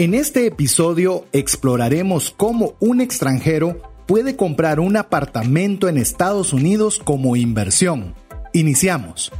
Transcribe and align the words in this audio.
En 0.00 0.14
este 0.14 0.46
episodio 0.46 1.24
exploraremos 1.32 2.30
cómo 2.30 2.74
un 2.78 3.00
extranjero 3.00 3.82
puede 4.06 4.36
comprar 4.36 4.78
un 4.78 4.96
apartamento 4.96 5.88
en 5.88 5.98
Estados 5.98 6.52
Unidos 6.52 7.00
como 7.02 7.34
inversión. 7.34 8.14
Iniciamos. 8.52 9.32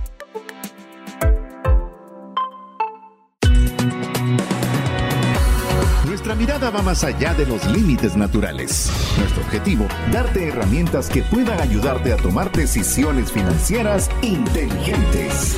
Nuestra 6.05 6.35
mirada 6.35 6.71
va 6.71 6.83
más 6.83 7.05
allá 7.05 7.35
de 7.35 7.47
los 7.47 7.65
límites 7.69 8.17
naturales. 8.17 8.91
Nuestro 9.17 9.45
objetivo, 9.45 9.87
darte 10.11 10.49
herramientas 10.49 11.09
que 11.09 11.23
puedan 11.23 11.61
ayudarte 11.61 12.13
a 12.13 12.17
tomar 12.17 12.51
decisiones 12.51 13.31
financieras 13.31 14.11
inteligentes. 14.23 15.57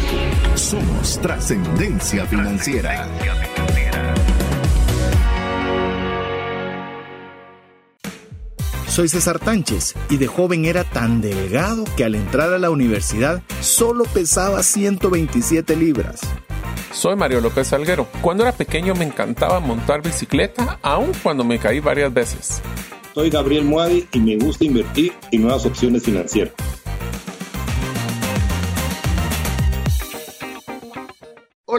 Somos 0.57 1.19
trascendencia 1.23 2.27
financiera. 2.27 3.09
Soy 8.91 9.09
César 9.09 9.39
Tánchez 9.39 9.95
y 10.11 10.17
de 10.17 10.27
joven 10.27 10.65
era 10.65 10.83
tan 10.83 11.21
delgado 11.21 11.85
que 11.97 12.03
al 12.03 12.17
entrar 12.17 12.53
a 12.53 12.59
la 12.59 12.71
universidad 12.71 13.41
solo 13.61 14.03
pesaba 14.03 14.65
127 14.65 15.77
libras. 15.77 16.21
Soy 16.93 17.15
Mario 17.15 17.41
López 17.41 17.69
Salguero. 17.69 18.09
Cuando 18.21 18.43
era 18.43 18.51
pequeño 18.51 18.97
me 18.97 19.05
encantaba 19.05 19.61
montar 19.61 20.03
bicicleta, 20.03 20.81
aun 20.83 21.13
cuando 21.23 21.45
me 21.45 21.61
caí 21.61 21.79
varias 21.79 22.13
veces. 22.13 22.61
Soy 23.15 23.31
Gabriel 23.31 23.65
Muadi 23.65 24.09
y 24.13 24.19
me 24.19 24.37
gusta 24.37 24.65
invertir 24.65 25.13
en 25.31 25.43
nuevas 25.43 25.65
opciones 25.67 26.03
financieras. 26.03 26.53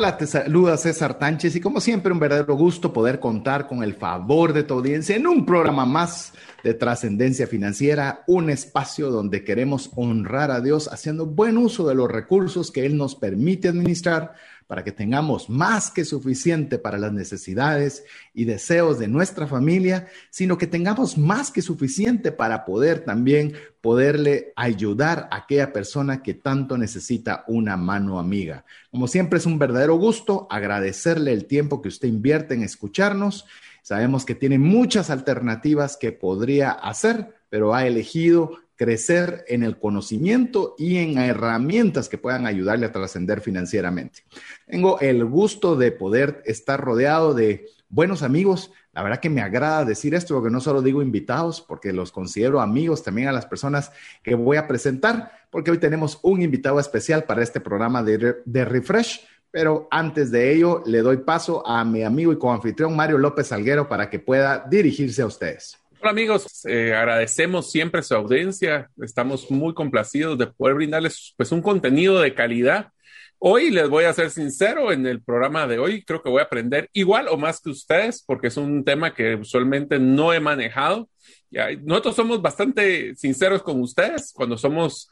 Hola, 0.01 0.17
te 0.17 0.25
saluda 0.25 0.77
César 0.77 1.19
Tánchez 1.19 1.55
y 1.55 1.61
como 1.61 1.79
siempre 1.79 2.11
un 2.11 2.17
verdadero 2.17 2.55
gusto 2.55 2.91
poder 2.91 3.19
contar 3.19 3.67
con 3.67 3.83
el 3.83 3.93
favor 3.93 4.51
de 4.51 4.63
tu 4.63 4.73
audiencia 4.73 5.15
en 5.15 5.27
un 5.27 5.45
programa 5.45 5.85
más 5.85 6.33
de 6.63 6.73
trascendencia 6.73 7.45
financiera, 7.45 8.23
un 8.25 8.49
espacio 8.49 9.11
donde 9.11 9.43
queremos 9.43 9.91
honrar 9.95 10.49
a 10.49 10.59
Dios 10.59 10.91
haciendo 10.91 11.27
buen 11.27 11.55
uso 11.55 11.87
de 11.87 11.93
los 11.93 12.09
recursos 12.09 12.71
que 12.71 12.83
Él 12.83 12.97
nos 12.97 13.13
permite 13.13 13.67
administrar 13.67 14.33
para 14.71 14.85
que 14.85 14.93
tengamos 14.93 15.49
más 15.49 15.91
que 15.91 16.05
suficiente 16.05 16.79
para 16.79 16.97
las 16.97 17.11
necesidades 17.11 18.05
y 18.33 18.45
deseos 18.45 18.99
de 18.99 19.09
nuestra 19.09 19.45
familia, 19.45 20.07
sino 20.29 20.57
que 20.57 20.65
tengamos 20.65 21.17
más 21.17 21.51
que 21.51 21.61
suficiente 21.61 22.31
para 22.31 22.63
poder 22.63 23.03
también 23.03 23.51
poderle 23.81 24.53
ayudar 24.55 25.27
a 25.29 25.39
aquella 25.39 25.73
persona 25.73 26.23
que 26.23 26.35
tanto 26.35 26.77
necesita 26.77 27.43
una 27.49 27.75
mano 27.75 28.17
amiga. 28.17 28.63
Como 28.91 29.09
siempre 29.09 29.39
es 29.39 29.45
un 29.45 29.59
verdadero 29.59 29.95
gusto 29.95 30.47
agradecerle 30.49 31.33
el 31.33 31.47
tiempo 31.47 31.81
que 31.81 31.89
usted 31.89 32.07
invierte 32.07 32.53
en 32.53 32.63
escucharnos. 32.63 33.45
Sabemos 33.81 34.23
que 34.23 34.35
tiene 34.35 34.57
muchas 34.57 35.09
alternativas 35.09 35.97
que 35.97 36.13
podría 36.13 36.71
hacer, 36.71 37.35
pero 37.49 37.75
ha 37.75 37.85
elegido 37.85 38.61
crecer 38.81 39.45
en 39.47 39.61
el 39.61 39.77
conocimiento 39.77 40.73
y 40.75 40.97
en 40.97 41.19
herramientas 41.19 42.09
que 42.09 42.17
puedan 42.17 42.47
ayudarle 42.47 42.87
a 42.87 42.91
trascender 42.91 43.39
financieramente. 43.39 44.23
Tengo 44.65 44.99
el 45.01 45.23
gusto 45.23 45.75
de 45.75 45.91
poder 45.91 46.41
estar 46.47 46.81
rodeado 46.81 47.35
de 47.35 47.67
buenos 47.89 48.23
amigos. 48.23 48.71
La 48.91 49.03
verdad 49.03 49.19
que 49.19 49.29
me 49.29 49.43
agrada 49.43 49.85
decir 49.85 50.15
esto 50.15 50.33
porque 50.33 50.49
no 50.49 50.61
solo 50.61 50.81
digo 50.81 51.03
invitados, 51.03 51.61
porque 51.61 51.93
los 51.93 52.11
considero 52.11 52.59
amigos 52.59 53.03
también 53.03 53.27
a 53.27 53.31
las 53.31 53.45
personas 53.45 53.91
que 54.23 54.33
voy 54.33 54.57
a 54.57 54.67
presentar, 54.67 55.31
porque 55.51 55.69
hoy 55.69 55.77
tenemos 55.77 56.17
un 56.23 56.41
invitado 56.41 56.79
especial 56.79 57.25
para 57.25 57.43
este 57.43 57.61
programa 57.61 58.01
de, 58.01 58.37
de 58.43 58.65
Refresh. 58.65 59.27
Pero 59.51 59.87
antes 59.91 60.31
de 60.31 60.55
ello, 60.55 60.81
le 60.87 61.03
doy 61.03 61.17
paso 61.17 61.63
a 61.67 61.85
mi 61.85 62.01
amigo 62.01 62.33
y 62.33 62.39
coanfitrión 62.39 62.95
Mario 62.95 63.19
López 63.19 63.45
Salguero 63.45 63.87
para 63.87 64.09
que 64.09 64.17
pueda 64.17 64.65
dirigirse 64.67 65.21
a 65.21 65.27
ustedes. 65.27 65.80
Hola 66.03 66.09
amigos, 66.09 66.65
eh, 66.65 66.95
agradecemos 66.95 67.69
siempre 67.69 68.01
su 68.01 68.15
audiencia. 68.15 68.89
Estamos 69.03 69.51
muy 69.51 69.75
complacidos 69.75 70.35
de 70.35 70.47
poder 70.47 70.73
brindarles 70.73 71.35
pues 71.37 71.51
un 71.51 71.61
contenido 71.61 72.19
de 72.19 72.33
calidad. 72.33 72.87
Hoy 73.37 73.69
les 73.69 73.87
voy 73.87 74.05
a 74.05 74.13
ser 74.13 74.31
sincero, 74.31 74.91
en 74.91 75.05
el 75.05 75.21
programa 75.21 75.67
de 75.67 75.77
hoy 75.77 76.03
creo 76.03 76.23
que 76.23 76.29
voy 76.29 76.39
a 76.39 76.45
aprender 76.45 76.89
igual 76.93 77.27
o 77.27 77.37
más 77.37 77.61
que 77.61 77.69
ustedes 77.69 78.23
porque 78.25 78.47
es 78.47 78.57
un 78.57 78.83
tema 78.83 79.13
que 79.13 79.35
usualmente 79.35 79.99
no 79.99 80.33
he 80.33 80.39
manejado. 80.39 81.07
Ya, 81.51 81.67
nosotros 81.83 82.15
somos 82.15 82.41
bastante 82.41 83.15
sinceros 83.15 83.61
con 83.61 83.79
ustedes 83.79 84.33
cuando 84.33 84.57
somos 84.57 85.07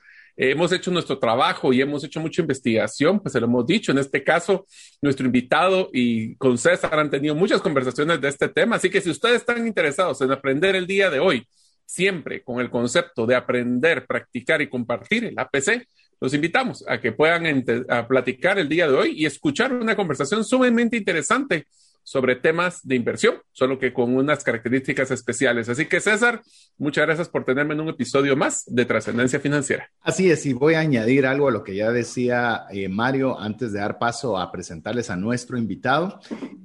hemos 0.48 0.72
hecho 0.72 0.90
nuestro 0.90 1.20
trabajo 1.20 1.74
y 1.74 1.82
hemos 1.82 2.04
hecho 2.04 2.22
mucha 2.22 2.42
investigación, 2.42 3.20
pues 3.20 3.34
se 3.34 3.40
lo 3.42 3.46
hemos 3.46 3.66
dicho. 3.66 3.92
En 3.92 3.98
este 3.98 4.24
caso, 4.24 4.66
nuestro 5.02 5.26
invitado 5.26 5.90
y 5.92 6.36
con 6.36 6.58
César 6.58 6.98
han 6.98 7.10
tenido 7.10 7.36
muchas 7.36 7.62
conversaciones 7.62 8.22
de 8.22 8.30
este 8.30 8.48
tema. 8.48 8.78
Así 8.78 8.90
que 8.90 9.02
si 9.02 9.10
ustedes 9.10 9.38
están 9.38 9.68
interesados 9.68 10.22
en 10.22 10.32
aprender 10.32 10.78
el 10.78 10.88
día 10.88 11.10
de 11.10 11.20
hoy, 11.20 11.46
siempre 11.86 12.42
con 12.42 12.62
el 12.62 12.70
concepto 12.70 13.26
de 13.26 13.36
aprender, 13.36 14.08
practicar 14.08 14.62
y 14.62 14.70
compartir 14.70 15.26
el 15.26 15.38
APC, 15.38 15.86
los 16.22 16.34
invitamos 16.34 16.86
a 16.88 17.02
que 17.02 17.12
puedan 17.12 17.66
a 17.90 18.08
platicar 18.08 18.60
el 18.60 18.70
día 18.70 18.88
de 18.88 18.96
hoy 18.96 19.14
y 19.18 19.26
escuchar 19.26 19.74
una 19.74 19.96
conversación 19.96 20.46
sumamente 20.46 20.96
interesante 20.96 21.66
sobre 22.10 22.36
temas 22.36 22.80
de 22.88 22.96
inversión, 22.96 23.36
solo 23.52 23.78
que 23.78 23.94
con 23.94 24.16
unas 24.16 24.44
características 24.44 25.12
especiales. 25.12 25.70
Así 25.70 25.86
que 25.86 26.00
César, 26.00 26.42
muchas 26.80 27.06
gracias 27.06 27.30
por 27.30 27.46
tenerme 27.46 27.76
en 27.76 27.82
un 27.82 27.90
episodio 27.90 28.36
más 28.36 28.64
de 28.66 28.84
Trascendencia 28.86 29.40
Financiera. 29.40 29.92
Así 30.02 30.32
es, 30.32 30.44
y 30.48 30.54
voy 30.54 30.74
a 30.74 30.80
añadir 30.80 31.28
algo 31.28 31.48
a 31.48 31.52
lo 31.52 31.64
que 31.64 31.76
ya 31.76 31.92
decía 31.92 32.66
eh, 32.72 32.90
Mario 32.90 33.40
antes 33.40 33.74
de 33.74 33.80
dar 33.82 34.00
paso 34.00 34.40
a 34.40 34.52
presentarles 34.52 35.12
a 35.12 35.18
nuestro 35.18 35.60
invitado. 35.60 36.20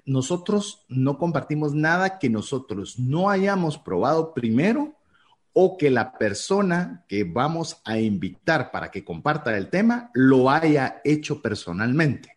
Nosotros 0.06 0.86
no 0.88 1.18
compartimos 1.18 1.74
nada 1.74 2.18
que 2.18 2.30
nosotros 2.30 2.98
no 2.98 3.28
hayamos 3.28 3.76
probado 3.76 4.32
primero 4.32 4.96
o 5.52 5.76
que 5.76 5.90
la 5.90 6.16
persona 6.16 7.04
que 7.06 7.24
vamos 7.24 7.82
a 7.84 7.98
invitar 7.98 8.70
para 8.70 8.90
que 8.90 9.04
comparta 9.04 9.54
el 9.54 9.68
tema 9.68 10.10
lo 10.14 10.48
haya 10.48 11.02
hecho 11.04 11.42
personalmente. 11.42 12.33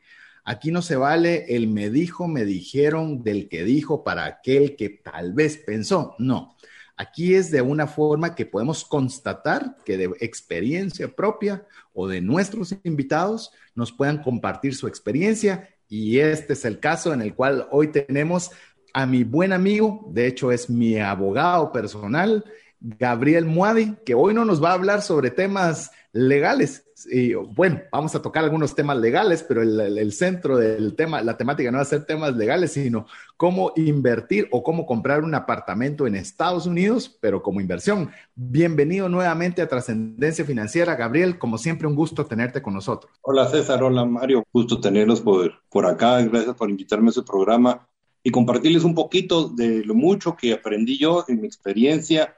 Aquí 0.50 0.72
no 0.72 0.82
se 0.82 0.96
vale 0.96 1.44
el 1.50 1.68
me 1.68 1.90
dijo, 1.90 2.26
me 2.30 2.46
dijeron 2.46 3.22
del 3.22 3.50
que 3.50 3.66
dijo 3.66 4.06
para 4.06 4.24
aquel 4.24 4.78
que 4.78 4.88
tal 4.88 5.34
vez 5.34 5.58
pensó. 5.58 6.16
No, 6.20 6.56
aquí 6.96 7.36
es 7.36 7.52
de 7.52 7.62
una 7.62 7.86
forma 7.86 8.34
que 8.34 8.46
podemos 8.46 8.86
constatar 8.86 9.76
que 9.84 9.98
de 9.98 10.06
experiencia 10.22 11.14
propia 11.14 11.68
o 11.92 12.08
de 12.08 12.22
nuestros 12.22 12.74
invitados 12.86 13.52
nos 13.76 13.92
puedan 13.92 14.24
compartir 14.24 14.74
su 14.74 14.88
experiencia 14.88 15.68
y 15.90 16.20
este 16.20 16.54
es 16.54 16.64
el 16.64 16.80
caso 16.80 17.12
en 17.12 17.22
el 17.22 17.36
cual 17.36 17.68
hoy 17.70 17.90
tenemos 17.90 18.52
a 18.94 19.06
mi 19.06 19.26
buen 19.26 19.52
amigo, 19.52 20.08
de 20.14 20.28
hecho 20.28 20.54
es 20.54 20.70
mi 20.70 20.98
abogado 20.98 21.74
personal, 21.74 22.46
Gabriel 22.80 23.46
Muadi, 23.46 23.96
que 24.06 24.14
hoy 24.14 24.34
no 24.34 24.46
nos 24.46 24.64
va 24.64 24.72
a 24.72 24.74
hablar 24.74 25.02
sobre 25.02 25.32
temas 25.32 25.92
legales. 26.14 26.86
Y 27.12 27.34
bueno, 27.34 27.82
vamos 27.92 28.16
a 28.16 28.22
tocar 28.22 28.44
algunos 28.44 28.74
temas 28.74 28.98
legales, 28.98 29.44
pero 29.44 29.62
el, 29.62 30.12
centro 30.14 30.58
del 30.58 30.96
tema, 30.96 31.22
la 31.22 31.38
temática 31.38 31.70
no 31.70 31.78
va 31.78 31.84
a 31.84 31.86
ser 31.86 32.06
temas 32.06 32.36
legales, 32.36 32.74
sino 32.74 33.06
cómo 33.36 33.72
invertir 33.76 34.48
o 34.52 34.64
cómo 34.64 34.86
comprar 34.86 35.24
un 35.24 35.36
apartamento 35.36 36.08
en 36.08 36.16
Estados 36.16 36.66
Unidos, 36.66 37.16
pero 37.22 37.44
como 37.44 37.62
inversión. 37.62 38.10
Bienvenido 38.36 39.10
nuevamente 39.10 39.62
a 39.62 39.68
Trascendencia 39.68 40.44
Financiera. 40.44 40.96
Gabriel, 40.96 41.38
como 41.38 41.58
siempre, 41.58 41.88
un 41.88 41.96
gusto 41.96 42.26
tenerte 42.26 42.62
con 42.62 42.74
nosotros. 42.74 43.12
Hola 43.22 43.48
César, 43.48 43.84
hola 43.84 44.06
Mario, 44.06 44.44
gusto 44.52 44.80
tenerlos 44.80 45.22
por, 45.22 45.52
por 45.70 45.86
acá. 45.86 46.20
Gracias 46.24 46.56
por 46.56 46.70
invitarme 46.70 47.10
a 47.10 47.14
su 47.14 47.24
programa 47.24 47.88
y 48.24 48.32
compartirles 48.32 48.84
un 48.84 48.96
poquito 48.96 49.50
de 49.50 49.86
lo 49.86 49.94
mucho 49.94 50.36
que 50.36 50.54
aprendí 50.54 50.98
yo 50.98 51.26
en 51.28 51.42
mi 51.42 51.48
experiencia 51.48 52.36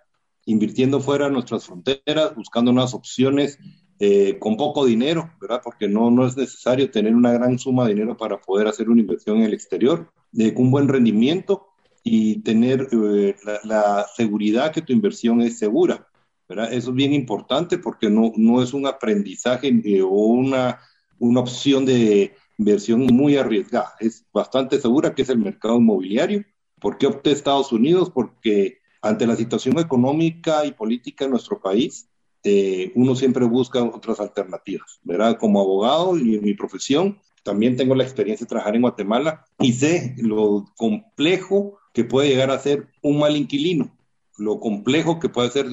invirtiendo 0.49 0.99
fuera 0.99 1.25
de 1.25 1.31
nuestras 1.31 1.65
fronteras, 1.65 2.35
buscando 2.35 2.71
unas 2.71 2.93
opciones 2.93 3.59
eh, 3.99 4.39
con 4.39 4.57
poco 4.57 4.85
dinero, 4.85 5.31
¿verdad? 5.39 5.61
Porque 5.63 5.87
no, 5.87 6.09
no 6.09 6.25
es 6.25 6.35
necesario 6.35 6.89
tener 6.89 7.15
una 7.15 7.33
gran 7.33 7.59
suma 7.59 7.83
de 7.83 7.93
dinero 7.93 8.17
para 8.17 8.39
poder 8.39 8.67
hacer 8.67 8.89
una 8.89 9.01
inversión 9.01 9.37
en 9.37 9.43
el 9.43 9.53
exterior, 9.53 10.11
de 10.31 10.53
un 10.55 10.71
buen 10.71 10.87
rendimiento 10.87 11.67
y 12.03 12.41
tener 12.41 12.87
eh, 12.91 13.35
la, 13.63 14.07
seguridad 14.15 14.71
que 14.71 14.81
tu 14.81 14.91
inversión 14.91 15.41
es 15.41 15.59
segura, 15.59 16.07
¿verdad? 16.47 16.73
Eso 16.73 16.89
es 16.89 16.95
bien 16.95 17.13
importante 17.13 17.77
porque 17.77 18.09
no, 18.09 18.31
no 18.35 18.63
es 18.63 18.73
un 18.73 18.87
aprendizaje 18.87 19.67
eh, 19.83 20.01
o 20.01 20.09
una, 20.09 20.79
una 21.19 21.41
opción 21.41 21.85
de 21.85 22.33
inversión 22.57 23.05
muy 23.05 23.37
arriesgada, 23.37 23.93
es 23.99 24.25
bastante 24.33 24.79
segura 24.81 25.13
que 25.13 25.21
es 25.21 25.29
el 25.29 25.37
mercado 25.37 25.77
inmobiliario. 25.77 26.43
¿Por 26.79 26.97
qué 26.97 27.07
opté 27.07 27.31
Estados 27.31 27.71
Unidos? 27.71 28.09
Porque 28.09 28.78
ante 29.01 29.27
la 29.27 29.35
situación 29.35 29.79
económica 29.79 30.65
y 30.65 30.71
política 30.71 31.25
en 31.25 31.31
nuestro 31.31 31.59
país, 31.59 32.09
eh, 32.43 32.91
uno 32.95 33.15
siempre 33.15 33.45
busca 33.45 33.83
otras 33.83 34.19
alternativas, 34.19 34.99
¿verdad? 35.03 35.37
Como 35.37 35.59
abogado 35.59 36.17
y 36.17 36.35
en 36.35 36.43
mi 36.43 36.53
profesión, 36.53 37.19
también 37.43 37.75
tengo 37.75 37.95
la 37.95 38.03
experiencia 38.03 38.45
de 38.45 38.49
trabajar 38.49 38.75
en 38.75 38.81
Guatemala 38.81 39.45
y 39.59 39.73
sé 39.73 40.15
lo 40.17 40.65
complejo 40.75 41.79
que 41.93 42.03
puede 42.03 42.29
llegar 42.29 42.51
a 42.51 42.59
ser 42.59 42.87
un 43.01 43.19
mal 43.19 43.35
inquilino, 43.35 43.95
lo 44.37 44.59
complejo 44.59 45.19
que 45.19 45.29
puede 45.29 45.49
ser 45.49 45.67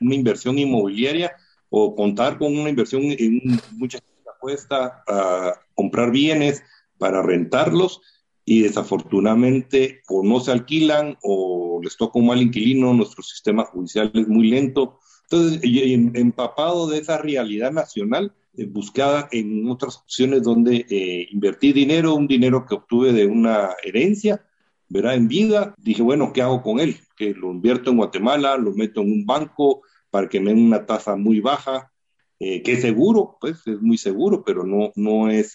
una 0.00 0.14
inversión 0.14 0.58
inmobiliaria 0.58 1.32
o 1.70 1.94
contar 1.94 2.38
con 2.38 2.56
una 2.56 2.70
inversión 2.70 3.02
en 3.04 3.60
mucha 3.72 3.98
gente 3.98 4.30
apuesta 4.34 5.02
a 5.06 5.54
comprar 5.74 6.10
bienes 6.10 6.62
para 6.98 7.22
rentarlos 7.22 8.00
y 8.50 8.62
desafortunadamente 8.62 10.00
o 10.08 10.22
no 10.22 10.40
se 10.40 10.52
alquilan 10.52 11.18
o 11.22 11.80
les 11.84 11.98
toca 11.98 12.18
un 12.18 12.28
mal 12.28 12.40
inquilino, 12.40 12.94
nuestro 12.94 13.22
sistema 13.22 13.66
judicial 13.66 14.10
es 14.14 14.26
muy 14.26 14.48
lento. 14.48 15.00
Entonces, 15.24 15.60
empapado 16.14 16.88
de 16.88 16.96
esa 16.96 17.18
realidad 17.18 17.72
nacional, 17.72 18.32
eh, 18.56 18.64
buscaba 18.64 19.28
en 19.32 19.68
otras 19.68 19.98
opciones 19.98 20.44
donde 20.44 20.86
eh, 20.88 21.28
invertir 21.30 21.74
dinero, 21.74 22.14
un 22.14 22.26
dinero 22.26 22.64
que 22.64 22.76
obtuve 22.76 23.12
de 23.12 23.26
una 23.26 23.72
herencia, 23.84 24.42
¿verdad? 24.88 25.16
En 25.16 25.28
vida, 25.28 25.74
dije, 25.76 26.00
bueno, 26.00 26.32
¿qué 26.32 26.40
hago 26.40 26.62
con 26.62 26.80
él? 26.80 26.96
Que 27.18 27.34
lo 27.34 27.50
invierto 27.50 27.90
en 27.90 27.98
Guatemala, 27.98 28.56
lo 28.56 28.72
meto 28.72 29.02
en 29.02 29.12
un 29.12 29.26
banco 29.26 29.82
para 30.08 30.26
que 30.26 30.40
me 30.40 30.54
den 30.54 30.64
una 30.64 30.86
tasa 30.86 31.16
muy 31.16 31.40
baja, 31.40 31.92
eh, 32.38 32.62
que 32.62 32.72
es 32.72 32.80
seguro, 32.80 33.36
pues 33.38 33.58
es 33.66 33.82
muy 33.82 33.98
seguro, 33.98 34.42
pero 34.42 34.64
no, 34.64 34.90
no 34.96 35.28
es 35.28 35.54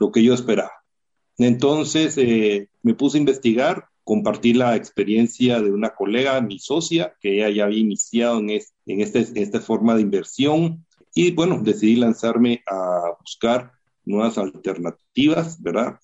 lo 0.00 0.10
que 0.10 0.24
yo 0.24 0.34
esperaba. 0.34 0.72
Entonces 1.38 2.16
me 2.82 2.94
puse 2.94 3.18
a 3.18 3.20
investigar, 3.20 3.88
compartí 4.04 4.54
la 4.54 4.76
experiencia 4.76 5.60
de 5.60 5.70
una 5.70 5.90
colega, 5.90 6.40
mi 6.40 6.58
socia, 6.58 7.14
que 7.20 7.34
ella 7.34 7.50
ya 7.50 7.64
había 7.64 7.80
iniciado 7.80 8.38
en, 8.38 8.50
en 8.50 9.00
este, 9.00 9.26
esta 9.34 9.60
forma 9.60 9.94
de 9.94 10.02
inversión, 10.02 10.86
y 11.14 11.30
bueno, 11.32 11.60
decidí 11.62 11.96
lanzarme 11.96 12.62
a 12.66 13.16
buscar 13.20 13.72
nuevas 14.04 14.38
alternativas, 14.38 15.60
¿verdad? 15.60 15.98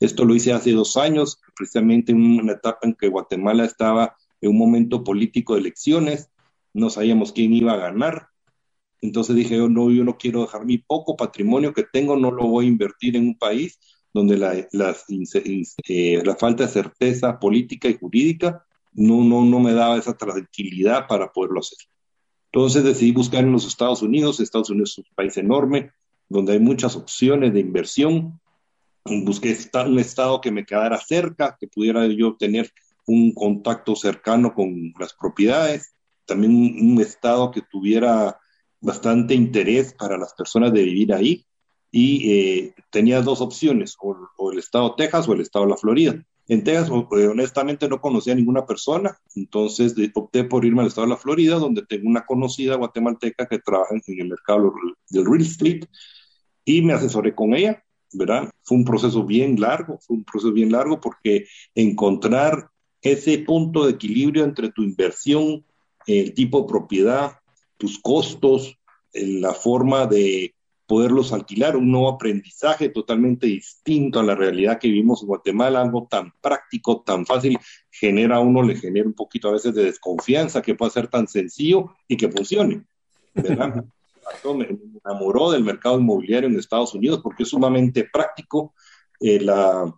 esto 0.00 0.24
lo 0.24 0.34
hice 0.34 0.52
hace 0.52 0.72
dos 0.72 0.96
años, 0.96 1.38
precisamente 1.54 2.12
en 2.12 2.40
una 2.40 2.54
etapa 2.54 2.80
en 2.82 2.94
que 2.94 3.08
Guatemala 3.08 3.64
estaba 3.64 4.16
en 4.40 4.50
un 4.50 4.58
momento 4.58 5.04
político 5.04 5.54
de 5.54 5.60
elecciones, 5.60 6.30
no 6.74 6.90
sabíamos 6.90 7.32
quién 7.32 7.52
iba 7.52 7.74
a 7.74 7.76
ganar. 7.76 8.28
Entonces 9.02 9.36
dije, 9.36 9.56
yo 9.56 9.68
no, 9.68 9.90
yo 9.90 10.02
no 10.02 10.16
quiero 10.16 10.40
dejar 10.42 10.64
mi 10.64 10.78
poco 10.78 11.16
patrimonio 11.16 11.74
que 11.74 11.84
tengo, 11.84 12.16
no 12.16 12.30
lo 12.30 12.46
voy 12.46 12.64
a 12.64 12.68
invertir 12.68 13.16
en 13.16 13.28
un 13.28 13.38
país 13.38 13.78
donde 14.12 14.36
la, 14.36 14.54
eh, 14.54 14.68
la 16.24 16.36
falta 16.36 16.64
de 16.64 16.68
certeza 16.68 17.38
política 17.38 17.88
y 17.88 17.98
jurídica 17.98 18.64
no, 18.92 19.24
no, 19.24 19.44
no 19.44 19.58
me 19.60 19.72
daba 19.72 19.96
esa 19.96 20.16
tranquilidad 20.16 21.06
para 21.06 21.32
poderlo 21.32 21.60
hacer. 21.60 21.78
Entonces 22.52 22.84
decidí 22.84 23.12
buscar 23.12 23.44
en 23.44 23.52
los 23.52 23.66
Estados 23.66 24.02
Unidos. 24.02 24.38
Estados 24.38 24.68
Unidos 24.68 24.92
es 24.92 24.98
un 24.98 25.14
país 25.14 25.36
enorme, 25.38 25.90
donde 26.28 26.52
hay 26.52 26.58
muchas 26.58 26.96
opciones 26.96 27.54
de 27.54 27.60
inversión. 27.60 28.38
Busqué 29.04 29.56
un 29.86 29.98
estado 29.98 30.40
que 30.40 30.50
me 30.50 30.66
quedara 30.66 30.98
cerca, 30.98 31.56
que 31.58 31.66
pudiera 31.66 32.06
yo 32.06 32.36
tener 32.36 32.70
un 33.06 33.32
contacto 33.32 33.96
cercano 33.96 34.54
con 34.54 34.92
las 35.00 35.14
propiedades. 35.14 35.94
También 36.26 36.52
un, 36.52 37.00
estado 37.00 37.50
que 37.50 37.62
tuviera 37.62 38.38
bastante 38.80 39.34
interés 39.34 39.94
para 39.94 40.18
las 40.18 40.34
personas 40.34 40.72
de 40.74 40.82
vivir 40.82 41.14
ahí. 41.14 41.46
Y 41.92 42.32
eh, 42.32 42.74
tenía 42.90 43.20
dos 43.20 43.40
opciones, 43.40 43.96
o, 44.00 44.50
el 44.50 44.58
estado 44.58 44.88
de 44.88 45.04
Texas 45.04 45.28
o 45.28 45.34
el 45.34 45.42
estado 45.42 45.66
de 45.66 45.70
la 45.70 45.76
Florida. 45.76 46.24
En 46.48 46.64
Texas, 46.64 46.90
eh, 46.90 47.26
honestamente, 47.26 47.88
no 47.88 48.00
conocía 48.00 48.32
a 48.32 48.36
ninguna 48.36 48.66
persona, 48.66 49.16
entonces 49.36 49.94
opté 50.14 50.44
por 50.44 50.64
irme 50.64 50.80
al 50.80 50.88
estado 50.88 51.06
de 51.06 51.12
la 51.12 51.18
Florida, 51.18 51.56
donde 51.56 51.86
tengo 51.86 52.08
una 52.08 52.26
conocida 52.26 52.74
guatemalteca 52.74 53.46
que 53.46 53.60
trabaja 53.60 53.94
en 53.94 54.20
el 54.20 54.28
mercado 54.28 54.72
del 55.10 55.24
real 55.24 55.42
estate, 55.42 55.86
y 56.64 56.82
me 56.82 56.94
asesoré 56.94 57.34
con 57.34 57.54
ella, 57.54 57.84
¿verdad? 58.12 58.50
Fue 58.62 58.76
un 58.76 58.84
proceso 58.84 59.24
bien 59.24 59.60
largo, 59.60 59.98
fue 60.00 60.16
un 60.16 60.24
proceso 60.24 60.52
bien 60.52 60.72
largo 60.72 61.00
porque 61.00 61.46
encontrar 61.74 62.70
ese 63.02 63.38
punto 63.38 63.84
de 63.84 63.92
equilibrio 63.92 64.44
entre 64.44 64.70
tu 64.70 64.82
inversión, 64.82 65.64
el 66.06 66.34
tipo 66.34 66.62
de 66.62 66.68
propiedad, 66.68 67.32
tus 67.76 67.98
costos, 67.98 68.78
la 69.12 69.52
forma 69.54 70.06
de 70.06 70.54
poderlos 70.92 71.32
alquilar, 71.32 71.74
un 71.74 71.90
nuevo 71.90 72.06
aprendizaje 72.06 72.90
totalmente 72.90 73.46
distinto 73.46 74.20
a 74.20 74.22
la 74.22 74.34
realidad 74.34 74.78
que 74.78 74.88
vivimos 74.88 75.22
en 75.22 75.28
Guatemala, 75.28 75.80
algo 75.80 76.06
tan 76.06 76.34
práctico, 76.42 77.00
tan 77.00 77.24
fácil, 77.24 77.58
genera 77.90 78.36
a 78.36 78.40
uno, 78.40 78.62
le 78.62 78.76
genera 78.76 79.06
un 79.06 79.14
poquito 79.14 79.48
a 79.48 79.52
veces 79.52 79.74
de 79.74 79.84
desconfianza 79.84 80.60
que 80.60 80.74
pueda 80.74 80.90
ser 80.90 81.08
tan 81.08 81.26
sencillo 81.28 81.94
y 82.06 82.18
que 82.18 82.28
funcione. 82.28 82.84
¿verdad? 83.32 83.86
me 84.54 84.68
enamoró 85.02 85.50
del 85.52 85.64
mercado 85.64 85.98
inmobiliario 85.98 86.50
en 86.50 86.58
Estados 86.58 86.92
Unidos 86.92 87.20
porque 87.22 87.44
es 87.44 87.48
sumamente 87.48 88.06
práctico. 88.12 88.74
Eh, 89.18 89.40
la 89.40 89.90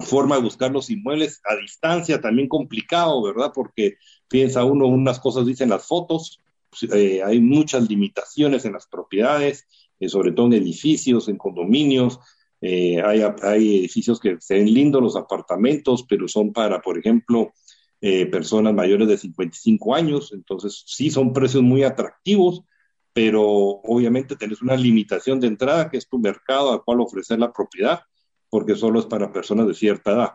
forma 0.00 0.36
de 0.36 0.42
buscar 0.42 0.70
los 0.70 0.88
inmuebles 0.88 1.42
a 1.44 1.54
distancia 1.56 2.22
también 2.22 2.48
complicado, 2.48 3.22
¿verdad? 3.22 3.52
Porque 3.54 3.98
piensa 4.26 4.64
uno, 4.64 4.86
unas 4.86 5.20
cosas 5.20 5.44
dicen 5.44 5.68
las 5.68 5.86
fotos, 5.86 6.40
pues, 6.70 6.92
eh, 6.92 7.22
hay 7.22 7.40
muchas 7.40 7.88
limitaciones 7.88 8.64
en 8.64 8.72
las 8.72 8.86
propiedades, 8.86 9.66
eh, 10.00 10.08
sobre 10.08 10.32
todo 10.32 10.46
en 10.46 10.54
edificios, 10.54 11.28
en 11.28 11.36
condominios. 11.36 12.18
Eh, 12.60 13.02
hay, 13.02 13.22
hay, 13.42 13.78
edificios 13.78 14.20
que 14.20 14.36
se 14.40 14.54
ven 14.54 14.72
lindos, 14.72 15.02
los 15.02 15.16
apartamentos, 15.16 16.04
pero 16.08 16.28
son 16.28 16.52
para, 16.52 16.80
por 16.80 16.98
ejemplo, 16.98 17.52
eh, 18.00 18.26
personas 18.26 18.74
mayores 18.74 19.08
de 19.08 19.18
55 19.18 19.94
años. 19.94 20.32
Entonces, 20.32 20.82
sí 20.86 21.10
son 21.10 21.32
precios 21.32 21.62
muy 21.62 21.82
atractivos, 21.84 22.62
pero 23.12 23.42
obviamente 23.42 24.36
tenés 24.36 24.62
una 24.62 24.76
limitación 24.76 25.40
de 25.40 25.48
entrada, 25.48 25.90
que 25.90 25.98
es 25.98 26.08
tu 26.08 26.18
mercado 26.18 26.72
al 26.72 26.82
cual 26.82 27.00
ofrecer 27.00 27.38
la 27.38 27.52
propiedad, 27.52 28.00
porque 28.50 28.76
solo 28.76 29.00
es 29.00 29.06
para 29.06 29.32
personas 29.32 29.66
de 29.66 29.74
cierta 29.74 30.12
edad. 30.12 30.30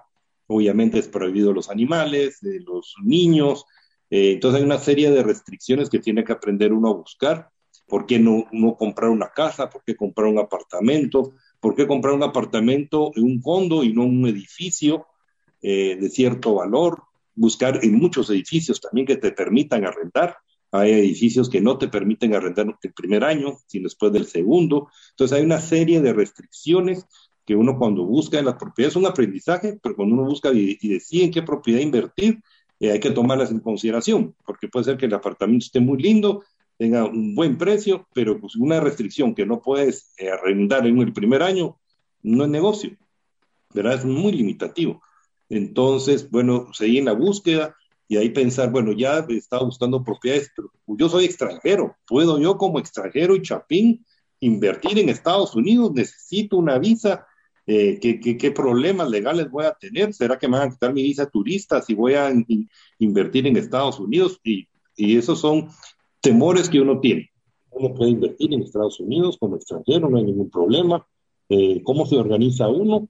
Obviamente 0.47 0.99
es 0.99 1.07
prohibido 1.07 1.53
los 1.53 1.69
animales, 1.69 2.39
los 2.41 2.95
niños. 3.03 3.65
entonces 4.09 4.59
hay 4.59 4.65
una 4.65 4.79
serie 4.79 5.11
de 5.11 5.21
restricciones 5.21 5.89
que 5.89 5.99
tiene 5.99 6.23
que 6.23 6.31
aprender 6.33 6.73
uno 6.73 6.89
a 6.89 6.93
buscar 6.93 7.49
¿Por 7.89 8.05
qué 8.05 8.19
no, 8.19 8.45
comprar 8.77 9.09
una 9.09 9.29
casa? 9.29 9.69
¿Por 9.69 9.83
qué 9.83 9.95
comprar 9.95 10.27
un 10.27 10.37
apartamento? 10.37 11.33
¿Por 11.59 11.75
qué 11.75 11.87
comprar 11.87 12.13
un 12.13 12.23
apartamento 12.23 13.11
en 13.15 13.23
un 13.23 13.41
condo 13.41 13.83
y 13.83 13.91
no 13.91 14.03
un 14.03 14.27
edificio 14.27 15.07
eh, 15.61 15.97
de 15.99 16.09
cierto 16.09 16.53
valor? 16.53 17.03
Buscar 17.35 17.83
en 17.83 17.95
muchos 17.95 18.29
edificios 18.29 18.79
también 18.79 19.07
que 19.07 19.17
te 19.17 19.31
permitan 19.31 19.85
arrendar. 19.85 20.37
Hay 20.71 20.91
edificios 20.91 21.49
que 21.49 21.61
no 21.61 21.79
te 21.79 21.87
permiten 21.87 22.35
arrendar 22.35 22.67
el 22.79 22.93
primer 22.93 23.23
año, 23.23 23.57
sino 23.65 23.85
después 23.85 24.13
del 24.13 24.27
segundo. 24.27 24.89
Entonces 25.09 25.37
hay 25.37 25.43
una 25.43 25.59
serie 25.59 25.99
de 25.99 26.13
restricciones 26.13 27.07
que 27.49 27.55
uno 27.55 27.79
cuando 27.79 28.05
busca 28.05 28.37
en 28.37 28.45
las 28.45 28.57
propiedades, 28.57 28.93
es 28.93 29.01
un 29.01 29.07
aprendizaje, 29.07 29.79
pero 29.81 29.95
cuando 29.95 30.13
uno 30.13 30.25
busca 30.25 30.51
y, 30.53 30.77
decide 30.87 31.23
en 31.23 31.31
qué 31.31 31.41
propiedad 31.41 31.79
invertir, 31.79 32.43
eh, 32.79 32.91
hay 32.91 32.99
que 32.99 33.09
tomarlas 33.09 33.49
en 33.49 33.59
consideración, 33.59 34.35
porque 34.45 34.67
puede 34.67 34.85
ser 34.85 34.97
que 34.97 35.07
el 35.07 35.13
apartamento 35.15 35.65
esté 35.65 35.79
muy 35.79 35.97
lindo, 35.99 36.43
tenga 36.79 37.03
un 37.03 37.35
buen 37.35 37.57
precio, 37.57 38.07
pero 38.13 38.39
pues 38.39 38.55
una 38.55 38.79
restricción 38.79 39.35
que 39.35 39.45
no 39.45 39.61
puedes 39.61 40.13
eh, 40.17 40.29
arrendar 40.29 40.87
en 40.87 40.97
el 40.99 41.11
primer 41.11 41.43
año, 41.43 41.77
no 42.23 42.45
es 42.45 42.49
negocio, 42.49 42.91
¿verdad? 43.73 43.95
Es 43.95 44.05
muy 44.05 44.31
limitativo. 44.31 45.01
Entonces, 45.49 46.31
bueno, 46.31 46.69
seguí 46.73 46.97
en 46.97 47.05
la 47.05 47.11
búsqueda 47.11 47.75
y 48.07 48.15
ahí 48.15 48.29
pensar, 48.29 48.71
bueno, 48.71 48.93
ya 48.93 49.25
estaba 49.27 49.65
buscando 49.65 50.05
propiedades, 50.05 50.51
pero 50.55 50.71
yo 50.87 51.09
soy 51.09 51.25
extranjero, 51.25 51.97
¿puedo 52.07 52.39
yo 52.39 52.57
como 52.57 52.79
extranjero 52.79 53.35
y 53.35 53.41
chapín 53.41 54.05
invertir 54.39 54.99
en 54.99 55.09
Estados 55.09 55.55
Unidos? 55.55 55.91
¿Necesito 55.93 56.55
una 56.55 56.79
visa? 56.79 57.27
Eh, 57.67 57.99
¿qué, 58.01 58.37
qué, 58.37 58.51
problemas 58.51 59.09
legales 59.09 59.51
voy 59.51 59.65
a 59.65 59.73
tener? 59.73 60.13
¿Será 60.13 60.39
que 60.39 60.47
me 60.47 60.57
van 60.57 60.69
a 60.69 60.71
quitar 60.71 60.93
mi 60.93 61.03
visa 61.03 61.29
turista 61.29 61.81
si 61.81 61.93
voy 61.93 62.13
a 62.13 62.33
invertir 62.99 63.47
en 63.47 63.57
Estados 63.57 63.99
Unidos? 63.99 64.39
Y, 64.45 64.69
y 64.95 65.17
esos 65.17 65.41
son 65.41 65.69
temores 66.21 66.69
que 66.69 66.79
uno 66.79 66.99
tiene. 66.99 67.29
Uno 67.71 67.93
puede 67.93 68.11
invertir 68.11 68.53
en 68.53 68.63
Estados 68.63 68.99
Unidos 68.99 69.37
como 69.39 69.55
extranjero, 69.55 70.09
no 70.09 70.17
hay 70.17 70.25
ningún 70.25 70.49
problema. 70.49 71.05
Eh, 71.49 71.81
¿Cómo 71.83 72.05
se 72.05 72.17
organiza 72.17 72.67
uno? 72.67 73.07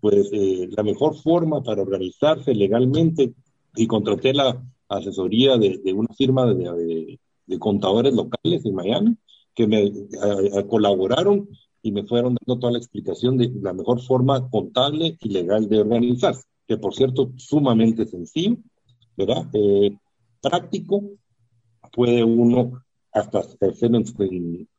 Pues 0.00 0.30
eh, 0.32 0.68
la 0.70 0.82
mejor 0.82 1.16
forma 1.16 1.62
para 1.62 1.82
organizarse 1.82 2.54
legalmente 2.54 3.34
y 3.76 3.86
contraté 3.86 4.32
la 4.32 4.62
asesoría 4.88 5.56
de, 5.56 5.80
una 5.92 6.14
firma 6.14 6.46
de, 6.46 7.18
contadores 7.58 8.14
locales 8.14 8.64
en 8.64 8.74
Miami 8.74 9.16
que 9.54 9.66
me 9.66 9.90
colaboraron 10.68 11.48
y 11.82 11.92
me 11.92 12.04
fueron 12.04 12.36
dando 12.40 12.58
toda 12.58 12.72
la 12.72 12.78
explicación 12.78 13.36
de 13.36 13.50
la 13.60 13.72
mejor 13.72 14.00
forma 14.02 14.48
contable 14.50 15.16
y 15.20 15.28
legal 15.28 15.68
de 15.68 15.80
organizarse, 15.80 16.44
que 16.66 16.76
por 16.76 16.94
cierto, 16.94 17.32
sumamente 17.36 18.06
sencillo, 18.06 18.56
¿verdad? 19.16 19.46
Eh, 19.52 19.96
práctico 20.40 21.02
puede 21.92 22.24
uno 22.24 22.82
hasta 23.12 23.40
hacer 23.40 23.74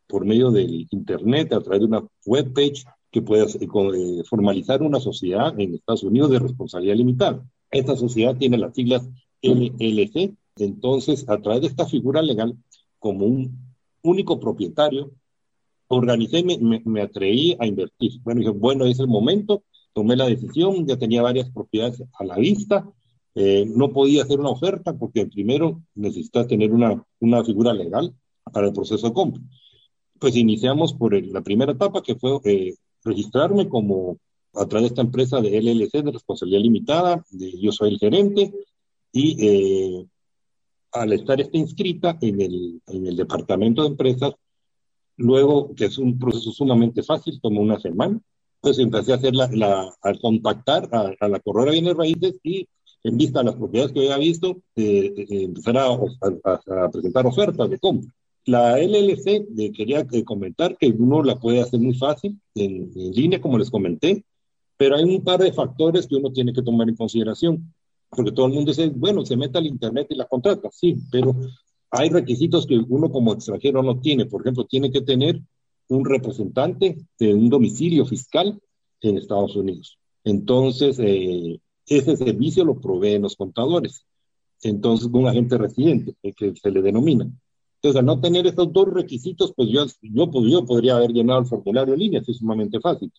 por 0.08 0.25
medio 0.25 0.51
del 0.51 0.88
Internet, 0.89 1.54
a 1.54 1.62
través 1.62 1.82
de 1.82 1.86
una 1.86 2.04
web 2.25 2.54
page, 2.54 2.84
que 3.12 3.22
puede 3.22 3.46
eh, 3.46 4.24
formalizar 4.24 4.82
una 4.82 5.00
sociedad 5.00 5.60
en 5.60 5.75
Estados 5.75 6.04
Unidos 6.04 6.32
de 6.32 6.39
responsabilidad 6.39 6.96
limitada. 6.96 7.46
Esta 7.72 7.96
sociedad 7.96 8.36
tiene 8.36 8.58
las 8.58 8.75
siglas 8.75 9.08
LLC, 9.42 10.36
entonces 10.58 11.28
a 11.30 11.39
través 11.42 11.62
de 11.62 11.68
esta 11.68 11.86
figura 11.86 12.22
legal, 12.22 12.56
como 13.00 13.25
un 13.25 13.58
único 14.04 14.39
propietario, 14.39 15.12
organicé, 15.88 16.44
me, 16.44 16.82
me, 16.86 17.01
a 17.01 17.66
invertir. 17.66 18.20
Bueno, 18.24 18.54
bueno, 18.54 18.86
es 18.86 19.00
el 19.00 19.08
momento, 19.08 19.63
tomé 19.94 20.16
la 20.16 20.28
decisión, 20.28 20.86
ya 20.86 20.98
tenía 20.98 21.22
varias 21.22 21.50
propiedades 21.50 22.04
a 22.13 22.24
la 22.24 22.36
vista, 22.36 22.88
eh, 23.41 23.65
no 23.74 23.93
podía 23.93 24.24
hacer 24.24 24.38
una 24.38 24.50
oferta 24.50 24.98
porque 24.98 25.25
primero 25.25 25.81
necesita 25.96 26.46
tener 26.46 26.74
una, 26.74 27.01
una 27.22 27.41
figura 27.41 27.74
legal 27.74 28.13
para 28.51 28.67
el 28.67 28.74
proceso 28.74 29.08
de 29.08 29.13
compra. 29.13 29.41
Pues 30.19 30.36
iniciamos 30.36 30.93
por 30.93 31.13
la 31.25 31.41
primera 31.41 31.72
etapa 31.72 32.03
que 32.03 32.15
fue 32.15 32.41
eh, 32.43 32.75
registrarme 33.01 33.69
como 33.69 34.17
a 34.55 34.65
través 34.65 34.81
de 34.81 34.88
esta 34.88 35.03
empresa 35.03 35.39
de 35.39 35.58
LLC 35.58 36.03
de 36.03 36.12
responsabilidad 36.12 36.62
limitada, 36.62 37.25
de, 37.31 37.58
yo 37.58 37.72
soy 37.72 37.91
el 37.93 38.00
gerente, 38.00 38.53
y 39.13 39.38
eh, 39.39 40.05
al 40.91 41.13
estar 41.13 41.39
esta 41.39 41.58
inscrita 41.58 42.17
en 42.19 42.41
el, 42.41 42.81
en 42.88 43.08
el 43.08 43.15
departamento 43.15 43.84
de 43.84 43.88
empresas, 43.88 44.34
luego, 45.15 45.74
que 45.75 45.86
es 45.86 45.98
un 45.98 46.19
proceso 46.19 46.51
sumamente 46.51 47.03
fácil, 47.03 47.39
tomó 47.39 47.62
una 47.62 47.79
semana, 47.79 48.19
pues 48.60 48.79
empecé 48.79 49.13
a 49.13 49.15
hacer 49.15 49.34
la 49.34 49.96
a 50.01 50.13
contactar 50.15 50.89
a, 50.91 51.27
la 51.29 51.39
corredora 51.39 51.72
de 51.72 51.79
bienes 51.79 51.96
raíces 51.96 52.38
y 52.43 52.67
en 53.03 53.18
vista 53.18 53.39
de 53.39 53.46
las 53.46 53.56
propiedades 53.56 53.94
que 53.94 54.00
había 54.00 54.18
visto, 54.18 54.62
eh, 54.75 55.13
eh, 55.18 55.44
empezar 55.44 55.77
a, 55.77 55.88
a, 55.94 56.89
presentar 56.91 57.25
ofertas 57.25 57.70
de 57.70 57.79
compra. 57.79 58.10
La 58.46 58.79
LLC 58.79 59.48
le 59.56 59.72
quería 59.72 60.06
comentar 60.25 60.77
que 60.77 60.88
uno 60.88 61.24
la 61.24 61.39
puede 61.39 61.62
hacer 61.62 61.79
muy 61.79 61.96
fácil 61.96 62.39
en, 62.56 62.91
línea, 62.94 63.41
como 63.41 63.58
les 63.58 63.70
comenté, 63.70 64.24
pero 64.77 64.96
hay 64.96 65.03
un 65.03 65.24
par 65.24 65.39
de 65.39 65.53
factores 65.53 66.08
que 66.08 66.15
uno 66.15 66.32
tiene 66.32 66.53
que 66.53 66.62
tomar 66.62 66.89
en 66.89 66.96
consideración, 66.96 67.74
porque 68.10 68.32
todo 68.32 68.48
el 68.48 68.53
mundo 68.53 68.72
dice, 68.72 68.89
bueno, 68.89 69.25
se 69.25 69.38
mete 69.38 69.58
al 69.58 69.68
Internet 69.68 70.08
y 70.10 70.15
la 70.15 70.25
contrata, 70.25 70.70
sí, 70.72 70.98
pero 71.12 71.36
hay 71.91 72.10
requisitos 72.10 72.65
que 72.65 72.77
uno 72.77 73.12
como 73.12 73.34
extranjero 73.34 73.84
no 73.84 74.00
tiene. 74.00 74.25
Por 74.25 74.41
ejemplo, 74.41 74.65
tiene 74.65 74.91
que 74.91 75.01
tener 75.01 75.41
un 75.89 76.06
representante 76.06 76.98
de 77.20 77.34
un 77.34 77.50
domicilio 77.50 78.06
fiscal 78.06 78.60
en 79.01 79.18
Estados 79.18 79.56
Unidos. 79.56 79.98
Entonces, 80.24 80.98
eh, 81.00 81.60
ese 81.89 82.15
servicio 82.15 82.63
lo 82.63 82.79
proveen 82.79 83.24
los 83.24 83.36
contadores. 83.36 84.05
Entonces, 84.62 85.10
un 85.12 85.27
agente 85.27 85.58
residente, 85.58 86.15
que 86.36 86.53
se 86.55 86.72
le 86.72 86.81
denomina. 86.81 87.29
Entonces, 87.75 88.00
al 88.00 88.05
no 88.05 88.19
tener 88.19 88.46
estos 88.46 88.74
dos 88.74 88.89
requisitos, 88.89 89.53
pues 89.55 89.69
yo, 89.69 89.86
yo, 90.01 90.29
pues 90.29 90.51
yo 90.51 90.65
podría 90.65 90.98
haber 90.98 91.12
llenado 91.12 91.39
el 91.39 91.46
formulario 91.46 91.93
en 91.93 92.00
línea, 92.00 92.22
es 92.25 92.38
sumamente 92.38 92.79
fácil. 92.81 93.12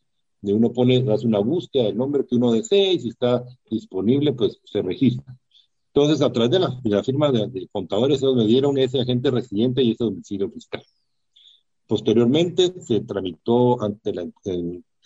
De 0.43 0.53
uno 0.53 0.73
pone, 0.73 1.05
hace 1.11 1.27
una 1.27 1.39
búsqueda 1.39 1.85
del 1.85 1.97
nombre 1.97 2.27
que 2.27 2.37
uno 2.37 2.53
desee 2.53 2.93
y 2.95 3.01
si 3.01 3.09
está 3.09 3.45
disponible, 3.71 4.33
pues 4.33 4.61
se 4.65 4.83
registra. 4.83 5.37
Entonces, 5.93 6.23
a 6.23 6.31
través 6.31 6.51
de 6.51 6.59
la, 6.59 7.03
firma 7.03 7.33
de, 7.33 7.69
contadores, 7.73 8.23
ellos 8.23 8.37
me 8.37 8.47
dieron 8.47 8.79
ese 8.79 9.01
agente 9.01 9.31
residente 9.31 9.83
y 9.83 9.93
ese 9.93 10.05
domicilio 10.05 10.51
fiscal. 10.51 10.83
Posteriormente, 11.87 12.73
se 12.81 13.01
tramitó 13.01 13.83
ante, 13.83 14.15
la, 14.15 14.29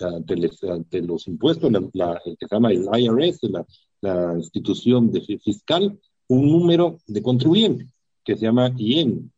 ante, 0.01 1.03
los 1.03 1.29
impuestos, 1.29 1.71
la, 1.93 2.21
que 2.25 2.47
se 2.47 2.55
llama 2.55 2.71
el 2.73 2.89
IRS, 2.93 3.41
la, 4.01 4.35
institución 4.37 5.11
de 5.11 5.23
fiscal, 5.39 5.99
un 6.29 6.51
número 6.51 6.99
de 7.07 7.23
contribuyente 7.23 7.87
que 8.23 8.37
se 8.37 8.43
llama 8.43 8.73
IEN. 8.77 9.33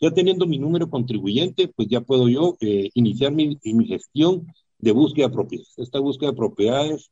Ya 0.00 0.10
teniendo 0.12 0.46
mi 0.46 0.58
número 0.58 0.88
contribuyente, 0.88 1.68
pues 1.68 1.88
ya 1.88 2.00
puedo 2.00 2.28
yo 2.28 2.56
eh, 2.60 2.90
iniciar 2.94 3.32
mi, 3.32 3.58
mi 3.64 3.86
gestión 3.86 4.46
de 4.78 4.92
búsqueda 4.92 5.28
de 5.28 5.34
propiedades. 5.34 5.78
Esta 5.78 5.98
búsqueda 5.98 6.30
de 6.30 6.36
propiedades 6.36 7.10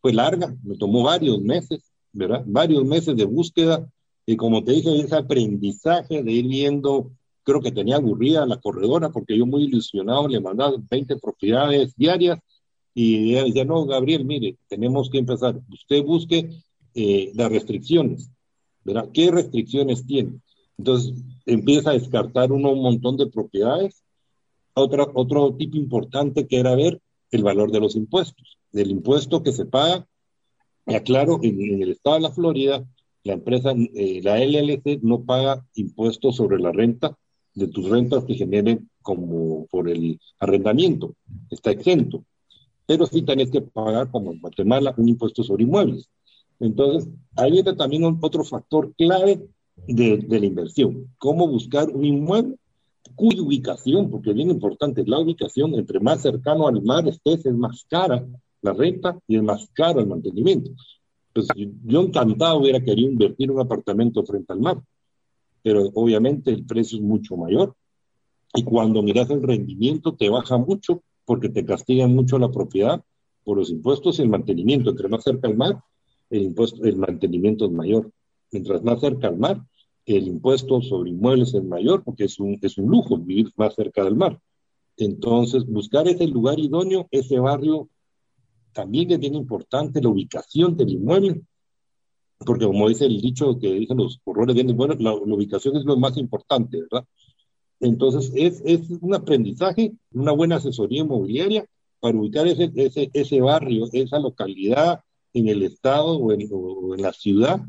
fue 0.00 0.12
larga, 0.12 0.54
me 0.62 0.76
tomó 0.76 1.02
varios 1.02 1.40
meses, 1.40 1.90
¿verdad? 2.12 2.44
Varios 2.46 2.84
meses 2.84 3.16
de 3.16 3.24
búsqueda 3.24 3.88
y 4.30 4.36
como 4.36 4.62
te 4.62 4.72
dije, 4.72 4.94
ese 5.00 5.16
aprendizaje 5.16 6.22
de 6.22 6.30
ir 6.30 6.46
viendo, 6.46 7.12
creo 7.48 7.62
que 7.62 7.72
tenía 7.72 7.96
aburrida 7.96 8.44
la 8.44 8.60
corredora 8.60 9.08
porque 9.08 9.34
yo 9.34 9.46
muy 9.46 9.62
ilusionado 9.64 10.28
le 10.28 10.38
mandaba 10.38 10.76
20 10.90 11.16
propiedades 11.16 11.94
diarias 11.96 12.38
y 12.92 13.30
ella 13.30 13.44
decía, 13.44 13.64
no, 13.64 13.86
Gabriel, 13.86 14.26
mire, 14.26 14.58
tenemos 14.68 15.08
que 15.08 15.16
empezar, 15.16 15.58
usted 15.72 16.04
busque 16.04 16.50
eh, 16.94 17.32
las 17.34 17.50
restricciones, 17.50 18.30
¿verdad? 18.84 19.08
¿Qué 19.14 19.30
restricciones 19.30 20.04
tiene? 20.04 20.40
Entonces 20.76 21.14
empieza 21.46 21.88
a 21.88 21.94
descartar 21.94 22.52
uno 22.52 22.70
un 22.70 22.82
montón 22.82 23.16
de 23.16 23.28
propiedades. 23.28 24.02
Otro, 24.74 25.10
otro 25.14 25.54
tipo 25.54 25.78
importante 25.78 26.46
que 26.46 26.60
era 26.60 26.74
ver 26.74 27.00
el 27.30 27.42
valor 27.42 27.72
de 27.72 27.80
los 27.80 27.96
impuestos, 27.96 28.58
del 28.72 28.90
impuesto 28.90 29.42
que 29.42 29.52
se 29.52 29.64
paga 29.64 30.06
y 30.86 30.96
aclaro, 30.96 31.40
en, 31.42 31.82
el 31.82 31.92
estado 31.92 32.16
de 32.16 32.22
la 32.22 32.30
Florida, 32.30 32.86
la 33.24 33.32
empresa, 33.32 33.72
eh, 33.94 34.20
la 34.22 34.38
LLC 34.38 35.00
no 35.00 35.22
paga 35.22 35.64
impuestos 35.74 36.36
sobre 36.36 36.58
la 36.58 36.72
renta 36.72 37.16
de 37.58 37.68
tus 37.68 37.88
rentas 37.88 38.24
que 38.24 38.34
generen 38.34 38.88
como 39.02 39.66
por 39.66 39.88
el 39.88 40.20
arrendamiento, 40.38 41.14
está 41.50 41.70
exento. 41.70 42.24
Pero 42.86 43.06
sí 43.06 43.22
tenés 43.22 43.50
que 43.50 43.60
pagar, 43.60 44.10
como 44.10 44.32
en 44.32 44.40
Guatemala, 44.40 44.94
un 44.96 45.08
impuesto 45.08 45.42
sobre 45.42 45.64
inmuebles. 45.64 46.08
Entonces, 46.60 47.08
ahí 47.36 47.52
viene 47.52 47.74
también 47.74 48.04
otro 48.20 48.44
factor 48.44 48.94
clave 48.96 49.46
de, 49.86 50.18
de, 50.18 50.40
la 50.40 50.46
inversión. 50.46 51.12
Cómo 51.18 51.46
buscar 51.46 51.90
un 51.90 52.04
inmueble 52.04 52.56
cuya 53.14 53.42
ubicación, 53.42 54.10
porque 54.10 54.30
es 54.30 54.36
bien 54.36 54.50
importante, 54.50 55.04
la 55.06 55.18
ubicación, 55.18 55.74
entre 55.74 56.00
más 56.00 56.22
cercano 56.22 56.68
al 56.68 56.82
mar 56.82 57.06
estés, 57.08 57.44
es 57.46 57.54
más 57.54 57.84
cara 57.88 58.24
la 58.62 58.72
renta 58.72 59.18
y 59.26 59.36
es 59.36 59.42
más 59.42 59.68
caro 59.72 60.00
el 60.00 60.06
mantenimiento. 60.06 60.70
Pues 61.32 61.46
yo 61.84 62.00
encantado 62.00 62.58
hubiera 62.58 62.80
querido 62.80 63.10
invertir 63.10 63.50
un 63.50 63.60
apartamento 63.60 64.24
frente 64.24 64.52
al 64.52 64.60
mar, 64.60 64.82
pero 65.62 65.90
obviamente 65.94 66.50
el 66.50 66.64
precio 66.64 66.98
es 66.98 67.04
mucho 67.04 67.36
mayor. 67.36 67.74
Y 68.54 68.62
cuando 68.64 69.02
miras 69.02 69.30
el 69.30 69.42
rendimiento 69.42 70.14
te 70.14 70.28
baja 70.28 70.56
mucho 70.56 71.02
porque 71.24 71.48
te 71.48 71.64
castigan 71.64 72.14
mucho 72.14 72.38
la 72.38 72.50
propiedad 72.50 73.02
por 73.44 73.58
los 73.58 73.70
impuestos 73.70 74.18
y 74.18 74.22
el 74.22 74.28
mantenimiento. 74.28 74.90
Entre 74.90 75.08
más 75.08 75.24
cerca 75.24 75.48
al 75.48 75.56
mar, 75.56 75.82
el 76.30 76.42
impuesto, 76.42 76.84
el 76.84 76.96
mantenimiento 76.96 77.66
es 77.66 77.72
mayor. 77.72 78.10
Mientras 78.50 78.82
más 78.82 79.00
cerca 79.00 79.28
al 79.28 79.38
mar, 79.38 79.62
el 80.06 80.26
impuesto 80.26 80.80
sobre 80.80 81.10
inmuebles 81.10 81.52
es 81.54 81.64
mayor 81.64 82.02
porque 82.02 82.24
es 82.24 82.40
un, 82.40 82.58
es 82.62 82.78
un 82.78 82.90
lujo 82.90 83.18
vivir 83.18 83.52
más 83.56 83.74
cerca 83.74 84.04
del 84.04 84.16
mar. 84.16 84.40
Entonces, 84.96 85.66
buscar 85.66 86.08
ese 86.08 86.26
lugar 86.26 86.58
idóneo, 86.58 87.06
ese 87.10 87.38
barrio 87.38 87.88
también 88.72 89.10
es 89.12 89.18
bien 89.18 89.34
importante 89.34 90.00
la 90.00 90.08
ubicación 90.08 90.76
del 90.76 90.90
inmueble, 90.90 91.42
porque 92.38 92.66
como 92.66 92.88
dice 92.88 93.06
el 93.06 93.20
dicho 93.20 93.58
que 93.58 93.72
dicen 93.72 93.98
los 93.98 94.20
horrores 94.24 94.54
bien 94.54 94.76
bueno, 94.76 94.94
la, 94.98 95.14
ubicación 95.14 95.76
es 95.76 95.84
lo 95.84 95.96
más 95.96 96.16
importante, 96.16 96.80
¿verdad? 96.80 97.06
Entonces, 97.80 98.32
es, 98.34 98.62
es 98.64 98.90
un 99.00 99.14
aprendizaje, 99.14 99.92
una 100.12 100.32
buena 100.32 100.56
asesoría 100.56 101.02
inmobiliaria 101.02 101.64
para 102.00 102.18
ubicar 102.18 102.46
ese, 102.46 102.72
ese, 102.74 103.10
ese 103.12 103.40
barrio, 103.40 103.88
esa 103.92 104.18
localidad 104.18 105.00
en 105.32 105.48
el 105.48 105.62
estado 105.62 106.16
o 106.16 106.32
en, 106.32 106.48
o 106.50 106.94
en 106.94 107.02
la 107.02 107.12
ciudad, 107.12 107.60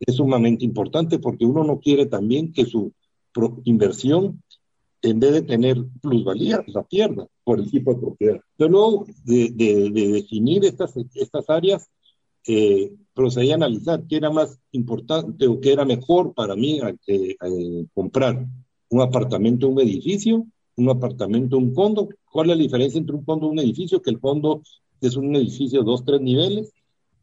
es 0.00 0.16
sumamente 0.16 0.64
importante 0.64 1.18
porque 1.18 1.44
uno 1.44 1.64
no 1.64 1.80
quiere 1.80 2.06
también 2.06 2.52
que 2.52 2.64
su 2.64 2.92
inversión 3.64 4.42
en 5.02 5.20
vez 5.20 5.32
de 5.32 5.42
tener 5.42 5.76
plusvalía, 6.00 6.62
la 6.66 6.82
pierda 6.82 7.26
por 7.44 7.60
el 7.60 7.70
tipo 7.70 7.94
de 7.94 8.00
propiedad. 8.00 8.40
Pero 8.56 8.70
luego 8.70 9.06
de, 9.24 9.90
definir 9.90 10.64
estas, 10.64 10.96
estas 11.14 11.48
áreas, 11.48 11.88
eh, 12.46 12.92
procedí 13.18 13.50
a 13.50 13.56
analizar 13.56 14.04
qué 14.06 14.16
era 14.16 14.30
más 14.30 14.60
importante 14.70 15.48
o 15.48 15.58
qué 15.58 15.72
era 15.72 15.84
mejor 15.84 16.34
para 16.34 16.54
mí 16.54 16.80
eh, 17.08 17.36
comprar 17.92 18.46
un 18.90 19.00
apartamento, 19.00 19.66
un 19.66 19.80
edificio, 19.80 20.46
un 20.76 20.88
apartamento, 20.88 21.58
un 21.58 21.74
fondo. 21.74 22.08
¿Cuál 22.30 22.50
es 22.50 22.56
la 22.56 22.62
diferencia 22.62 22.96
entre 22.96 23.16
un 23.16 23.24
fondo 23.24 23.48
y 23.48 23.50
un 23.50 23.58
edificio? 23.58 24.00
Que 24.00 24.10
el 24.10 24.20
fondo 24.20 24.62
es 25.00 25.16
un 25.16 25.34
edificio 25.34 25.80
de 25.80 25.86
dos, 25.86 26.04
tres 26.04 26.20
niveles, 26.20 26.72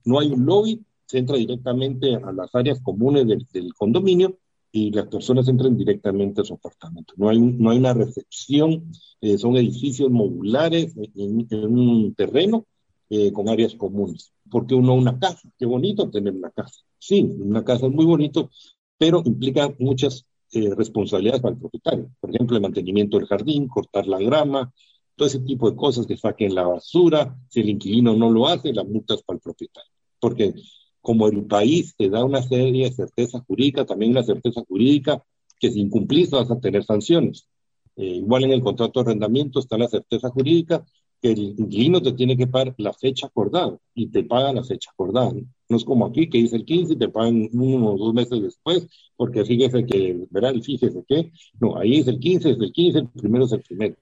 no 0.04 0.20
hay 0.20 0.34
un 0.34 0.46
lobby, 0.46 0.84
se 1.06 1.20
entra 1.20 1.38
directamente 1.38 2.16
a 2.16 2.34
las 2.34 2.54
áreas 2.54 2.82
comunes 2.82 3.26
del, 3.26 3.48
del 3.54 3.74
condominio 3.74 4.38
y 4.74 4.92
las 4.92 5.08
personas 5.08 5.48
entran 5.48 5.78
directamente 5.78 6.42
a 6.42 6.44
su 6.44 6.56
apartamento. 6.56 7.14
No 7.16 7.30
hay, 7.30 7.40
no 7.40 7.70
hay 7.70 7.78
una 7.78 7.94
recepción, 7.94 8.92
eh, 9.22 9.38
son 9.38 9.56
edificios 9.56 10.12
modulares 10.12 10.94
en, 10.98 11.48
un 11.52 12.14
terreno 12.16 12.66
eh, 13.10 13.32
con 13.32 13.50
áreas 13.50 13.76
comunes. 13.76 14.34
Porque 14.50 14.76
uno 14.76 14.94
una 14.94 15.18
casa, 15.20 15.50
qué 15.58 15.66
bonito 15.66 16.10
tener 16.10 16.34
una 16.34 16.52
casa. 16.52 16.82
Sí, 16.98 17.22
una 17.22 17.64
casa 17.64 17.88
es 17.88 17.92
muy 17.92 18.06
bonito, 18.06 18.50
pero 18.98 19.22
implica 19.26 19.74
muchas 19.80 20.26
eh, 20.52 20.74
responsabilidades 20.76 21.42
para 21.42 21.54
el 21.54 21.60
propietario. 21.60 22.10
Por 22.20 22.30
ejemplo, 22.30 22.56
el 22.56 22.64
mantenimiento 22.64 23.18
del 23.18 23.28
jardín, 23.28 23.68
cortar 23.68 24.08
la 24.08 24.20
grama, 24.20 24.74
todo 25.16 25.28
ese 25.28 25.40
tipo 25.40 25.70
de 25.70 25.76
cosas 25.76 26.06
que 26.08 26.18
saquen 26.18 26.56
la 26.56 26.64
basura. 26.64 27.38
Si 27.50 27.62
el 27.62 27.70
inquilino 27.70 28.16
no 28.16 28.32
lo 28.32 28.48
hace, 28.48 28.74
la 28.74 28.84
multa 28.84 29.16
es 29.16 29.24
para 29.24 29.38
el 29.38 29.42
propietario. 29.42 29.92
Porque 30.20 30.54
como 31.02 31.28
el 31.28 31.46
país 31.46 31.96
te 31.96 32.10
da 32.10 32.24
una 32.24 32.42
serie 32.42 32.90
de 32.90 32.96
certeza 32.96 33.40
jurídica, 33.48 33.86
también 33.86 34.12
una 34.12 34.24
certeza 34.24 34.64
jurídica 34.68 35.24
que 35.60 35.72
si 35.72 35.80
incumplís 35.80 36.32
vas 36.32 36.50
a 36.50 36.60
tener 36.60 36.84
sanciones. 36.84 37.48
Eh, 37.96 38.06
igual 38.06 38.44
en 38.46 38.52
el 38.52 38.62
contrato 38.62 39.04
de 39.04 39.12
arrendamiento 39.12 39.60
está 39.60 39.78
la 39.78 39.88
certeza 39.88 40.30
jurídica 40.30 40.84
que 41.22 41.32
el 41.32 41.40
inquilino 41.58 42.02
te 42.02 42.14
tiene 42.14 42.38
que 42.38 42.48
pagar 42.48 42.76
la 42.78 42.94
fecha 42.94 43.28
acordada 43.28 43.78
y 43.94 44.08
te 44.08 44.24
paga 44.24 44.54
la 44.54 44.64
fecha 44.64 44.92
acordada. 44.92 45.34
No, 45.70 45.78
es 45.78 45.84
como 45.84 46.06
aquí 46.06 46.30
que 46.30 46.38
dice 46.38 46.56
el 46.56 46.66
15 46.66 46.94
y 46.94 46.98
te 46.98 47.10
pagan 47.10 47.50
uno 47.54 47.94
o 47.94 47.98
dos 47.98 48.14
meses 48.14 48.42
después, 48.42 48.88
porque 49.16 49.44
fíjese 49.46 49.86
que, 49.86 50.28
verá, 50.30 50.54
fíjese 50.54 51.04
que, 51.08 51.32
no, 51.60 51.78
ahí 51.78 52.00
es 52.00 52.08
el 52.08 52.20
15, 52.20 52.52
es 52.52 52.60
el 52.60 52.72
15, 52.72 53.00
el 53.00 53.08
primero 53.10 53.46
es 53.46 53.52
el 53.54 53.62
primero. 53.62 53.96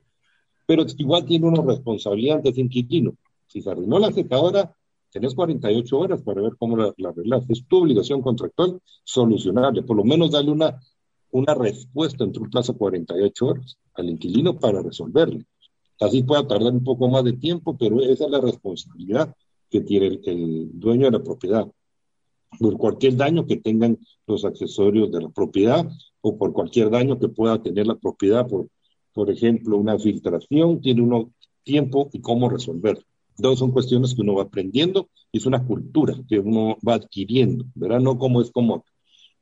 Pero 0.65 0.86
igual 0.98 1.25
tiene 1.25 1.48
una 1.48 1.62
responsabilidad 1.62 2.38
ante 2.38 2.50
ese 2.50 2.62
inquilino. 2.62 3.15
Si 3.48 3.62
se 3.62 3.70
arruinó 3.70 4.00
la 4.00 4.12
secadora, 4.12 4.75
Tenés 5.13 5.36
48 5.36 6.00
horas 6.00 6.24
para 6.24 6.41
ver 6.41 6.53
cómo 6.58 6.75
la, 6.75 6.91
la 6.98 7.10
arreglas. 7.10 7.48
Es 7.48 7.63
tu 7.67 7.84
obligación 7.84 8.24
contractual 8.24 8.82
solucionable. 9.03 9.84
Por 9.84 9.96
lo 9.96 10.03
menos 10.03 10.32
darle 10.32 10.50
una, 10.50 10.82
una 11.29 11.53
respuesta 11.53 12.24
entre 12.24 12.41
un 12.41 12.50
plazo 12.50 12.74
de 12.74 12.79
48 12.79 13.46
horas 13.46 13.77
al 13.93 14.10
inquilino 14.10 14.58
para 14.58 14.82
resolverle. 14.82 15.46
Así 16.00 16.24
pueda 16.24 16.48
tardar 16.48 16.74
un 16.74 16.84
poco 16.84 17.08
más 17.08 17.24
de 17.24 17.34
tiempo, 17.34 17.78
pero 17.78 18.02
esa 18.02 18.26
es 18.26 18.32
la 18.32 18.42
responsabilidad 18.42 19.34
que 19.70 19.82
tiene 19.82 20.20
el, 20.24 20.70
dueño 20.74 21.06
de 21.06 21.12
la 21.12 21.24
propiedad 21.24 21.68
por 22.60 22.78
cualquier 22.78 23.16
daño 23.16 23.48
que 23.48 23.58
tengan 23.58 23.98
los 24.28 24.46
accesorios 24.46 25.12
de 25.12 25.22
la 25.22 25.30
propiedad 25.30 25.90
o 26.22 26.38
por 26.38 26.54
cualquier 26.54 26.90
daño 26.90 27.20
que 27.20 27.30
pueda 27.30 27.62
tener 27.62 27.88
la 27.88 27.96
propiedad, 27.96 28.48
por, 28.48 28.68
por 29.12 29.32
ejemplo, 29.32 29.78
una 29.78 29.98
filtración, 29.98 30.80
tiene 30.82 31.02
uno 31.02 31.32
tiempo 31.64 32.10
y 32.14 32.22
cómo 32.22 32.50
resolver. 32.50 33.04
Entonces 33.38 33.60
son 33.60 33.72
cuestiones 33.72 34.14
que 34.14 34.22
uno 34.22 34.36
va 34.36 34.44
aprendiendo 34.44 35.10
y 35.32 35.40
es 35.40 35.46
una 35.46 35.66
cultura 35.66 36.16
que 36.28 36.40
uno 36.40 36.78
va 36.88 36.96
adquiriendo, 36.96 37.66
¿verdad? 37.74 38.00
No 38.00 38.18
como 38.18 38.42
es 38.42 38.52
como, 38.52 38.86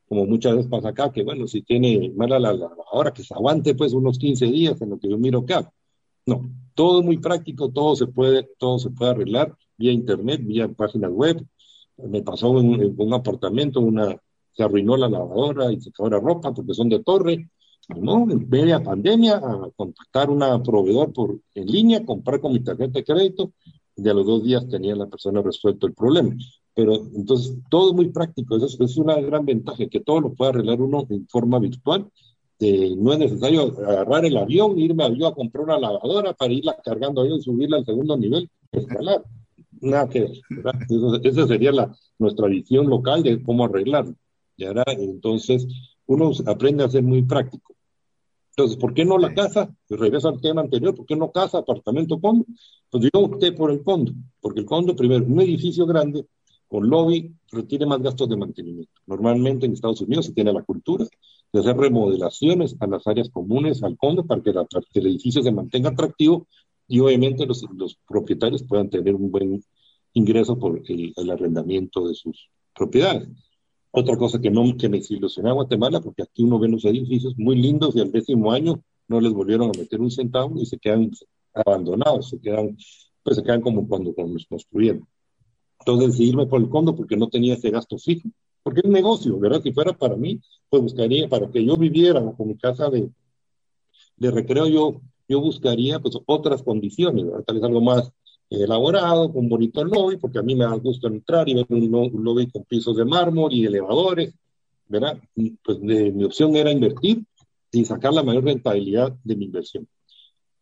como 0.07 0.25
muchas 0.25 0.55
veces 0.55 0.71
pasa 0.71 0.89
acá, 0.89 1.11
que 1.11 1.23
bueno, 1.23 1.47
si 1.47 1.61
tiene 1.61 2.11
mala 2.15 2.39
la 2.39 2.53
lavadora, 2.53 3.11
que 3.13 3.23
se 3.23 3.33
aguante 3.33 3.75
pues 3.75 3.93
unos 3.93 4.17
15 4.17 4.45
días 4.45 4.81
en 4.81 4.91
lo 4.91 4.99
que 4.99 5.09
yo 5.09 5.17
miro 5.17 5.39
acá. 5.39 5.69
No, 6.25 6.49
todo 6.75 6.99
es 6.99 7.05
muy 7.05 7.17
práctico, 7.17 7.71
todo 7.71 7.95
se 7.95 8.07
puede, 8.07 8.49
todo 8.57 8.79
se 8.79 8.89
puede 8.89 9.11
arreglar 9.11 9.55
vía 9.77 9.91
internet, 9.91 10.41
vía 10.43 10.67
páginas 10.69 11.11
web. 11.11 11.45
Me 11.97 12.21
pasó 12.21 12.59
en, 12.59 12.95
un 12.97 13.13
apartamento, 13.13 13.79
una, 13.79 14.17
se 14.51 14.63
arruinó 14.63 14.97
la 14.97 15.09
lavadora 15.09 15.71
y 15.71 15.77
se 15.77 15.85
secadora 15.85 16.17
de 16.17 16.23
ropa 16.25 16.53
porque 16.53 16.73
son 16.73 16.89
de 16.89 17.03
torre. 17.03 17.49
No, 17.89 18.29
en 18.29 18.47
media 18.47 18.81
pandemia, 18.81 19.37
a 19.37 19.69
contactar 19.75 20.29
una 20.29 20.61
proveedor 20.63 21.11
por, 21.11 21.39
en 21.55 21.67
línea, 21.67 22.05
comprar 22.05 22.39
con 22.39 22.53
mi 22.53 22.61
tarjeta 22.61 22.99
de 22.99 23.03
crédito, 23.03 23.51
y 23.97 24.07
a 24.07 24.13
los 24.13 24.25
dos 24.25 24.43
días 24.43 24.67
tenía 24.69 24.95
la 24.95 25.07
persona 25.07 25.41
resuelto 25.41 25.87
el 25.87 25.93
problema. 25.93 26.35
Pero 26.73 26.95
entonces, 27.15 27.57
todo 27.69 27.93
muy 27.93 28.09
práctico, 28.09 28.55
eso 28.55 28.67
es, 28.67 28.79
es 28.79 28.97
una 28.97 29.19
gran 29.19 29.45
ventaja, 29.45 29.85
que 29.87 29.99
todo 29.99 30.21
lo 30.21 30.33
puede 30.33 30.51
arreglar 30.51 30.81
uno 30.81 31.05
en 31.09 31.27
forma 31.27 31.59
virtual 31.59 32.07
este, 32.61 32.95
no 32.95 33.13
es 33.13 33.19
necesario 33.19 33.63
agarrar 33.87 34.23
el 34.23 34.37
avión, 34.37 34.77
irme 34.77 35.17
yo 35.17 35.27
a 35.27 35.33
comprar 35.33 35.63
una 35.63 35.79
lavadora 35.79 36.33
para 36.33 36.53
irla 36.53 36.77
cargando 36.83 37.21
ahí 37.21 37.33
y 37.33 37.41
subirla 37.41 37.77
al 37.77 37.85
segundo 37.85 38.15
nivel, 38.15 38.49
escalar. 38.71 39.23
Nada 39.81 40.07
que 40.07 40.31
esa 41.23 41.47
sería 41.47 41.71
la, 41.71 41.95
nuestra 42.19 42.47
visión 42.47 42.87
local 42.87 43.23
de 43.23 43.41
cómo 43.41 43.65
arreglarlo. 43.65 44.15
Entonces, 44.57 45.67
uno 46.05 46.31
aprende 46.45 46.83
a 46.83 46.89
ser 46.89 47.01
muy 47.01 47.23
práctico. 47.23 47.73
Entonces, 48.51 48.77
¿por 48.77 48.93
qué 48.93 49.05
no 49.05 49.17
la 49.17 49.33
casa? 49.33 49.73
Pues 49.87 49.99
regreso 49.99 50.29
al 50.29 50.39
tema 50.39 50.61
anterior, 50.61 50.93
¿por 50.93 51.07
qué 51.07 51.15
no 51.15 51.31
casa, 51.31 51.59
apartamento, 51.59 52.19
condo? 52.19 52.45
Pues 52.91 53.05
yo 53.05 53.21
opté 53.21 53.53
por 53.53 53.71
el 53.71 53.81
condo, 53.81 54.11
porque 54.39 54.59
el 54.59 54.65
condo, 54.67 54.95
primero, 54.95 55.25
un 55.25 55.41
edificio 55.41 55.87
grande 55.87 56.27
con 56.67 56.87
lobby 56.87 57.33
retiene 57.51 57.87
más 57.87 58.01
gastos 58.01 58.29
de 58.29 58.37
mantenimiento. 58.37 58.91
Normalmente 59.07 59.65
en 59.65 59.73
Estados 59.73 60.01
Unidos 60.01 60.27
se 60.27 60.33
tiene 60.33 60.53
la 60.53 60.61
cultura 60.61 61.07
de 61.53 61.59
hacer 61.59 61.77
remodelaciones 61.77 62.75
a 62.79 62.87
las 62.87 63.05
áreas 63.07 63.29
comunes, 63.29 63.83
al 63.83 63.97
condo, 63.97 64.25
para 64.25 64.41
que, 64.41 64.51
el 64.99 65.07
edificio 65.07 65.43
se 65.43 65.51
mantenga 65.51 65.89
atractivo 65.89 66.47
y 66.87 66.99
obviamente 66.99 67.45
los, 67.45 67.65
propietarios 68.07 68.63
puedan 68.63 68.89
tener 68.89 69.15
un 69.15 69.31
buen 69.31 69.63
ingreso 70.13 70.57
por 70.57 70.81
el, 70.87 71.31
arrendamiento 71.31 72.07
de 72.07 72.15
sus 72.15 72.49
propiedades. 72.75 73.29
Otra 73.91 74.17
cosa 74.17 74.39
que 74.39 74.49
no 74.49 74.77
que 74.77 74.87
me 74.87 74.97
desilusionó 74.97 75.53
Guatemala, 75.53 75.99
porque 75.99 76.23
aquí 76.23 76.43
uno 76.43 76.59
ve 76.59 76.69
los 76.69 76.85
edificios 76.85 77.37
muy 77.37 77.57
lindos 77.57 77.95
y 77.95 77.99
al 77.99 78.11
décimo 78.11 78.51
año 78.53 78.81
no 79.09 79.19
les 79.19 79.33
volvieron 79.33 79.67
a 79.67 79.77
meter 79.77 79.99
un 79.99 80.11
centavo 80.11 80.57
y 80.57 80.65
se 80.65 80.77
quedan 80.77 81.11
abandonados, 81.53 82.29
se 82.29 82.39
quedan, 82.39 82.77
pues 83.23 83.35
se 83.35 83.43
quedan 83.43 83.61
como 83.61 83.85
cuando, 83.87 84.13
cuando 84.13 84.35
los 84.35 84.45
construyeron. 84.45 85.05
Entonces 85.79 86.11
decidí 86.11 86.31
por 86.45 86.61
el 86.61 86.69
condo 86.69 86.95
porque 86.95 87.17
no 87.17 87.27
tenía 87.27 87.55
ese 87.55 87.69
gasto 87.69 87.97
fijo 87.97 88.29
porque 88.63 88.81
es 88.83 88.89
negocio, 88.89 89.39
¿verdad? 89.39 89.61
Si 89.61 89.71
fuera 89.71 89.93
para 89.93 90.15
mí, 90.15 90.39
pues 90.69 90.83
buscaría, 90.83 91.27
para 91.27 91.49
que 91.49 91.65
yo 91.65 91.77
viviera 91.77 92.21
con 92.37 92.47
mi 92.47 92.57
casa 92.57 92.89
de, 92.89 93.09
de 94.17 94.31
recreo, 94.31 94.67
yo, 94.67 95.01
yo 95.27 95.41
buscaría 95.41 95.99
pues 95.99 96.17
otras 96.25 96.63
condiciones, 96.63 97.25
¿verdad? 97.25 97.43
Tal 97.43 97.55
vez 97.55 97.63
algo 97.63 97.81
más 97.81 98.11
elaborado, 98.49 99.31
con 99.31 99.47
bonito 99.47 99.83
lobby, 99.83 100.17
porque 100.17 100.39
a 100.39 100.43
mí 100.43 100.55
me 100.55 100.65
da 100.65 100.75
gusto 100.75 101.07
entrar 101.07 101.47
y 101.47 101.55
ver 101.55 101.65
un, 101.69 102.23
lobby 102.23 102.51
con 102.51 102.63
pisos 102.65 102.97
de 102.97 103.05
mármol 103.05 103.53
y 103.53 103.65
elevadores, 103.65 104.33
¿verdad? 104.87 105.17
Pues 105.63 105.79
mi 105.79 106.23
opción 106.23 106.55
era 106.55 106.71
invertir 106.71 107.23
y 107.71 107.85
sacar 107.85 108.13
la 108.13 108.23
mayor 108.23 108.43
rentabilidad 108.43 109.15
de 109.23 109.35
mi 109.35 109.45
inversión. 109.45 109.87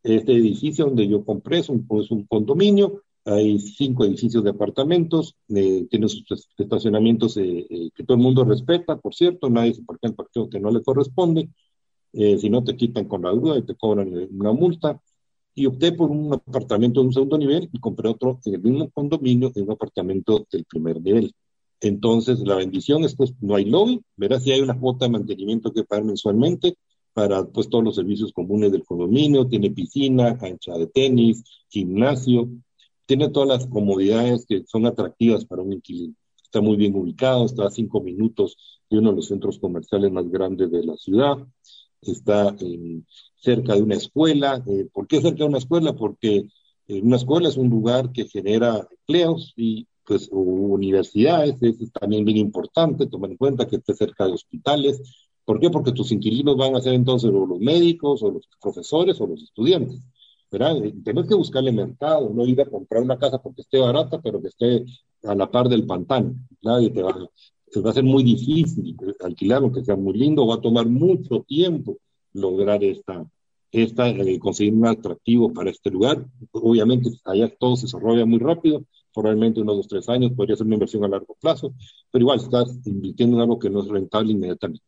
Este 0.03 0.33
edificio 0.33 0.85
donde 0.85 1.07
yo 1.07 1.25
compré 1.25 1.59
es 1.59 1.69
un, 1.69 1.85
es 1.99 2.11
un 2.11 2.25
condominio, 2.25 3.03
hay 3.29 3.59
cinco 3.59 4.05
edificios 4.05 4.43
de 4.43 4.49
apartamentos, 4.51 5.35
eh, 5.49 5.87
tiene 5.89 6.09
sus 6.09 6.23
estacionamientos 6.57 7.37
eh, 7.37 7.65
eh, 7.69 7.89
que 7.95 8.03
todo 8.03 8.17
el 8.17 8.23
mundo 8.23 8.43
respeta, 8.43 8.97
por 8.97 9.13
cierto, 9.13 9.49
nadie 9.49 9.73
se 9.75 9.83
parquea 9.83 10.09
en 10.09 10.15
parqueo 10.15 10.49
que 10.49 10.59
no 10.59 10.71
le 10.71 10.81
corresponde, 10.81 11.49
si 12.11 12.49
no 12.49 12.63
te 12.63 12.75
quitan 12.75 13.05
con 13.05 13.21
la 13.21 13.29
duda 13.29 13.57
y 13.59 13.61
te 13.61 13.75
cobran 13.75 14.11
una 14.31 14.51
multa. 14.51 14.99
Y 15.53 15.67
opté 15.67 15.91
por 15.91 16.09
un 16.09 16.33
apartamento 16.33 17.01
de 17.01 17.07
un 17.07 17.13
segundo 17.13 17.37
nivel 17.37 17.69
y 17.71 17.79
compré 17.79 18.09
otro 18.09 18.39
en 18.45 18.55
el 18.55 18.61
mismo 18.61 18.89
condominio, 18.89 19.51
en 19.53 19.63
un 19.65 19.71
apartamento 19.71 20.47
del 20.51 20.65
primer 20.65 21.01
nivel. 21.01 21.33
Entonces, 21.81 22.39
la 22.39 22.55
bendición 22.55 23.03
es 23.03 23.15
que 23.15 23.25
no 23.41 23.55
hay 23.55 23.65
lobby, 23.65 24.01
verás 24.15 24.43
si 24.43 24.51
hay 24.51 24.61
una 24.61 24.79
cuota 24.79 25.05
de 25.05 25.11
mantenimiento 25.11 25.71
que 25.71 25.83
pagar 25.83 26.05
mensualmente 26.05 26.77
para 27.13 27.45
pues 27.45 27.69
todos 27.69 27.83
los 27.83 27.95
servicios 27.95 28.33
comunes 28.33 28.71
del 28.71 28.85
condominio, 28.85 29.47
tiene 29.47 29.69
piscina, 29.71 30.37
cancha 30.37 30.73
de 30.77 30.87
tenis, 30.87 31.43
gimnasio, 31.69 32.49
tiene 33.09 33.29
todas 33.29 33.49
las 33.49 33.65
comodidades 33.65 34.45
que 34.45 34.63
son 34.67 34.85
atractivas 34.85 35.43
para 35.43 35.63
un 35.63 35.73
inquilino. 35.73 36.13
Está 36.43 36.61
muy 36.61 36.77
bien 36.77 36.95
ubicado, 36.95 37.43
está 37.43 37.65
a 37.65 37.71
cinco 37.71 38.01
minutos 38.01 38.55
de 38.87 38.99
uno 38.99 39.09
de 39.09 39.15
los 39.15 39.29
centros 39.29 39.57
comerciales 39.57 40.11
más 40.11 40.29
grandes 40.29 40.69
de 40.69 40.83
la 40.83 40.95
ciudad, 40.95 41.39
está 42.03 42.55
cerca 43.35 43.73
de 43.73 43.81
una 43.81 43.95
escuela. 43.95 44.63
Eh, 44.67 44.87
¿Por 44.93 45.07
qué 45.07 45.21
cerca 45.21 45.39
de 45.39 45.49
una 45.49 45.57
escuela? 45.57 45.95
Porque 45.95 46.49
eh, 46.87 47.01
una 47.01 47.15
escuela 47.15 47.49
es 47.49 47.57
un 47.57 47.71
lugar 47.71 48.11
que 48.11 48.25
genera 48.25 48.87
empleos 48.91 49.53
y 49.57 49.87
pues 50.05 50.29
universidades, 50.31 51.55
es 51.63 51.91
también 51.91 52.23
bien 52.25 52.37
importante, 52.37 53.07
tomar 53.07 53.31
en 53.31 53.37
cuenta 53.37 53.65
que 53.65 53.77
esté 53.77 53.95
cerca 53.95 54.27
de 54.27 54.33
hospitales. 54.33 55.01
¿Por 55.45 55.59
qué? 55.59 55.71
Porque 55.71 55.93
tus 55.93 56.11
inquilinos 56.11 56.57
van 56.57 56.75
a 56.75 56.81
ser 56.81 56.93
entonces 56.93 57.31
los 57.31 57.59
médicos 57.59 58.21
o 58.21 58.29
los 58.29 58.47
profesores 58.61 59.19
o 59.19 59.25
los 59.25 59.41
estudiantes. 59.41 59.99
¿Verdad? 60.51 60.75
Tenés 61.03 61.27
que 61.27 61.35
buscarle 61.35 61.71
mercado, 61.71 62.29
no 62.33 62.45
ir 62.45 62.61
a 62.61 62.65
comprar 62.65 63.03
una 63.03 63.17
casa 63.17 63.41
porque 63.41 63.61
esté 63.61 63.79
barata, 63.79 64.19
pero 64.21 64.41
que 64.41 64.47
esté 64.47 64.85
a 65.23 65.35
la 65.35 65.49
par 65.49 65.69
del 65.69 65.85
pantano. 65.85 66.35
Nadie 66.61 66.89
te 66.89 67.01
va, 67.03 67.15
se 67.71 67.81
va 67.81 67.89
a 67.89 67.91
hacer 67.91 68.03
muy 68.03 68.23
difícil 68.23 68.95
alquilar, 69.21 69.71
que 69.71 69.83
sea 69.83 69.95
muy 69.95 70.13
lindo, 70.17 70.47
va 70.47 70.55
a 70.55 70.61
tomar 70.61 70.87
mucho 70.87 71.43
tiempo 71.47 71.97
lograr 72.33 72.83
esta, 72.83 73.25
esta 73.71 74.09
eh, 74.09 74.39
conseguir 74.39 74.73
un 74.73 74.87
atractivo 74.87 75.53
para 75.53 75.69
este 75.69 75.91
lugar. 75.91 76.25
Obviamente, 76.51 77.09
allá 77.25 77.51
todo 77.59 77.75
se 77.75 77.83
desarrolla 77.83 78.25
muy 78.25 78.39
rápido, 78.39 78.83
probablemente 79.13 79.61
unos 79.61 79.77
dos, 79.77 79.87
tres 79.87 80.09
años 80.09 80.31
podría 80.35 80.55
ser 80.55 80.65
una 80.65 80.75
inversión 80.75 81.03
a 81.03 81.07
largo 81.07 81.35
plazo, 81.39 81.73
pero 82.11 82.23
igual 82.23 82.39
estás 82.39 82.79
invirtiendo 82.85 83.37
en 83.37 83.41
algo 83.41 83.59
que 83.59 83.69
no 83.69 83.81
es 83.81 83.87
rentable 83.87 84.31
inmediatamente. 84.31 84.83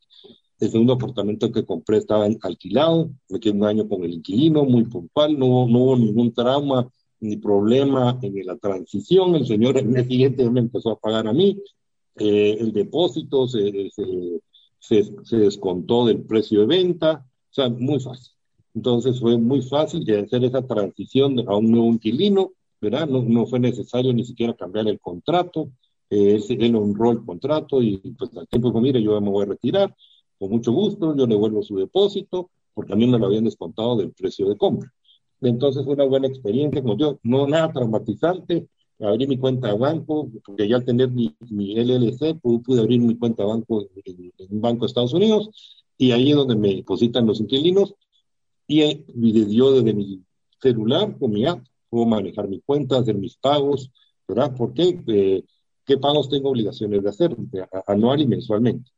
El 0.62 0.70
segundo 0.70 0.94
apartamento 0.94 1.52
que 1.52 1.66
compré 1.66 1.98
estaba 1.98 2.28
alquilado, 2.44 3.10
me 3.30 3.40
quedé 3.40 3.54
un 3.54 3.66
año 3.66 3.90
con 3.90 4.04
el 4.04 4.14
inquilino, 4.14 4.64
muy 4.64 4.84
puntual, 4.84 5.38
no, 5.38 5.68
no 5.68 5.80
hubo 5.80 5.98
ningún 5.98 6.32
trauma 6.36 6.88
ni 7.20 7.36
problema 7.38 8.20
en 8.22 8.46
la 8.46 8.56
transición. 8.58 9.34
El 9.34 9.48
señor 9.48 9.80
el 9.80 9.88
mes 9.88 10.06
siguiente 10.06 10.48
me 10.52 10.60
empezó 10.60 10.92
a 10.92 11.00
pagar 11.00 11.28
a 11.28 11.34
mí. 11.34 11.60
Eh, 12.16 12.58
el 12.60 12.74
depósito 12.74 13.48
se, 13.48 13.90
se, 14.80 15.04
se, 15.24 15.38
descontó 15.38 16.06
del 16.06 16.22
precio 16.22 16.60
de 16.60 16.68
venta, 16.68 17.26
o 17.50 17.54
sea, 17.54 17.68
muy 17.68 18.00
fácil. 18.00 18.32
Entonces 18.76 19.20
fue 19.20 19.40
muy 19.40 19.64
fácil 19.64 20.06
de 20.06 20.20
hacer 20.20 20.44
esa 20.44 20.62
transición 20.68 21.40
a 21.50 21.58
un 21.58 21.72
nuevo 21.72 21.88
inquilino, 21.88 22.52
¿verdad? 22.80 23.08
No, 23.08 23.24
no 23.24 23.48
fue 23.48 23.60
necesario 23.60 24.14
ni 24.14 24.26
siquiera 24.26 24.54
cambiar 24.54 24.88
el 24.88 25.00
contrato. 25.00 25.72
Eh, 26.12 26.40
él, 26.50 26.76
honró 26.76 27.14
el 27.14 27.26
contrato 27.26 27.82
y 27.82 27.98
pues 27.98 28.30
al 28.38 28.48
tiempo 28.48 28.68
dijo, 28.68 28.80
mire, 28.80 29.02
yo 29.02 29.20
me 29.20 29.30
voy 29.32 29.44
a 29.44 29.48
retirar 29.50 29.96
con 30.42 30.50
mucho 30.50 30.72
gusto, 30.72 31.16
yo 31.16 31.28
le 31.28 31.36
vuelvo 31.36 31.62
su 31.62 31.76
depósito, 31.76 32.50
porque 32.74 32.94
a 32.94 32.96
mí 32.96 33.06
me 33.06 33.20
lo 33.20 33.28
habían 33.28 33.44
descontado 33.44 33.96
del 33.96 34.12
precio 34.12 34.50
de 34.50 34.58
compra. 34.58 34.92
Entonces 35.40 35.86
fue 35.86 35.94
una 35.94 36.06
buena 36.06 36.26
experiencia, 36.26 36.82
como 36.82 36.98
yo, 36.98 37.20
no 37.22 37.46
nada 37.46 37.72
traumatizante, 37.72 38.68
abrí 39.00 39.28
mi 39.28 39.38
cuenta 39.38 39.68
de 39.68 39.78
banco, 39.78 40.32
porque 40.44 40.68
ya 40.68 40.78
al 40.78 40.84
tener 40.84 41.12
mi, 41.12 41.36
mi 41.52 41.78
LLC 41.78 42.40
pude, 42.42 42.82
abrir 42.82 43.02
mi 43.02 43.16
cuenta 43.20 43.44
de 43.44 43.50
banco 43.50 43.86
en, 44.04 44.34
un 44.50 44.62
banco 44.62 44.80
de 44.82 44.88
Estados 44.88 45.14
Unidos, 45.14 45.52
y 45.96 46.12
ahí 46.12 46.32
es 46.32 46.36
donde 46.36 46.56
me 46.56 46.74
depositan 46.74 47.28
los 47.28 47.40
inquilinos, 47.40 47.94
y, 48.66 48.82
y 48.82 49.56
yo 49.56 49.74
desde 49.74 49.94
mi 49.94 50.24
celular 50.60 51.20
con 51.20 51.34
mi 51.34 51.46
app 51.46 51.64
puedo 51.88 52.08
manejar 52.08 52.48
mi 52.48 52.62
cuenta, 52.62 52.98
hacer 52.98 53.14
mis 53.14 53.38
pagos, 53.38 53.92
¿verdad? 54.28 54.56
¿Por 54.56 54.74
qué? 54.74 55.04
Eh, 55.06 55.44
¿Qué 55.86 55.98
pagos 56.00 56.30
tengo 56.30 56.50
obligaciones 56.50 57.04
de 57.04 57.10
hacer 57.10 57.38
anual 57.86 58.22
y 58.22 58.26
mensualmente? 58.26 58.92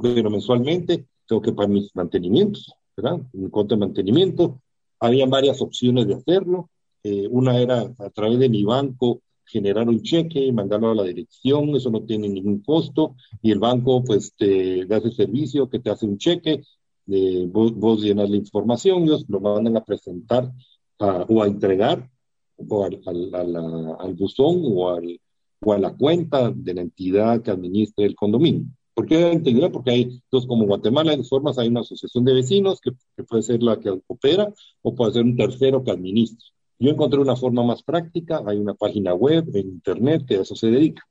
Pero 0.00 0.30
mensualmente 0.30 1.06
tengo 1.26 1.42
que 1.42 1.52
pagar 1.52 1.70
mis 1.70 1.94
mantenimientos, 1.94 2.72
¿verdad? 2.96 3.20
Mi 3.32 3.48
cuenta 3.50 3.74
de 3.74 3.80
mantenimiento. 3.80 4.60
Había 5.00 5.26
varias 5.26 5.60
opciones 5.60 6.06
de 6.06 6.14
hacerlo. 6.14 6.70
Eh, 7.02 7.28
una 7.30 7.58
era 7.58 7.92
a 7.98 8.10
través 8.10 8.38
de 8.38 8.48
mi 8.48 8.64
banco 8.64 9.22
generar 9.46 9.88
un 9.88 10.02
cheque 10.02 10.40
y 10.40 10.52
mandarlo 10.52 10.90
a 10.90 10.94
la 10.94 11.04
dirección, 11.04 11.74
eso 11.76 11.90
no 11.90 12.02
tiene 12.02 12.28
ningún 12.28 12.60
costo, 12.62 13.14
y 13.40 13.52
el 13.52 13.60
banco 13.60 14.02
pues 14.02 14.34
te 14.36 14.84
da 14.86 14.96
ese 14.96 15.12
servicio 15.12 15.70
que 15.70 15.78
te 15.78 15.90
hace 15.90 16.04
un 16.04 16.18
cheque, 16.18 16.62
eh, 17.08 17.48
vos, 17.48 18.02
llenas 18.02 18.28
la 18.28 18.36
información, 18.36 19.04
ellos 19.04 19.24
lo 19.28 19.40
mandan 19.40 19.76
a 19.76 19.84
presentar 19.84 20.52
o 20.98 21.42
a 21.42 21.46
entregar 21.46 22.10
o 22.56 22.84
al, 22.84 23.00
al, 23.06 23.96
al 24.00 24.14
buzón 24.14 24.62
o, 24.64 24.88
al, 24.88 25.20
o 25.60 25.72
a 25.72 25.78
la 25.78 25.94
cuenta 25.94 26.50
de 26.50 26.74
la 26.74 26.80
entidad 26.80 27.42
que 27.42 27.50
administre 27.50 28.06
el 28.06 28.16
condominio. 28.16 28.66
¿Por 28.96 29.04
qué 29.04 29.30
integridad? 29.30 29.70
Porque 29.70 29.90
hay, 29.90 30.02
entonces, 30.04 30.48
como 30.48 30.64
Guatemala, 30.64 31.10
hay 31.10 31.18
dos 31.18 31.28
formas, 31.28 31.58
hay 31.58 31.68
una 31.68 31.80
asociación 31.80 32.24
de 32.24 32.32
vecinos, 32.32 32.80
que, 32.80 32.92
que, 33.14 33.24
puede 33.24 33.42
ser 33.42 33.62
la 33.62 33.78
que 33.78 33.90
opera, 34.06 34.50
o 34.80 34.94
puede 34.94 35.12
ser 35.12 35.22
un 35.22 35.36
tercero 35.36 35.84
que 35.84 35.90
administra. 35.90 36.48
Yo 36.78 36.92
encontré 36.92 37.20
una 37.20 37.36
forma 37.36 37.62
más 37.62 37.82
práctica, 37.82 38.42
hay 38.46 38.56
una 38.56 38.72
página 38.72 39.12
web 39.12 39.54
en 39.54 39.68
internet 39.68 40.24
que 40.26 40.36
a 40.36 40.40
eso 40.40 40.56
se 40.56 40.68
dedica. 40.68 41.02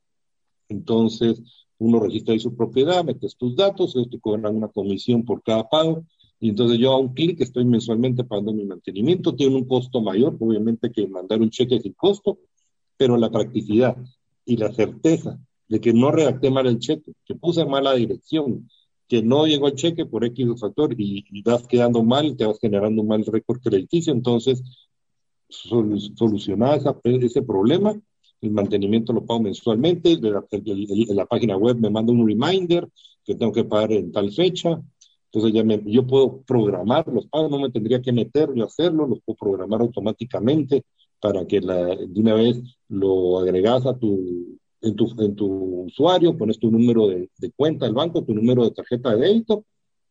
Entonces, 0.68 1.40
uno 1.78 2.00
registra 2.00 2.32
ahí 2.32 2.40
su 2.40 2.56
propiedad, 2.56 3.04
metes 3.04 3.36
tus 3.36 3.54
datos, 3.54 3.94
ellos 3.94 4.10
te 4.10 4.18
cobran 4.18 4.56
una 4.56 4.66
comisión 4.66 5.24
por 5.24 5.44
cada 5.44 5.68
pago, 5.68 6.04
y 6.40 6.48
entonces 6.48 6.78
yo 6.78 6.90
a 6.90 6.98
un 6.98 7.14
clic 7.14 7.40
estoy 7.40 7.66
mensualmente 7.66 8.24
pagando 8.24 8.52
mi 8.52 8.64
mantenimiento, 8.64 9.36
tiene 9.36 9.54
un 9.54 9.68
costo 9.68 10.00
mayor, 10.00 10.36
obviamente, 10.40 10.90
que 10.90 11.06
mandar 11.06 11.40
un 11.40 11.50
cheque 11.50 11.78
sin 11.78 11.92
costo, 11.92 12.40
pero 12.96 13.16
la 13.16 13.30
practicidad 13.30 13.96
y 14.44 14.56
la 14.56 14.72
certeza 14.72 15.38
de 15.68 15.80
que 15.80 15.92
no 15.92 16.10
redacté 16.10 16.50
mal 16.50 16.66
el 16.66 16.78
cheque, 16.78 17.12
que 17.24 17.34
puse 17.34 17.64
mala 17.64 17.94
dirección, 17.94 18.68
que 19.08 19.22
no 19.22 19.46
llegó 19.46 19.68
el 19.68 19.74
cheque 19.74 20.06
por 20.06 20.24
X 20.24 20.60
factor 20.60 20.94
y, 20.98 21.24
y 21.30 21.42
vas 21.42 21.66
quedando 21.66 22.02
mal, 22.02 22.36
te 22.36 22.46
vas 22.46 22.58
generando 22.60 23.02
un 23.02 23.08
mal 23.08 23.24
récord 23.24 23.60
crediticio, 23.60 24.12
entonces 24.12 24.62
solucionar 25.48 26.80
ese 27.04 27.42
problema, 27.42 27.98
el 28.40 28.50
mantenimiento 28.50 29.12
lo 29.12 29.24
pago 29.24 29.40
mensualmente, 29.40 30.16
de 30.16 30.30
la, 30.30 31.26
página 31.26 31.56
web 31.56 31.78
me 31.78 31.90
manda 31.90 32.12
un 32.12 32.26
reminder 32.26 32.88
que 33.24 33.34
tengo 33.34 33.52
que 33.52 33.64
pagar 33.64 33.92
en 33.92 34.12
tal 34.12 34.32
fecha, 34.32 34.80
entonces 35.26 35.52
ya 35.52 35.64
me, 35.64 35.82
yo 35.84 36.06
puedo 36.06 36.42
programar 36.42 37.06
los 37.08 37.26
pagos, 37.26 37.50
no 37.50 37.60
me 37.60 37.70
tendría 37.70 38.00
que 38.00 38.12
meter 38.12 38.50
y 38.54 38.62
hacerlo, 38.62 39.06
los 39.06 39.20
puedo 39.24 39.36
programar 39.36 39.80
automáticamente 39.80 40.84
para 41.20 41.46
que 41.46 41.60
la, 41.60 41.96
de 41.96 42.20
una 42.20 42.34
vez 42.34 42.60
lo 42.88 43.38
agregas 43.38 43.86
a 43.86 43.98
tu 43.98 44.58
en, 44.80 44.96
tu, 44.96 45.14
en 45.18 45.34
tu 45.34 45.46
usuario, 45.86 46.36
pones 46.36 46.58
tu 46.58 46.70
número 46.70 47.08
de, 47.08 47.30
de 47.38 47.50
cuenta 47.52 47.86
del 47.86 47.94
banco, 47.94 48.24
tu 48.24 48.34
número 48.34 48.64
de 48.64 48.70
tarjeta 48.70 49.14
de 49.14 49.26
débito, 49.26 49.64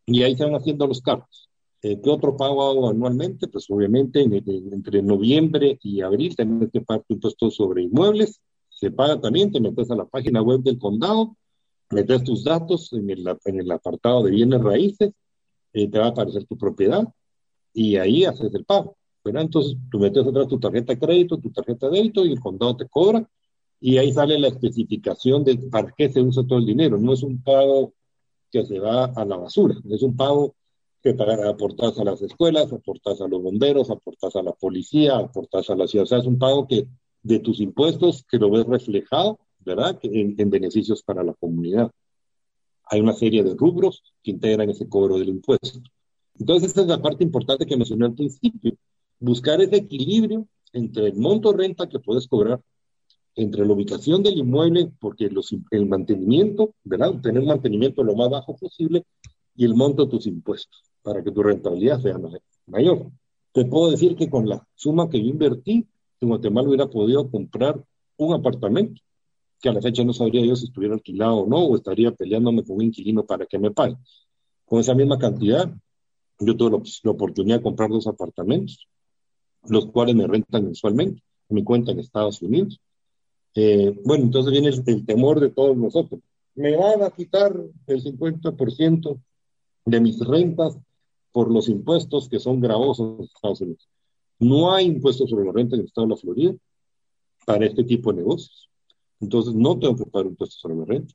y 0.06 0.24
ahí 0.24 0.36
se 0.36 0.44
van 0.44 0.56
haciendo 0.56 0.88
los 0.88 1.02
cargos. 1.02 1.50
Eh, 1.82 2.00
¿Qué 2.02 2.10
otro 2.10 2.36
pago 2.36 2.64
hago 2.64 2.90
anualmente? 2.90 3.48
Pues 3.48 3.70
obviamente 3.70 4.22
entre 4.22 5.02
noviembre 5.04 5.78
y 5.84 6.02
abril 6.02 6.36
tenés 6.36 6.72
que 6.72 6.82
pagar 6.82 7.04
tu 7.08 7.14
impuesto 7.14 7.52
sobre 7.52 7.84
inmuebles. 7.84 8.42
Se 8.70 8.92
paga 8.92 9.20
también, 9.22 9.52
te 9.52 9.60
metes 9.60 9.92
a 9.92 9.96
la 9.96 10.06
página 10.06 10.42
web 10.42 10.62
del 10.62 10.80
condado, 10.80 11.38
metes 11.92 12.24
tus 12.24 12.44
datos 12.44 12.92
en 12.94 13.10
el, 13.10 13.24
en 13.46 13.60
el 13.60 13.72
apartado 13.72 14.24
de 14.24 14.32
bienes 14.32 14.62
raíces, 14.62 15.12
eh, 15.74 15.88
te 15.88 16.00
va 16.00 16.06
a 16.06 16.10
aparecer 16.10 16.46
tu 16.46 16.58
propiedad 16.58 17.08
y 17.74 17.98
ahí 17.98 18.26
haces 18.26 18.54
el 18.54 18.66
pago. 18.66 18.98
¿verdad? 19.24 19.44
Entonces 19.44 19.78
tú 19.92 20.00
metes 20.00 20.26
atrás 20.26 20.48
tu 20.48 20.60
tarjeta 20.60 20.94
de 20.94 21.00
crédito, 21.00 21.38
tu 21.38 21.52
tarjeta 21.52 21.90
de 21.90 21.98
débito 21.98 22.26
y 22.26 22.32
el 22.32 22.40
condado 22.40 22.78
te 22.78 22.88
cobra 22.88 23.28
y 23.80 23.98
ahí 23.98 24.12
sale 24.14 24.40
la 24.40 24.48
especificación 24.48 25.44
de 25.44 25.58
para 25.58 25.94
qué 25.96 26.10
se 26.10 26.22
usa 26.22 26.46
todo 26.46 26.60
el 26.60 26.66
dinero. 26.66 26.98
No 26.98 27.14
es 27.14 27.24
un 27.24 27.42
pago 27.42 27.94
que 28.52 28.66
se 28.66 28.80
va 28.80 29.06
a 29.06 29.26
la 29.26 29.38
basura, 29.38 29.76
es 29.90 30.02
un 30.02 30.16
pago 30.16 30.56
que 31.04 31.14
para 31.14 31.50
aportas 31.50 32.00
a 32.00 32.04
las 32.04 32.22
escuelas, 32.24 32.74
aportas 32.74 33.22
a 33.22 33.28
los 33.28 33.42
bomberos, 33.42 33.92
aportas 33.92 34.36
a 34.36 34.42
la 34.42 34.54
policía, 34.54 35.18
aportas 35.18 35.70
a 35.70 35.76
la 35.76 35.88
ciudad. 35.88 36.04
O 36.04 36.08
sea, 36.08 36.18
es 36.18 36.26
un 36.26 36.40
pago 36.40 36.68
que 36.68 36.88
de 37.22 37.40
tus 37.40 37.60
impuestos 37.60 38.24
que 38.30 38.38
lo 38.38 38.50
ves 38.50 38.66
reflejado, 38.66 39.38
¿verdad? 39.60 40.00
En, 40.02 40.34
en 40.36 40.50
beneficios 40.50 41.04
para 41.04 41.24
la 41.24 41.34
comunidad. 41.34 41.92
Hay 42.86 43.02
una 43.02 43.14
serie 43.14 43.44
de 43.44 43.54
rubros 43.56 44.02
que 44.24 44.32
integran 44.32 44.70
ese 44.70 44.90
cobro 44.90 45.20
del 45.20 45.30
impuesto. 45.30 45.80
Entonces, 46.40 46.70
esta 46.70 46.82
es 46.82 46.88
la 46.88 47.02
parte 47.02 47.24
importante 47.24 47.66
que 47.68 47.78
mencioné 47.78 48.06
al 48.06 48.16
principio. 48.16 48.76
Buscar 49.20 49.62
ese 49.62 49.78
equilibrio 49.78 50.48
entre 50.74 51.08
el 51.08 51.18
monto 51.18 51.54
renta 51.54 51.88
que 51.88 52.00
puedes 52.00 52.28
cobrar 52.28 52.60
entre 53.36 53.66
la 53.66 53.74
ubicación 53.74 54.24
del 54.24 54.38
inmueble, 54.38 54.92
porque 55.00 55.30
los, 55.30 55.54
el 55.72 55.86
mantenimiento, 55.88 56.74
¿verdad? 56.84 57.20
Tener 57.22 57.44
mantenimiento 57.44 58.04
lo 58.04 58.16
más 58.16 58.30
bajo 58.30 58.56
posible 58.56 59.04
y 59.56 59.66
el 59.66 59.76
monto 59.76 60.06
de 60.06 60.12
tus 60.12 60.28
impuestos 60.28 60.84
para 61.02 61.24
que 61.24 61.32
tu 61.32 61.44
rentabilidad 61.44 62.02
sea 62.02 62.18
mayor. 62.66 63.12
Te 63.52 63.66
puedo 63.66 63.92
decir 63.92 64.16
que 64.16 64.30
con 64.30 64.48
la 64.48 64.66
suma 64.76 65.10
que 65.10 65.22
yo 65.22 65.30
invertí, 65.30 65.88
en 66.22 66.30
Guatemala 66.30 66.68
hubiera 66.68 66.88
podido 66.88 67.30
comprar 67.30 67.84
un 68.18 68.34
apartamento, 68.34 69.02
que 69.62 69.70
a 69.70 69.74
la 69.74 69.82
fecha 69.82 70.04
no 70.04 70.14
sabría 70.14 70.46
yo 70.46 70.56
si 70.56 70.66
estuviera 70.66 70.94
alquilado 70.94 71.38
o 71.38 71.48
no, 71.48 71.60
o 71.60 71.76
estaría 71.76 72.12
peleándome 72.12 72.64
con 72.64 72.78
un 72.78 72.84
inquilino 72.84 73.26
para 73.26 73.46
que 73.46 73.60
me 73.60 73.72
pague. 73.72 73.98
Con 74.66 74.80
esa 74.80 74.94
misma 74.94 75.18
cantidad, 75.20 75.72
yo 76.40 76.58
tuve 76.58 76.72
la, 76.72 77.12
oportunidad 77.12 77.58
de 77.58 77.64
comprar 77.64 77.90
dos 77.90 78.08
apartamentos, 78.08 78.88
los 79.68 79.88
cuales 79.88 80.16
me 80.16 80.28
rentan 80.28 80.66
mensualmente, 80.66 81.22
en 81.50 81.56
mi 81.56 81.64
cuenta 81.64 81.92
en 81.92 82.00
Estados 82.00 82.42
Unidos, 82.42 82.80
eh, 83.56 83.98
bueno, 84.04 84.26
entonces 84.26 84.52
viene 84.52 84.68
el, 84.68 85.06
temor 85.06 85.40
de 85.40 85.50
todos 85.50 85.78
nosotros. 85.78 86.20
Me 86.56 86.76
van 86.76 87.04
a 87.04 87.10
quitar 87.10 87.56
el 87.88 88.04
50% 88.04 89.20
de 89.86 90.00
mis 90.02 90.20
rentas 90.20 90.78
por 91.32 91.52
los 91.52 91.70
impuestos 91.70 92.30
que 92.30 92.40
son 92.40 92.60
gravosos 92.60 93.20
en 93.20 93.26
Estados 93.26 93.62
Unidos. 93.62 93.90
No 94.40 94.74
hay 94.74 94.86
impuestos 94.88 95.30
sobre 95.30 95.46
la 95.46 95.54
renta 95.54 95.76
en 95.76 95.82
el 95.82 95.88
estado 95.88 96.08
de 96.08 96.12
la 96.12 96.20
Florida 96.20 96.54
para 97.46 97.66
este 97.66 97.84
tipo 97.86 98.12
de 98.12 98.18
negocios. 98.18 98.70
Entonces 99.22 99.54
no 99.54 99.80
tengo 99.80 99.96
que 99.96 100.06
pagar 100.06 100.28
impuestos 100.28 100.60
sobre 100.60 100.76
la 100.76 100.86
renta. 100.86 101.14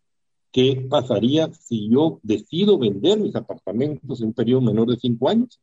¿Qué 0.52 0.86
pasaría 0.88 1.52
si 1.52 1.90
yo 1.90 2.20
decido 2.22 2.78
vender 2.78 3.20
mis 3.20 3.36
apartamentos 3.36 4.20
en 4.20 4.28
un 4.28 4.32
periodo 4.32 4.62
menor 4.62 4.88
de 4.88 4.96
cinco 4.96 5.28
años? 5.28 5.60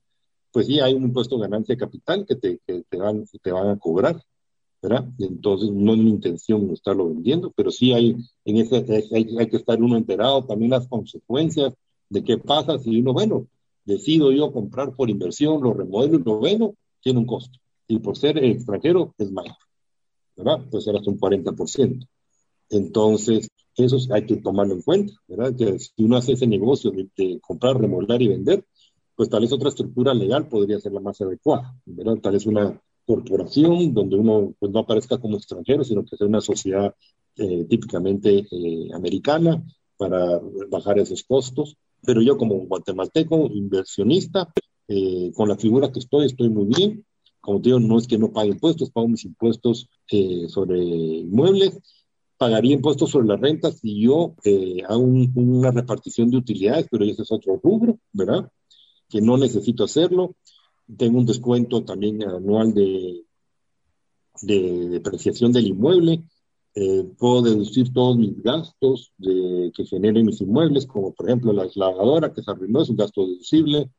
Pues 0.51 0.67
sí, 0.67 0.79
hay 0.79 0.93
un 0.93 1.03
impuesto 1.03 1.35
de 1.35 1.41
ganancia 1.41 1.75
de 1.75 1.79
capital 1.79 2.25
que 2.25 2.35
te, 2.35 2.59
que 2.65 2.83
te, 2.87 2.97
van, 2.97 3.25
te 3.41 3.51
van 3.51 3.69
a 3.69 3.77
cobrar. 3.77 4.21
¿Verdad? 4.81 5.07
Entonces, 5.19 5.71
no 5.71 5.93
es 5.93 5.99
mi 5.99 6.09
intención 6.09 6.69
estarlo 6.71 7.09
vendiendo, 7.09 7.51
pero 7.55 7.71
sí 7.71 7.93
hay, 7.93 8.15
en 8.45 8.57
ese, 8.57 8.85
hay, 9.11 9.47
que 9.47 9.57
estar 9.57 9.81
uno 9.81 9.97
enterado 9.97 10.45
también 10.45 10.71
las 10.71 10.87
consecuencias 10.87 11.73
de 12.09 12.23
qué 12.23 12.37
pasa 12.37 12.77
si 12.79 12.99
uno, 12.99 13.13
bueno, 13.13 13.47
decido 13.85 14.31
yo 14.31 14.51
comprar 14.51 14.95
por 14.95 15.09
inversión, 15.09 15.61
lo 15.61 15.73
remodelo 15.73 16.19
y 16.19 16.23
lo 16.23 16.39
vendo, 16.39 16.75
tiene 17.01 17.19
un 17.19 17.25
costo. 17.25 17.57
Y 17.87 17.99
por 17.99 18.17
ser 18.17 18.37
extranjero 18.43 19.13
es 19.17 19.31
mayor, 19.31 19.55
¿verdad? 20.35 20.59
Pues 20.69 20.83
será 20.83 20.99
hasta 20.99 21.11
un 21.11 21.19
40%. 21.19 22.07
Entonces, 22.69 23.49
eso 23.75 23.97
hay 24.13 24.25
que 24.25 24.37
tomarlo 24.37 24.73
en 24.73 24.81
cuenta, 24.81 25.13
¿verdad? 25.27 25.55
Que 25.55 25.79
si 25.79 26.03
uno 26.03 26.17
hace 26.17 26.33
ese 26.33 26.47
negocio 26.47 26.91
de, 26.91 27.09
de 27.15 27.39
comprar, 27.39 27.79
remodelar 27.79 28.21
y 28.21 28.27
vender, 28.27 28.65
pues 29.15 29.29
tal 29.29 29.41
vez 29.41 29.51
otra 29.51 29.69
estructura 29.69 30.13
legal 30.13 30.47
podría 30.47 30.79
ser 30.79 30.91
la 30.91 30.99
más 30.99 31.19
adecuada, 31.21 31.75
¿verdad? 31.85 32.17
Tal 32.17 32.33
vez 32.33 32.45
una 32.45 32.79
corporación 33.07 33.93
donde 33.93 34.17
uno 34.17 34.53
pues, 34.59 34.71
no 34.71 34.79
aparezca 34.79 35.17
como 35.17 35.37
extranjero, 35.37 35.83
sino 35.83 36.03
que 36.03 36.17
sea 36.17 36.27
una 36.27 36.41
sociedad 36.41 36.93
eh, 37.37 37.65
típicamente 37.69 38.45
eh, 38.51 38.89
americana 38.93 39.63
para 39.95 40.39
bajar 40.69 40.99
esos 40.99 41.23
costos. 41.23 41.77
Pero 42.05 42.21
yo 42.21 42.37
como 42.37 42.55
guatemalteco, 42.67 43.47
inversionista, 43.51 44.53
eh, 44.89 45.31
con 45.33 45.47
la 45.47 45.55
figura 45.55 45.91
que 45.91 45.99
estoy, 45.99 46.25
estoy 46.25 46.49
muy 46.49 46.65
bien. 46.65 47.05
Como 47.39 47.61
te 47.61 47.69
digo, 47.69 47.79
no 47.79 47.97
es 47.97 48.07
que 48.07 48.17
no 48.17 48.33
pague 48.33 48.49
impuestos, 48.49 48.91
pago 48.91 49.07
mis 49.07 49.23
impuestos 49.23 49.87
sobre 50.49 50.83
inmuebles. 50.83 51.79
Pagaría 52.37 52.73
impuestos 52.73 53.09
sobre 53.09 53.27
las 53.27 53.39
rentas 53.39 53.79
si 53.79 54.01
yo 54.01 54.35
hago 54.87 55.01
una 55.01 55.71
repartición 55.71 56.29
de 56.29 56.37
utilidades, 56.37 56.87
pero 56.91 57.05
ese 57.05 57.21
es 57.21 57.31
otro 57.31 57.59
rubro, 57.63 57.97
¿verdad? 58.11 58.51
Que 59.07 59.21
no 59.21 59.37
necesito 59.37 59.85
hacerlo 59.85 60.35
tengo 60.95 61.19
un 61.19 61.25
descuento 61.25 61.83
también 61.83 62.23
anual 62.23 62.73
de, 62.73 63.25
de 64.41 64.89
depreciación 64.89 65.51
del 65.51 65.67
inmueble. 65.67 66.23
Eh, 66.75 67.03
puedo 67.17 67.41
deducir 67.41 67.91
todos 67.91 68.17
mis 68.17 68.41
gastos 68.43 69.11
de, 69.17 69.71
que 69.75 69.85
generen 69.85 70.25
mis 70.25 70.41
inmuebles, 70.41 70.85
como 70.85 71.13
por 71.13 71.27
ejemplo 71.27 71.51
la 71.51 71.67
lavadora 71.73 72.31
que 72.31 72.43
se 72.43 72.51
arruinó, 72.51 72.81
es 72.81 72.89
un 72.89 72.97
gasto 72.97 73.25
deducible. 73.25 73.89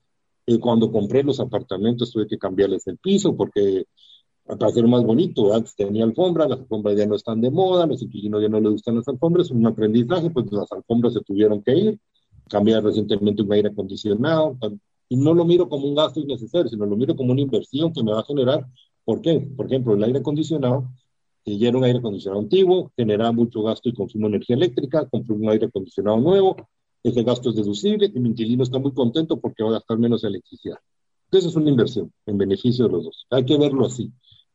Eh, 0.47 0.59
cuando 0.59 0.91
compré 0.91 1.23
los 1.23 1.41
apartamentos 1.41 2.13
tuve 2.13 2.27
que 2.27 2.39
cambiarles 2.39 2.87
el 2.87 2.99
piso 2.99 3.37
porque 3.37 3.87
para 4.45 4.69
hacerlo 4.69 4.89
más 4.89 5.05
bonito, 5.05 5.53
antes 5.53 5.75
tenía 5.75 6.05
alfombra, 6.05 6.49
las 6.49 6.61
alfombras 6.61 6.97
ya 6.97 7.07
no 7.07 7.17
están 7.17 7.41
de 7.41 7.51
moda, 7.51 7.87
los 7.87 8.01
inquilinos 8.01 8.41
ya 8.41 8.49
no 8.49 8.61
les 8.61 8.73
gustan 8.73 8.97
las 8.97 9.09
alfombras, 9.09 9.51
un 9.51 9.67
aprendizaje, 9.67 10.31
pues 10.31 10.51
las 10.51 10.73
alfombras 10.73 11.13
se 11.13 11.21
tuvieron 11.21 11.63
que 11.63 11.77
ir, 11.77 12.01
cambiar 12.49 12.83
recientemente 12.83 13.43
un 13.43 13.53
aire 13.53 13.69
acondicionado, 13.69 14.57
y 15.09 15.17
no 15.17 15.35
lo 15.35 15.45
miro 15.45 15.69
como 15.69 15.87
un 15.87 15.95
gasto 15.95 16.21
innecesario, 16.21 16.69
sino 16.69 16.87
lo 16.87 16.97
miro 16.97 17.17
como 17.17 17.33
una 17.33 17.41
inversión 17.41 17.93
que 17.93 18.03
me 18.03 18.13
va 18.13 18.21
a 18.21 18.25
generar. 18.25 18.67
¿Por 19.05 19.23
qué? 19.23 19.41
Por 19.57 19.67
ejemplo, 19.67 19.95
el 19.95 20.05
aire 20.05 20.19
acondicionado, 20.19 20.89
si 21.45 21.59
ya 21.59 21.69
era 21.69 21.79
un 21.79 21.85
aire 21.85 21.99
acondicionado 21.99 22.43
antiguo, 22.43 22.93
genera 22.97 23.33
mucho 23.33 23.63
gasto 23.63 23.89
y 23.89 23.95
consumo 23.95 24.29
de 24.29 24.37
energía 24.37 24.57
eléctrica, 24.57 25.07
compro 25.07 25.35
un 25.35 25.49
aire 25.49 25.67
acondicionado 25.67 26.19
nuevo, 26.19 26.57
ese 27.03 27.23
gasto 27.23 27.51
es 27.51 27.57
deducible 27.57 28.11
y 28.13 28.21
mi 28.21 28.31
inquilino 28.31 28.63
está 28.63 28.79
muy 28.79 28.93
contento 28.93 29.41
porque 29.41 29.63
va 29.63 29.71
a 29.71 29.73
gastar 29.75 29.99
menos 29.99 30.25
electricidad. 30.25 30.79
Entonces 31.25 31.51
es 31.51 31.57
una 31.57 31.71
inversión 31.71 32.13
en 32.27 32.39
beneficio 32.39 32.87
de 32.87 32.93
los 32.93 33.05
dos. 33.05 33.27
Hay 33.31 33.45
que 33.45 33.59
verlo 33.59 33.87
así. 33.87 34.11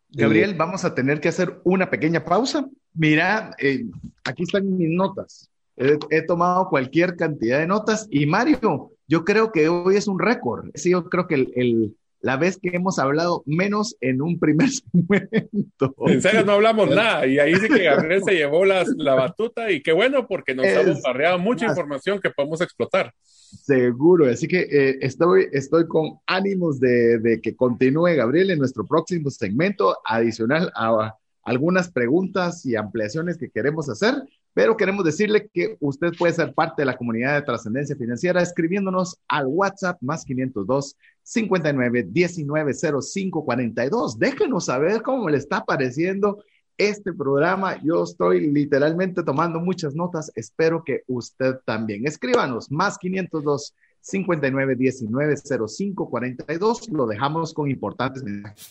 Gabriel, 0.09 0.53
vamos 0.55 0.85
a 0.85 0.93
tener 0.93 1.19
que 1.19 1.29
hacer 1.29 1.61
una 1.63 1.89
pequeña 1.89 2.23
pausa. 2.23 2.69
Mira, 2.93 3.55
eh, 3.59 3.85
aquí 4.23 4.43
están 4.43 4.77
mis 4.77 4.89
notas. 4.89 5.49
he, 5.75 6.21
tomado 6.23 6.69
cualquier 6.69 7.15
cantidad 7.15 7.59
de 7.59 7.67
notas 7.67 8.07
y 8.11 8.27
Mario, 8.27 8.92
yo 9.07 9.25
creo 9.25 9.51
que 9.51 9.69
hoy 9.69 9.95
es 9.95 10.07
un 10.07 10.19
récord. 10.19 10.69
Sí, 10.75 10.91
yo 10.91 11.09
creo 11.09 11.27
que 11.27 11.35
el, 11.35 11.95
la 12.23 12.37
vez 12.37 12.57
que 12.57 12.69
hemos 12.69 12.99
hablado 12.99 13.43
menos 13.45 13.97
en 13.99 14.21
un 14.21 14.39
primer 14.39 14.69
segmento. 14.71 15.93
En 16.07 16.21
serio, 16.21 16.45
no 16.45 16.53
hablamos 16.53 16.89
nada. 16.89 17.27
Y 17.27 17.37
ahí 17.37 17.53
sí 17.55 17.67
que 17.67 17.83
Gabriel 17.83 18.23
se 18.23 18.35
llevó 18.35 18.65
la 18.65 19.13
batuta 19.13 19.69
y 19.69 19.83
qué 19.83 19.91
bueno 19.91 20.25
porque 20.25 20.55
nos 20.55 20.65
ha 20.67 20.83
bombardeado 20.83 21.37
mucha 21.37 21.65
información 21.65 22.19
que 22.21 22.29
podemos 22.29 22.61
explotar. 22.61 23.13
Seguro, 23.61 24.25
así 24.25 24.47
que 24.47 24.61
eh, 24.61 24.97
estoy, 25.01 25.47
estoy 25.51 25.87
con 25.87 26.19
ánimos 26.25 26.79
de, 26.79 27.19
de, 27.19 27.39
que 27.39 27.55
continúe 27.55 28.15
Gabriel 28.15 28.51
en 28.51 28.59
nuestro 28.59 28.85
próximo 28.85 29.29
segmento 29.29 29.95
adicional 30.05 30.71
a 30.75 31.13
algunas 31.43 31.91
preguntas 31.91 32.65
y 32.65 32.75
ampliaciones 32.75 33.37
que 33.37 33.49
queremos 33.49 33.89
hacer, 33.89 34.15
pero 34.53 34.77
queremos 34.77 35.03
decirle 35.03 35.49
que 35.51 35.77
usted 35.79 36.11
puede 36.17 36.33
ser 36.33 36.53
parte 36.53 36.81
de 36.81 36.85
la 36.85 36.97
comunidad 36.97 37.35
de 37.35 37.41
trascendencia 37.41 37.95
financiera 37.95 38.41
escribiéndonos 38.41 39.19
al 39.27 39.47
WhatsApp 39.47 39.97
más 40.01 40.23
502 40.25 40.95
59 41.23 42.07
19 42.09 42.73
05 42.73 43.45
42. 43.45 44.19
Déjenos 44.19 44.65
saber 44.65 45.01
cómo 45.01 45.29
le 45.29 45.37
está 45.37 45.63
pareciendo 45.63 46.43
este 46.77 47.13
programa. 47.13 47.81
Yo 47.83 48.03
estoy 48.03 48.51
literalmente 48.51 49.23
tomando 49.23 49.59
muchas 49.59 49.95
notas. 49.95 50.31
Espero 50.35 50.83
que 50.83 51.01
usted 51.07 51.55
también. 51.65 52.05
Escríbanos 52.05 52.71
más 52.71 52.97
502 52.97 53.73
59 54.03 54.75
19 54.75 55.35
05 55.67 56.09
42. 56.09 56.89
Lo 56.89 57.07
dejamos 57.07 57.53
con 57.53 57.69
importantes 57.69 58.23
mensajes. 58.23 58.69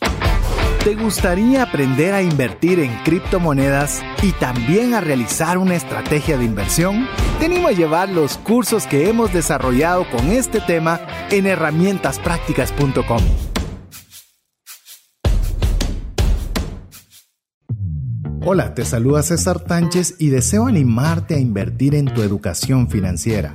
¿Te 0.84 0.94
gustaría 0.94 1.62
aprender 1.62 2.12
a 2.12 2.22
invertir 2.22 2.80
en 2.80 2.92
criptomonedas 3.04 4.02
y 4.22 4.32
también 4.32 4.94
a 4.94 5.00
realizar 5.00 5.56
una 5.56 5.74
estrategia 5.74 6.36
de 6.36 6.44
inversión? 6.44 7.06
Te 7.38 7.46
animo 7.46 7.68
a 7.68 7.72
llevar 7.72 8.08
los 8.08 8.36
cursos 8.38 8.86
que 8.86 9.08
hemos 9.08 9.32
desarrollado 9.32 10.04
con 10.10 10.26
este 10.30 10.60
tema 10.60 11.00
en 11.30 11.46
herramientasprácticas.com. 11.46 13.22
Hola, 18.44 18.74
te 18.74 18.84
saluda 18.84 19.22
César 19.22 19.60
Tánchez 19.60 20.16
y 20.18 20.30
deseo 20.30 20.66
animarte 20.66 21.36
a 21.36 21.38
invertir 21.38 21.94
en 21.94 22.06
tu 22.06 22.22
educación 22.22 22.90
financiera. 22.90 23.54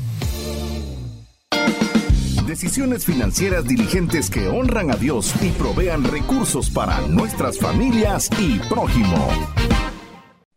Decisiones 2.51 3.05
financieras 3.05 3.65
diligentes 3.65 4.29
que 4.29 4.49
honran 4.49 4.91
a 4.91 4.97
Dios 4.97 5.33
y 5.41 5.51
provean 5.51 6.03
recursos 6.03 6.69
para 6.69 6.99
nuestras 7.07 7.57
familias 7.57 8.29
y 8.37 8.59
prójimo. 8.67 9.29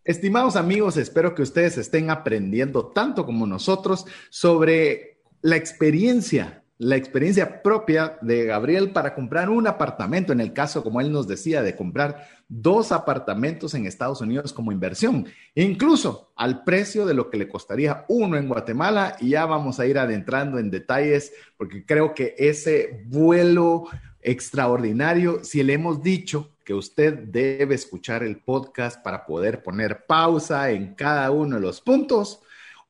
Estimados 0.02 0.57
amigos, 0.57 0.96
espero 0.96 1.37
que 1.37 1.42
ustedes 1.42 1.78
estén 1.78 2.11
aprendiendo 2.11 2.88
tanto 2.88 3.24
como 3.24 3.46
nosotros 3.46 4.07
sobre 4.28 5.20
la 5.40 5.54
experiencia 5.54 6.63
la 6.85 6.97
experiencia 6.97 7.62
propia 7.62 8.18
de 8.20 8.44
Gabriel 8.44 8.90
para 8.90 9.14
comprar 9.14 9.49
un 9.49 9.66
apartamento, 9.66 10.35
en 10.35 10.40
el 10.40 10.53
caso, 10.53 10.83
como 10.83 11.01
él 11.01 11.11
nos 11.11 11.27
decía, 11.27 11.62
de 11.62 11.75
comprar 11.75 12.29
dos 12.47 12.92
apartamentos 12.92 13.73
en 13.73 13.87
Estados 13.87 14.20
Unidos 14.20 14.53
como 14.53 14.70
inversión, 14.70 15.27
incluso 15.55 16.31
al 16.37 16.62
precio 16.62 17.07
de 17.07 17.14
lo 17.14 17.31
que 17.31 17.38
le 17.38 17.49
costaría 17.49 18.05
uno 18.09 18.37
en 18.37 18.49
Guatemala. 18.49 19.16
Y 19.18 19.31
ya 19.31 19.47
vamos 19.47 19.81
a 19.81 19.87
ir 19.87 19.99
adentrando 19.99 20.59
en 20.59 20.70
detalles, 20.70 21.33
porque 21.57 21.87
creo 21.87 22.14
que 22.14 22.35
ese 22.37 23.05
vuelo 23.07 23.87
extraordinario, 24.20 25.42
si 25.42 25.62
le 25.62 25.73
hemos 25.73 26.03
dicho 26.03 26.51
que 26.66 26.75
usted 26.75 27.14
debe 27.18 27.77
escuchar 27.77 28.23
el 28.23 28.42
podcast 28.42 29.03
para 29.03 29.25
poder 29.25 29.62
poner 29.62 30.05
pausa 30.05 30.70
en 30.70 30.94
cada 30.94 31.31
uno 31.31 31.57
de 31.57 31.62
los 31.62 31.81
puntos, 31.81 32.42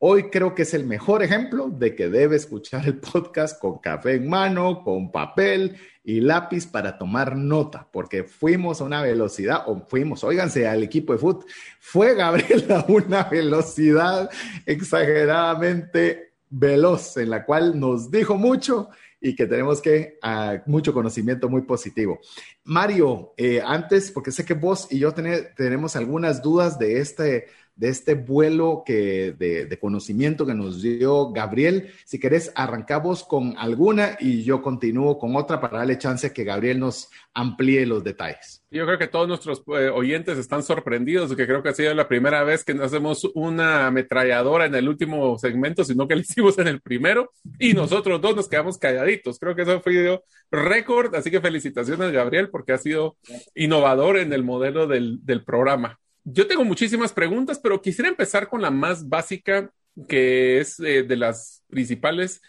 Hoy 0.06 0.24
creo 0.24 0.54
que 0.54 0.64
es 0.64 0.74
el 0.74 0.84
mejor 0.84 1.22
ejemplo 1.22 1.70
de 1.70 1.94
que 1.96 2.10
debe 2.10 2.36
escuchar 2.36 2.84
el 2.84 2.98
podcast 2.98 3.58
con 3.58 3.78
café 3.78 4.16
en 4.16 4.28
mano, 4.28 4.84
con 4.84 5.10
papel 5.10 5.78
y 6.04 6.20
lápiz 6.20 6.66
para 6.66 6.98
tomar 6.98 7.34
nota, 7.38 7.88
porque 7.90 8.22
fuimos 8.22 8.82
a 8.82 8.84
una 8.84 9.00
velocidad, 9.00 9.62
o 9.64 9.80
fuimos, 9.88 10.22
óiganse, 10.22 10.68
al 10.68 10.82
equipo 10.82 11.14
de 11.14 11.18
fútbol, 11.18 11.46
fue 11.80 12.14
Gabriel 12.14 12.66
a 12.70 12.84
una 12.86 13.24
velocidad 13.24 14.28
exageradamente 14.66 16.34
veloz, 16.50 17.16
en 17.16 17.30
la 17.30 17.46
cual 17.46 17.80
nos 17.80 18.10
dijo 18.10 18.36
mucho 18.36 18.90
y 19.22 19.34
que 19.34 19.46
tenemos 19.46 19.80
que 19.80 20.18
uh, 20.22 20.70
mucho 20.70 20.92
conocimiento 20.92 21.48
muy 21.48 21.62
positivo. 21.62 22.20
Mario, 22.64 23.32
eh, 23.38 23.62
antes, 23.64 24.10
porque 24.10 24.30
sé 24.30 24.44
que 24.44 24.52
vos 24.52 24.86
y 24.90 24.98
yo 24.98 25.14
tenemos 25.14 25.96
algunas 25.96 26.42
dudas 26.42 26.78
de 26.78 27.00
este 27.00 27.46
de 27.76 27.88
este 27.88 28.14
vuelo 28.14 28.82
que, 28.86 29.32
de, 29.32 29.78
conocimiento 29.78 30.46
que 30.46 30.54
nos 30.54 30.80
dio 30.80 31.30
Gabriel. 31.32 31.90
Si 32.04 32.18
querés, 32.18 32.52
arrancamos 32.54 33.24
con 33.24 33.54
alguna 33.58 34.16
y 34.20 34.44
yo 34.44 34.62
continúo 34.62 35.18
con 35.18 35.36
otra 35.36 35.60
para 35.60 35.78
darle 35.78 35.98
chance 35.98 36.32
que 36.32 36.44
Gabriel 36.44 36.78
nos 36.78 37.10
amplíe 37.34 37.84
los 37.84 38.04
detalles. 38.04 38.62
Yo 38.70 38.86
creo 38.86 38.98
que 38.98 39.08
todos 39.08 39.28
nuestros 39.28 39.62
eh, 39.68 39.88
oyentes 39.88 40.38
están 40.38 40.62
sorprendidos, 40.62 41.34
que 41.34 41.46
creo 41.46 41.62
que 41.62 41.70
ha 41.70 41.74
sido 41.74 41.92
la 41.94 42.08
primera 42.08 42.44
vez 42.44 42.64
que 42.64 42.74
no 42.74 42.84
hacemos 42.84 43.28
una 43.34 43.88
ametralladora 43.88 44.66
en 44.66 44.74
el 44.74 44.88
último 44.88 45.36
segmento, 45.38 45.84
sino 45.84 46.06
que 46.06 46.14
lo 46.14 46.20
hicimos 46.22 46.58
en 46.58 46.68
el 46.68 46.80
primero 46.80 47.30
y 47.58 47.74
nosotros 47.74 48.20
dos 48.20 48.36
nos 48.36 48.48
quedamos 48.48 48.78
calladitos. 48.78 49.38
Creo 49.38 49.54
que 49.54 49.62
eso 49.62 49.80
fue 49.80 50.20
récord, 50.50 51.14
así 51.14 51.30
que 51.30 51.40
felicitaciones 51.40 52.12
Gabriel 52.12 52.50
porque 52.50 52.72
ha 52.72 52.78
sido 52.78 53.16
innovador 53.54 54.18
en 54.18 54.32
el 54.32 54.44
modelo 54.44 54.86
del, 54.86 55.18
del 55.24 55.44
programa. 55.44 55.98
Yo 56.24 56.46
tengo 56.46 56.64
muchísimas 56.64 57.12
preguntas, 57.12 57.58
pero 57.62 57.82
quisiera 57.82 58.08
empezar 58.08 58.48
con 58.48 58.62
la 58.62 58.70
más 58.70 59.08
básica, 59.08 59.70
que 60.08 60.58
es 60.58 60.80
eh, 60.80 61.02
de 61.02 61.16
las 61.16 61.62
principales. 61.68 62.40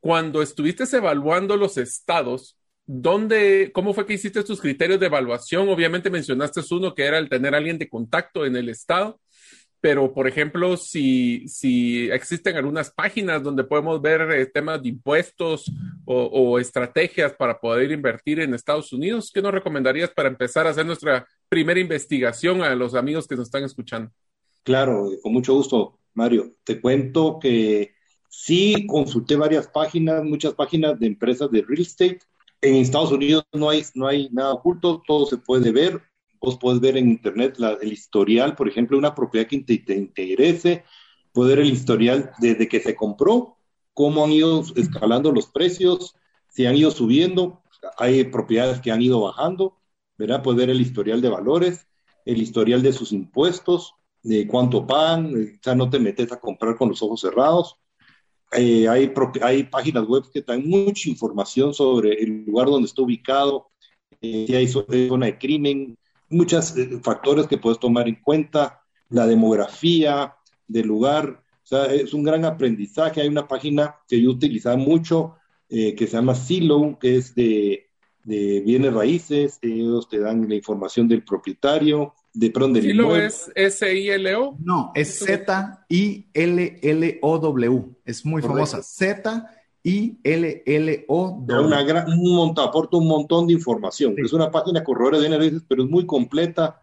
Cuando 0.00 0.42
estuviste 0.42 0.84
evaluando 0.96 1.56
los 1.56 1.78
estados, 1.78 2.58
¿dónde, 2.84 3.70
cómo 3.72 3.94
fue 3.94 4.04
que 4.04 4.14
hiciste 4.14 4.44
tus 4.44 4.60
criterios 4.60 5.00
de 5.00 5.06
evaluación? 5.06 5.68
Obviamente 5.70 6.10
mencionaste 6.10 6.60
uno 6.70 6.94
que 6.94 7.04
era 7.04 7.18
el 7.18 7.30
tener 7.30 7.54
a 7.54 7.58
alguien 7.58 7.78
de 7.78 7.88
contacto 7.88 8.44
en 8.44 8.56
el 8.56 8.68
estado, 8.68 9.18
pero 9.82 10.14
por 10.14 10.28
ejemplo, 10.28 10.76
si, 10.76 11.48
si 11.48 12.08
existen 12.08 12.56
algunas 12.56 12.92
páginas 12.92 13.42
donde 13.42 13.64
podemos 13.64 14.00
ver 14.00 14.20
eh, 14.30 14.46
temas 14.46 14.80
de 14.80 14.90
impuestos 14.90 15.64
o, 16.04 16.60
estrategias 16.60 17.32
para 17.32 17.58
poder 17.58 17.90
invertir 17.90 18.38
en 18.38 18.54
Estados 18.54 18.92
Unidos, 18.92 19.32
¿qué 19.34 19.42
nos 19.42 19.50
recomendarías 19.50 20.10
para 20.10 20.28
empezar 20.28 20.66
a 20.66 20.70
hacer 20.70 20.86
nuestra 20.86 21.26
primera 21.48 21.80
investigación 21.80 22.62
a 22.62 22.76
los 22.76 22.94
amigos 22.94 23.26
que 23.26 23.34
nos 23.34 23.48
están 23.48 23.64
escuchando? 23.64 24.12
Claro, 24.62 25.10
con 25.20 25.32
mucho 25.32 25.54
gusto, 25.54 25.98
Mario. 26.14 26.54
Te 26.62 26.80
cuento 26.80 27.40
que 27.40 27.92
sí 28.28 28.86
consulté 28.86 29.34
varias 29.34 29.66
páginas, 29.66 30.22
muchas 30.22 30.54
páginas 30.54 30.96
de 31.00 31.08
empresas 31.08 31.50
de 31.50 31.62
real 31.62 31.80
estate. 31.80 32.20
En 32.60 32.76
Estados 32.76 33.10
Unidos 33.10 33.44
no 33.52 33.68
hay, 33.68 33.82
no 33.94 34.06
hay 34.06 34.28
nada 34.30 34.52
oculto, 34.52 35.02
todo 35.04 35.26
se 35.26 35.38
puede 35.38 35.72
ver 35.72 36.00
vos 36.42 36.58
podés 36.58 36.80
ver 36.80 36.96
en 36.96 37.08
internet 37.08 37.56
el 37.80 37.92
historial, 37.92 38.56
por 38.56 38.68
ejemplo, 38.68 38.98
una 38.98 39.14
propiedad 39.14 39.46
que 39.46 39.60
te, 39.60 39.94
interese, 39.94 40.84
poder 41.32 41.60
el 41.60 41.70
historial 41.70 42.32
desde 42.38 42.68
que 42.68 42.80
se 42.80 42.96
compró, 42.96 43.56
cómo 43.94 44.24
han 44.24 44.32
ido 44.32 44.62
escalando 44.74 45.30
los 45.30 45.46
precios, 45.46 46.16
si 46.48 46.66
han 46.66 46.76
ido 46.76 46.90
subiendo, 46.90 47.62
hay 47.96 48.24
propiedades 48.24 48.80
que 48.80 48.90
han 48.90 49.00
ido 49.00 49.20
bajando, 49.20 49.78
¿verdad? 50.18 50.42
Ver 50.44 50.70
el 50.70 50.80
historial 50.80 51.20
de 51.20 51.28
valores, 51.28 51.86
el 52.24 52.42
historial 52.42 52.82
de 52.82 52.92
sus 52.92 53.12
impuestos, 53.12 53.94
de 54.22 54.46
cuánto 54.46 54.86
pagan, 54.86 55.34
o 55.34 55.62
sea, 55.62 55.74
no 55.74 55.88
te 55.88 55.98
metes 55.98 56.32
a 56.32 56.40
comprar 56.40 56.76
con 56.76 56.88
los 56.88 57.02
ojos 57.02 57.20
cerrados. 57.20 57.76
Eh, 58.52 58.86
hay, 58.88 59.12
hay 59.40 59.62
páginas 59.64 60.04
web 60.06 60.24
que 60.32 60.42
dan 60.42 60.68
mucha 60.68 61.08
información 61.08 61.72
sobre 61.72 62.12
el 62.22 62.44
lugar 62.44 62.66
donde 62.66 62.86
está 62.86 63.02
ubicado, 63.02 63.70
eh, 64.20 64.44
si 64.46 64.54
hay 64.54 64.68
zona 64.68 65.26
de 65.26 65.38
crimen, 65.38 65.98
muchos 66.32 66.76
eh, 66.76 67.00
factores 67.02 67.46
que 67.46 67.58
puedes 67.58 67.78
tomar 67.78 68.08
en 68.08 68.16
cuenta, 68.16 68.82
la 69.08 69.26
demografía 69.26 70.34
del 70.66 70.86
lugar, 70.86 71.42
o 71.62 71.66
sea, 71.66 71.86
es 71.86 72.12
un 72.14 72.24
gran 72.24 72.44
aprendizaje. 72.44 73.20
Hay 73.20 73.28
una 73.28 73.46
página 73.46 73.96
que 74.08 74.20
yo 74.20 74.30
utilizaba 74.30 74.76
mucho 74.76 75.36
eh, 75.68 75.94
que 75.94 76.06
se 76.06 76.16
llama 76.16 76.34
Silo, 76.34 76.98
que 77.00 77.16
es 77.16 77.34
de, 77.34 77.88
bienes 78.24 78.92
raíces, 78.92 79.58
ellos 79.62 80.08
te 80.08 80.20
dan 80.20 80.48
la 80.48 80.54
información 80.54 81.08
del 81.08 81.24
propietario, 81.24 82.14
de 82.32 82.50
pronto 82.50 82.74
del 82.74 82.90
¿Silo 82.90 83.16
es 83.16 83.50
S-I-L-O? 83.54 84.56
No, 84.60 84.92
es 84.94 85.18
Z-I-L-L-O-W, 85.18 85.84
es 88.04 88.24
muy 88.24 88.42
famosa, 88.42 88.82
Z 88.82 89.50
I 89.84 90.18
L 90.22 90.62
L 90.64 91.04
O. 91.08 91.44
Una 91.48 91.82
gran, 91.82 92.08
un 92.08 92.36
montón, 92.36 92.68
aporta 92.68 92.96
un 92.96 93.08
montón 93.08 93.46
de 93.46 93.54
información. 93.54 94.14
Es 94.16 94.32
una 94.32 94.50
página 94.50 94.84
corredora 94.84 95.18
de 95.18 95.26
análisis, 95.26 95.64
pero 95.66 95.82
es 95.84 95.90
muy 95.90 96.06
completa. 96.06 96.80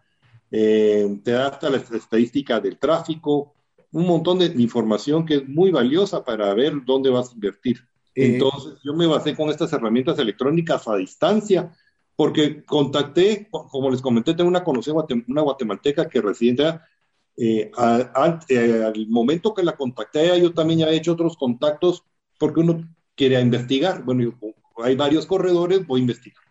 Eh, 0.50 1.20
te 1.22 1.30
da 1.30 1.48
hasta 1.48 1.70
las 1.70 1.90
estadísticas 1.90 2.62
del 2.62 2.76
tráfico, 2.76 3.54
un 3.92 4.06
montón 4.06 4.38
de 4.38 4.46
información 4.46 5.24
que 5.24 5.36
es 5.36 5.48
muy 5.48 5.70
valiosa 5.70 6.24
para 6.24 6.52
ver 6.54 6.74
dónde 6.84 7.08
vas 7.10 7.30
a 7.30 7.34
invertir. 7.34 7.78
Eh, 8.14 8.34
Entonces, 8.34 8.78
yo 8.84 8.92
me 8.94 9.06
basé 9.06 9.34
con 9.36 9.48
estas 9.48 9.72
herramientas 9.72 10.18
electrónicas 10.18 10.88
a 10.88 10.96
distancia, 10.96 11.72
porque 12.16 12.64
contacté, 12.64 13.48
como 13.50 13.90
les 13.90 14.02
comenté, 14.02 14.34
tengo 14.34 14.48
una 14.48 14.64
conocida, 14.64 14.94
una 15.26 15.42
guatemalteca 15.42 16.08
que 16.08 16.20
residente 16.20 16.80
eh, 17.36 17.70
eh, 18.48 18.82
al 18.84 19.06
momento 19.08 19.54
que 19.54 19.62
la 19.62 19.76
contacté, 19.76 20.38
yo 20.40 20.52
también 20.52 20.80
ya 20.80 20.90
he 20.90 20.96
hecho 20.96 21.12
otros 21.12 21.36
contactos 21.36 22.04
porque 22.40 22.60
uno 22.60 22.88
quiere 23.14 23.38
investigar. 23.38 24.02
Bueno, 24.02 24.32
hay 24.78 24.96
varios 24.96 25.26
corredores, 25.26 25.86
voy 25.86 26.00
a 26.00 26.02
investigar. 26.02 26.42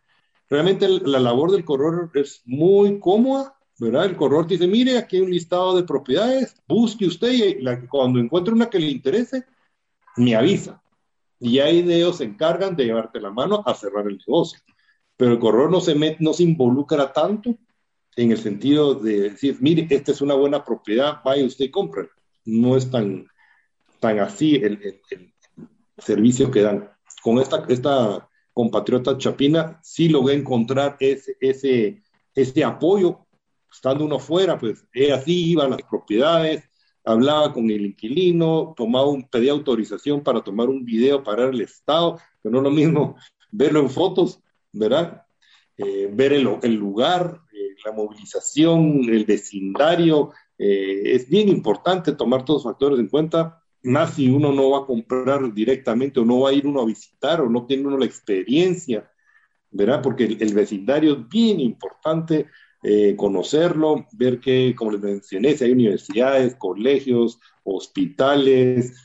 Realmente 0.48 0.88
la 0.88 1.20
labor 1.20 1.52
del 1.52 1.66
corredor 1.66 2.12
es 2.14 2.44
muy 2.46 3.00
cómoda, 3.00 3.56
¿verdad? 3.80 4.06
El 4.06 4.16
corredor 4.16 4.48
dice, 4.48 4.68
mire, 4.68 5.00
aquí 5.00 5.18
hay 5.18 5.24
un 5.24 5.32
listado 5.32 5.76
de 5.76 5.84
propiedades, 5.84 6.56
busque 6.68 7.08
usted 7.08 7.32
y 7.32 7.88
cuando 7.88 8.20
encuentre 8.20 8.54
una 8.54 8.70
que 8.70 8.80
le 8.80 8.92
interese, 8.92 9.46
me 10.16 10.36
avisa. 10.36 10.82
Y 11.40 11.58
ahí 11.58 11.80
ellos 11.80 12.18
se 12.18 12.26
encargan 12.26 12.76
de 12.76 12.86
llevarte 12.86 13.20
la 13.20 13.32
mano 13.32 13.64
a 13.66 13.74
cerrar 13.74 14.08
el 14.08 14.18
negocio. 14.18 14.60
Pero 15.18 15.34
el 15.34 15.40
corredor 15.40 15.72
no 15.72 15.82
se, 15.82 15.96
no 16.20 16.34
se 16.34 16.44
involucra 16.44 17.12
tanto 17.12 17.56
en 18.16 18.32
el 18.32 18.38
sentido 18.38 18.94
de 18.94 19.32
decir, 19.32 19.58
mire, 19.60 19.88
esta 19.90 20.12
es 20.12 20.22
una 20.22 20.36
buena 20.36 20.64
propiedad, 20.64 21.22
vaya 21.26 21.46
usted 21.46 21.66
y 21.66 21.72
compre. 21.72 22.10
No 22.46 22.78
es 22.78 22.92
tan, 22.92 23.28
tan 24.00 24.20
así 24.20 24.56
el, 24.56 25.02
el, 25.10 25.29
servicio 26.02 26.52
que 26.52 26.62
dan. 26.62 26.90
Con 27.22 27.40
esta, 27.40 27.66
esta 27.68 28.30
compatriota 28.54 29.18
chapina 29.18 29.80
sí 29.84 30.10
logré 30.10 30.36
encontrar 30.36 30.98
ese, 31.00 31.38
ese, 31.40 32.04
ese 32.36 32.64
apoyo, 32.64 33.26
estando 33.72 34.06
uno 34.06 34.20
fuera, 34.20 34.58
pues 34.58 34.86
es 34.94 35.12
así, 35.12 35.52
iba 35.52 35.66
a 35.66 35.70
las 35.70 35.82
propiedades, 35.84 36.70
hablaba 37.06 37.54
con 37.54 37.70
el 37.70 37.86
inquilino, 37.86 38.74
tomaba 38.76 39.08
un, 39.08 39.28
pedía 39.30 39.52
autorización 39.52 40.22
para 40.22 40.42
tomar 40.42 40.70
un 40.70 40.84
video 40.86 41.24
para 41.24 41.46
el 41.46 41.62
estado, 41.62 42.20
que 42.42 42.50
no 42.50 42.60
es 42.60 42.64
lo 42.64 42.72
mismo 42.72 43.16
verlo 43.52 43.80
en 43.80 43.90
fotos, 43.90 44.42
¿verdad? 44.72 45.26
Eh, 45.78 46.10
ver 46.12 46.34
el, 46.34 46.48
el 46.62 46.76
lugar, 46.76 47.42
eh, 47.54 47.76
la 47.86 47.92
movilización, 47.92 49.06
el 49.10 49.26
vecindario, 49.26 50.32
eh, 50.58 51.16
es 51.16 51.30
bien 51.30 51.48
importante 51.48 52.12
tomar 52.12 52.44
todos 52.44 52.64
los 52.64 52.74
factores 52.74 53.00
en 53.00 53.08
cuenta, 53.08 53.64
si 54.14 54.30
uno 54.30 54.52
no 54.52 54.72
va 54.72 54.80
a 54.80 54.86
comprar 54.86 55.54
directamente 55.54 56.20
o 56.20 56.26
no 56.26 56.42
va 56.42 56.50
a 56.50 56.54
ir 56.54 56.68
uno 56.68 56.82
a 56.82 56.86
visitar 56.86 57.42
o 57.42 57.50
no 57.50 57.66
tiene 57.66 57.88
uno 57.88 57.98
la 57.98 58.06
experiencia, 58.06 59.10
¿verdad? 59.72 60.02
Porque 60.02 60.26
el, 60.26 60.54
vecindario 60.54 61.14
es 61.14 61.30
bien 61.30 61.60
importante 61.60 62.48
conocerlo, 63.18 64.08
ver 64.14 64.40
que, 64.40 64.74
como 64.76 64.92
les 64.92 65.02
mencioné, 65.02 65.56
si 65.56 65.66
hay 65.66 65.72
universidades, 65.72 66.56
colegios, 66.56 67.40
hospitales, 67.64 68.96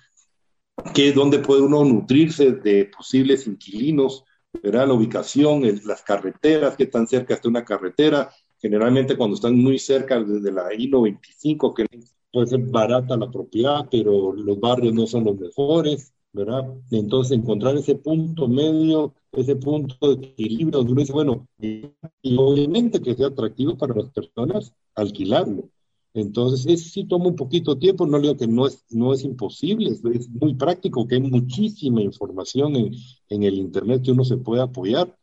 que 0.95 1.09
es 1.09 1.15
donde 1.15 1.39
puede 1.39 1.63
uno 1.63 1.85
nutrirse 1.85 2.53
de 2.53 2.87
posibles 2.87 3.47
inquilinos, 3.47 4.25
verá 4.63 4.87
la 4.87 4.95
ubicación, 4.95 5.63
las 5.85 6.03
carreteras, 6.03 6.77
que 6.77 6.87
tan 6.87 7.07
cerca 7.07 7.35
está 7.35 7.49
una 7.49 7.65
carretera. 7.65 8.31
Generalmente 8.59 9.17
cuando 9.17 9.37
están 9.37 9.57
muy 9.57 9.79
cerca 9.79 10.21
desde 10.21 10.53
la 10.53 10.73
I-95, 10.73 11.75
que 11.75 11.87
puede 12.35 12.49
ser 12.49 12.61
barata 12.67 13.17
la 13.17 13.31
propiedad, 13.31 13.87
pero 13.89 14.33
los 14.33 14.59
barrios 14.59 14.93
no 14.93 15.07
son 15.07 15.25
los 15.25 15.39
mejores, 15.39 16.13
¿verdad? 16.33 16.69
Entonces 16.91 17.39
encontrar 17.39 17.77
ese 17.77 17.95
punto 17.95 18.49
medio, 18.49 19.15
ese 19.31 19.55
punto 19.55 20.17
de 20.17 20.27
equilibrio 20.27 20.79
donde 20.79 20.93
uno 20.93 21.01
dice, 21.01 21.13
bueno, 21.13 21.47
y 21.61 22.37
obviamente 22.37 23.01
que 23.01 23.15
sea 23.15 23.29
atractivo 23.29 23.79
para 23.79 23.95
las 23.95 24.11
personas 24.11 24.73
alquilarlo. 24.97 25.71
Entonces, 26.13 26.65
ese 26.67 26.89
sí 26.91 27.05
toma 27.05 27.27
un 27.27 27.37
poquito 27.37 27.75
de 27.75 27.81
tiempo, 27.81 28.07
no 28.07 28.21
digo 28.21 28.37
que 28.37 28.47
no 28.47 28.67
es, 28.67 28.85
no 28.91 29.13
es 29.13 29.25
imposible, 29.25 29.91
es, 29.91 30.29
muy 30.31 30.55
práctico, 30.55 31.09
que 31.09 31.17
hay 31.17 31.21
muchísima 31.21 32.03
información 32.03 32.77
en, 32.77 32.95
en, 33.29 33.43
el 33.43 33.55
Internet 33.55 34.03
que 34.03 34.13
uno 34.13 34.25
se 34.25 34.37
puede 34.37 34.63
apoyar. 34.63 35.17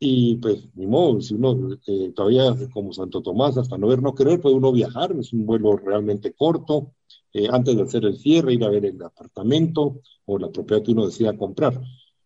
Y 0.00 0.36
pues, 0.36 0.68
ni 0.74 0.86
modo, 0.86 1.20
si 1.20 1.34
uno 1.34 1.76
eh, 1.86 2.12
todavía 2.14 2.54
como 2.72 2.92
Santo 2.92 3.20
Tomás, 3.20 3.58
hasta 3.58 3.76
no 3.78 3.88
ver, 3.88 4.00
no 4.00 4.14
querer, 4.14 4.40
puede 4.40 4.54
uno 4.54 4.70
viajar, 4.72 5.12
es 5.18 5.32
un 5.32 5.44
vuelo 5.44 5.76
realmente 5.76 6.32
corto, 6.34 6.92
eh, 7.32 7.48
antes 7.50 7.76
de 7.76 7.82
hacer 7.82 8.04
el 8.04 8.16
cierre, 8.16 8.54
ir 8.54 8.64
a 8.64 8.70
ver 8.70 8.84
el 8.86 9.02
apartamento 9.02 10.00
o 10.24 10.38
la 10.38 10.50
propiedad 10.50 10.82
que 10.82 10.92
uno 10.92 11.06
decida 11.06 11.36
comprar. 11.36 11.80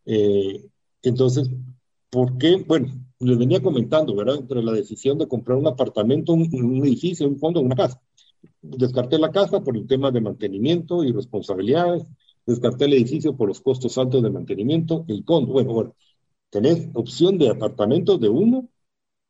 Eh, 0.04 0.68
entonces, 1.02 1.50
¿por 2.10 2.38
qué? 2.38 2.64
Bueno, 2.66 2.92
les 3.20 3.38
venía 3.38 3.62
comentando, 3.62 4.14
¿verdad? 4.14 4.36
Entre 4.36 4.62
la 4.62 4.72
decisión 4.72 5.18
de 5.18 5.28
comprar 5.28 5.58
un 5.58 5.66
apartamento, 5.66 6.32
un, 6.32 6.44
edificio, 6.84 7.26
un 7.26 7.38
fondo, 7.38 7.60
una 7.60 7.76
casa. 7.76 8.00
Descarté 8.60 9.18
la 9.18 9.30
casa 9.30 9.60
por 9.62 9.76
el 9.76 9.86
tema 9.86 10.10
de 10.10 10.20
mantenimiento 10.20 11.04
y 11.04 11.12
responsabilidades. 11.12 12.04
Descarté 12.46 12.86
el 12.86 12.94
edificio 12.94 13.36
por 13.36 13.48
los 13.48 13.60
costos 13.60 13.96
altos 13.98 14.22
de 14.22 14.30
mantenimiento. 14.30 15.04
El 15.08 15.24
condo, 15.24 15.52
bueno, 15.52 15.72
bueno, 15.72 15.94
tenés 16.52 16.90
opción 16.92 17.38
de 17.38 17.48
apartamentos 17.48 18.20
de 18.20 18.28
uno, 18.28 18.68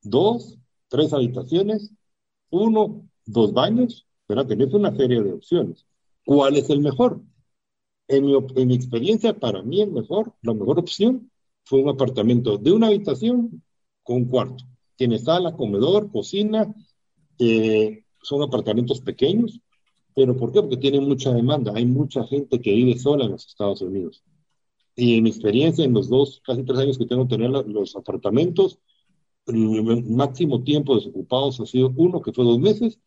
dos, 0.03 0.59
tres 0.89 1.13
habitaciones, 1.13 1.93
uno, 2.51 3.09
dos 3.25 3.53
baños, 3.53 4.07
¿verdad? 4.29 4.49
Tenés 4.49 4.75
una 4.75 4.95
serie 4.97 5.23
de 5.23 5.33
opciones. 5.33 5.87
¿Cuál 6.25 6.57
es 6.57 6.69
el 6.69 6.81
mejor? 6.81 7.23
En 8.09 8.27
mi, 8.27 8.35
en 8.35 8.69
mi 8.69 8.75
experiencia, 8.75 9.39
para 9.39 9.63
mí 9.63 9.81
el 9.81 9.93
mejor, 9.93 10.35
la 10.43 10.53
mejor 10.53 10.81
opción 10.81 11.31
fue 11.65 11.81
un 11.81 11.91
apartamento 11.91 12.59
de 12.59 12.73
una 12.73 12.89
habitación 12.89 13.63
con 14.03 14.17
un 14.17 14.25
cuarto. 14.25 14.65
Tiene 14.97 15.21
sala, 15.21 15.57
comedor, 15.57 16.11
cocina, 16.11 16.75
eh, 17.39 18.05
son 18.21 18.43
apartamentos 18.43 19.01
pequeños, 19.01 19.61
pero 20.13 20.37
¿por 20.37 20.51
qué? 20.51 20.61
Porque 20.61 20.77
tienen 20.77 21.05
mucha 21.05 21.33
demanda. 21.33 21.73
Hay 21.75 21.87
mucha 21.87 22.25
gente 22.27 22.61
que 22.61 22.73
vive 22.73 22.99
sola 22.99 23.27
en 23.27 23.33
los 23.33 23.47
Estados 23.47 23.81
Unidos. 23.81 24.25
Y 24.95 25.17
en 25.17 25.25
mi 25.25 25.31
experiencia, 25.31 25.85
en 25.85 25.95
los 25.95 26.09
dos, 26.09 26.43
casi 26.45 26.65
tres 26.65 26.79
años 26.79 26.99
que 26.99 27.07
tengo 27.07 27.27
tener 27.27 27.51
los 27.51 27.97
apartamentos, 27.97 28.79
el 29.47 30.05
máximo 30.11 30.63
tiempo 30.63 30.95
desocupados 30.95 31.61
ha 31.61 31.67
sido 31.67 31.93
uno, 31.97 32.21
que 32.21 32.33
fue 32.33 32.45
dos 32.45 32.59
meses, 32.59 33.01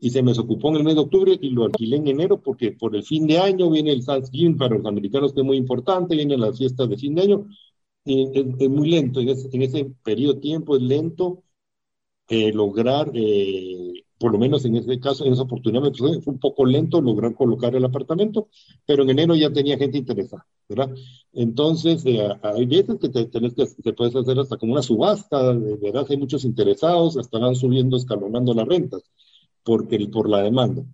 y 0.00 0.10
se 0.10 0.22
me 0.22 0.30
desocupó 0.30 0.68
en 0.70 0.76
el 0.76 0.84
mes 0.84 0.94
de 0.94 1.00
octubre 1.00 1.38
y 1.40 1.50
lo 1.50 1.64
alquilé 1.64 1.96
en 1.96 2.08
enero 2.08 2.40
porque 2.40 2.72
por 2.72 2.94
el 2.94 3.02
fin 3.02 3.26
de 3.26 3.38
año 3.38 3.70
viene 3.70 3.90
el 3.90 4.04
Thanksgiving 4.04 4.56
para 4.56 4.76
los 4.76 4.86
americanos 4.86 5.32
que 5.32 5.40
es 5.40 5.46
muy 5.46 5.56
importante, 5.56 6.14
vienen 6.14 6.40
las 6.40 6.56
fiestas 6.56 6.88
de 6.88 6.96
fin 6.96 7.14
de 7.14 7.22
año 7.22 7.46
es, 8.04 8.68
muy 8.68 8.90
lento, 8.90 9.20
en 9.20 9.28
ese, 9.30 9.48
en 9.52 9.62
ese, 9.62 9.84
periodo 10.02 10.34
de 10.34 10.40
tiempo 10.40 10.76
es 10.76 10.82
lento 10.82 11.44
eh, 12.28 12.52
lograr, 12.52 13.10
eh, 13.14 14.04
por 14.18 14.32
lo 14.32 14.38
menos 14.38 14.64
en 14.64 14.76
ese 14.76 14.98
caso, 15.00 15.24
en 15.24 15.32
esa 15.32 15.42
oportunidad 15.42 15.92
fue 15.94 16.18
un 16.26 16.38
poco 16.38 16.66
lento 16.66 17.00
lograr 17.00 17.34
colocar 17.34 17.74
el 17.76 17.84
apartamento, 17.84 18.48
pero 18.86 19.02
en 19.04 19.10
enero 19.10 19.34
ya 19.34 19.52
tenía 19.52 19.78
gente 19.78 19.98
interesada, 19.98 20.46
¿verdad? 20.68 20.94
Entonces, 21.32 22.04
eh, 22.06 22.28
hay 22.42 22.66
veces 22.66 22.98
que 23.00 23.08
te, 23.08 23.26
tenés 23.26 23.54
que 23.54 23.66
te 23.66 23.92
puedes 23.92 24.16
hacer 24.16 24.38
hasta 24.38 24.56
como 24.56 24.72
una 24.72 24.82
subasta, 24.82 25.52
¿verdad? 25.52 26.06
Hay 26.08 26.16
muchos 26.16 26.44
interesados, 26.44 27.16
estarán 27.16 27.54
subiendo, 27.54 27.96
escalonando 27.96 28.54
las 28.54 28.66
rentas, 28.66 29.02
porque, 29.62 29.98
por 30.08 30.28
la 30.28 30.42
demanda. 30.42 30.84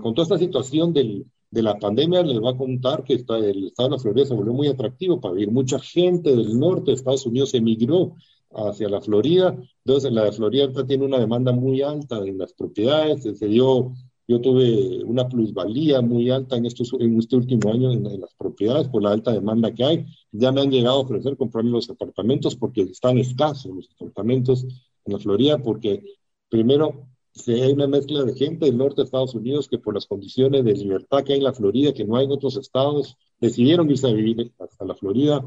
con 0.00 0.14
toda 0.14 0.24
esta 0.24 0.38
situación 0.38 0.92
del, 0.92 1.26
de 1.50 1.62
la 1.62 1.78
pandemia 1.78 2.22
les 2.22 2.38
va 2.42 2.50
a 2.50 2.56
contar 2.56 3.04
que 3.04 3.14
está, 3.14 3.38
el 3.38 3.68
estado 3.68 3.88
de 3.88 3.96
la 3.96 4.02
Florida 4.02 4.26
se 4.26 4.34
volvió 4.34 4.52
muy 4.52 4.68
atractivo 4.68 5.20
para 5.20 5.34
vivir. 5.34 5.50
Mucha 5.50 5.78
gente 5.78 6.30
del 6.30 6.58
norte 6.58 6.90
de 6.90 6.94
Estados 6.96 7.26
Unidos 7.26 7.54
emigró 7.54 8.14
hacia 8.56 8.88
la 8.88 9.00
Florida. 9.00 9.56
Entonces, 9.84 10.12
la 10.12 10.32
Florida 10.32 10.68
tiene 10.86 11.04
una 11.04 11.18
demanda 11.18 11.52
muy 11.52 11.82
alta 11.82 12.18
en 12.18 12.38
las 12.38 12.52
propiedades. 12.52 13.22
Se 13.22 13.46
dio, 13.46 13.92
yo 14.26 14.40
tuve 14.40 15.04
una 15.04 15.28
plusvalía 15.28 16.00
muy 16.00 16.30
alta 16.30 16.56
en, 16.56 16.66
estos, 16.66 16.92
en 16.98 17.18
este 17.18 17.36
último 17.36 17.72
año 17.72 17.92
en, 17.92 18.20
las 18.20 18.34
propiedades 18.34 18.88
por 18.88 19.02
la 19.02 19.12
alta 19.12 19.32
demanda 19.32 19.72
que 19.74 19.84
hay. 19.84 20.06
Ya 20.32 20.52
me 20.52 20.62
han 20.62 20.70
llegado 20.70 20.96
a 20.96 21.02
ofrecer 21.02 21.36
comprarme 21.36 21.70
los 21.70 21.90
apartamentos 21.90 22.56
porque 22.56 22.82
están 22.82 23.18
escasos 23.18 23.74
los 23.74 23.90
apartamentos 23.94 24.64
en 25.04 25.12
la 25.12 25.18
Florida, 25.18 25.58
porque 25.58 26.02
primero 26.48 27.06
si 27.36 27.52
hay 27.52 27.72
una 27.72 27.86
mezcla 27.86 28.24
de 28.24 28.34
gente 28.34 28.64
del 28.64 28.78
norte 28.78 29.02
de 29.02 29.04
Estados 29.04 29.34
Unidos 29.34 29.68
que 29.68 29.78
por 29.78 29.94
las 29.94 30.06
condiciones 30.06 30.64
de 30.64 30.72
libertad 30.72 31.22
que 31.22 31.34
hay 31.34 31.38
en 31.38 31.44
la 31.44 31.52
Florida, 31.52 31.92
que 31.92 32.04
no 32.04 32.16
hay 32.16 32.24
en 32.24 32.32
otros 32.32 32.56
estados, 32.56 33.16
decidieron 33.38 33.90
irse 33.90 34.08
a 34.08 34.12
vivir 34.12 34.52
hasta 34.58 34.84
la 34.86 34.94
Florida. 34.94 35.46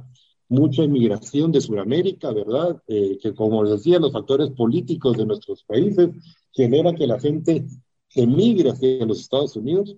Mucha 0.50 0.84
inmigración 0.84 1.52
de 1.52 1.62
Sudamérica, 1.62 2.32
¿verdad? 2.32 2.82
Eh, 2.88 3.18
que 3.22 3.34
como 3.34 3.64
les 3.64 3.74
decía, 3.74 4.00
los 4.00 4.12
factores 4.12 4.50
políticos 4.52 5.16
de 5.16 5.26
nuestros 5.26 5.64
países 5.64 6.10
generan 6.52 6.96
que 6.96 7.08
la 7.08 7.20
gente 7.20 7.66
emigre 8.16 8.72
hacia 8.72 9.06
los 9.06 9.22
Estados 9.22 9.56
Unidos, 9.56 9.96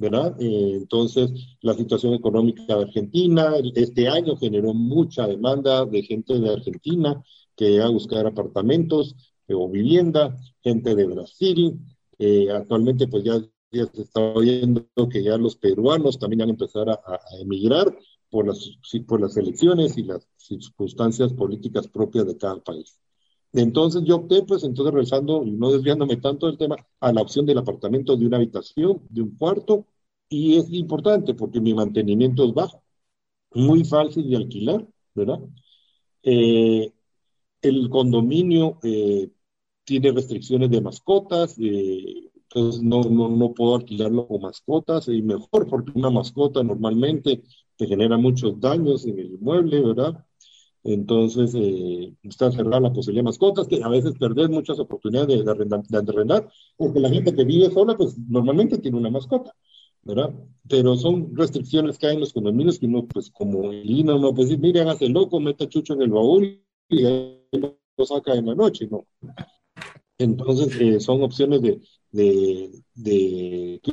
¿verdad? 0.00 0.36
Eh, 0.40 0.74
entonces, 0.76 1.30
la 1.62 1.74
situación 1.74 2.14
económica 2.14 2.64
de 2.66 2.82
Argentina, 2.82 3.54
este 3.74 4.08
año 4.08 4.36
generó 4.36 4.74
mucha 4.74 5.26
demanda 5.26 5.86
de 5.86 6.02
gente 6.02 6.38
de 6.38 6.52
Argentina 6.52 7.22
que 7.56 7.78
va 7.78 7.86
a 7.86 7.90
buscar 7.90 8.26
apartamentos 8.26 9.16
o 9.48 9.68
vivienda, 9.68 10.36
gente 10.62 10.94
de 10.94 11.06
Brasil. 11.06 11.78
Eh, 12.18 12.50
actualmente, 12.50 13.08
pues 13.08 13.24
ya, 13.24 13.40
se 13.70 14.02
está 14.02 14.20
oyendo 14.20 14.86
que 15.10 15.22
ya 15.22 15.36
los 15.36 15.56
peruanos 15.56 16.18
también 16.18 16.40
van 16.40 16.48
a 16.48 16.52
empezar 16.52 16.88
a, 16.88 17.00
emigrar 17.40 17.94
por 18.30 18.46
las, 18.46 18.78
por 19.06 19.20
las 19.20 19.36
elecciones 19.36 19.96
y 19.98 20.02
las 20.04 20.28
circunstancias 20.36 21.32
políticas 21.32 21.88
propias 21.88 22.26
de 22.26 22.36
cada 22.36 22.62
país. 22.62 22.98
Entonces 23.52 24.02
yo 24.04 24.16
opté, 24.16 24.42
pues 24.42 24.62
entonces 24.64 24.92
regresando 24.92 25.42
no 25.44 25.72
desviándome 25.72 26.16
tanto 26.18 26.46
del 26.46 26.58
tema, 26.58 26.76
a 27.00 27.12
la 27.12 27.22
opción 27.22 27.46
del 27.46 27.58
apartamento 27.58 28.16
de 28.16 28.26
una 28.26 28.36
habitación, 28.36 29.02
de 29.08 29.22
un 29.22 29.36
cuarto, 29.36 29.86
y 30.28 30.58
es 30.58 30.70
importante 30.72 31.34
porque 31.34 31.60
mi 31.60 31.74
mantenimiento 31.74 32.44
es 32.44 32.54
bajo, 32.54 32.82
muy 33.54 33.84
fácil 33.84 34.28
de 34.30 34.36
alquilar, 34.36 34.86
¿verdad? 35.14 35.40
Eh, 36.22 36.92
el 37.62 37.88
condominio 37.90 38.78
eh, 38.82 39.30
tiene 39.84 40.12
restricciones 40.12 40.70
de 40.70 40.80
mascotas, 40.80 41.56
eh, 41.58 42.30
entonces 42.34 42.82
no, 42.82 43.02
no, 43.04 43.28
no, 43.30 43.54
puedo 43.54 43.76
alquilarlo 43.76 44.28
con 44.28 44.42
mascotas, 44.42 45.08
y 45.08 45.22
mejor 45.22 45.68
porque 45.68 45.92
una 45.94 46.10
mascota 46.10 46.62
normalmente 46.62 47.42
te 47.78 47.86
genera 47.86 48.18
muchos 48.18 48.60
daños 48.60 49.06
en 49.06 49.18
el 49.18 49.32
inmueble, 49.34 49.80
¿verdad? 49.82 50.24
Entonces, 50.84 51.54
eh, 51.54 52.14
está 52.22 52.50
cerrada 52.52 52.80
la 52.80 52.92
posibilidad 52.92 53.22
de 53.22 53.26
mascotas, 53.30 53.68
que 53.68 53.82
a 53.82 53.88
veces 53.88 54.14
perdés 54.18 54.48
muchas 54.48 54.78
oportunidades 54.78 55.44
de, 55.44 55.44
de 55.44 55.98
arrendar, 55.98 56.48
porque 56.76 57.00
la 57.00 57.10
gente 57.10 57.34
que 57.34 57.44
vive 57.44 57.70
sola, 57.70 57.96
pues 57.96 58.16
normalmente 58.18 58.78
tiene 58.78 58.96
una 58.98 59.10
mascota, 59.10 59.54
¿verdad? 60.02 60.34
Pero 60.68 60.96
son 60.96 61.36
restricciones 61.36 61.98
que 61.98 62.06
hay 62.06 62.14
en 62.14 62.20
los 62.20 62.32
condominios 62.32 62.78
que 62.78 62.86
uno, 62.86 63.06
pues 63.06 63.30
como 63.30 63.70
el 63.72 64.04
no 64.06 64.34
pues 64.34 64.56
mire, 64.58 64.80
hágase 64.80 65.08
loco, 65.08 65.40
meta 65.40 65.68
chucho 65.68 65.94
en 65.94 66.02
el 66.02 66.10
baúl 66.10 66.62
y 66.88 67.02
lo 67.52 68.06
saca 68.06 68.34
en 68.34 68.46
la 68.46 68.54
noche, 68.54 68.88
¿no? 68.90 69.06
Entonces, 70.18 70.76
eh, 70.80 71.00
son 71.00 71.22
opciones 71.22 71.62
de, 71.62 71.80
de, 72.10 72.70
de, 72.94 73.80
que 73.82 73.92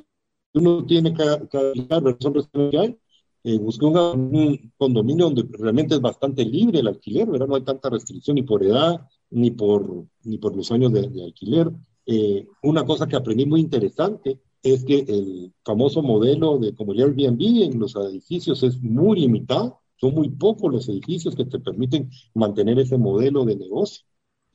uno 0.53 0.85
tiene 0.85 1.13
que, 1.13 1.23
que 1.51 1.87
son 2.19 2.33
restricciones 2.33 2.71
que 2.71 2.77
hay, 2.79 2.97
eh, 3.45 3.59
busqué 3.59 3.85
un 3.85 4.73
condominio 4.75 5.25
donde 5.25 5.45
realmente 5.51 5.93
es 5.93 6.01
bastante 6.01 6.43
libre 6.43 6.79
el 6.79 6.87
alquiler, 6.87 7.27
¿verdad? 7.29 7.47
No 7.47 7.55
hay 7.55 7.61
tanta 7.61 7.91
restricción 7.91 8.33
ni 8.33 8.41
por 8.41 8.63
edad, 8.63 9.07
ni 9.29 9.51
por, 9.51 10.07
ni 10.23 10.39
por 10.39 10.55
los 10.55 10.71
años 10.71 10.91
de, 10.91 11.23
alquiler. 11.23 11.71
Eh, 12.07 12.47
una 12.63 12.83
cosa 12.83 13.07
que 13.07 13.15
aprendí 13.15 13.45
muy 13.45 13.61
interesante 13.61 14.39
es 14.63 14.83
que 14.83 15.05
el 15.07 15.53
famoso 15.63 16.01
modelo 16.01 16.57
de 16.57 16.73
como 16.73 16.93
el 16.93 17.01
Airbnb 17.01 17.39
en 17.65 17.79
los 17.79 17.95
edificios 17.95 18.63
es 18.63 18.81
muy 18.81 19.19
limitado, 19.19 19.79
son 19.97 20.15
muy 20.15 20.29
pocos 20.29 20.73
los 20.73 20.89
edificios 20.89 21.35
que 21.35 21.45
te 21.45 21.59
permiten 21.59 22.09
mantener 22.33 22.79
ese 22.79 22.97
modelo 22.97 23.45
de 23.45 23.57
negocio. 23.57 24.05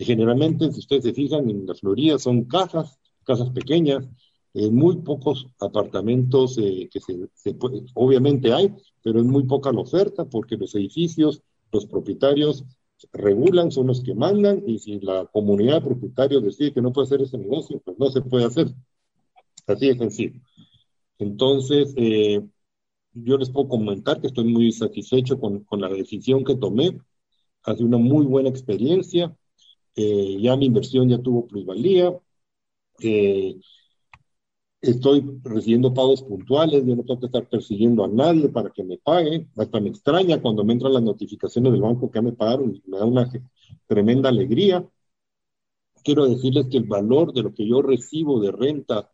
Generalmente, 0.00 0.72
si 0.72 0.80
ustedes 0.80 1.04
se 1.04 1.12
fijan, 1.12 1.48
en 1.48 1.64
la 1.64 1.76
Florida 1.76 2.18
son 2.18 2.44
casas, 2.46 2.98
casas 3.22 3.50
pequeñas, 3.50 4.08
muy 4.54 4.96
pocos 4.98 5.46
apartamentos 5.60 6.58
eh, 6.58 6.88
que 6.92 7.00
se, 7.00 7.28
se 7.34 7.56
obviamente 7.94 8.52
hay, 8.52 8.74
pero 9.02 9.20
es 9.20 9.26
muy 9.26 9.44
poca 9.44 9.72
la 9.72 9.80
oferta 9.80 10.24
porque 10.24 10.56
los 10.56 10.74
edificios, 10.74 11.42
los 11.72 11.86
propietarios 11.86 12.64
regulan, 13.12 13.70
son 13.70 13.86
los 13.86 14.02
que 14.02 14.14
mandan 14.14 14.62
y 14.66 14.78
si 14.78 15.00
la 15.00 15.26
comunidad 15.26 15.76
de 15.76 15.88
propietarios 15.88 16.42
decide 16.42 16.72
que 16.72 16.82
no 16.82 16.92
puede 16.92 17.06
hacer 17.06 17.22
ese 17.22 17.38
negocio, 17.38 17.80
pues 17.84 17.98
no 17.98 18.10
se 18.10 18.22
puede 18.22 18.44
hacer. 18.44 18.74
Así 19.66 19.88
de 19.88 19.98
sencillo. 19.98 20.40
Entonces, 21.18 21.94
eh, 21.96 22.42
yo 23.12 23.38
les 23.38 23.50
puedo 23.50 23.68
comentar 23.68 24.20
que 24.20 24.28
estoy 24.28 24.44
muy 24.44 24.72
satisfecho 24.72 25.38
con, 25.40 25.64
con 25.64 25.80
la 25.80 25.88
decisión 25.88 26.44
que 26.44 26.56
tomé. 26.56 26.98
Ha 27.64 27.74
sido 27.74 27.88
una 27.88 27.98
muy 27.98 28.26
buena 28.26 28.48
experiencia. 28.48 29.36
Eh, 29.96 30.38
ya 30.40 30.56
mi 30.56 30.66
inversión 30.66 31.08
ya 31.08 31.18
tuvo 31.20 31.46
plusvalía. 31.46 32.18
Eh, 33.00 33.60
estoy 34.80 35.40
recibiendo 35.42 35.92
pagos 35.92 36.22
puntuales, 36.22 36.84
yo 36.86 36.96
no 36.96 37.04
tengo 37.04 37.20
que 37.20 37.26
estar 37.26 37.48
persiguiendo 37.48 38.04
a 38.04 38.08
nadie 38.08 38.48
para 38.48 38.70
que 38.70 38.82
me 38.84 38.98
pague, 38.98 39.48
hasta 39.56 39.80
me 39.80 39.90
extraña 39.90 40.40
cuando 40.40 40.64
me 40.64 40.72
entran 40.72 40.94
las 40.94 41.02
notificaciones 41.02 41.72
del 41.72 41.82
banco 41.82 42.10
que 42.10 42.18
ya 42.18 42.22
me 42.22 42.32
pagaron, 42.32 42.80
me 42.86 42.98
da 42.98 43.04
una 43.04 43.30
tremenda 43.86 44.28
alegría. 44.30 44.88
Quiero 46.02 46.26
decirles 46.26 46.66
que 46.70 46.78
el 46.78 46.84
valor 46.84 47.32
de 47.32 47.42
lo 47.42 47.54
que 47.54 47.66
yo 47.66 47.82
recibo 47.82 48.40
de 48.40 48.52
renta 48.52 49.10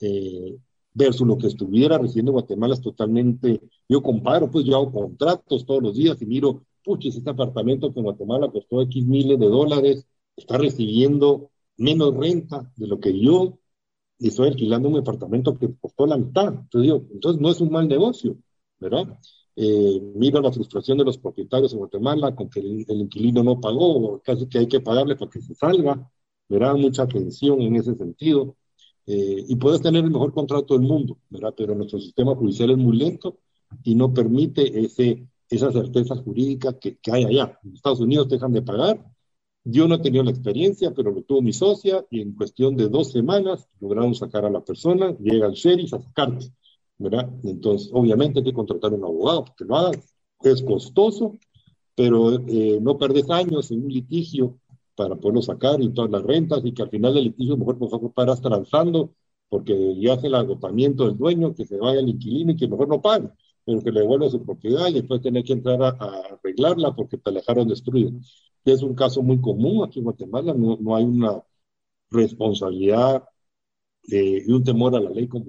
eh, 0.00 0.56
versus 0.94 1.26
lo 1.26 1.36
que 1.38 1.48
estuviera 1.48 1.98
recibiendo 1.98 2.30
en 2.30 2.34
Guatemala 2.34 2.74
es 2.74 2.80
totalmente, 2.80 3.60
yo 3.88 4.02
comparo, 4.02 4.50
pues 4.50 4.64
yo 4.64 4.76
hago 4.76 4.92
contratos 4.92 5.66
todos 5.66 5.82
los 5.82 5.96
días 5.96 6.20
y 6.22 6.26
miro, 6.26 6.64
puches, 6.84 7.16
este 7.16 7.30
apartamento 7.30 7.92
que 7.92 8.00
en 8.00 8.04
Guatemala 8.04 8.50
costó 8.50 8.82
X 8.82 9.04
miles 9.04 9.38
de 9.38 9.46
dólares, 9.46 10.06
está 10.36 10.58
recibiendo 10.58 11.50
menos 11.76 12.14
renta 12.16 12.72
de 12.76 12.86
lo 12.86 13.00
que 13.00 13.18
yo 13.18 13.58
y 14.18 14.28
estoy 14.28 14.48
alquilando 14.48 14.88
un 14.88 14.96
departamento 14.96 15.56
que 15.56 15.74
costó 15.80 16.06
la 16.06 16.16
mitad. 16.16 16.48
Entonces, 16.48 16.82
digo, 16.82 17.06
entonces 17.12 17.40
no 17.40 17.50
es 17.50 17.60
un 17.60 17.70
mal 17.70 17.88
negocio, 17.88 18.36
¿verdad? 18.78 19.18
Eh, 19.54 20.00
miro 20.14 20.40
la 20.40 20.52
frustración 20.52 20.98
de 20.98 21.04
los 21.04 21.18
propietarios 21.18 21.72
en 21.72 21.78
Guatemala 21.80 22.34
con 22.34 22.48
que 22.48 22.60
el, 22.60 22.86
inquilino 22.88 23.42
no 23.42 23.60
pagó, 23.60 24.20
casi 24.22 24.46
que 24.48 24.58
hay 24.58 24.68
que 24.68 24.80
pagarle 24.80 25.16
para 25.16 25.30
que 25.30 25.40
se 25.40 25.54
salga, 25.54 26.10
¿verdad? 26.48 26.74
Mucha 26.76 27.06
tensión 27.06 27.60
en 27.62 27.76
ese 27.76 27.94
sentido. 27.94 28.56
Eh, 29.06 29.44
y 29.48 29.56
puedes 29.56 29.80
tener 29.80 30.04
el 30.04 30.10
mejor 30.10 30.32
contrato 30.32 30.74
del 30.74 30.86
mundo, 30.86 31.18
¿verdad? 31.30 31.54
Pero 31.56 31.74
nuestro 31.74 31.98
sistema 31.98 32.34
judicial 32.34 32.70
es 32.70 32.78
muy 32.78 32.96
lento 32.96 33.38
y 33.82 33.94
no 33.94 34.12
permite 34.12 34.80
ese, 34.84 35.26
esa 35.48 35.72
certeza 35.72 36.16
jurídica 36.16 36.78
que, 36.78 36.98
que 36.98 37.12
hay 37.12 37.24
allá. 37.24 37.58
En 37.64 37.74
Estados 37.74 38.00
Unidos 38.00 38.28
dejan 38.28 38.52
de 38.52 38.62
pagar 38.62 39.04
yo 39.70 39.86
no 39.86 40.00
tenido 40.00 40.24
la 40.24 40.30
experiencia, 40.30 40.92
pero 40.94 41.10
lo 41.10 41.22
tuvo 41.22 41.42
mi 41.42 41.52
socia 41.52 42.04
y 42.10 42.22
en 42.22 42.32
cuestión 42.34 42.74
de 42.74 42.88
dos 42.88 43.12
semanas 43.12 43.68
lograron 43.80 44.14
sacar 44.14 44.46
a 44.46 44.50
la 44.50 44.64
persona, 44.64 45.14
llega 45.18 45.46
el 45.46 45.52
sheriff 45.52 45.92
a 45.92 46.00
sacarte, 46.00 46.46
¿verdad? 46.96 47.28
Entonces, 47.44 47.90
obviamente 47.92 48.38
hay 48.38 48.46
que 48.46 48.54
contratar 48.54 48.92
a 48.92 48.94
un 48.96 49.04
abogado 49.04 49.44
porque 49.44 49.64
lo 49.66 49.76
haga, 49.76 49.90
es 50.42 50.62
costoso, 50.62 51.36
pero 51.94 52.38
eh, 52.48 52.78
no 52.80 52.96
perdes 52.96 53.28
años 53.28 53.70
en 53.70 53.84
un 53.84 53.92
litigio 53.92 54.58
para 54.94 55.16
poderlo 55.16 55.42
sacar 55.42 55.82
y 55.82 55.90
todas 55.90 56.10
las 56.10 56.22
rentas 56.22 56.64
y 56.64 56.72
que 56.72 56.82
al 56.82 56.90
final 56.90 57.12
del 57.12 57.24
litigio 57.24 57.58
mejor 57.58 57.78
nos 57.78 58.12
paras 58.12 58.40
transando 58.40 59.12
porque 59.50 59.96
ya 60.00 60.14
hace 60.14 60.28
el 60.28 60.34
agotamiento 60.34 61.06
del 61.06 61.18
dueño, 61.18 61.54
que 61.54 61.66
se 61.66 61.76
vaya 61.76 62.00
el 62.00 62.08
inquilino 62.08 62.52
y 62.52 62.56
que 62.56 62.68
mejor 62.68 62.88
no 62.88 63.02
pague, 63.02 63.28
pero 63.64 63.82
que 63.82 63.92
le 63.92 64.00
devuelva 64.00 64.30
su 64.30 64.42
propiedad 64.42 64.88
y 64.88 64.94
después 64.94 65.20
tener 65.20 65.44
que 65.44 65.52
entrar 65.52 65.82
a, 65.82 65.88
a 65.88 66.20
arreglarla 66.32 66.94
porque 66.94 67.18
te 67.18 67.30
la 67.30 67.40
dejaron 67.40 67.68
destruida 67.68 68.12
es 68.72 68.82
un 68.82 68.94
caso 68.94 69.22
muy 69.22 69.40
común 69.40 69.84
aquí 69.84 69.98
en 70.00 70.04
Guatemala, 70.04 70.54
no, 70.54 70.76
no 70.80 70.96
hay 70.96 71.04
una 71.04 71.42
responsabilidad 72.10 73.24
de, 74.04 74.44
y 74.46 74.52
un 74.52 74.64
temor 74.64 74.94
a 74.96 75.00
la 75.00 75.10
ley 75.10 75.28
como, 75.28 75.46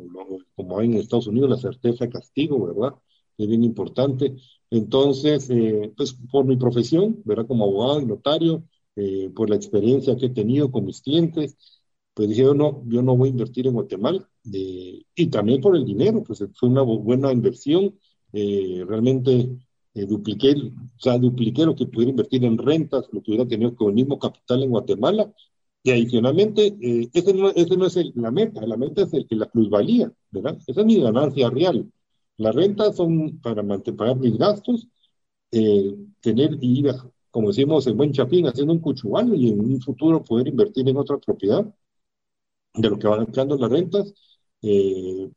como 0.55 0.79
hay 0.79 0.87
en 0.87 0.95
Estados 0.95 1.27
Unidos, 1.27 1.49
la 1.49 1.57
certeza 1.57 2.05
de 2.05 2.11
castigo, 2.11 2.65
¿verdad? 2.67 2.99
Es 3.37 3.47
bien 3.47 3.63
importante. 3.63 4.35
Entonces, 4.69 5.49
eh, 5.49 5.93
pues 5.95 6.13
por 6.31 6.45
mi 6.45 6.57
profesión, 6.57 7.21
¿verdad? 7.25 7.47
Como 7.47 7.65
abogado 7.65 8.01
y 8.01 8.05
notario, 8.05 8.63
eh, 8.95 9.29
por 9.35 9.49
la 9.49 9.55
experiencia 9.55 10.15
que 10.17 10.27
he 10.27 10.29
tenido 10.29 10.71
con 10.71 10.85
mis 10.85 11.01
clientes, 11.01 11.57
pues 12.13 12.29
dije, 12.29 12.41
yo 12.43 12.53
no, 12.53 12.83
yo 12.87 13.01
no 13.01 13.15
voy 13.15 13.29
a 13.29 13.31
invertir 13.31 13.67
en 13.67 13.73
Guatemala. 13.73 14.29
Eh, 14.53 15.03
y 15.15 15.27
también 15.27 15.61
por 15.61 15.75
el 15.75 15.85
dinero, 15.85 16.23
pues 16.23 16.43
fue 16.55 16.69
una 16.69 16.81
buena 16.81 17.31
inversión. 17.31 17.97
realmente 18.31 19.49
eh, 19.93 20.05
dupliqué, 20.05 20.51
o 20.53 20.99
sea, 20.99 21.17
dupliqué 21.17 21.65
lo 21.65 21.75
que 21.75 21.85
pudiera 21.87 22.11
invertir 22.11 22.43
en 22.45 22.57
rentas, 22.57 23.05
lo 23.11 23.21
que 23.21 23.31
hubiera 23.31 23.47
tenido 23.47 23.75
con 23.75 23.89
el 23.89 23.95
mismo 23.95 24.19
capital 24.19 24.63
en 24.63 24.69
Guatemala. 24.69 25.31
Y 25.83 25.91
adicionalmente, 25.91 26.75
eh, 26.81 27.09
ese, 27.13 27.33
no, 27.33 27.49
ese 27.51 27.77
no 27.77 27.85
es 27.87 27.97
la 28.15 28.31
meta, 28.31 28.61
la 28.65 28.77
meta 28.77 29.03
es 29.03 29.13
el, 29.13 29.25
la 29.31 29.49
plusvalía, 29.49 30.11
¿verdad? 30.31 30.57
Esa 30.67 30.81
es 30.81 30.85
mi 30.87 30.99
ganancia 31.01 31.49
real. 31.49 31.89
Las 32.37 32.55
rentas 32.55 32.95
son 32.97 33.39
para 33.41 33.63
pagar 33.63 34.17
mis 34.17 34.37
gastos, 34.37 34.87
eh, 35.51 35.95
tener 36.21 36.57
y 36.61 36.79
ir, 36.79 36.93
como 37.31 37.49
decimos 37.49 37.87
en 37.87 37.97
buen 37.97 38.11
chapín, 38.13 38.47
haciendo 38.47 38.73
un 38.73 38.79
cuchubano 38.79 39.35
y 39.35 39.49
en 39.49 39.59
un 39.61 39.81
futuro 39.81 40.23
poder 40.23 40.47
invertir 40.49 40.87
en 40.89 40.97
otra 40.97 41.17
propiedad 41.17 41.65
de 42.73 42.89
lo 42.89 42.97
que 42.99 43.07
van 43.07 43.25
quedando 43.27 43.57
las 43.57 43.69
rentas. 43.71 44.13
Eh, 44.61 45.29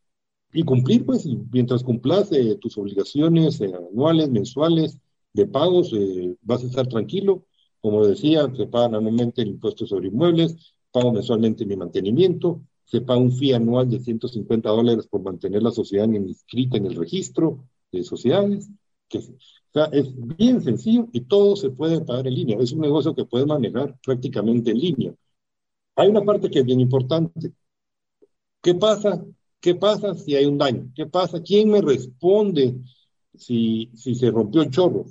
y 0.53 0.65
cumplir, 0.65 1.05
pues, 1.07 1.27
mientras 1.51 1.83
cumplas 1.83 2.31
eh, 2.33 2.57
tus 2.61 2.77
obligaciones 2.79 3.61
eh, 3.61 3.73
anuales, 3.75 4.31
mensuales, 4.31 4.99
de 5.33 5.47
pagos, 5.47 5.93
eh, 5.95 6.37
vas 6.43 6.63
a 6.63 6.67
estar 6.67 6.87
tranquilo. 6.87 7.47
Como 7.81 8.07
decía, 8.07 8.53
se 8.55 8.67
pagan 8.67 8.95
anualmente 8.95 9.43
el 9.43 9.49
impuesto 9.49 9.87
sobre 9.87 10.09
inmuebles, 10.09 10.77
pago 10.93 11.13
mensualmente 11.13 11.65
mi 11.67 11.77
mantenimiento, 11.77 12.63
se 12.85 13.01
paga 13.01 13.21
un 13.21 13.33
fee 13.33 13.55
anual 13.55 13.89
de 13.89 14.01
150 14.01 14.69
dólares 14.69 15.07
por 15.09 15.23
mantener 15.23 15.63
la 15.63 15.71
sociedad 15.71 16.07
inscrita 16.07 16.77
en 16.77 16.87
el 16.87 16.97
registro 16.97 17.65
de 17.91 18.03
sociedades. 18.05 18.69
Que, 19.09 19.19
o 19.19 19.23
sea, 19.73 19.85
es 19.87 20.13
bien 20.15 20.63
sencillo 20.63 21.09
y 21.13 21.23
todo 21.23 21.57
se 21.57 21.71
puede 21.71 22.03
pagar 22.03 22.27
en 22.27 22.35
línea. 22.35 22.59
Es 22.61 22.73
un 22.73 22.81
negocio 22.81 23.15
que 23.15 23.25
puedes 23.25 23.47
manejar 23.47 23.99
prácticamente 24.05 24.71
en 24.71 24.79
línea. 24.79 25.15
Hay 25.97 26.09
una 26.09 26.23
parte 26.23 26.51
que 26.51 26.61
es 26.61 26.65
bien 26.67 26.81
importante. 26.81 27.53
¿Qué 28.63 28.75
pasa 28.75 29.25
¿Qué 29.63 29.77
pasa 29.77 30.15
si 30.17 30.35
hay 30.35 30.45
un 30.45 30.59
daño? 30.59 30.91
¿Qué 30.93 31.07
pasa? 31.07 31.41
¿Quién 31.41 31.71
me 31.71 31.81
responde 31.81 32.75
si, 33.33 33.89
se 33.95 34.29
rompió 34.29 34.63
el 34.63 34.71
chorro? 34.71 35.07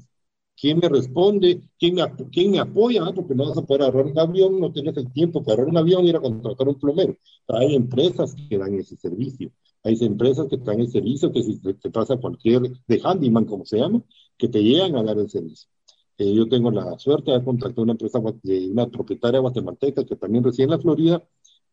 ¿Quién 0.60 0.80
me 0.80 0.89
responde? 0.89 1.62
¿Quién 1.80 1.95
me, 1.95 2.60
apoya? 2.60 3.04
Ah, 3.06 3.14
porque 3.16 3.34
no 3.34 3.47
vas 3.47 3.58
a 3.58 3.62
poder 3.62 3.84
agarrar 3.84 4.08
un 4.08 4.20
avión, 4.20 4.60
no 4.60 4.74
tienes 4.74 4.97
el 4.97 5.10
tiempo 5.14 5.41
para 5.41 5.54
agarrar 5.54 5.72
un 5.72 5.78
avión 5.78 6.04
y 6.04 6.10
ir 6.10 6.18
a 6.18 6.20
contratar 6.20 6.68
un 6.68 6.78
plomero. 6.78 7.16
Hay 7.47 7.76
empresas 7.76 8.36
que 8.49 8.58
dan 8.58 8.76
ese 8.76 8.97
servicio. 8.97 9.52
Hay 9.84 9.97
empresas 10.02 10.47
que 10.49 10.58
dan 10.58 10.82
el 10.82 10.91
servicio 10.91 11.32
que 11.32 11.43
si 11.43 11.58
te, 11.60 11.89
pasa 11.89 12.18
cualquier, 12.18 12.62
de 12.88 13.02
handyman 13.02 13.45
como 13.45 13.66
se 13.66 13.78
llama, 13.78 14.04
que 14.38 14.49
te 14.49 14.62
llegan 14.62 14.97
a 14.97 15.04
dar 15.04 15.18
el 15.18 15.30
servicio. 15.30 15.70
Eh, 16.18 16.34
yo 16.34 16.49
tengo 16.49 16.72
la 16.72 16.99
suerte 16.99 17.32
de 17.32 17.41
contactar 17.41 17.84
una 17.84 17.93
empresa, 17.93 18.20
una 18.20 18.88
propietaria 18.88 19.39
guatemalteca 19.39 20.06
que 20.06 20.18
también 20.18 20.43
reside 20.43 20.66
en 20.66 20.72
la 20.72 20.80
Florida, 20.80 21.24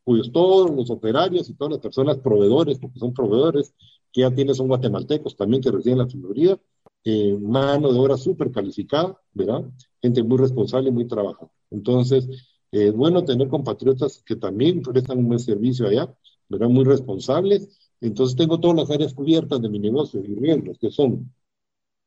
cuyos 0.08 0.32
todos 0.32 0.70
los 0.70 0.88
operarios 0.88 1.50
y 1.50 1.54
todas 1.54 1.72
las 1.72 1.80
personas 1.80 2.16
proveedores, 2.16 2.78
porque 2.78 2.98
son 2.98 3.12
proveedores, 3.12 3.74
que 4.10 4.22
ya 4.22 4.34
tienen 4.34 4.54
son 4.54 4.68
guatemaltecos 4.68 5.36
también 5.36 5.62
que 5.62 5.70
residen 5.70 6.00
en 6.00 6.06
la 6.06 6.08
Florida, 6.08 6.58
eh, 7.04 7.36
mano 7.38 7.92
de 7.92 7.98
obra 7.98 8.16
súper 8.16 8.50
calificada, 8.50 9.20
¿verdad? 9.34 9.64
Gente 10.00 10.22
muy 10.22 10.38
responsable 10.38 10.88
y 10.88 10.92
muy 10.92 11.06
trabajadora. 11.06 11.52
Entonces, 11.70 12.26
es 12.72 12.94
bueno 12.94 13.22
tener 13.26 13.48
compatriotas 13.48 14.22
que 14.24 14.36
también 14.36 14.80
prestan 14.80 15.18
un 15.18 15.28
buen 15.28 15.40
servicio 15.40 15.86
allá, 15.86 16.16
¿verdad? 16.48 16.70
Muy 16.70 16.84
responsables. 16.84 17.68
Entonces, 18.00 18.34
tengo 18.34 18.58
todas 18.60 18.78
las 18.78 18.90
áreas 18.90 19.12
cubiertas 19.12 19.60
de 19.60 19.68
mi 19.68 19.78
negocio 19.78 20.24
y 20.24 20.34
riesgos, 20.34 20.78
que 20.78 20.90
son 20.90 21.30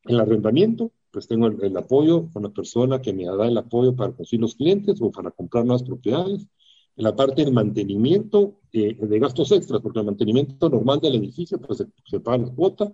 el 0.05 0.19
arrendamiento, 0.19 0.91
pues 1.11 1.27
tengo 1.27 1.45
el, 1.45 1.77
apoyo 1.77 2.31
con 2.33 2.41
la 2.41 2.49
persona 2.49 2.99
que 2.99 3.13
me 3.13 3.25
da 3.25 3.47
el 3.47 3.57
apoyo 3.59 3.95
para 3.95 4.11
conseguir 4.11 4.41
los 4.41 4.55
clientes 4.55 4.99
o 5.01 5.11
para 5.11 5.29
comprar 5.29 5.65
nuevas 5.65 5.83
propiedades. 5.83 6.47
En 6.95 7.03
la 7.03 7.15
parte 7.15 7.43
del 7.43 7.53
mantenimiento 7.53 8.59
eh, 8.71 8.95
de 8.99 9.19
gastos 9.19 9.51
extras, 9.51 9.81
porque 9.81 9.99
el 9.99 10.05
mantenimiento 10.05 10.69
normal 10.69 10.99
del 10.99 11.15
edificio 11.15 11.59
pues 11.59 11.79
se, 11.79 11.87
se 12.05 12.19
paga 12.19 12.45
la 12.45 12.53
cuota. 12.53 12.93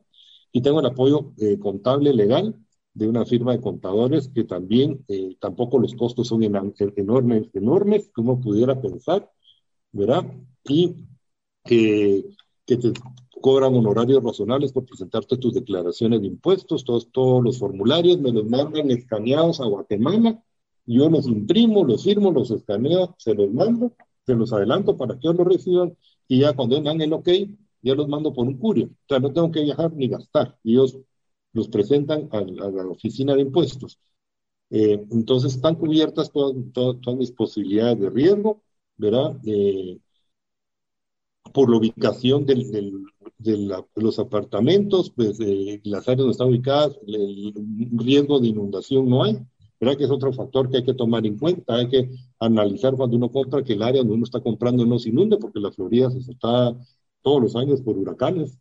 Y 0.52 0.62
tengo 0.62 0.80
el 0.80 0.86
apoyo 0.86 1.34
eh, 1.38 1.60
contable 1.60 2.14
legal 2.14 2.56
de 2.94 3.08
una 3.08 3.26
firma 3.26 3.52
de 3.52 3.62
contadores 3.62 4.30
que 4.30 4.44
también, 4.44 5.06
eh, 5.08 5.38
tampoco 5.40 5.78
los 5.78 5.94
costos 5.94 6.28
son 6.28 6.42
enormes, 6.44 7.50
enormes, 7.54 8.10
como 8.14 8.42
pudiera 8.42 8.82
pensar, 8.82 9.30
¿verdad? 9.92 10.26
Y 10.64 10.96
que 11.64 12.26
te 12.66 12.92
cobran 13.42 13.76
honorarios 13.76 14.24
razonables 14.24 14.72
por 14.72 14.86
presentarte 14.86 15.38
tus 15.38 15.54
declaraciones 15.54 16.22
de 16.22 16.28
impuestos, 16.28 16.84
todos, 16.84 17.12
todos 17.12 17.44
los 17.44 17.60
formularios 17.60 18.20
me 18.20 18.32
los 18.32 18.46
mandan 18.46 18.90
escaneados 18.90 19.62
a 19.62 19.66
Guatemala, 19.66 20.44
yo 20.96 21.10
los 21.10 21.28
imprimo, 21.28 21.84
los 21.84 22.04
firmo, 22.04 22.32
los 22.32 22.52
escaneo, 22.52 23.16
se 23.20 23.34
los 23.36 23.52
mando, 23.52 23.94
se 24.26 24.36
los 24.36 24.54
adelanto 24.54 24.98
para 24.98 25.16
que 25.16 25.28
ellos 25.28 25.38
los 25.38 25.48
reciban 25.48 25.98
y 26.28 26.40
ya 26.42 26.54
cuando 26.54 26.82
dan 26.82 27.02
el 27.02 27.14
ok, 27.14 27.30
ya 27.82 27.96
los 27.96 28.08
mando 28.08 28.34
por 28.34 28.48
un 28.48 28.58
curio. 28.58 28.88
O 28.88 29.06
sea, 29.08 29.20
no 29.20 29.32
tengo 29.34 29.52
que 29.52 29.64
viajar 29.64 29.94
ni 29.94 30.08
gastar. 30.08 30.58
Ellos 30.64 30.98
los 31.54 31.68
presentan 31.70 32.30
a, 32.32 32.42
la 32.42 32.88
oficina 32.88 33.36
de 33.36 33.42
impuestos. 33.42 34.00
Eh, 34.70 35.06
entonces 35.12 35.56
están 35.56 35.76
cubiertas 35.76 36.32
todas, 36.32 36.56
todas, 36.74 37.18
mis 37.18 37.32
posibilidades 37.32 38.00
de 38.00 38.10
riesgo, 38.10 38.64
¿verdad? 38.98 39.38
Eh, 39.46 40.00
por 41.54 41.70
la 41.70 41.78
ubicación 41.78 42.46
del, 42.46 43.06
de 43.38 43.84
los 43.96 44.20
apartamentos, 44.20 45.12
pues 45.12 45.40
eh, 45.40 45.80
las 45.84 46.08
áreas 46.08 46.20
donde 46.20 46.32
están 46.32 46.50
ubicadas, 46.50 46.98
el, 47.08 47.54
riesgo 47.94 48.40
de 48.40 48.48
inundación 48.48 49.10
no 49.10 49.24
hay, 49.24 49.38
¿verdad? 49.80 49.98
Que 49.98 50.06
es 50.06 50.12
otro 50.12 50.34
factor 50.34 50.70
que 50.70 50.78
hay 50.78 50.84
que 50.84 50.94
tomar 50.94 51.26
en 51.26 51.38
cuenta, 51.38 51.76
hay 51.76 51.90
que 51.90 52.10
analizar 52.40 52.96
cuando 52.96 53.18
uno 53.18 53.32
compra 53.32 53.64
que 53.64 53.74
el 53.74 53.84
área 53.84 54.02
donde 54.02 54.16
uno 54.16 54.24
está 54.24 54.42
comprando 54.42 54.86
no 54.86 55.00
se 55.00 55.10
inunde, 55.10 55.38
porque 55.38 55.60
la 55.60 55.72
Florida 55.72 56.10
se 56.12 56.20
está 56.20 56.76
todos 57.22 57.42
los 57.42 57.56
años 57.56 57.82
por 57.82 57.98
huracanes, 57.98 58.58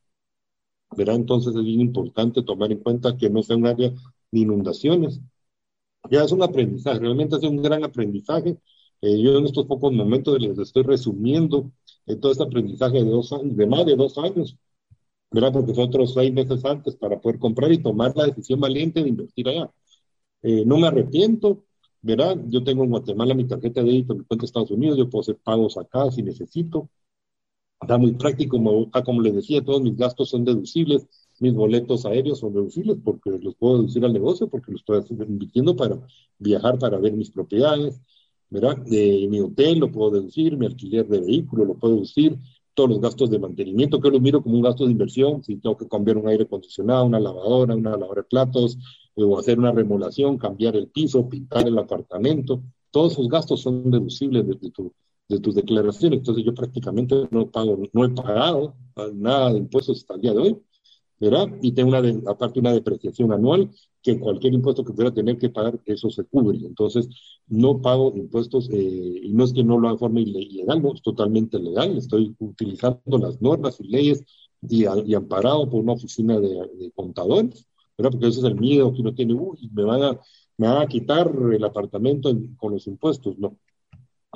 ¿verdad? 0.96 1.16
Entonces 1.16 1.54
es 1.54 1.64
bien 1.64 1.80
importante 1.80 2.42
tomar 2.42 2.72
en 2.72 2.78
cuenta 2.78 3.16
que 3.16 3.30
no 3.30 3.42
sea 3.42 3.56
un 3.56 3.66
área 3.66 3.90
de 4.30 4.40
inundaciones. 4.40 5.20
Ya 6.10 6.24
es 6.24 6.32
un 6.32 6.42
aprendizaje, 6.42 7.00
realmente 7.00 7.36
es 7.36 7.42
un 7.42 7.62
gran 7.62 7.84
aprendizaje. 7.84 8.58
Eh, 9.02 9.20
yo 9.22 9.38
en 9.38 9.46
estos 9.46 9.66
pocos 9.66 9.92
momentos 9.92 10.40
les 10.40 10.58
estoy 10.58 10.82
resumiendo 10.84 11.70
eh, 12.06 12.16
todo 12.16 12.32
este 12.32 12.44
aprendizaje 12.44 13.02
de, 13.04 13.10
dos 13.10 13.32
años, 13.32 13.56
de 13.56 13.66
más 13.66 13.84
de 13.86 13.96
dos 13.96 14.16
años, 14.18 14.56
¿verdad? 15.30 15.52
Porque 15.52 15.74
fue 15.74 15.84
otros 15.84 16.14
seis 16.14 16.32
meses 16.32 16.64
antes 16.64 16.96
para 16.96 17.20
poder 17.20 17.38
comprar 17.38 17.72
y 17.72 17.78
tomar 17.82 18.16
la 18.16 18.26
decisión 18.26 18.60
valiente 18.60 19.02
de 19.02 19.08
invertir 19.10 19.48
allá. 19.48 19.70
Eh, 20.48 20.64
no 20.64 20.78
me 20.78 20.86
arrepiento, 20.86 21.64
¿verdad? 22.02 22.38
Yo 22.46 22.62
tengo 22.62 22.84
en 22.84 22.90
Guatemala 22.90 23.34
mi 23.34 23.48
tarjeta 23.48 23.82
de 23.82 23.90
débito, 23.90 24.14
mi 24.14 24.22
cuenta 24.24 24.42
de 24.42 24.46
Estados 24.46 24.70
Unidos, 24.70 24.96
yo 24.96 25.10
puedo 25.10 25.22
hacer 25.22 25.38
pagos 25.42 25.76
acá 25.76 26.08
si 26.12 26.22
necesito. 26.22 26.88
Está 27.80 27.98
muy 27.98 28.12
práctico, 28.12 28.56
como, 28.56 28.88
ah, 28.92 29.02
les 29.22 29.34
decía, 29.34 29.64
todos 29.64 29.82
mis 29.82 29.96
gastos 29.96 30.30
son 30.30 30.44
deducibles, 30.44 31.08
mis 31.40 31.52
boletos 31.52 32.06
aéreos 32.06 32.38
son 32.38 32.54
deducibles 32.54 32.96
porque 33.04 33.30
los 33.42 33.56
puedo 33.56 33.78
deducir 33.78 34.04
al 34.04 34.12
negocio, 34.12 34.48
porque 34.48 34.70
los 34.70 34.82
estoy 34.82 35.16
invirtiendo 35.26 35.74
para 35.74 35.98
viajar, 36.38 36.78
para 36.78 36.98
ver 36.98 37.14
mis 37.14 37.32
propiedades, 37.32 38.00
¿verdad? 38.48 38.76
De 38.78 39.26
mi 39.28 39.40
hotel 39.40 39.80
lo 39.80 39.90
puedo 39.90 40.12
deducir, 40.12 40.56
mi 40.56 40.66
alquiler 40.66 41.08
de 41.08 41.22
vehículo 41.22 41.64
lo 41.64 41.74
puedo 41.74 41.94
deducir, 41.94 42.38
todos 42.72 42.90
los 42.90 43.00
gastos 43.00 43.30
de 43.30 43.40
mantenimiento, 43.40 44.00
que 44.00 44.10
los 44.10 44.20
miro 44.20 44.42
como 44.44 44.54
un 44.54 44.62
gasto 44.62 44.84
de 44.84 44.92
inversión, 44.92 45.42
si 45.42 45.56
tengo 45.56 45.76
que 45.76 45.88
cambiar 45.88 46.18
un 46.18 46.28
aire 46.28 46.44
acondicionado, 46.44 47.04
una 47.04 47.18
lavadora, 47.18 47.74
una 47.74 47.90
lavadora 47.90 48.22
de 48.22 48.28
platos, 48.28 48.78
o 49.16 49.38
hacer 49.38 49.58
una 49.58 49.72
remodelación, 49.72 50.38
cambiar 50.38 50.76
el 50.76 50.88
piso, 50.88 51.28
pintar 51.28 51.66
el 51.66 51.78
apartamento, 51.78 52.62
todos 52.90 53.12
esos 53.12 53.28
gastos 53.28 53.62
son 53.62 53.90
deducibles 53.90 54.46
de 54.46 54.70
tu 54.70 54.92
de 55.28 55.40
tus 55.40 55.54
declaraciones. 55.54 56.18
Entonces 56.20 56.44
yo 56.44 56.54
prácticamente 56.54 57.28
no 57.30 57.50
pago, 57.50 57.78
no 57.92 58.04
he 58.04 58.08
pagado 58.10 58.74
nada 59.14 59.52
de 59.52 59.58
impuestos 59.58 59.98
hasta 59.98 60.14
el 60.14 60.20
día 60.20 60.32
de 60.32 60.38
hoy, 60.38 60.58
¿verdad? 61.20 61.48
Y 61.62 61.72
tengo 61.72 61.90
una 61.96 62.30
aparte 62.30 62.60
una 62.60 62.72
depreciación 62.72 63.32
anual 63.32 63.70
que 64.02 64.18
cualquier 64.18 64.54
impuesto 64.54 64.84
que 64.84 64.92
pudiera 64.92 65.14
tener 65.14 65.38
que 65.38 65.50
pagar, 65.50 65.80
eso 65.84 66.10
se 66.10 66.24
cubre. 66.24 66.58
Entonces, 66.58 67.08
no 67.48 67.80
pago 67.80 68.12
impuestos, 68.14 68.68
eh, 68.70 69.20
y 69.22 69.32
no 69.32 69.44
es 69.44 69.52
que 69.52 69.64
no 69.64 69.78
lo 69.78 69.88
haga 69.88 69.96
de 69.96 69.98
forma 69.98 70.20
ilegal, 70.20 70.82
no, 70.82 70.94
es 70.94 71.02
totalmente 71.02 71.58
legal. 71.58 71.96
Estoy 71.96 72.34
utilizando 72.38 73.18
las 73.18 73.40
normas 73.42 73.80
y 73.80 73.88
leyes 73.88 74.24
y, 74.62 74.84
y 74.84 75.14
amparado 75.14 75.68
por 75.68 75.80
una 75.80 75.94
oficina 75.94 76.38
de, 76.38 76.92
contadores, 76.94 77.66
¿verdad? 77.96 78.12
Porque 78.12 78.28
ese 78.28 78.40
es 78.40 78.44
el 78.44 78.56
miedo 78.56 78.92
que 78.92 79.00
uno 79.00 79.14
tiene, 79.14 79.34
uy, 79.34 79.70
me 79.72 79.84
van 79.84 80.02
a, 80.02 80.20
me 80.56 80.68
van 80.68 80.82
a 80.82 80.86
quitar 80.86 81.30
el 81.52 81.64
apartamento 81.64 82.30
con 82.56 82.72
los 82.72 82.86
impuestos. 82.86 83.38
No, 83.38 83.58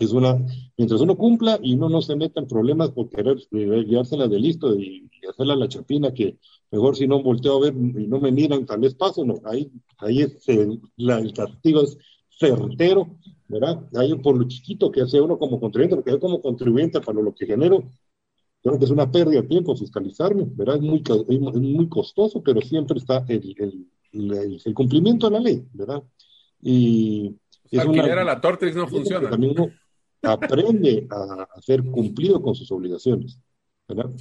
es 0.01 0.13
una, 0.13 0.39
mientras 0.77 1.01
uno 1.01 1.17
cumpla 1.17 1.59
y 1.63 1.75
uno 1.75 1.89
no 1.89 2.01
se 2.01 2.17
meta 2.17 2.41
en 2.41 2.49
problemas 2.49 2.91
por 2.91 3.11
querer 3.11 3.37
llevársela 3.51 4.29
de 4.29 4.39
listo 4.39 4.75
y, 4.75 5.07
hacerla 5.29 5.55
la 5.55 5.69
chapina, 5.69 6.13
que 6.13 6.39
mejor 6.73 6.97
si 6.97 7.07
no 7.07 7.23
volteo 7.23 7.57
a 7.57 7.61
ver 7.61 7.75
y 7.75 8.09
no 8.09 8.19
me 8.19 8.33
miran, 8.33 8.67
tal 8.67 8.81
vez 8.81 8.95
paso, 8.95 9.25
no, 9.25 9.41
ahí, 9.45 9.71
ahí 9.99 10.23
es, 10.23 10.49
el, 10.49 10.81
castigo 11.33 11.83
es 11.83 11.97
certero, 12.31 13.17
¿verdad? 13.47 13.87
Ahí 13.95 14.13
por 14.17 14.37
lo 14.37 14.49
chiquito 14.49 14.91
que 14.91 15.03
hace 15.03 15.21
uno 15.21 15.39
como 15.39 15.61
contribuyente, 15.61 15.97
porque 15.97 16.11
yo 16.11 16.19
como 16.19 16.41
contribuyente 16.41 17.01
para 17.01 17.21
lo 17.21 17.33
que 17.33 17.47
genero, 17.47 17.85
creo 18.63 18.79
que 18.79 18.85
es 18.85 18.91
una 18.91 19.11
pérdida 19.11 19.43
de 19.43 19.49
tiempo 19.49 19.77
fiscalizarme, 19.77 20.47
¿verdad? 20.55 20.77
Es 20.77 20.83
muy, 20.83 21.03
es 21.07 21.41
muy 21.41 21.89
costoso, 21.89 22.43
pero 22.43 22.61
siempre 22.61 22.99
está 22.99 23.25
el, 23.29 23.87
el, 24.13 24.61
el, 24.65 24.75
cumplimiento 24.75 25.29
de 25.29 25.33
la 25.33 25.41
ley, 25.41 25.65
¿verdad? 25.73 26.03
Y... 26.61 27.37
Es 27.71 27.85
una, 27.85 28.03
a 28.03 28.25
la 28.25 28.41
Tortrix 28.41 28.75
no 28.75 28.89
funciona. 28.89 29.31
También 29.31 29.55
uno, 29.57 29.71
aprende 30.23 31.07
a, 31.11 31.47
ser 31.61 31.85
cumplido 31.85 32.43
con 32.43 32.55
sus 32.55 32.71
obligaciones. 32.73 33.39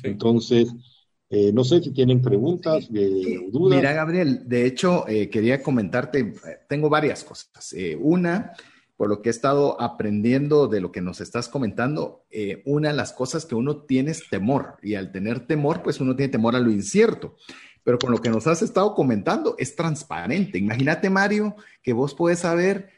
Entonces, 0.04 0.72
eh, 1.30 1.52
no 1.52 1.64
sé 1.64 1.82
si 1.82 1.92
tienen 1.92 2.22
preguntas 2.22 2.90
eh, 2.94 3.40
o 3.40 3.52
dudas. 3.52 3.78
Mira, 3.78 3.94
Gabriel, 3.94 4.48
de 4.48 4.66
hecho, 4.66 5.08
eh, 5.08 5.30
quería 5.30 5.62
comentarte, 5.62 6.34
tengo 6.68 6.90
varias 6.90 7.24
cosas. 7.24 7.76
una, 8.00 8.54
por 9.00 9.08
lo 9.08 9.22
que 9.22 9.30
he 9.30 9.32
estado 9.32 9.82
aprendiendo 9.82 10.68
de 10.68 10.82
lo 10.82 10.92
que 10.92 11.00
nos 11.00 11.22
estás 11.22 11.48
comentando, 11.48 12.26
una 12.66 12.90
de 12.90 12.96
las 12.96 13.14
cosas 13.14 13.46
que 13.46 13.56
uno 13.56 13.84
tiene 13.84 14.12
es 14.12 14.30
temor, 14.30 14.76
y 14.84 14.96
al 14.96 15.14
tener 15.14 15.48
temor, 15.48 15.82
pues 15.82 16.02
uno 16.02 16.18
tiene 16.18 16.34
temor 16.34 16.54
a 16.58 16.60
lo 16.60 16.70
incierto. 16.70 17.38
Pero 17.86 17.98
con 17.98 18.12
lo 18.12 18.18
que 18.18 18.30
nos 18.30 18.46
has 18.46 18.62
estado 18.62 18.94
comentando 18.96 19.56
es 19.58 19.74
transparente. 19.78 20.58
Imagínate, 20.58 21.10
Mario, 21.10 21.56
que 21.82 21.94
vos 21.94 22.14
puedes 22.14 22.40
saber 22.40 22.90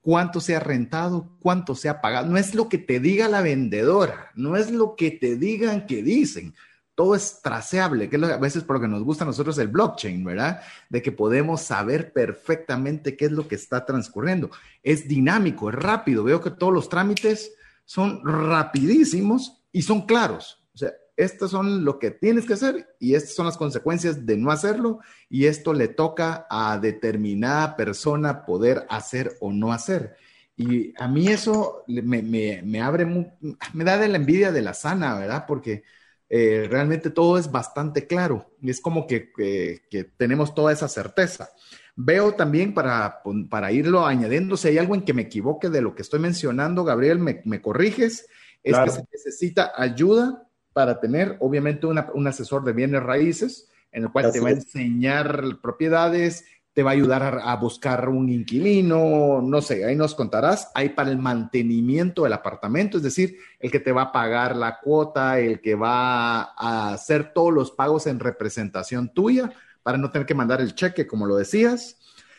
cuánto 0.00 0.40
se 0.40 0.56
ha 0.56 0.60
rentado, 0.60 1.30
cuánto 1.38 1.76
se 1.76 1.88
ha 1.88 2.00
pagado. 2.00 2.26
No 2.26 2.36
es 2.36 2.56
lo 2.56 2.68
que 2.68 2.78
te 2.78 2.98
diga 2.98 3.28
la 3.28 3.40
vendedora, 3.40 4.32
no 4.34 4.56
es 4.56 4.72
lo 4.72 4.96
que 4.96 5.12
te 5.12 5.36
digan 5.36 5.86
que 5.86 6.02
dicen. 6.02 6.52
Todo 6.94 7.14
es 7.14 7.40
traceable, 7.42 8.08
que 8.08 8.16
es 8.16 8.22
a 8.22 8.36
veces 8.36 8.62
por 8.62 8.76
lo 8.76 8.82
que 8.82 8.88
nos 8.88 9.02
gusta 9.02 9.24
a 9.24 9.26
nosotros 9.26 9.58
el 9.58 9.68
blockchain, 9.68 10.24
¿verdad? 10.24 10.60
De 10.88 11.02
que 11.02 11.12
podemos 11.12 11.62
saber 11.62 12.12
perfectamente 12.12 13.16
qué 13.16 13.26
es 13.26 13.32
lo 13.32 13.48
que 13.48 13.56
está 13.56 13.84
transcurriendo. 13.84 14.50
Es 14.82 15.08
dinámico, 15.08 15.70
es 15.70 15.74
rápido. 15.74 16.24
Veo 16.24 16.40
que 16.40 16.50
todos 16.50 16.72
los 16.72 16.88
trámites 16.88 17.52
son 17.84 18.20
rapidísimos 18.24 19.64
y 19.72 19.82
son 19.82 20.06
claros. 20.06 20.64
O 20.74 20.78
sea, 20.78 20.92
estos 21.16 21.50
son 21.50 21.84
lo 21.84 21.98
que 21.98 22.10
tienes 22.10 22.44
que 22.44 22.54
hacer 22.54 22.96
y 22.98 23.14
estas 23.14 23.34
son 23.34 23.46
las 23.46 23.56
consecuencias 23.56 24.26
de 24.26 24.36
no 24.36 24.50
hacerlo 24.50 25.00
y 25.28 25.46
esto 25.46 25.72
le 25.72 25.88
toca 25.88 26.46
a 26.50 26.78
determinada 26.78 27.76
persona 27.76 28.44
poder 28.44 28.86
hacer 28.88 29.36
o 29.40 29.52
no 29.52 29.72
hacer. 29.72 30.16
Y 30.56 30.92
a 31.00 31.08
mí 31.08 31.28
eso 31.28 31.84
me, 31.86 32.22
me, 32.22 32.80
abre, 32.80 33.06
me 33.06 33.84
da 33.84 33.98
de 33.98 34.08
la 34.08 34.16
envidia 34.16 34.52
de 34.52 34.62
la 34.62 34.74
sana, 34.74 35.18
¿verdad? 35.18 35.44
Porque 35.46 35.82
eh, 36.28 36.66
realmente 36.70 37.10
todo 37.10 37.38
es 37.38 37.50
bastante 37.50 38.06
claro. 38.06 38.50
Es 38.62 38.80
como 38.80 39.06
que, 39.06 39.32
que, 39.32 40.04
tenemos 40.16 40.54
toda 40.54 40.72
esa 40.72 40.88
certeza. 40.88 41.50
Veo 41.96 42.34
también 42.34 42.74
para, 42.74 43.22
para 43.48 43.70
irlo 43.70 44.04
añadiendo, 44.04 44.56
si 44.56 44.68
hay 44.68 44.78
algo 44.78 44.94
en 44.94 45.02
que 45.02 45.14
me 45.14 45.22
equivoque 45.22 45.68
de 45.70 45.80
lo 45.80 45.94
que 45.94 46.02
estoy 46.02 46.20
mencionando, 46.20 46.82
Gabriel, 46.82 47.18
me, 47.18 47.40
me 47.44 47.62
corriges, 47.62 48.26
es 48.62 48.76
que 48.76 48.90
se 48.90 49.04
necesita 49.12 49.72
ayuda 49.76 50.48
para 50.72 50.98
tener, 50.98 51.36
obviamente, 51.40 51.86
un 51.86 52.26
asesor 52.26 52.64
de 52.64 52.72
bienes 52.72 53.02
raíces, 53.02 53.70
en 53.92 54.04
el 54.04 54.10
cual 54.10 54.32
te 54.32 54.40
va 54.40 54.48
a 54.48 54.52
enseñar 54.52 55.40
propiedades, 55.62 56.44
te 56.74 56.82
va 56.82 56.90
a 56.90 56.94
ayudar 56.94 57.40
a, 57.44 57.54
buscar 57.54 58.08
un 58.08 58.28
inquilino, 58.28 59.40
no 59.40 59.62
sé, 59.62 59.84
ahí 59.84 59.94
nos 59.94 60.16
contarás. 60.16 60.72
Hay 60.74 60.88
para 60.88 61.08
el 61.10 61.18
mantenimiento 61.18 62.24
del 62.24 62.32
apartamento, 62.32 62.96
es 62.96 63.04
decir, 63.04 63.38
el 63.60 63.70
que 63.70 63.78
te 63.78 63.92
va 63.92 64.02
a 64.02 64.12
pagar 64.12 64.56
la 64.56 64.80
cuota, 64.80 65.38
el 65.38 65.60
que 65.60 65.76
va 65.76 66.42
a 66.42 66.92
hacer 66.92 67.32
todos 67.32 67.52
los 67.52 67.70
pagos 67.70 68.08
en 68.08 68.18
representación 68.18 69.14
tuya 69.14 69.52
para 69.84 69.98
no 69.98 70.10
tener 70.10 70.26
que 70.26 70.34
mandar 70.34 70.60
el 70.60 70.74
cheque, 70.74 71.06
como 71.06 71.26
lo 71.26 71.36
decías. 71.36 71.96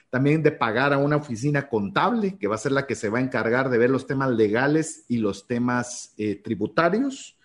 También 0.10 0.44
de 0.44 0.52
pagar 0.52 0.92
a 0.92 0.98
una 0.98 1.16
oficina 1.16 1.70
contable, 1.70 2.38
que 2.38 2.48
va 2.48 2.56
a 2.56 2.60
ser 2.60 2.74
la 2.74 2.86
que 2.86 2.96
se 2.96 3.10
va 3.10 3.20
a 3.20 3.22
encargar 3.22 3.70
de 3.70 3.78
ver 3.78 3.90
los 3.90 4.06
temas 4.06 4.32
legales 4.32 5.06
y 5.08 5.18
los 5.18 5.48
temas 5.48 6.14
eh, 6.18 6.36
tributarios 6.36 7.38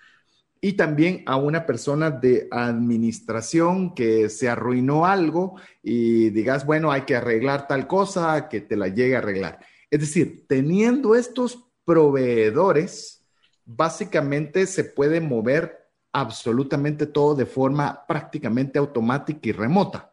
y 0.61 0.75
también 0.75 1.23
a 1.27 1.37
una 1.37 1.65
persona 1.65 2.11
de 2.11 2.47
administración 2.51 3.95
que 3.95 4.29
se 4.29 4.49
arruinó 4.49 5.07
algo 5.07 5.57
y 5.83 6.31
digas, 6.31 6.67
bueno, 6.67 6.93
hay 6.93 7.03
que 7.03 7.17
arreglar 7.17 7.67
tal 7.67 7.87
cosa, 7.87 8.49
que 8.49 8.61
te 8.61 8.77
la 8.77 8.89
llegue 8.89 9.17
a 9.17 9.19
arreglar. 9.19 9.61
Es 9.91 10.01
decir, 10.01 10.45
teniendo 10.47 11.15
estos 11.15 11.65
proveedores, 11.85 13.25
básicamente 13.65 14.67
se 14.67 14.85
puede 14.85 15.21
mover 15.21 15.89
absolutamente 16.13 17.07
todo 17.07 17.35
de 17.35 17.47
forma 17.47 18.05
prácticamente 18.07 18.79
automática 18.79 19.41
y 19.49 19.53
remota. 19.53 20.13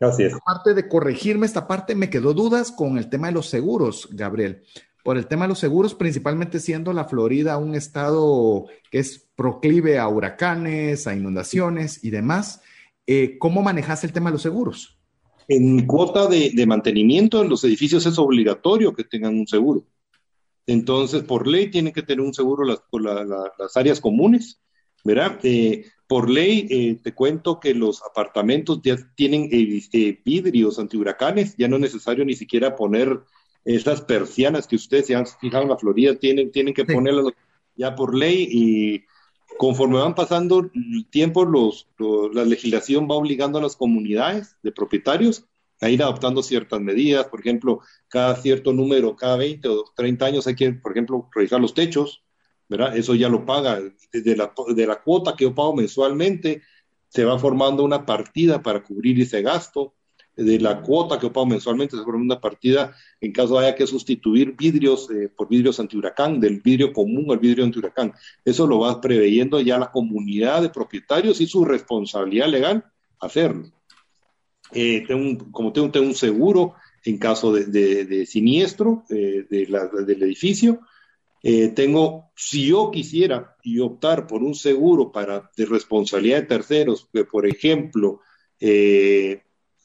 Así 0.00 0.24
es. 0.24 0.34
Aparte 0.34 0.74
de 0.74 0.88
corregirme 0.88 1.44
esta 1.44 1.66
parte, 1.66 1.94
me 1.94 2.08
quedó 2.08 2.32
dudas 2.32 2.72
con 2.72 2.96
el 2.96 3.10
tema 3.10 3.26
de 3.26 3.34
los 3.34 3.50
seguros, 3.50 4.08
Gabriel 4.10 4.62
por 5.04 5.18
el 5.18 5.26
tema 5.26 5.44
de 5.44 5.50
los 5.50 5.58
seguros, 5.58 5.94
principalmente 5.94 6.58
siendo 6.58 6.92
la 6.94 7.04
Florida 7.04 7.58
un 7.58 7.74
estado 7.74 8.64
que 8.90 8.98
es 9.00 9.28
proclive 9.36 9.98
a 9.98 10.08
huracanes, 10.08 11.06
a 11.06 11.14
inundaciones 11.14 12.02
y 12.02 12.10
demás. 12.10 12.62
Eh, 13.06 13.36
¿Cómo 13.38 13.62
manejas 13.62 14.02
el 14.02 14.14
tema 14.14 14.30
de 14.30 14.34
los 14.34 14.42
seguros? 14.42 14.98
En 15.46 15.86
cuota 15.86 16.26
de, 16.26 16.66
mantenimiento 16.66 17.42
en 17.42 17.50
los 17.50 17.62
edificios 17.64 18.06
es 18.06 18.18
obligatorio 18.18 18.94
que 18.94 19.04
tengan 19.04 19.38
un 19.38 19.46
seguro. 19.46 19.84
Entonces, 20.66 21.22
por 21.22 21.46
ley 21.46 21.70
tienen 21.70 21.92
que 21.92 22.02
tener 22.02 22.24
un 22.24 22.32
seguro 22.32 22.64
las, 22.64 23.76
áreas 23.76 24.00
comunes, 24.00 24.62
¿verdad? 25.04 25.38
Eh, 25.42 25.84
por 26.06 26.30
ley, 26.30 26.66
eh, 26.70 26.98
te 27.02 27.12
cuento 27.12 27.60
que 27.60 27.74
los 27.74 28.02
apartamentos 28.02 28.80
ya 28.82 28.96
tienen 29.14 29.50
vidrios 30.24 30.78
antihuracanes, 30.78 31.54
ya 31.58 31.68
no 31.68 31.76
es 31.76 31.82
necesario 31.82 32.24
ni 32.24 32.34
siquiera 32.34 32.74
poner 32.74 33.20
esas 33.64 34.02
persianas 34.02 34.66
que 34.66 34.76
ustedes 34.76 35.06
se 35.06 35.14
han 35.14 35.26
fijado 35.26 35.62
en 35.62 35.70
la 35.70 35.78
Florida 35.78 36.14
tienen, 36.14 36.52
tienen 36.52 36.74
que 36.74 36.84
ponerlas 36.84 37.26
ya 37.76 37.94
por 37.94 38.14
ley 38.14 38.48
y 38.50 39.04
conforme 39.56 39.98
van 39.98 40.14
pasando 40.14 40.70
el 40.74 41.06
tiempo, 41.10 41.44
los, 41.44 41.88
la 42.32 42.44
legislación 42.44 43.08
va 43.10 43.14
obligando 43.14 43.58
a 43.58 43.62
las 43.62 43.76
comunidades 43.76 44.56
de 44.62 44.72
propietarios 44.72 45.46
a 45.80 45.88
ir 45.88 46.02
adoptando 46.02 46.42
ciertas 46.42 46.80
medidas. 46.80 47.26
Por 47.26 47.40
ejemplo, 47.40 47.80
cada 48.08 48.36
cierto 48.36 48.72
número, 48.72 49.16
cada 49.16 49.36
20 49.36 49.68
o 49.68 49.84
30 49.94 50.26
años 50.26 50.46
hay 50.46 50.56
que, 50.56 50.72
por 50.72 50.92
ejemplo, 50.92 51.28
revisar 51.34 51.60
los 51.60 51.74
techos, 51.74 52.22
¿verdad? 52.68 52.96
Eso 52.96 53.14
ya 53.14 53.28
lo 53.28 53.44
paga. 53.44 53.80
Desde 54.12 54.36
la, 54.36 54.52
de 54.74 54.86
la 54.86 55.02
cuota 55.02 55.34
que 55.36 55.44
yo 55.44 55.54
pago 55.54 55.74
mensualmente, 55.74 56.62
se 57.08 57.24
va 57.24 57.38
formando 57.38 57.84
una 57.84 58.06
partida 58.06 58.62
para 58.62 58.82
cubrir 58.82 59.20
ese 59.20 59.42
gasto 59.42 59.94
de 60.36 60.58
la 60.58 60.80
cuota 60.82 61.18
que 61.18 61.30
pago 61.30 61.46
mensualmente, 61.46 61.96
forma 61.96 62.22
una 62.22 62.40
partida 62.40 62.94
en 63.20 63.32
caso 63.32 63.58
haya 63.58 63.74
que 63.74 63.86
sustituir 63.86 64.56
vidrios 64.56 65.08
eh, 65.10 65.28
por 65.28 65.48
vidrios 65.48 65.78
antihuracán, 65.78 66.40
del 66.40 66.60
vidrio 66.60 66.92
común 66.92 67.30
al 67.30 67.38
vidrio 67.38 67.64
antihuracán. 67.64 68.12
Eso 68.44 68.66
lo 68.66 68.80
va 68.80 69.00
preveyendo 69.00 69.60
ya 69.60 69.78
la 69.78 69.92
comunidad 69.92 70.62
de 70.62 70.70
propietarios 70.70 71.40
y 71.40 71.46
su 71.46 71.64
responsabilidad 71.64 72.48
legal 72.48 72.84
hacerlo. 73.20 73.70
Eh, 74.72 75.04
tengo 75.06 75.50
como 75.52 75.72
tengo, 75.72 76.06
un 76.06 76.14
seguro 76.14 76.74
en 77.04 77.18
caso 77.18 77.52
de, 77.52 78.26
siniestro 78.26 79.04
eh, 79.10 79.46
del 79.48 80.22
edificio. 80.22 80.80
tengo, 81.74 82.30
si 82.34 82.66
yo 82.66 82.90
quisiera 82.90 83.56
y 83.62 83.78
optar 83.78 84.26
por 84.26 84.42
un 84.42 84.54
seguro 84.54 85.12
para 85.12 85.50
de 85.56 85.66
responsabilidad 85.66 86.40
de 86.40 86.46
terceros, 86.46 87.08
que 87.12 87.24
por 87.24 87.46
ejemplo, 87.46 88.20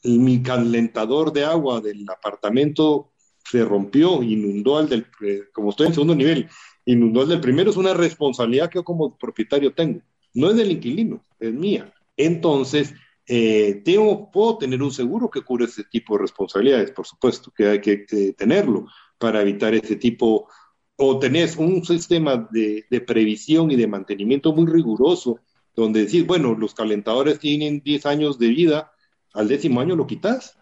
mi 0.04 0.42
calentador 0.42 1.32
de 1.32 1.44
agua 1.44 1.80
del 1.80 2.06
apartamento 2.08 3.12
se 3.44 3.64
rompió, 3.64 4.22
inundó 4.22 4.80
el 4.80 4.88
del, 4.88 5.06
eh, 5.26 5.42
como 5.52 5.70
estoy 5.70 5.88
en 5.88 5.94
segundo 5.94 6.14
nivel, 6.14 6.48
inundó 6.84 7.22
el 7.22 7.28
del 7.28 7.40
primero, 7.40 7.70
es 7.70 7.76
una 7.76 7.94
responsabilidad 7.94 8.70
que 8.70 8.78
yo 8.78 8.84
como 8.84 9.16
propietario 9.16 9.72
tengo. 9.74 10.00
No 10.34 10.50
es 10.50 10.56
del 10.56 10.70
inquilino, 10.70 11.24
es 11.38 11.52
mía. 11.52 11.92
Entonces, 12.16 12.94
eh, 13.26 13.82
tengo, 13.84 14.30
puedo 14.30 14.58
tener 14.58 14.82
un 14.82 14.92
seguro 14.92 15.30
que 15.30 15.42
cubre 15.42 15.64
ese 15.66 15.84
tipo 15.84 16.14
de 16.14 16.22
responsabilidades, 16.22 16.90
por 16.92 17.06
supuesto, 17.06 17.52
que 17.56 17.68
hay 17.68 17.80
que 17.80 18.06
tenerlo 18.36 18.86
para 19.18 19.42
evitar 19.42 19.74
ese 19.74 19.96
tipo, 19.96 20.48
o 20.96 21.18
tenés 21.18 21.56
un 21.56 21.84
sistema 21.84 22.48
de, 22.50 22.84
de, 22.90 23.00
previsión 23.00 23.70
y 23.70 23.76
de 23.76 23.86
mantenimiento 23.86 24.52
muy 24.52 24.66
riguroso, 24.66 25.40
donde 25.74 26.04
decís, 26.04 26.26
bueno, 26.26 26.54
los 26.54 26.74
calentadores 26.74 27.38
tienen 27.38 27.82
10 27.84 28.06
años 28.06 28.38
de 28.38 28.48
vida, 28.48 28.92
al 29.34 29.48
décimo 29.48 29.80
año 29.80 29.96
lo 29.96 30.06
quitas. 30.06 30.56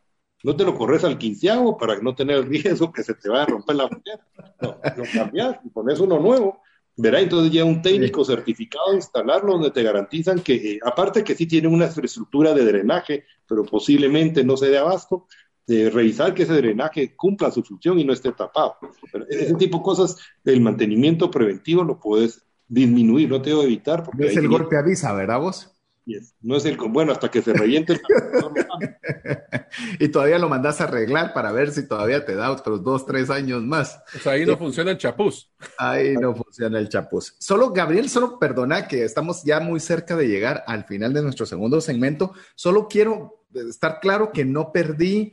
No 0.45 0.55
te 0.55 0.65
lo 0.65 0.77
corres 0.77 1.03
al 1.03 1.19
quinceavo 1.19 1.77
para 1.77 1.99
no 2.01 2.15
tener 2.15 2.37
el 2.37 2.47
riesgo 2.47 2.93
que 2.93 3.03
se 3.03 3.15
te 3.15 3.29
vaya 3.29 3.43
a 3.43 3.47
romper 3.47 3.77
la 3.77 3.89
muñeca. 3.89 4.55
No, 4.61 4.79
lo 4.97 5.05
cambias 5.13 5.59
y 5.65 5.69
pones 5.71 5.99
uno 5.99 6.19
nuevo. 6.21 6.61
Verá, 6.97 7.21
entonces 7.21 7.53
ya 7.53 7.65
un 7.65 7.81
técnico 7.81 8.25
certificado 8.25 8.93
instalarlo 8.93 9.53
donde 9.53 9.71
te 9.71 9.85
garantizan 9.85 10.41
que, 10.41 10.55
eh, 10.55 10.81
aparte 10.85 11.23
que 11.23 11.37
sí 11.37 11.47
tiene 11.47 11.69
una 11.69 11.87
infraestructura 11.87 12.53
de 12.55 12.65
drenaje, 12.65 13.25
pero 13.47 13.65
posiblemente 13.65 14.43
no 14.43 14.57
se 14.57 14.69
dé 14.69 14.79
abasto, 14.79 15.27
de 15.65 15.91
revisar 15.91 16.35
que 16.35 16.43
ese 16.43 16.55
drenaje 16.55 17.15
cumpla 17.15 17.53
su 17.53 17.63
función 17.63 17.99
y 18.01 18.05
no 18.05 18.13
esté 18.13 18.33
tapado. 18.33 18.77
ese 19.29 19.55
tipo 19.55 19.79
de 19.79 19.85
cosas, 19.85 20.17
el 20.45 20.61
mantenimiento 20.61 21.31
preventivo 21.31 21.85
lo 21.85 22.01
puedes 22.01 22.45
disminuir, 22.67 23.29
no 23.29 23.41
te 23.43 23.51
debo 23.51 23.63
evitar. 23.63 24.03
Porque 24.03 24.27
es 24.27 24.37
el 24.37 24.49
golpe 24.49 24.77
avisa, 24.77 25.13
¿verdad 25.13 25.39
vos? 25.39 25.78
No 26.41 26.57
es 26.57 26.65
el 26.65 26.77
bueno 26.77 27.13
hasta 27.13 27.31
que 27.31 27.43
se 27.43 27.53
reviente. 27.53 28.01
y 29.99 30.09
todavía 30.09 30.39
lo 30.39 30.49
mandas 30.49 30.81
a 30.81 30.85
arreglar 30.85 31.33
para 31.33 31.53
ver 31.53 31.71
si 31.71 31.87
todavía 31.87 32.25
te 32.25 32.35
da 32.35 32.51
otros 32.51 32.83
dos, 32.83 33.07
tres 33.07 33.31
años 33.31 33.63
más. 33.63 34.01
Pues 34.13 34.27
ahí 34.27 34.47
no 34.47 34.57
funciona 34.57 34.91
el 34.91 34.99
chapuz. 34.99 35.51
Ahí 35.77 36.15
no 36.15 36.35
funciona 36.35 36.79
el 36.79 36.89
chapuz. 36.89 37.37
Solo, 37.39 37.71
Gabriel, 37.73 38.09
solo 38.09 38.39
perdona 38.39 38.89
que 38.89 39.05
estamos 39.05 39.43
ya 39.45 39.61
muy 39.61 39.81
cerca 39.81 40.17
de 40.17 40.29
llegar 40.29 40.65
al 40.67 40.85
final 40.85 41.13
de 41.13 41.23
nuestro 41.23 41.47
segundo 41.47 41.81
segmento. 41.81 42.33
Solo 42.55 42.89
quiero 42.89 43.45
estar 43.55 44.01
claro 44.01 44.33
que 44.33 44.45
no 44.45 44.73
perdí 44.73 45.33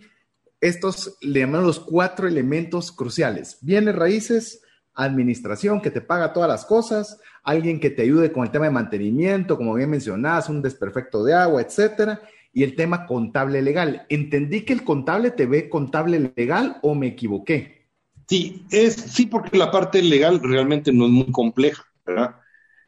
estos, 0.62 1.18
le 1.22 1.42
llamamos 1.42 1.68
los 1.68 1.80
cuatro 1.80 2.28
elementos 2.28 2.92
cruciales. 2.92 3.58
Bienes 3.62 3.96
raíces, 3.96 4.62
administración 4.96 5.82
que 5.82 5.92
te 5.92 6.02
paga 6.02 6.34
todas 6.34 6.50
las 6.50 6.66
cosas, 6.66 7.20
alguien 7.44 7.80
que 7.80 7.90
te 7.90 8.02
ayude 8.02 8.32
con 8.32 8.46
el 8.46 8.52
tema 8.52 8.66
de 8.66 8.72
mantenimiento, 8.72 9.58
como 9.58 9.74
bien 9.74 9.90
mencionabas, 9.90 10.50
un 10.50 10.62
desperfecto 10.62 11.24
de 11.24 11.34
agua, 11.34 11.62
etcétera, 11.62 12.22
y 12.54 12.64
el 12.64 12.76
tema 12.76 13.06
contable 13.06 13.62
legal. 13.62 14.06
¿Entendí 14.10 14.62
que 14.62 14.74
el 14.74 14.84
contable 14.84 15.32
te 15.32 15.46
ve 15.46 15.70
contable 15.70 16.32
legal 16.36 16.78
o 16.82 16.96
me 16.96 17.08
equivoqué? 17.08 17.86
Sí, 18.28 18.66
es, 18.72 18.96
sí, 18.96 19.26
porque 19.28 19.58
la 19.58 19.70
parte 19.70 20.02
legal 20.02 20.40
realmente 20.42 20.92
no 20.92 21.06
es 21.06 21.12
muy 21.12 21.32
compleja, 21.32 21.84
¿verdad? 22.06 22.38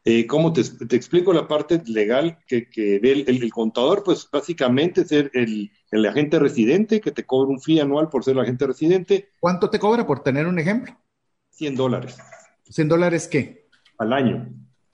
Eh, 0.04 0.26
¿Cómo 0.26 0.52
te, 0.52 0.62
explico 0.96 1.34
la 1.34 1.46
parte 1.46 1.82
legal 1.86 2.38
que, 2.46 2.70
que 2.70 2.98
ve 2.98 3.24
el, 3.26 3.52
contador? 3.52 4.02
Pues 4.02 4.26
básicamente 4.32 5.04
ser 5.04 5.30
el, 5.34 5.70
el 5.90 6.06
agente 6.06 6.38
residente 6.38 7.00
que 7.00 7.12
te 7.12 7.26
cobra 7.26 7.50
un 7.50 7.60
fee 7.60 7.80
anual 7.80 8.08
por 8.08 8.24
ser 8.24 8.32
el 8.32 8.40
agente 8.40 8.66
residente. 8.66 9.28
¿Cuánto 9.38 9.68
te 9.68 9.78
cobra 9.78 10.06
por 10.06 10.22
tener 10.22 10.46
un 10.46 10.58
ejemplo? 10.58 10.96
100 11.58 11.74
dólares. 11.74 12.16
¿100 12.70 12.88
dólares 12.88 13.26
qué? 13.26 13.66
Al 13.98 14.12
año. 14.12 14.48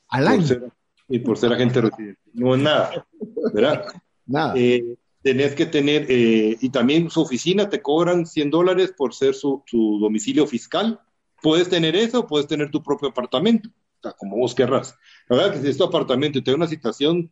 Al 0.09 0.29
año. 0.29 0.73
y 1.09 1.19
por 1.19 1.37
ser 1.37 1.53
agente 1.53 1.83
residente. 1.83 2.21
No 2.33 2.55
es 2.55 2.63
nada, 2.63 3.07
¿verdad? 3.53 3.85
nada. 4.27 4.55
Eh, 4.57 4.97
tenés 5.23 5.55
que 5.55 5.67
tener, 5.67 6.07
eh, 6.09 6.57
y 6.59 6.71
también 6.71 7.11
su 7.11 7.21
oficina 7.21 7.69
te 7.69 7.83
cobran 7.83 8.25
100 8.25 8.51
dólares 8.51 8.95
por 8.97 9.15
ser 9.15 9.35
su, 9.35 9.63
domicilio 10.01 10.47
fiscal. 10.47 10.99
Puedes 11.43 11.69
tener 11.69 11.95
eso, 11.97 12.27
puedes 12.27 12.47
tener 12.47 12.71
tu 12.71 12.83
propio 12.83 13.11
apartamento, 13.11 13.69
como 14.17 14.39
vos 14.39 14.55
querrás. 14.55 14.97
La 15.29 15.37
verdad 15.37 15.53
que 15.53 15.61
si 15.61 15.69
es 15.69 15.77
tu 15.77 15.85
apartamento 15.85 16.39
y 16.39 16.43
te 16.43 16.51
da 16.51 16.57
una 16.57 16.67
situación 16.67 17.31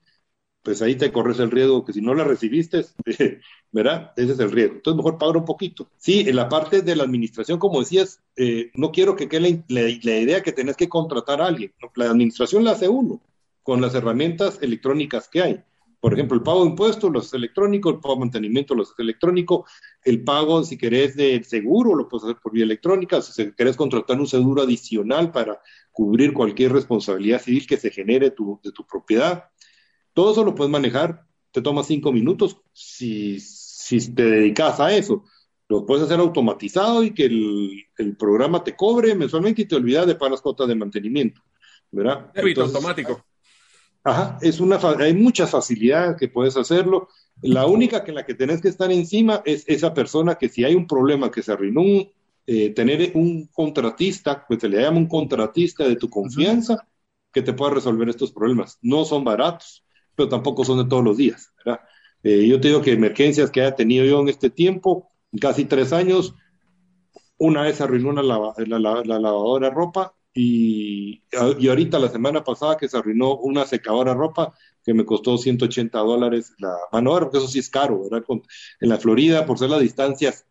pues 0.62 0.80
ahí 0.80 0.94
te 0.94 1.10
corres 1.10 1.40
el 1.40 1.50
riesgo 1.50 1.84
que 1.84 1.92
si 1.92 2.00
no 2.00 2.14
la 2.14 2.24
recibiste, 2.24 2.86
¿verdad? 3.72 4.12
Ese 4.16 4.32
es 4.32 4.38
el 4.38 4.50
riesgo. 4.50 4.76
Entonces, 4.76 4.96
mejor 4.96 5.18
pagar 5.18 5.36
un 5.36 5.44
poquito. 5.44 5.90
Sí, 5.98 6.20
en 6.20 6.36
la 6.36 6.48
parte 6.48 6.82
de 6.82 6.96
la 6.96 7.02
administración, 7.02 7.58
como 7.58 7.80
decías, 7.80 8.20
eh, 8.36 8.70
no 8.74 8.92
quiero 8.92 9.16
que 9.16 9.28
quede 9.28 9.64
la, 9.68 9.88
idea 9.88 10.42
que 10.42 10.52
tenés 10.52 10.76
que 10.76 10.88
contratar 10.88 11.40
a 11.40 11.46
alguien. 11.46 11.72
La 11.96 12.10
administración 12.10 12.64
la 12.64 12.72
hace 12.72 12.88
uno 12.88 13.20
con 13.62 13.80
las 13.80 13.94
herramientas 13.94 14.58
electrónicas 14.62 15.28
que 15.28 15.42
hay. 15.42 15.64
Por 16.00 16.14
ejemplo, 16.14 16.36
el 16.36 16.42
pago 16.42 16.64
de 16.64 16.70
impuestos 16.70 17.12
los 17.12 17.26
es 17.26 17.34
electrónico, 17.34 17.90
el 17.90 18.00
pago 18.00 18.14
de 18.14 18.20
mantenimiento 18.20 18.74
los 18.74 18.92
electrónico, 18.98 19.66
el 20.04 20.24
pago, 20.24 20.64
si 20.64 20.76
querés, 20.76 21.16
del 21.16 21.44
seguro 21.44 21.94
lo 21.94 22.08
puedes 22.08 22.24
hacer 22.24 22.38
por 22.42 22.52
vía 22.52 22.64
electrónica, 22.64 23.22
si 23.22 23.52
querés 23.52 23.76
contratar 23.76 24.18
un 24.18 24.26
seguro 24.26 24.62
adicional 24.62 25.30
para 25.30 25.60
cubrir 25.92 26.32
cualquier 26.32 26.72
responsabilidad 26.72 27.40
civil 27.40 27.68
que 27.68 27.76
se 27.76 27.90
genere 27.90 28.30
de 28.30 28.32
tu 28.32 28.86
propiedad, 28.90 29.44
todo 30.12 30.32
eso 30.32 30.44
lo 30.44 30.54
puedes 30.54 30.70
manejar, 30.70 31.26
te 31.50 31.62
toma 31.62 31.82
cinco 31.82 32.12
minutos. 32.12 32.60
Si, 32.72 33.40
si 33.40 34.14
te 34.14 34.24
dedicas 34.24 34.80
a 34.80 34.94
eso, 34.94 35.24
lo 35.68 35.86
puedes 35.86 36.04
hacer 36.04 36.20
automatizado 36.20 37.02
y 37.02 37.14
que 37.14 37.24
el, 37.24 38.16
programa 38.18 38.62
te 38.62 38.74
cobre 38.74 39.14
mensualmente 39.14 39.62
y 39.62 39.64
te 39.66 39.76
olvidas 39.76 40.06
de 40.06 40.14
pagar 40.14 40.32
las 40.32 40.40
cuotas 40.40 40.68
de 40.68 40.74
mantenimiento. 40.74 41.40
¿verdad? 41.90 42.30
Débito 42.34 42.62
automático. 42.62 43.24
Ajá, 44.04 44.38
es 44.40 44.58
una, 44.58 44.80
hay 44.98 45.14
muchas 45.14 45.50
facilidades 45.50 46.16
que 46.16 46.28
puedes 46.28 46.56
hacerlo. 46.56 47.08
La 47.40 47.66
única 47.66 48.02
que 48.02 48.10
en 48.10 48.16
la 48.16 48.26
que 48.26 48.34
tenés 48.34 48.60
que 48.60 48.68
estar 48.68 48.90
encima 48.90 49.42
es 49.44 49.64
esa 49.68 49.94
persona 49.94 50.34
que 50.34 50.48
si 50.48 50.64
hay 50.64 50.74
un 50.74 50.86
problema 50.86 51.30
que 51.30 51.42
se 51.42 51.52
arruinó, 51.52 51.82
eh, 52.46 52.70
tener 52.70 53.12
un 53.14 53.46
contratista, 53.46 54.44
pues 54.46 54.60
se 54.60 54.68
le 54.68 54.82
llama 54.82 54.98
un 54.98 55.06
contratista 55.06 55.86
de 55.86 55.96
tu 55.96 56.10
confianza 56.10 56.88
que 57.32 57.42
te 57.42 57.52
pueda 57.52 57.74
resolver 57.74 58.08
estos 58.08 58.32
problemas. 58.32 58.78
No 58.82 59.04
son 59.04 59.22
baratos, 59.22 59.84
pero 60.14 60.28
tampoco 60.28 60.64
son 60.64 60.78
de 60.78 60.88
todos 60.88 61.04
los 61.04 61.16
días. 61.16 61.52
¿verdad? 61.64 61.80
Eh, 62.22 62.46
yo 62.46 62.60
te 62.60 62.68
digo 62.68 62.82
que 62.82 62.92
emergencias 62.92 63.50
que 63.50 63.60
haya 63.62 63.74
tenido 63.74 64.04
yo 64.04 64.20
en 64.20 64.28
este 64.28 64.50
tiempo, 64.50 65.10
casi 65.40 65.64
tres 65.64 65.92
años, 65.92 66.34
una 67.38 67.62
vez 67.62 67.80
arruinó 67.80 68.12
la, 68.12 68.22
lavadora 68.22 69.68
de 69.68 69.74
ropa 69.74 70.14
y, 70.32 71.22
y, 71.58 71.68
ahorita 71.68 71.98
la 71.98 72.08
semana 72.08 72.44
pasada 72.44 72.76
que 72.76 72.88
se 72.88 72.96
arruinó 72.96 73.36
una 73.36 73.66
secadora 73.66 74.12
de 74.12 74.18
ropa 74.18 74.54
que 74.84 74.94
me 74.94 75.04
costó 75.04 75.36
180 75.36 75.98
dólares 75.98 76.54
la 76.58 76.74
mano 76.92 77.18
porque 77.18 77.38
eso 77.38 77.48
sí 77.48 77.58
es 77.58 77.68
caro, 77.68 78.02
¿verdad? 78.08 78.24
en 78.80 78.88
la 78.88 78.98
Florida, 78.98 79.46
por 79.46 79.58
ser 79.58 79.70
las 79.70 79.80
distancias 79.80 80.46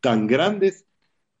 tan 0.00 0.26
grandes, 0.26 0.86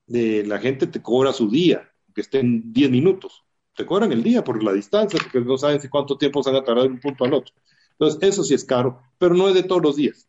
de, 0.06 0.44
la 0.44 0.58
gente 0.58 0.86
te 0.86 1.02
cobra 1.02 1.32
su 1.32 1.50
día, 1.50 1.92
que 2.14 2.20
estén 2.20 2.72
10 2.72 2.90
minutos. 2.90 3.44
Te 3.76 3.86
cobran 3.86 4.10
el 4.12 4.22
día 4.22 4.42
por 4.42 4.62
la 4.62 4.72
distancia, 4.72 5.18
porque 5.22 5.40
no 5.40 5.58
saben 5.58 5.80
si 5.80 5.88
cuánto 5.88 6.16
tiempo 6.16 6.42
se 6.42 6.50
van 6.50 6.62
a 6.62 6.64
tardar 6.64 6.84
de 6.84 6.90
un 6.90 7.00
punto 7.00 7.24
al 7.24 7.34
otro. 7.34 7.54
Entonces, 7.92 8.18
eso 8.22 8.42
sí 8.42 8.54
es 8.54 8.64
caro, 8.64 9.00
pero 9.18 9.34
no 9.34 9.48
es 9.48 9.54
de 9.54 9.62
todos 9.62 9.82
los 9.82 9.96
días. 9.96 10.28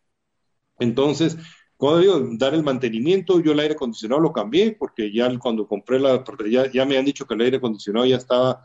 Entonces, 0.78 1.36
cuando 1.76 2.00
digo 2.00 2.28
dar 2.32 2.54
el 2.54 2.62
mantenimiento, 2.62 3.40
yo 3.40 3.52
el 3.52 3.60
aire 3.60 3.74
acondicionado 3.74 4.20
lo 4.20 4.32
cambié, 4.32 4.72
porque 4.72 5.12
ya 5.12 5.36
cuando 5.38 5.66
compré 5.66 5.98
la, 5.98 6.24
ya, 6.50 6.70
ya 6.70 6.84
me 6.84 6.98
han 6.98 7.04
dicho 7.04 7.26
que 7.26 7.34
el 7.34 7.40
aire 7.40 7.56
acondicionado 7.58 8.04
ya 8.06 8.16
estaba, 8.16 8.64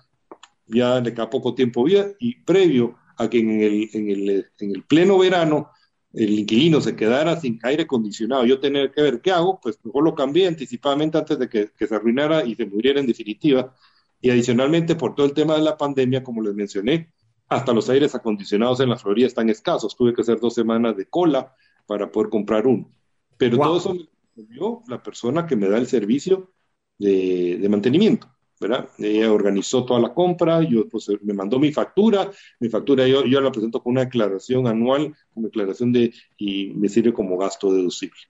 ya 0.65 0.99
le 0.99 1.13
queda 1.13 1.29
poco 1.29 1.53
tiempo 1.53 1.83
vida, 1.83 2.07
y 2.19 2.35
previo 2.43 2.95
a 3.17 3.29
que 3.29 3.39
en 3.39 3.61
el, 3.61 3.89
en 3.93 4.09
el, 4.09 4.51
en 4.59 4.75
el 4.75 4.83
pleno 4.83 5.17
verano 5.17 5.69
el 6.13 6.39
inquilino 6.39 6.79
se 6.79 6.95
quedara 6.95 7.39
sin 7.39 7.59
aire 7.63 7.83
acondicionado, 7.83 8.45
yo 8.45 8.59
tener 8.59 8.91
que 8.91 9.01
ver 9.01 9.21
qué 9.21 9.31
hago, 9.31 9.59
pues 9.61 9.79
mejor 9.83 10.03
lo 10.03 10.15
cambié 10.15 10.47
anticipadamente 10.47 11.17
antes 11.17 11.39
de 11.39 11.49
que, 11.49 11.71
que, 11.75 11.87
se 11.87 11.95
arruinara 11.95 12.45
y 12.45 12.55
se 12.55 12.65
muriera 12.65 12.99
en 12.99 13.07
definitiva. 13.07 13.75
Y 14.23 14.29
adicionalmente, 14.29 14.95
por 14.95 15.15
todo 15.15 15.25
el 15.25 15.33
tema 15.33 15.55
de 15.55 15.63
la 15.63 15.75
pandemia, 15.75 16.23
como 16.23 16.41
les 16.41 16.55
mencioné, 16.55 17.11
hasta 17.49 17.73
los 17.73 17.89
aires 17.89 18.15
acondicionados 18.15 18.79
en 18.79 18.87
la 18.87 18.95
Florida 18.95 19.27
están 19.27 19.49
escasos. 19.49 19.97
Tuve 19.97 20.13
que 20.13 20.21
hacer 20.21 20.39
dos 20.39 20.53
semanas 20.53 20.95
de 20.95 21.07
cola 21.07 21.53
para 21.85 22.09
poder 22.09 22.29
comprar 22.29 22.65
uno. 22.65 22.89
Pero 23.37 23.57
todo 23.57 23.77
eso 23.77 23.93
me 23.93 24.43
dio 24.45 24.81
la 24.87 25.03
persona 25.03 25.45
que 25.45 25.57
me 25.57 25.67
da 25.67 25.77
el 25.77 25.87
servicio 25.87 26.53
de, 26.97 27.57
de, 27.57 27.67
mantenimiento, 27.67 28.29
¿verdad? 28.61 28.87
Ella 28.97 29.29
organizó 29.29 29.83
toda 29.83 29.99
la 29.99 30.13
compra, 30.13 30.63
yo 30.63 30.87
pues, 30.87 31.09
me 31.21 31.33
mandó 31.33 31.59
mi 31.59 31.73
factura, 31.73 32.31
mi 32.61 32.69
factura 32.69 33.05
yo, 33.05 33.25
yo 33.25 33.41
la 33.41 33.51
presento 33.51 33.83
con 33.83 33.91
una 33.91 34.05
declaración 34.05 34.67
anual, 34.67 35.13
con 35.33 35.43
declaración 35.43 35.91
de, 35.91 36.13
y 36.37 36.67
me 36.75 36.87
sirve 36.87 37.11
como 37.11 37.37
gasto 37.37 37.73
deducible, 37.73 38.21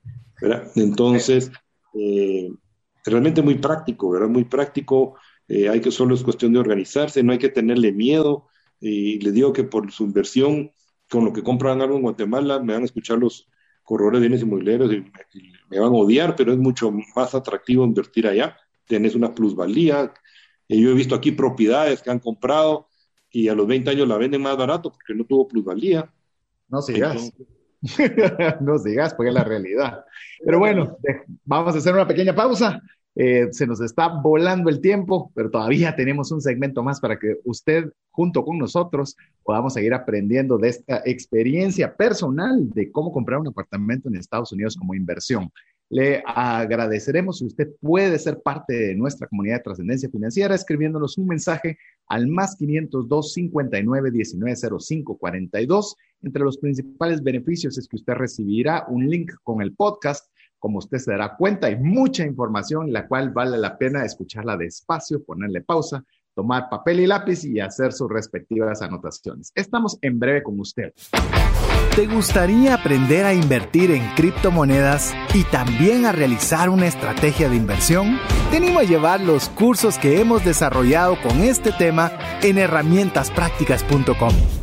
¿verdad? 0.42 0.72
Entonces, 0.76 1.52
eh, 1.94 2.52
realmente 3.06 3.44
muy 3.44 3.60
práctico, 3.60 4.10
¿verdad? 4.10 4.30
Muy 4.30 4.46
práctico, 4.46 5.16
eh, 5.48 5.70
hay 5.70 5.82
que 5.82 5.92
solo 5.92 6.16
es 6.16 6.24
cuestión 6.24 6.54
de 6.54 6.60
organizarse, 6.60 7.24
no 7.24 7.32
hay 7.32 7.40
que 7.40 7.50
tenerle 7.50 7.92
miedo, 7.92 8.48
y 8.80 9.20
les 9.20 9.34
digo 9.34 9.54
que 9.54 9.64
por 9.64 9.92
su 9.92 10.04
inversión, 10.04 10.72
con 11.10 11.26
lo 11.26 11.34
que 11.34 11.44
compran 11.44 11.82
algo 11.82 11.96
en 11.96 12.02
Guatemala, 12.02 12.60
me 12.60 12.74
van 12.74 12.82
a 12.82 12.86
escuchar 12.86 13.18
los 13.18 13.48
corredores 13.84 14.20
de 14.20 14.28
bienes 14.28 14.42
inmobiliarios 14.42 14.92
y, 14.94 15.06
me 15.70 15.80
van 15.80 15.90
a 15.90 15.96
odiar, 15.96 16.36
pero 16.36 16.52
es 16.52 16.60
mucho 16.60 16.92
más 17.16 17.34
atractivo 17.34 17.84
invertir 17.84 18.28
allá. 18.28 18.56
Tienes 18.86 19.16
una 19.16 19.34
plusvalía. 19.34 20.14
Y 20.68 20.82
yo 20.82 20.92
he 20.92 20.94
visto 20.94 21.16
aquí 21.16 21.32
propiedades 21.32 22.02
que 22.02 22.12
han 22.12 22.20
comprado 22.20 22.88
y 23.32 23.48
a 23.48 23.56
los 23.56 23.66
20 23.66 23.90
años 23.90 24.08
la 24.08 24.18
venden 24.18 24.42
más 24.42 24.56
barato 24.56 24.92
porque 24.92 25.16
no 25.16 25.26
tuvo 25.26 25.48
plusvalía. 25.48 26.14
No 26.68 26.82
sigas. 26.82 27.34
no 28.62 28.78
sigas, 28.78 29.16
porque 29.16 29.30
es 29.30 29.34
la 29.34 29.44
realidad. 29.44 30.06
Pero 30.46 30.60
bueno, 30.60 30.98
vamos 31.44 31.74
a 31.74 31.80
hacer 31.80 31.94
una 31.94 32.08
pequeña 32.08 32.36
pausa. 32.36 32.82
Eh, 33.16 33.50
se 33.52 33.68
nos 33.68 33.80
está 33.80 34.08
volando 34.08 34.70
el 34.70 34.82
tiempo, 34.82 35.32
pero 35.36 35.52
todavía 35.52 35.96
tenemos 35.96 36.32
un 36.32 36.42
segmento 36.42 36.82
más 36.82 37.00
para 37.00 37.20
que 37.20 37.38
usted, 37.46 37.92
junto 38.10 38.44
con 38.44 38.58
nosotros, 38.58 39.16
podamos 39.44 39.74
seguir 39.74 39.94
aprendiendo 39.94 40.58
de 40.58 40.70
esta 40.70 41.04
experiencia 41.06 41.96
personal 41.96 42.70
de 42.72 42.92
cómo 42.92 43.12
comprar 43.12 43.40
un 43.40 43.48
apartamento 43.48 44.10
en 44.10 44.16
Estados 44.16 44.52
Unidos 44.52 44.76
como 44.76 44.96
inversión. 44.96 45.52
Le 45.90 46.24
agradeceremos 46.26 47.38
si 47.38 47.46
usted 47.46 47.68
puede 47.80 48.18
ser 48.18 48.42
parte 48.42 48.74
de 48.74 48.96
nuestra 48.96 49.28
comunidad 49.28 49.58
de 49.58 49.64
trascendencia 49.64 50.10
financiera 50.10 50.56
escribiéndonos 50.56 51.20
un 51.20 51.28
mensaje 51.28 51.78
al 52.08 52.28
más 52.28 52.56
502 52.56 53.34
59 53.34 54.10
19 54.10 54.56
05 54.80 55.18
42. 55.20 55.96
Entre 56.24 56.42
los 56.42 56.58
principales 56.58 57.22
beneficios 57.22 57.78
es 57.78 57.88
que 57.88 57.98
usted 57.98 58.14
recibirá 58.14 58.86
un 58.88 59.08
link 59.08 59.34
con 59.44 59.62
el 59.62 59.76
podcast 59.76 60.33
como 60.64 60.78
usted 60.78 60.98
se 60.98 61.12
dará 61.12 61.36
cuenta, 61.36 61.68
hay 61.68 61.76
mucha 61.76 62.26
información 62.26 62.94
la 62.94 63.06
cual 63.06 63.32
vale 63.32 63.58
la 63.58 63.78
pena 63.78 64.06
escucharla 64.06 64.56
despacio, 64.56 65.22
ponerle 65.22 65.60
pausa, 65.60 66.06
tomar 66.34 66.70
papel 66.70 67.02
y 67.02 67.06
lápiz 67.06 67.44
y 67.44 67.60
hacer 67.60 67.92
sus 67.92 68.10
respectivas 68.10 68.82
anotaciones. 68.82 69.52
Estamos 69.56 69.98
en 70.02 70.20
breve 70.20 70.42
con 70.42 70.58
usted. 70.62 70.94
¿Te 71.98 72.08
gustaría 72.08 72.76
aprender 72.76 73.26
a 73.26 73.34
invertir 73.34 73.92
en 73.92 74.08
criptomonedas 74.16 75.14
y 75.34 75.44
también 75.44 76.06
a 76.06 76.14
realizar 76.14 76.70
una 76.70 76.88
estrategia 76.88 77.50
de 77.50 77.58
inversión? 77.58 78.18
Te 78.50 78.56
animo 78.56 78.80
a 78.80 78.84
llevar 78.84 79.20
los 79.20 79.50
cursos 79.50 79.98
que 79.98 80.22
hemos 80.22 80.46
desarrollado 80.46 81.18
con 81.22 81.42
este 81.42 81.74
tema 81.74 82.10
en 82.42 82.58
herramientasprácticas.com. 82.58 84.63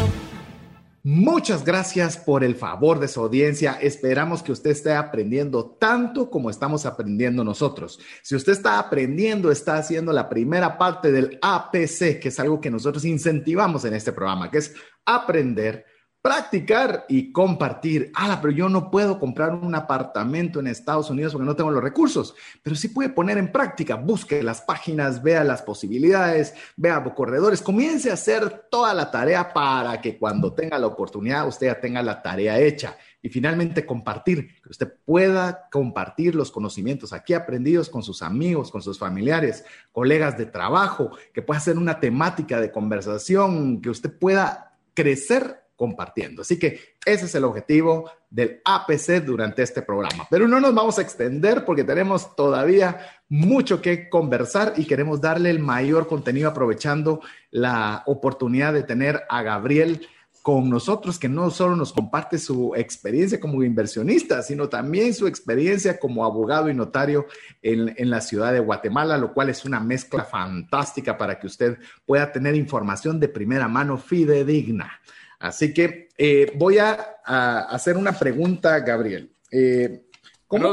Muchas 1.03 1.65
gracias 1.65 2.15
por 2.15 2.43
el 2.43 2.53
favor 2.53 2.99
de 2.99 3.07
su 3.07 3.21
audiencia. 3.21 3.73
Esperamos 3.81 4.43
que 4.43 4.51
usted 4.51 4.69
esté 4.69 4.93
aprendiendo 4.93 5.65
tanto 5.79 6.29
como 6.29 6.51
estamos 6.51 6.85
aprendiendo 6.85 7.43
nosotros. 7.43 7.99
Si 8.21 8.35
usted 8.35 8.51
está 8.51 8.77
aprendiendo, 8.77 9.49
está 9.49 9.77
haciendo 9.77 10.13
la 10.13 10.29
primera 10.29 10.77
parte 10.77 11.11
del 11.11 11.39
APC, 11.41 12.19
que 12.19 12.27
es 12.27 12.39
algo 12.39 12.61
que 12.61 12.69
nosotros 12.69 13.03
incentivamos 13.03 13.83
en 13.85 13.95
este 13.95 14.11
programa, 14.11 14.51
que 14.51 14.59
es 14.59 14.75
aprender 15.03 15.85
practicar 16.21 17.05
y 17.09 17.31
compartir. 17.31 18.11
Ah, 18.15 18.37
pero 18.41 18.53
yo 18.53 18.69
no 18.69 18.91
puedo 18.91 19.19
comprar 19.19 19.53
un 19.53 19.73
apartamento 19.73 20.59
en 20.59 20.67
Estados 20.67 21.09
Unidos 21.09 21.33
porque 21.33 21.45
no 21.45 21.55
tengo 21.55 21.71
los 21.71 21.83
recursos, 21.83 22.35
pero 22.61 22.75
sí 22.75 22.89
puede 22.89 23.09
poner 23.09 23.37
en 23.37 23.51
práctica. 23.51 23.95
Busque 23.95 24.43
las 24.43 24.61
páginas, 24.61 25.23
vea 25.23 25.43
las 25.43 25.63
posibilidades, 25.63 26.53
vea 26.75 27.03
corredores, 27.15 27.61
comience 27.61 28.11
a 28.11 28.13
hacer 28.13 28.67
toda 28.69 28.93
la 28.93 29.09
tarea 29.09 29.51
para 29.51 29.99
que 29.99 30.17
cuando 30.17 30.53
tenga 30.53 30.77
la 30.77 30.87
oportunidad 30.87 31.47
usted 31.47 31.67
ya 31.67 31.79
tenga 31.79 32.03
la 32.03 32.21
tarea 32.21 32.59
hecha. 32.59 32.97
Y 33.23 33.29
finalmente 33.29 33.85
compartir, 33.85 34.61
que 34.61 34.69
usted 34.69 34.91
pueda 35.05 35.67
compartir 35.71 36.33
los 36.33 36.51
conocimientos 36.51 37.13
aquí 37.13 37.33
aprendidos 37.33 37.89
con 37.89 38.01
sus 38.01 38.21
amigos, 38.23 38.71
con 38.71 38.81
sus 38.81 38.97
familiares, 38.97 39.63
colegas 39.91 40.37
de 40.37 40.47
trabajo, 40.47 41.11
que 41.33 41.43
pueda 41.43 41.59
ser 41.59 41.77
una 41.77 41.99
temática 41.99 42.59
de 42.59 42.71
conversación, 42.71 43.79
que 43.79 43.91
usted 43.91 44.17
pueda 44.17 44.75
crecer 44.93 45.60
compartiendo. 45.81 46.43
Así 46.43 46.59
que 46.59 46.97
ese 47.03 47.25
es 47.25 47.33
el 47.33 47.43
objetivo 47.43 48.11
del 48.29 48.61
APC 48.63 49.25
durante 49.25 49.63
este 49.63 49.81
programa. 49.81 50.27
Pero 50.29 50.47
no 50.47 50.59
nos 50.59 50.75
vamos 50.75 50.99
a 50.99 51.01
extender 51.01 51.65
porque 51.65 51.83
tenemos 51.83 52.35
todavía 52.35 52.99
mucho 53.29 53.81
que 53.81 54.07
conversar 54.07 54.73
y 54.77 54.85
queremos 54.85 55.21
darle 55.21 55.49
el 55.49 55.57
mayor 55.57 56.07
contenido 56.07 56.49
aprovechando 56.49 57.21
la 57.49 58.03
oportunidad 58.05 58.73
de 58.73 58.83
tener 58.83 59.23
a 59.27 59.41
Gabriel 59.41 60.07
con 60.43 60.69
nosotros, 60.69 61.17
que 61.17 61.29
no 61.29 61.49
solo 61.49 61.75
nos 61.75 61.93
comparte 61.93 62.37
su 62.37 62.75
experiencia 62.75 63.39
como 63.39 63.63
inversionista, 63.63 64.43
sino 64.43 64.69
también 64.69 65.15
su 65.15 65.25
experiencia 65.25 65.99
como 65.99 66.25
abogado 66.25 66.69
y 66.69 66.75
notario 66.75 67.25
en, 67.63 67.95
en, 67.97 68.11
la 68.11 68.21
ciudad 68.21 68.53
de 68.53 68.59
Guatemala, 68.59 69.17
lo 69.17 69.33
cual 69.33 69.49
es 69.49 69.65
una 69.65 69.79
mezcla 69.79 70.25
fantástica 70.25 71.17
para 71.17 71.39
que 71.39 71.47
usted 71.47 71.79
pueda 72.05 72.31
tener 72.31 72.53
información 72.53 73.19
de 73.19 73.29
primera 73.29 73.67
mano 73.67 73.97
fidedigna. 73.97 75.01
Así 75.41 75.73
que 75.73 76.07
eh, 76.19 76.51
voy 76.55 76.77
a, 76.77 76.93
hacer 77.25 77.97
una 77.97 78.17
pregunta, 78.17 78.79
Gabriel. 78.79 79.31
Eh. 79.51 80.03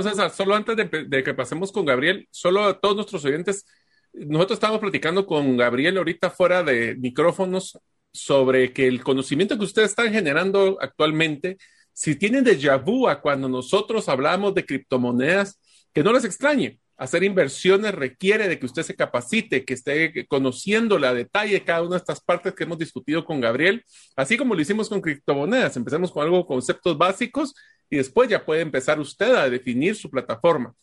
César, 0.02 0.30
solo 0.30 0.54
antes 0.54 0.76
de, 0.76 1.22
que 1.24 1.34
pasemos 1.34 1.72
con 1.72 1.86
Gabriel, 1.86 2.28
solo 2.30 2.64
a 2.64 2.78
todos 2.78 2.96
nuestros 2.96 3.24
oyentes, 3.24 3.64
nosotros 4.12 4.56
estamos 4.56 4.80
platicando 4.80 5.24
con 5.24 5.56
Gabriel 5.56 5.96
ahorita 5.96 6.30
fuera 6.30 6.62
de 6.62 6.96
micrófonos 6.96 7.78
sobre 8.12 8.72
que 8.72 8.88
el 8.88 9.02
conocimiento 9.02 9.56
que 9.56 9.64
ustedes 9.64 9.90
están 9.90 10.12
generando 10.12 10.76
actualmente, 10.80 11.56
si 11.92 12.16
tienen 12.16 12.44
déjà 12.44 12.76
vu 12.76 13.08
a 13.08 13.20
cuando 13.22 13.48
nosotros 13.48 14.08
hablamos 14.08 14.54
de 14.54 14.66
criptomonedas, 14.66 15.58
que 15.94 16.02
no 16.02 16.12
les 16.12 16.24
extrañe, 16.24 16.78
hacer 16.98 17.22
inversiones 17.22 17.94
requiere 17.94 18.48
de 18.48 18.58
que 18.58 18.66
usted 18.66 18.82
se 18.82 18.96
capacite, 18.96 19.64
que 19.64 19.74
esté 19.74 20.26
conociendo 20.26 20.98
la 20.98 21.14
detalle 21.14 21.64
cada 21.64 21.82
una 21.82 21.92
de 21.92 21.98
estas 21.98 22.20
partes 22.20 22.54
que 22.54 22.64
hemos 22.64 22.78
discutido 22.78 23.24
con 23.24 23.40
Gabriel, 23.40 23.84
así 24.16 24.36
como 24.36 24.54
lo 24.54 24.60
hicimos 24.60 24.88
con 24.88 25.00
criptomonedas. 25.00 25.76
Empecemos 25.76 26.10
con 26.10 26.24
algo, 26.24 26.44
conceptos 26.44 26.98
básicos 26.98 27.54
y 27.88 27.96
después 27.96 28.28
ya 28.28 28.44
puede 28.44 28.62
empezar 28.62 28.98
usted 28.98 29.32
a 29.34 29.48
definir 29.48 29.94
su 29.94 30.10
plataforma. 30.10 30.74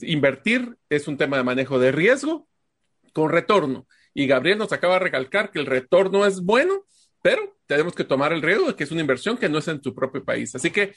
Invertir 0.00 0.76
es 0.88 1.06
un 1.06 1.18
tema 1.18 1.36
de 1.36 1.44
manejo 1.44 1.78
de 1.78 1.92
riesgo 1.92 2.48
con 3.12 3.30
retorno. 3.30 3.86
Y 4.14 4.26
Gabriel 4.26 4.58
nos 4.58 4.72
acaba 4.72 4.94
de 4.94 5.00
recalcar 5.00 5.50
que 5.50 5.58
el 5.58 5.66
retorno 5.66 6.24
es 6.24 6.40
bueno, 6.40 6.84
pero 7.22 7.56
tenemos 7.66 7.94
que 7.94 8.04
tomar 8.04 8.32
el 8.32 8.42
riesgo 8.42 8.66
de 8.68 8.74
que 8.74 8.84
es 8.84 8.90
una 8.90 9.00
inversión 9.00 9.36
que 9.36 9.48
no 9.48 9.58
es 9.58 9.68
en 9.68 9.80
tu 9.80 9.94
propio 9.94 10.24
país. 10.24 10.54
Así 10.54 10.70
que 10.70 10.94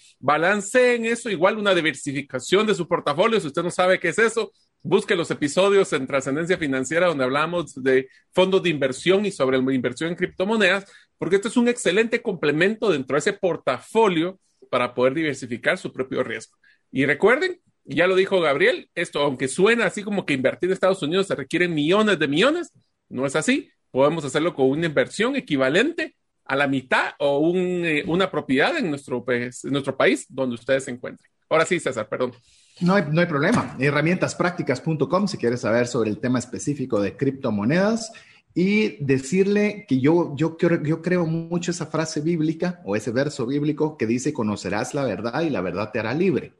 en 0.74 1.06
eso, 1.06 1.30
igual 1.30 1.58
una 1.58 1.76
diversificación 1.76 2.66
de 2.66 2.74
su 2.74 2.88
portafolio. 2.88 3.40
Si 3.40 3.48
usted 3.48 3.62
no 3.62 3.70
sabe 3.70 4.00
qué 4.00 4.10
es 4.10 4.18
eso, 4.18 4.52
busque 4.82 5.16
los 5.16 5.30
episodios 5.32 5.94
en 5.94 6.08
Trascendencia 6.08 6.58
Financiera 6.58 7.08
donde 7.08 7.26
hablamos 7.26 7.76
de 7.76 8.08
fondos 8.32 8.64
de 8.64 8.70
inversión 8.70 9.26
y 9.26 9.32
sobre 9.32 9.62
la 9.62 9.74
inversión 9.74 10.10
en 10.10 10.16
criptomonedas, 10.16 10.92
porque 11.18 11.36
esto 11.36 11.48
es 11.48 11.58
un 11.58 11.68
excelente 11.68 12.22
complemento 12.22 12.92
dentro 12.92 13.16
de 13.16 13.20
ese 13.20 13.34
portafolio 13.34 14.40
para 14.70 14.94
poder 14.94 15.14
diversificar 15.14 15.78
su 15.78 15.92
propio 15.92 16.24
riesgo. 16.24 16.58
Y 16.92 17.06
recuerden, 17.06 17.62
ya 17.86 18.08
lo 18.08 18.16
dijo 18.16 18.40
Gabriel, 18.40 18.90
esto, 18.96 19.20
aunque 19.20 19.48
suena 19.48 19.86
así 19.86 20.04
como 20.04 20.26
que 20.26 20.34
invertir 20.34 20.70
en 20.70 20.74
Estados 20.74 21.04
Unidos 21.04 21.28
se 21.28 21.36
requieren 21.36 21.74
millones 21.74 22.18
de 22.18 22.28
millones, 22.28 22.72
no 23.10 23.26
es 23.26 23.36
así 23.36 23.70
podemos 23.94 24.26
hacerlo 24.26 24.56
con 24.56 24.72
una 24.72 24.88
inversión 24.88 25.36
equivalente 25.36 26.16
a 26.46 26.56
la 26.56 26.68
mitad 26.68 27.12
o 27.20 27.54
eh, 27.56 28.04
una 28.08 28.32
propiedad 28.32 28.76
en 28.76 28.90
nuestro, 28.90 29.24
en 29.28 29.52
nuestro 29.66 29.96
país 29.96 30.26
donde 30.28 30.56
ustedes 30.56 30.86
se 30.86 30.92
encuentren. 30.92 31.30
Ahora 31.48 31.64
sí, 31.64 31.80
César, 31.80 32.10
perdón. 32.10 32.34
No 32.82 32.96
hay, 32.96 33.04
no 33.12 33.22
hay 33.22 33.28
problema. 33.28 33.78
Herramientasprácticas.com 33.80 35.28
si 35.28 35.38
quieres 35.38 35.62
saber 35.62 35.86
sobre 35.86 36.10
el 36.10 36.18
tema 36.20 36.40
específico 36.40 37.00
de 37.00 37.16
criptomonedas 37.16 38.12
y 38.56 38.98
decirle 39.04 39.86
que 39.88 40.00
yo, 40.00 40.34
yo, 40.36 40.58
yo 40.84 41.02
creo 41.04 41.28
mucho 41.28 41.70
esa 41.70 41.86
frase 41.86 42.20
bíblica 42.22 42.82
o 42.86 42.96
ese 42.96 43.12
verso 43.12 43.46
bíblico 43.46 43.96
que 43.96 44.08
dice, 44.08 44.34
conocerás 44.34 44.96
la 44.96 45.06
verdad 45.06 45.42
y 45.42 45.52
la 45.52 45.62
verdad 45.62 45.92
te 45.92 46.00
hará 46.00 46.16
libre. 46.16 46.54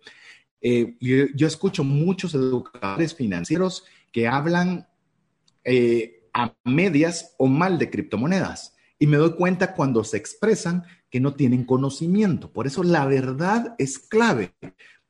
Eh, 0.62 0.98
yo, 1.00 1.48
escucho 1.48 1.84
muchos 1.84 2.36
educadores 2.36 3.16
financieros 3.16 3.86
que 4.12 4.28
hablan 4.28 4.88
eh, 5.64 6.23
a 6.34 6.54
medias 6.64 7.36
o 7.38 7.48
mal 7.48 7.78
de 7.78 7.90
criptomonedas. 7.90 8.76
Y 9.00 9.08
me 9.08 9.18
doy 9.18 9.36
cuenta 9.36 9.74
cuando 9.74 10.04
se 10.04 10.18
expresan 10.18 10.84
que 11.10 11.20
no 11.20 11.36
tienen 11.36 11.66
conocimiento. 11.66 12.52
Por 12.52 12.68
eso 12.68 12.84
la 12.84 13.06
verdad 13.06 13.76
es 13.78 14.00
clave 14.00 14.54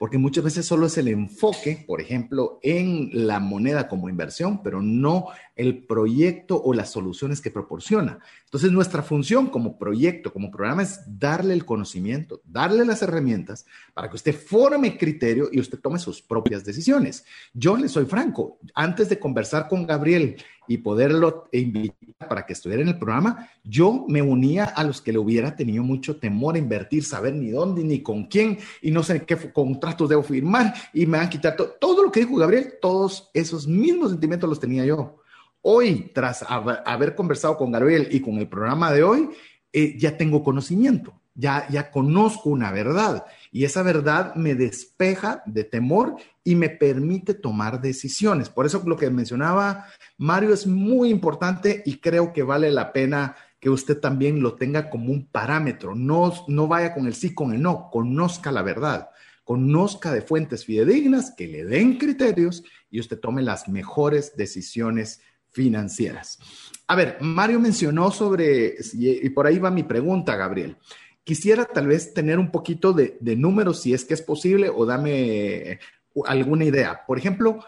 porque 0.04 0.18
muchas 0.18 0.44
veces 0.44 0.66
solo 0.66 0.88
es 0.88 0.98
el 0.98 1.08
enfoque, 1.08 1.82
por 1.88 2.02
ejemplo, 2.02 2.60
en 2.62 3.10
la 3.14 3.40
moneda 3.40 3.88
como 3.88 4.10
inversión, 4.10 4.62
pero 4.62 4.82
no 4.82 5.28
el 5.56 5.86
proyecto 5.86 6.62
o 6.62 6.74
las 6.74 6.92
soluciones 6.92 7.40
que 7.40 7.52
proporciona. 7.52 8.20
Entonces, 8.44 8.74
nuestra 8.74 9.02
función 9.02 9.48
como 9.48 9.78
proyecto, 9.78 10.34
como 10.34 10.52
programa, 10.52 10.84
es 10.84 11.00
darle 11.08 11.54
el 11.54 11.64
conocimiento, 11.64 12.42
darle 12.44 12.84
las 12.84 13.02
herramientas 13.02 13.66
para 13.94 14.10
que 14.10 14.18
usted 14.18 14.36
forme 14.36 14.98
criterio 14.98 15.48
y 15.50 15.62
usted 15.62 15.80
tome 15.80 16.00
sus 16.00 16.22
propias 16.22 16.66
decisiones. 16.66 17.24
Yo 17.54 17.78
le 17.78 17.88
soy 17.88 18.06
franco, 18.06 18.60
antes 18.76 19.08
de 19.08 19.20
conversar 19.20 19.70
con 19.70 19.88
Gabriel 19.88 20.36
y 20.68 20.78
poderlo 20.78 21.48
invitar 21.52 22.28
para 22.28 22.46
que 22.46 22.54
estuviera 22.54 22.82
en 22.82 22.90
el 22.90 22.98
programa, 22.98 23.50
yo 23.64 24.06
me 24.08 24.22
unía 24.22 24.66
a 24.66 24.84
los 24.84 25.02
que 25.02 25.12
le 25.12 25.20
hubiera 25.20 25.56
tenido 25.56 25.84
mucho 25.84 26.18
temor 26.18 26.56
a 26.56 26.60
invertir, 26.60 27.04
saber 27.04 27.34
ni 27.34 27.50
dónde 27.50 27.84
ni 27.84 28.02
con 28.02 28.26
quién 28.26 28.58
y 28.82 28.92
no 28.92 29.04
sé 29.04 29.24
qué 29.24 29.38
contratos 29.52 30.10
debo 30.10 30.24
firmar 30.24 30.74
y 30.94 31.06
me 31.06 31.18
han 31.18 31.30
quitado 31.30 31.76
todo 31.80 32.04
lo 32.04 32.12
que 32.12 32.22
dijo 32.22 32.36
Gabriel, 32.36 32.76
todos 32.82 33.30
esos 33.34 33.68
mismos 33.68 34.12
sentimientos 34.12 34.50
los 34.50 34.60
tenía 34.60 34.86
yo. 34.86 35.18
Hoy, 35.62 36.12
tras 36.14 36.44
haber 36.50 37.16
conversado 37.16 37.58
con 37.58 37.72
Gabriel 37.72 38.08
y 38.12 38.20
con 38.20 38.38
el 38.38 38.48
programa 38.48 38.92
de 38.92 39.04
hoy, 39.04 39.30
eh, 39.72 39.98
ya 39.98 40.18
tengo 40.18 40.44
conocimiento, 40.44 41.14
ya, 41.34 41.68
ya 41.70 41.90
conozco 41.90 42.50
una 42.50 42.72
verdad 42.72 43.26
y 43.54 43.66
esa 43.66 43.84
verdad 43.84 44.34
me 44.34 44.56
despeja 44.56 45.44
de 45.46 45.64
temor 45.64 46.16
y 46.44 46.56
me 46.56 46.70
permite 46.70 47.36
tomar 47.36 47.80
decisiones. 47.80 48.50
Por 48.50 48.66
eso 48.66 48.82
lo 48.84 48.98
que 48.98 49.12
mencionaba 49.12 49.86
Mario 50.18 50.56
es 50.56 50.66
muy 50.66 51.10
importante 51.10 51.84
y 51.86 52.00
creo 52.00 52.34
que 52.34 52.42
vale 52.42 52.72
la 52.72 52.92
pena 52.92 53.36
que 53.60 53.70
usted 53.70 54.00
también 54.00 54.42
lo 54.42 54.56
tenga 54.56 54.90
como 54.90 55.12
un 55.12 55.28
parámetro. 55.28 55.94
No, 55.94 56.34
no 56.48 56.68
vaya 56.68 56.96
con 56.96 57.06
el 57.06 57.14
sí, 57.14 57.36
con 57.36 57.54
el 57.54 57.62
no, 57.62 57.90
conozca 57.92 58.52
la 58.52 58.64
verdad. 58.64 59.10
Conozca 59.44 60.12
de 60.12 60.24
fuentes 60.24 60.66
fidedignas 60.66 61.32
que 61.38 61.48
le 61.48 61.64
den 61.64 62.00
criterios 62.00 62.64
y 62.90 63.00
usted 63.00 63.20
tome 63.20 63.44
las 63.44 63.68
mejores 63.68 64.36
decisiones 64.36 65.22
financieras. 65.52 66.40
A 66.88 66.96
ver, 66.96 67.18
Mario 67.22 67.60
mencionó 67.60 68.10
sobre, 68.10 68.76
y 68.94 69.30
por 69.30 69.46
ahí 69.46 69.60
va 69.60 69.70
mi 69.70 69.84
pregunta, 69.84 70.36
Gabriel. 70.36 70.76
Quisiera 71.24 71.66
tal 71.66 71.88
vez 71.88 72.14
tener 72.14 72.38
un 72.38 72.52
poquito 72.52 72.92
de, 72.92 73.18
números, 73.38 73.82
si 73.82 73.94
es 73.94 74.04
que 74.04 74.14
es 74.14 74.22
posible, 74.22 74.70
o 74.70 74.86
dame 74.86 75.80
alguna 76.26 76.66
idea. 76.66 77.06
Por 77.08 77.18
ejemplo, 77.18 77.60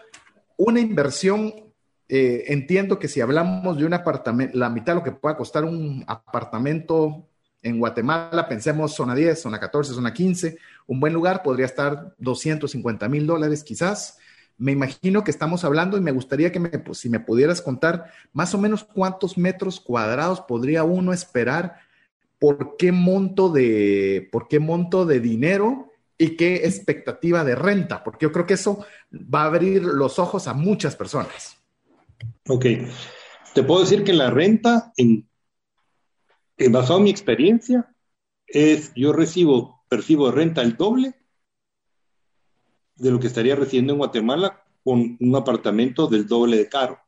una 0.56 0.80
inversión, 0.80 1.54
eh, 2.08 2.44
entiendo 2.48 2.98
que 2.98 3.08
si 3.08 3.20
hablamos 3.20 3.78
de 3.78 3.86
un 3.86 3.94
apartamento, 3.94 4.56
la 4.58 4.68
mitad 4.68 4.92
de 4.92 4.98
lo 5.00 5.04
que 5.04 5.12
pueda 5.12 5.36
costar 5.36 5.64
un 5.64 6.04
apartamento 6.06 7.26
en 7.62 7.78
Guatemala, 7.78 8.46
pensemos 8.48 8.94
zona 8.94 9.14
10, 9.14 9.40
zona 9.40 9.58
14, 9.58 9.94
zona 9.94 10.12
15, 10.12 10.58
un 10.86 11.00
buen 11.00 11.12
lugar 11.12 11.42
podría 11.42 11.66
estar 11.66 12.14
250 12.18 13.08
mil 13.08 13.26
dólares 13.26 13.64
quizás. 13.64 14.18
Me 14.58 14.72
imagino 14.72 15.24
que 15.24 15.30
estamos 15.30 15.64
hablando 15.64 15.96
y 15.96 16.00
me 16.00 16.12
gustaría 16.12 16.52
que 16.52 16.60
me, 16.60 16.70
pues, 16.70 16.98
si 16.98 17.10
me 17.10 17.20
pudieras 17.20 17.60
contar 17.60 18.10
más 18.32 18.54
o 18.54 18.58
menos 18.58 18.84
cuántos 18.84 19.36
metros 19.36 19.80
cuadrados 19.80 20.40
podría 20.42 20.84
uno 20.84 21.12
esperar, 21.12 21.85
por 22.38 22.76
qué 22.76 22.92
monto 22.92 23.50
de, 23.50 24.28
por 24.30 24.48
qué 24.48 24.58
monto 24.60 25.06
de 25.06 25.20
dinero 25.20 25.92
y 26.18 26.36
qué 26.36 26.56
expectativa 26.66 27.44
de 27.44 27.54
renta, 27.54 28.02
porque 28.02 28.26
yo 28.26 28.32
creo 28.32 28.46
que 28.46 28.54
eso 28.54 28.84
va 29.12 29.42
a 29.42 29.46
abrir 29.46 29.82
los 29.82 30.18
ojos 30.18 30.46
a 30.48 30.54
muchas 30.54 30.96
personas. 30.96 31.58
Ok, 32.48 32.66
te 33.54 33.62
puedo 33.62 33.80
decir 33.80 34.04
que 34.04 34.12
la 34.12 34.30
renta, 34.30 34.92
en, 34.96 35.28
en 36.56 36.72
basado 36.72 36.98
en 36.98 37.04
mi 37.04 37.10
experiencia, 37.10 37.94
es 38.46 38.92
yo 38.94 39.12
recibo, 39.12 39.84
percibo 39.88 40.30
renta 40.30 40.62
el 40.62 40.76
doble 40.76 41.14
de 42.96 43.10
lo 43.10 43.20
que 43.20 43.26
estaría 43.26 43.56
recibiendo 43.56 43.92
en 43.92 43.98
Guatemala 43.98 44.64
con 44.82 45.16
un 45.20 45.36
apartamento 45.36 46.06
del 46.06 46.26
doble 46.26 46.56
de 46.56 46.68
caro. 46.68 46.98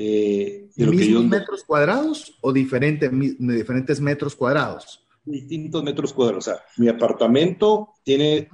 Eh, 0.00 0.68
¿Mismos 0.76 1.24
metros 1.24 1.64
cuadrados 1.64 2.38
o 2.40 2.52
diferentes 2.52 4.00
metros 4.00 4.36
cuadrados? 4.36 5.04
Distintos 5.24 5.82
metros 5.82 6.12
cuadrados. 6.12 6.46
O 6.46 6.50
sea, 6.52 6.62
mi 6.76 6.86
apartamento 6.86 7.94
tiene, 8.04 8.48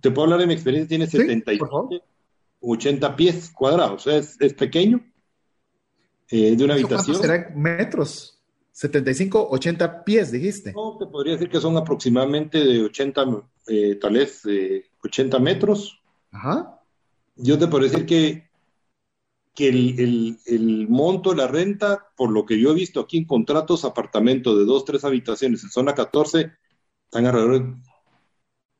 te 0.00 0.10
puedo 0.10 0.24
hablar 0.24 0.40
de 0.40 0.46
mi 0.46 0.54
experiencia, 0.54 0.88
tiene 0.88 1.06
70 1.06 1.52
80 2.60 3.16
pies 3.16 3.50
cuadrados. 3.50 4.06
O 4.06 4.10
sea, 4.10 4.16
es, 4.16 4.54
pequeño. 4.54 5.04
Eh, 6.30 6.56
de 6.56 6.64
una 6.64 6.72
habitación. 6.72 7.16
serán 7.16 7.52
metros? 7.54 8.40
75, 8.72 9.48
80 9.50 10.04
pies, 10.04 10.32
dijiste. 10.32 10.72
No, 10.72 10.96
te 10.96 11.04
podría 11.04 11.34
decir 11.34 11.50
que 11.50 11.60
son 11.60 11.76
aproximadamente 11.76 12.64
de 12.64 12.84
80, 12.84 13.42
eh, 13.66 13.98
tal 14.00 14.14
vez 14.14 14.42
80 15.04 15.38
metros. 15.38 16.00
Ajá. 16.32 16.80
Yo 17.36 17.58
te 17.58 17.66
podría 17.68 17.90
decir 17.90 18.06
que, 18.06 18.47
que 19.58 19.66
el, 19.70 20.38
el, 20.46 20.86
monto 20.88 21.30
de 21.30 21.36
la 21.36 21.48
renta, 21.48 22.06
por 22.16 22.30
lo 22.30 22.46
que 22.46 22.60
yo 22.60 22.70
he 22.70 22.74
visto 22.74 23.00
aquí 23.00 23.18
en 23.18 23.24
contratos, 23.24 23.84
apartamento 23.84 24.56
de 24.56 24.64
dos, 24.64 24.84
tres 24.84 25.02
habitaciones 25.02 25.64
en 25.64 25.70
zona 25.70 25.96
14, 25.96 26.52
están 27.06 27.26
alrededor 27.26 27.64
de 27.64 27.76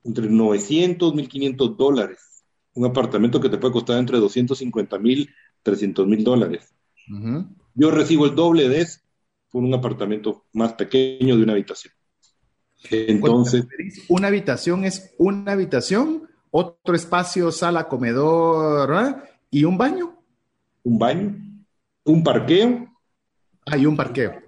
entre 0.05 0.31
900, 0.31 1.17
1500 1.17 1.77
dólares. 1.77 2.45
Un 2.75 2.87
apartamento 2.87 3.41
que 3.41 3.49
te 3.49 3.59
puede 3.59 3.73
costar 3.73 3.99
entre 3.99 4.19
250 4.19 5.01
mil, 5.01 5.29
300 5.65 6.07
mil 6.07 6.23
dólares. 6.23 6.73
Yo 7.75 7.91
recibo 7.91 8.27
el 8.27 8.37
doble 8.37 8.69
de 8.69 8.83
eso 8.83 9.01
por 9.51 9.65
un 9.65 9.75
apartamento 9.75 10.45
más 10.53 10.75
pequeño 10.75 11.37
de 11.37 11.43
una 11.43 11.55
habitación. 11.55 11.93
Entonces. 12.89 13.67
Una 14.07 14.29
habitación 14.29 14.85
es 14.85 15.13
una 15.19 15.51
habitación, 15.51 16.29
otro 16.53 16.95
espacio, 16.95 17.51
sala, 17.51 17.89
comedor 17.89 19.25
y 19.51 19.65
un 19.65 19.77
baño. 19.77 20.18
Un 20.89 20.99
baño, 20.99 21.37
un 22.07 22.25
parqueo 22.25 22.89
Hay 23.67 23.85
un 23.85 23.95
parqueo. 23.95 24.41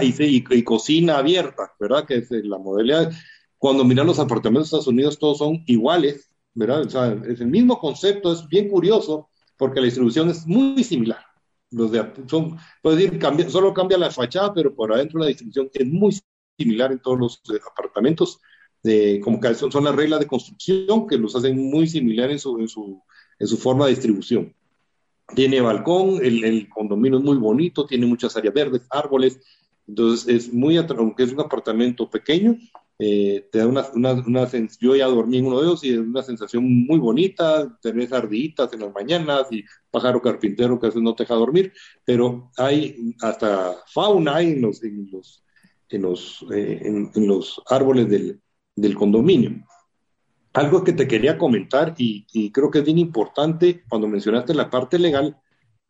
Y, 0.00 0.56
y, 0.56 0.62
cocina 0.62 1.18
abierta, 1.18 1.74
¿verdad? 1.80 2.06
Que 2.06 2.18
es 2.18 2.30
la 2.30 2.56
modalidad. 2.56 3.10
Cuando 3.58 3.84
miran 3.84 4.06
los 4.06 4.20
apartamentos 4.20 4.70
de 4.70 4.76
Estados 4.76 4.86
Unidos, 4.86 5.18
todos 5.18 5.38
son 5.38 5.64
iguales, 5.66 6.30
¿verdad? 6.54 6.82
O 6.82 6.88
sea, 6.88 7.20
es 7.28 7.40
el 7.40 7.48
mismo 7.48 7.80
concepto, 7.80 8.32
es 8.32 8.46
bien 8.46 8.68
curioso, 8.68 9.28
porque 9.56 9.80
la 9.80 9.86
distribución 9.86 10.30
es 10.30 10.46
muy 10.46 10.84
similar. 10.84 11.18
Los 11.72 11.90
de, 11.90 12.06
son, 12.28 12.56
puedes 12.80 13.00
decir, 13.00 13.18
cambia, 13.18 13.50
solo 13.50 13.74
cambia 13.74 13.98
la 13.98 14.12
fachada, 14.12 14.54
pero 14.54 14.72
por 14.72 14.92
adentro 14.92 15.18
la 15.18 15.26
distribución 15.26 15.68
es 15.74 15.86
muy 15.88 16.16
similar 16.56 16.92
en 16.92 17.00
todos 17.00 17.18
los 17.18 17.42
eh, 17.52 17.58
apartamentos. 17.68 18.38
De, 18.84 19.18
como 19.18 19.40
que 19.40 19.52
son, 19.56 19.72
son, 19.72 19.82
las 19.82 19.96
reglas 19.96 20.20
de 20.20 20.28
construcción 20.28 21.08
que 21.08 21.18
los 21.18 21.34
hacen 21.34 21.58
muy 21.58 21.88
similares 21.88 22.34
en 22.34 22.38
su, 22.38 22.60
en 22.60 22.68
su, 22.68 23.02
en 23.40 23.48
su 23.48 23.56
forma 23.56 23.86
de 23.86 23.90
distribución. 23.90 24.54
Tiene 25.34 25.60
balcón, 25.60 26.20
el, 26.22 26.68
condominio 26.68 27.18
es 27.18 27.24
muy 27.24 27.36
bonito, 27.36 27.86
tiene 27.86 28.06
muchas 28.06 28.36
áreas 28.36 28.54
verdes, 28.54 28.86
árboles, 28.90 29.38
entonces 29.86 30.28
es 30.28 30.52
muy, 30.52 30.76
aunque 30.76 31.22
es 31.22 31.32
un 31.32 31.40
apartamento 31.40 32.08
pequeño, 32.08 32.56
eh, 33.00 33.48
te 33.52 33.58
da 33.58 33.66
una, 33.68 33.86
una, 33.94 34.12
una, 34.12 34.48
yo 34.80 34.96
ya 34.96 35.06
dormí 35.06 35.38
en 35.38 35.46
uno 35.46 35.60
de 35.60 35.66
ellos 35.68 35.84
y 35.84 35.92
es 35.92 35.98
una 35.98 36.22
sensación 36.22 36.64
muy 36.84 36.98
bonita, 36.98 37.78
tenés 37.80 38.12
ardillitas 38.12 38.72
en 38.72 38.80
las 38.80 38.92
mañanas 38.92 39.46
y 39.52 39.62
pájaro 39.90 40.20
carpintero 40.20 40.80
que 40.80 40.86
a 40.86 40.88
veces 40.88 41.02
no 41.02 41.14
te 41.14 41.22
deja 41.22 41.34
dormir, 41.34 41.72
pero 42.04 42.50
hay 42.56 43.14
hasta 43.20 43.76
fauna 43.86 44.42
en 44.42 44.62
los, 44.62 44.82
en 44.82 45.08
los, 45.12 45.44
en 45.90 46.02
los, 46.02 46.44
eh, 46.52 46.80
en, 46.82 47.26
los 47.28 47.62
árboles 47.68 48.08
del, 48.08 48.40
del, 48.74 48.96
condominio. 48.96 49.64
Algo 50.54 50.82
que 50.82 50.92
te 50.92 51.06
quería 51.06 51.38
comentar 51.38 51.94
y, 51.98 52.26
y, 52.32 52.50
creo 52.50 52.70
que 52.70 52.78
es 52.78 52.84
bien 52.84 52.98
importante 52.98 53.84
cuando 53.88 54.08
mencionaste 54.08 54.54
la 54.54 54.70
parte 54.70 54.98
legal, 54.98 55.40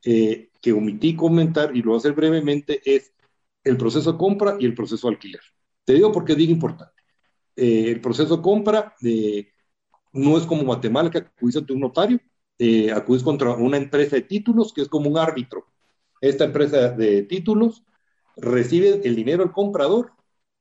eh, 0.05 0.51
que 0.61 0.73
omití 0.73 1.15
comentar 1.17 1.75
y 1.75 1.83
lo 1.83 1.91
voy 1.91 1.97
a 1.97 1.99
hacer 1.99 2.13
brevemente, 2.13 2.81
es 2.85 3.13
el 3.65 3.77
proceso 3.77 4.13
de 4.13 4.19
compra 4.19 4.57
y 4.59 4.67
el 4.67 4.75
proceso 4.75 5.09
de 5.09 5.15
alquiler. 5.15 5.41
Te 5.85 5.95
digo 5.95 6.13
porque 6.13 6.33
es 6.33 6.39
bien 6.39 6.51
importante. 6.51 7.03
Eh, 7.57 7.91
el 7.91 8.01
proceso 8.01 8.37
de 8.37 8.43
compra 8.43 8.95
eh, 9.03 9.49
no 10.13 10.37
es 10.39 10.45
como 10.47 10.65
Guatemala 10.65 11.11
que 11.11 11.19
acudís 11.19 11.57
ante 11.57 11.73
un 11.73 11.81
notario, 11.81 12.21
eh, 12.59 12.93
acudís 12.93 13.23
contra 13.23 13.51
una 13.53 13.77
empresa 13.77 14.17
de 14.17 14.23
títulos 14.23 14.73
que 14.73 14.83
es 14.83 14.89
como 14.89 15.11
un 15.11 15.19
árbitro. 15.19 15.67
Esta 16.21 16.45
empresa 16.45 16.91
de 16.91 17.23
títulos 17.23 17.85
recibe 18.37 19.01
el 19.05 19.17
dinero 19.17 19.45
del 19.45 19.53
comprador 19.53 20.13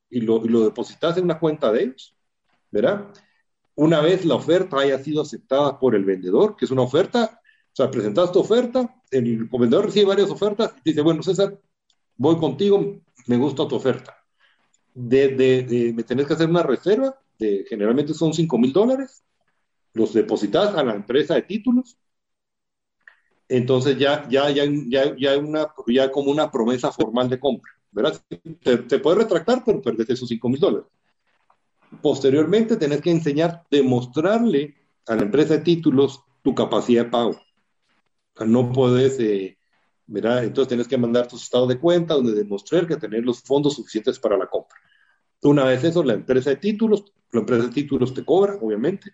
y 0.10 0.22
lo, 0.22 0.46
y 0.46 0.50
lo 0.50 0.62
depositas 0.62 1.18
en 1.18 1.26
una 1.26 1.40
cuenta 1.40 1.72
de 1.72 1.84
ellos, 1.84 2.16
¿verdad? 2.72 3.08
Una 3.78 4.02
vez 4.02 4.26
la 4.26 4.36
oferta 4.36 4.80
haya 4.80 5.00
sido 5.00 5.22
aceptada 5.22 5.80
por 5.80 5.96
el 5.96 6.04
vendedor, 6.04 6.56
que 6.56 6.66
es 6.66 6.72
una 6.72 6.82
oferta, 6.82 7.40
o 7.44 7.76
sea, 7.76 7.90
presentas 7.90 8.32
tu 8.32 8.40
oferta, 8.40 9.02
el 9.10 9.46
vendedor 9.46 9.86
recibe 9.86 10.08
varias 10.08 10.30
ofertas 10.30 10.76
y 10.84 10.90
dice, 10.90 11.02
bueno, 11.02 11.24
César, 11.24 11.58
voy 12.18 12.38
contigo, 12.38 13.00
me 13.28 13.38
gusta 13.38 13.68
tu 13.68 13.76
oferta 13.76 14.18
de, 14.98 15.64
de, 15.64 15.94
me 15.94 16.04
tenés 16.04 16.26
que 16.26 16.34
hacer 16.34 16.50
una 16.50 16.64
reserva, 16.64 17.20
de, 17.38 17.66
generalmente 17.70 18.14
son 18.16 18.34
5 18.34 18.58
mil 18.58 18.74
dólares, 18.74 19.24
los 19.94 20.14
depositas 20.14 20.76
a 20.76 20.84
la 20.84 20.96
empresa 20.96 21.36
de 21.36 21.44
títulos, 21.44 21.98
entonces 23.48 23.98
ya, 23.98 24.28
ya, 24.28 24.50
ya, 24.50 24.66
ya, 24.88 25.16
ya, 25.16 25.38
una, 25.38 25.68
ya 25.88 26.12
como 26.12 26.32
una 26.32 26.50
promesa 26.50 26.92
formal 26.92 27.30
de 27.30 27.40
compra, 27.40 27.72
¿verdad? 27.92 28.20
Te, 28.64 28.78
te 28.78 29.00
puedes 29.00 29.20
retractar, 29.20 29.64
pero 29.64 29.82
perdés 29.82 30.10
esos 30.10 30.28
5 30.28 30.50
mil 30.50 30.60
dólares. 30.60 30.88
Posteriormente 32.02 32.78
tenés 32.78 33.02
que 33.02 33.12
enseñar, 33.12 33.64
demostrarle 33.72 34.76
a 35.08 35.16
la 35.16 35.24
empresa 35.24 35.56
de 35.56 35.62
títulos 35.62 36.22
tu 36.42 36.54
capacidad 36.54 37.06
de 37.06 37.12
pago. 37.12 37.40
No 38.46 38.72
puedes, 38.72 39.20
eh, 39.20 39.58
¿verdad? 40.06 40.44
Entonces 40.44 40.68
tienes 40.68 40.88
que 40.88 40.98
mandar 40.98 41.28
tus 41.28 41.44
estados 41.44 41.70
de 41.70 41.80
cuenta 41.80 42.14
donde 42.14 42.34
demostrar 42.34 42.88
que 42.88 42.98
tener 42.98 43.24
los 43.24 43.42
fondos 43.42 43.76
suficientes 43.76 44.20
para 44.20 44.38
la 44.38 44.48
compra. 44.48 44.78
Una 45.44 45.64
vez 45.64 45.84
eso, 45.84 46.04
la 46.04 46.14
empresa 46.14 46.52
de 46.52 46.58
títulos, 46.58 47.06
la 47.32 47.40
empresa 47.42 47.68
de 47.68 47.74
títulos 47.74 48.14
te 48.14 48.26
cobra, 48.26 48.56
obviamente. 48.62 49.12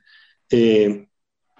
Eh, 0.50 1.08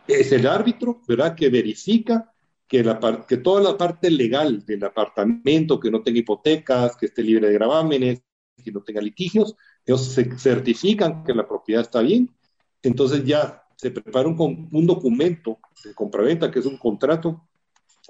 es 0.08 0.32
el 0.32 0.48
árbitro, 0.48 1.02
¿verdad?, 1.08 1.36
que 1.36 1.50
verifica 1.50 2.34
que, 2.68 2.84
la 2.84 3.26
que 3.28 3.38
toda 3.38 3.62
la 3.62 3.78
parte 3.78 4.10
legal 4.10 4.66
del 4.66 4.84
apartamento, 4.84 5.80
que 5.80 5.92
no 5.92 6.02
tenga 6.02 6.20
hipotecas, 6.20 6.98
que 6.98 7.06
esté 7.06 7.22
libre 7.22 7.48
de 7.48 7.54
gravámenes, 7.54 8.24
que 8.62 8.72
no 8.72 8.82
tenga 8.82 9.02
litigios, 9.02 9.56
ellos 9.86 10.06
se 10.06 10.38
certifican 10.38 11.24
que 11.24 11.34
la 11.34 11.48
propiedad 11.48 11.82
está 11.82 12.02
bien. 12.02 12.30
Entonces 12.82 13.24
ya 13.26 13.64
se 13.76 13.92
prepara 13.92 14.28
un, 14.28 14.70
un 14.72 14.88
documento 14.88 15.60
de 15.84 15.94
compraventa, 15.94 16.52
que 16.52 16.60
es 16.60 16.66
un 16.66 16.78
contrato 16.78 17.48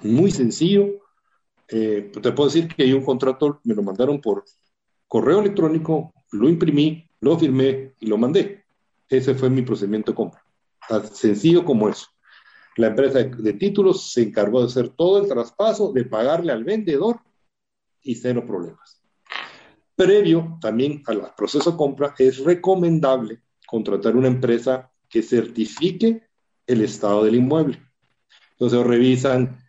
muy 0.01 0.31
sencillo. 0.31 0.99
Eh, 1.67 2.11
te 2.11 2.31
puedo 2.31 2.49
decir 2.49 2.67
que 2.67 2.83
hay 2.83 2.93
un 2.93 3.03
contrato, 3.03 3.59
me 3.63 3.73
lo 3.73 3.83
mandaron 3.83 4.19
por 4.21 4.43
correo 5.07 5.39
electrónico, 5.39 6.13
lo 6.31 6.49
imprimí, 6.49 7.07
lo 7.21 7.37
firmé 7.37 7.93
y 7.99 8.07
lo 8.07 8.17
mandé. 8.17 8.65
Ese 9.07 9.35
fue 9.35 9.49
mi 9.49 9.61
procedimiento 9.61 10.11
de 10.11 10.15
compra. 10.15 10.43
Tan 10.87 11.07
sencillo 11.07 11.63
como 11.63 11.89
eso. 11.89 12.07
La 12.75 12.87
empresa 12.87 13.23
de, 13.23 13.53
títulos 13.53 14.11
se 14.11 14.23
encargó 14.23 14.59
de 14.61 14.65
hacer 14.65 14.89
todo 14.89 15.21
el 15.21 15.27
traspaso, 15.27 15.91
de 15.93 16.05
pagarle 16.05 16.51
al 16.51 16.63
vendedor 16.63 17.19
y 18.01 18.15
cero 18.15 18.43
problemas. 18.45 19.02
Previo 19.95 20.57
también 20.59 21.03
al 21.05 21.33
proceso 21.35 21.71
de 21.71 21.77
compra, 21.77 22.15
es 22.17 22.39
recomendable 22.43 23.41
contratar 23.67 24.15
una 24.15 24.27
empresa 24.27 24.91
que 25.09 25.21
certifique 25.21 26.23
el 26.65 26.81
estado 26.81 27.23
del 27.23 27.35
inmueble. 27.35 27.81
Entonces 28.51 28.85
revisan 28.85 29.59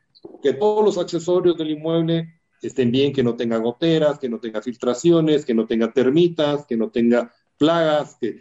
que 0.43 0.55
todos 0.55 0.85
los 0.85 0.99
accesorios 0.99 1.57
del 1.57 1.73
inmueble 1.73 2.41
estén 2.63 2.91
bien, 2.91 3.13
que 3.13 3.23
no 3.23 3.35
tenga 3.35 3.59
goteras, 3.59 4.19
que 4.19 4.29
no 4.29 4.39
tenga 4.39 4.63
filtraciones, 4.63 5.45
que 5.45 5.55
no 5.55 5.67
tenga 5.67 5.93
termitas, 5.93 6.67
que 6.67 6.77
no 6.77 6.91
tenga 6.91 7.33
plagas, 7.59 8.17
que, 8.21 8.41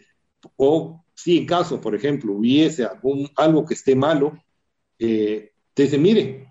o 0.55 1.03
si 1.13 1.37
en 1.37 1.45
caso, 1.45 1.79
por 1.79 1.95
ejemplo, 1.95 2.33
hubiese 2.33 2.85
algún, 2.85 3.29
algo 3.35 3.65
que 3.65 3.73
esté 3.73 3.95
malo, 3.95 4.37
eh, 4.99 5.51
te 5.73 5.83
dice, 5.83 5.97
mire, 5.97 6.47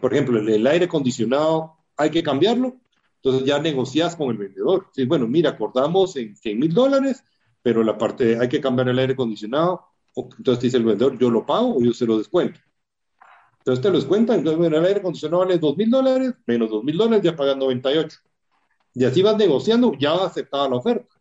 por 0.00 0.12
ejemplo, 0.12 0.38
el, 0.38 0.66
aire 0.66 0.84
acondicionado 0.84 1.76
hay 1.96 2.10
que 2.10 2.22
cambiarlo, 2.22 2.76
entonces 3.22 3.46
ya 3.46 3.58
negocias 3.58 4.16
con 4.16 4.30
el 4.30 4.38
vendedor. 4.38 4.86
Sí, 4.92 5.04
bueno, 5.04 5.26
mira, 5.26 5.50
acordamos 5.50 6.16
en 6.16 6.36
100 6.36 6.58
mil 6.58 6.72
dólares, 6.72 7.24
pero 7.62 7.82
la 7.82 7.98
parte 7.98 8.38
hay 8.38 8.48
que 8.48 8.60
cambiar 8.60 8.88
el 8.88 8.98
aire 8.98 9.12
acondicionado, 9.12 9.84
entonces 10.16 10.62
dice 10.62 10.76
el 10.78 10.84
vendedor, 10.84 11.18
yo 11.18 11.30
lo 11.30 11.44
pago 11.44 11.76
o 11.76 11.80
yo 11.82 11.92
se 11.92 12.06
lo 12.06 12.18
descuento. 12.18 12.60
Entonces 13.58 13.82
te 13.82 13.90
los 13.90 14.04
cuentan, 14.06 14.38
entonces 14.38 14.58
bueno, 14.58 14.78
el 14.78 14.84
aire 14.86 15.00
acondicionado 15.00 15.44
vale 15.44 15.58
dos 15.58 15.76
mil 15.76 15.90
dólares, 15.90 16.34
menos 16.46 16.70
dos 16.70 16.82
mil 16.84 16.96
dólares 16.96 17.22
ya 17.22 17.36
pagan 17.36 17.58
98. 17.58 18.18
Y 18.94 19.04
así 19.04 19.22
vas 19.22 19.36
negociando, 19.36 19.92
ya 19.98 20.14
aceptada 20.14 20.68
la 20.68 20.76
oferta, 20.76 21.14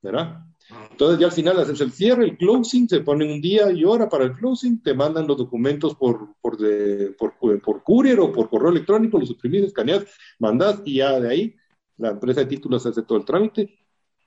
¿verdad? 0.00 0.44
Entonces 0.90 1.18
ya 1.18 1.26
al 1.26 1.32
final 1.32 1.58
haces 1.58 1.80
el 1.80 1.92
cierre, 1.92 2.24
el 2.24 2.36
closing, 2.36 2.88
se 2.88 3.00
pone 3.00 3.30
un 3.32 3.40
día 3.40 3.70
y 3.72 3.84
hora 3.84 4.08
para 4.08 4.24
el 4.24 4.32
closing, 4.32 4.82
te 4.82 4.94
mandan 4.94 5.26
los 5.26 5.36
documentos 5.36 5.94
por, 5.94 6.34
por, 6.40 6.56
de, 6.56 7.14
por, 7.18 7.34
por 7.60 7.82
courier 7.82 8.20
o 8.20 8.32
por 8.32 8.48
correo 8.48 8.70
electrónico, 8.70 9.18
los 9.18 9.28
suprimís, 9.28 9.62
escaneas, 9.62 10.04
mandas 10.38 10.80
y 10.84 10.96
ya 10.96 11.18
de 11.20 11.28
ahí 11.28 11.56
la 11.96 12.10
empresa 12.10 12.40
de 12.40 12.46
títulos 12.46 12.86
hace 12.86 13.02
todo 13.02 13.18
el 13.18 13.24
trámite 13.24 13.78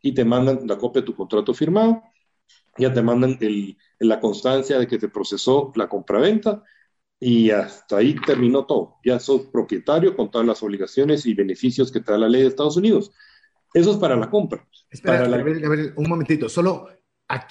y 0.02 0.14
te 0.14 0.24
mandan 0.24 0.68
la 0.68 0.78
copia 0.78 1.02
de 1.02 1.08
tu 1.08 1.16
contrato 1.16 1.54
firmado, 1.54 2.04
ya 2.78 2.94
te 2.94 3.02
mandan 3.02 3.38
el, 3.42 3.78
la 4.00 4.20
constancia 4.20 4.78
de 4.78 4.88
que 4.88 5.00
se 5.00 5.10
procesó 5.10 5.72
la 5.76 5.90
compraventa 5.90 6.64
y 7.20 7.50
hasta 7.50 7.98
ahí 7.98 8.16
terminó 8.26 8.66
todo. 8.66 8.98
Ya 9.04 9.20
sos 9.20 9.48
propietario 9.48 10.16
con 10.16 10.30
todas 10.30 10.46
las 10.46 10.62
obligaciones 10.62 11.26
y 11.26 11.34
beneficios 11.34 11.92
que 11.92 12.02
te 12.02 12.12
da 12.12 12.18
la 12.18 12.30
ley 12.30 12.42
de 12.42 12.50
Estados 12.50 12.78
Unidos. 12.78 13.12
Eso 13.76 13.92
es 13.92 13.98
para 13.98 14.16
la 14.16 14.30
compra. 14.30 14.66
Espera, 14.90 15.26
para 15.26 15.36
a, 15.36 15.44
ver, 15.44 15.66
a 15.66 15.70
ver, 15.70 15.94
un 15.98 16.08
momentito. 16.08 16.48
Solo, 16.48 16.88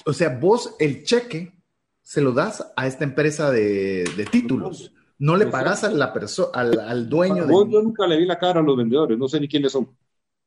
o 0.07 0.12
sea, 0.14 0.31
vos 0.31 0.75
el 0.79 1.05
cheque 1.05 1.53
se 2.01 2.22
lo 2.22 2.33
das 2.33 2.72
a 2.77 2.87
esta 2.87 3.05
empresa 3.05 3.51
de, 3.51 4.05
de 4.16 4.25
títulos. 4.25 4.95
No 5.18 5.37
le 5.37 5.47
pagas 5.47 5.85
a 5.85 5.91
la 5.91 6.14
persona, 6.14 6.49
al, 6.55 6.81
al, 6.81 7.09
dueño. 7.11 7.47
Vos, 7.47 7.66
de... 7.66 7.72
Yo 7.75 7.83
nunca 7.83 8.07
le 8.07 8.16
vi 8.16 8.25
la 8.25 8.39
cara 8.39 8.61
a 8.61 8.62
los 8.62 8.75
vendedores, 8.75 9.18
no 9.18 9.29
sé 9.29 9.39
ni 9.39 9.49
quiénes 9.49 9.72
son. 9.72 9.95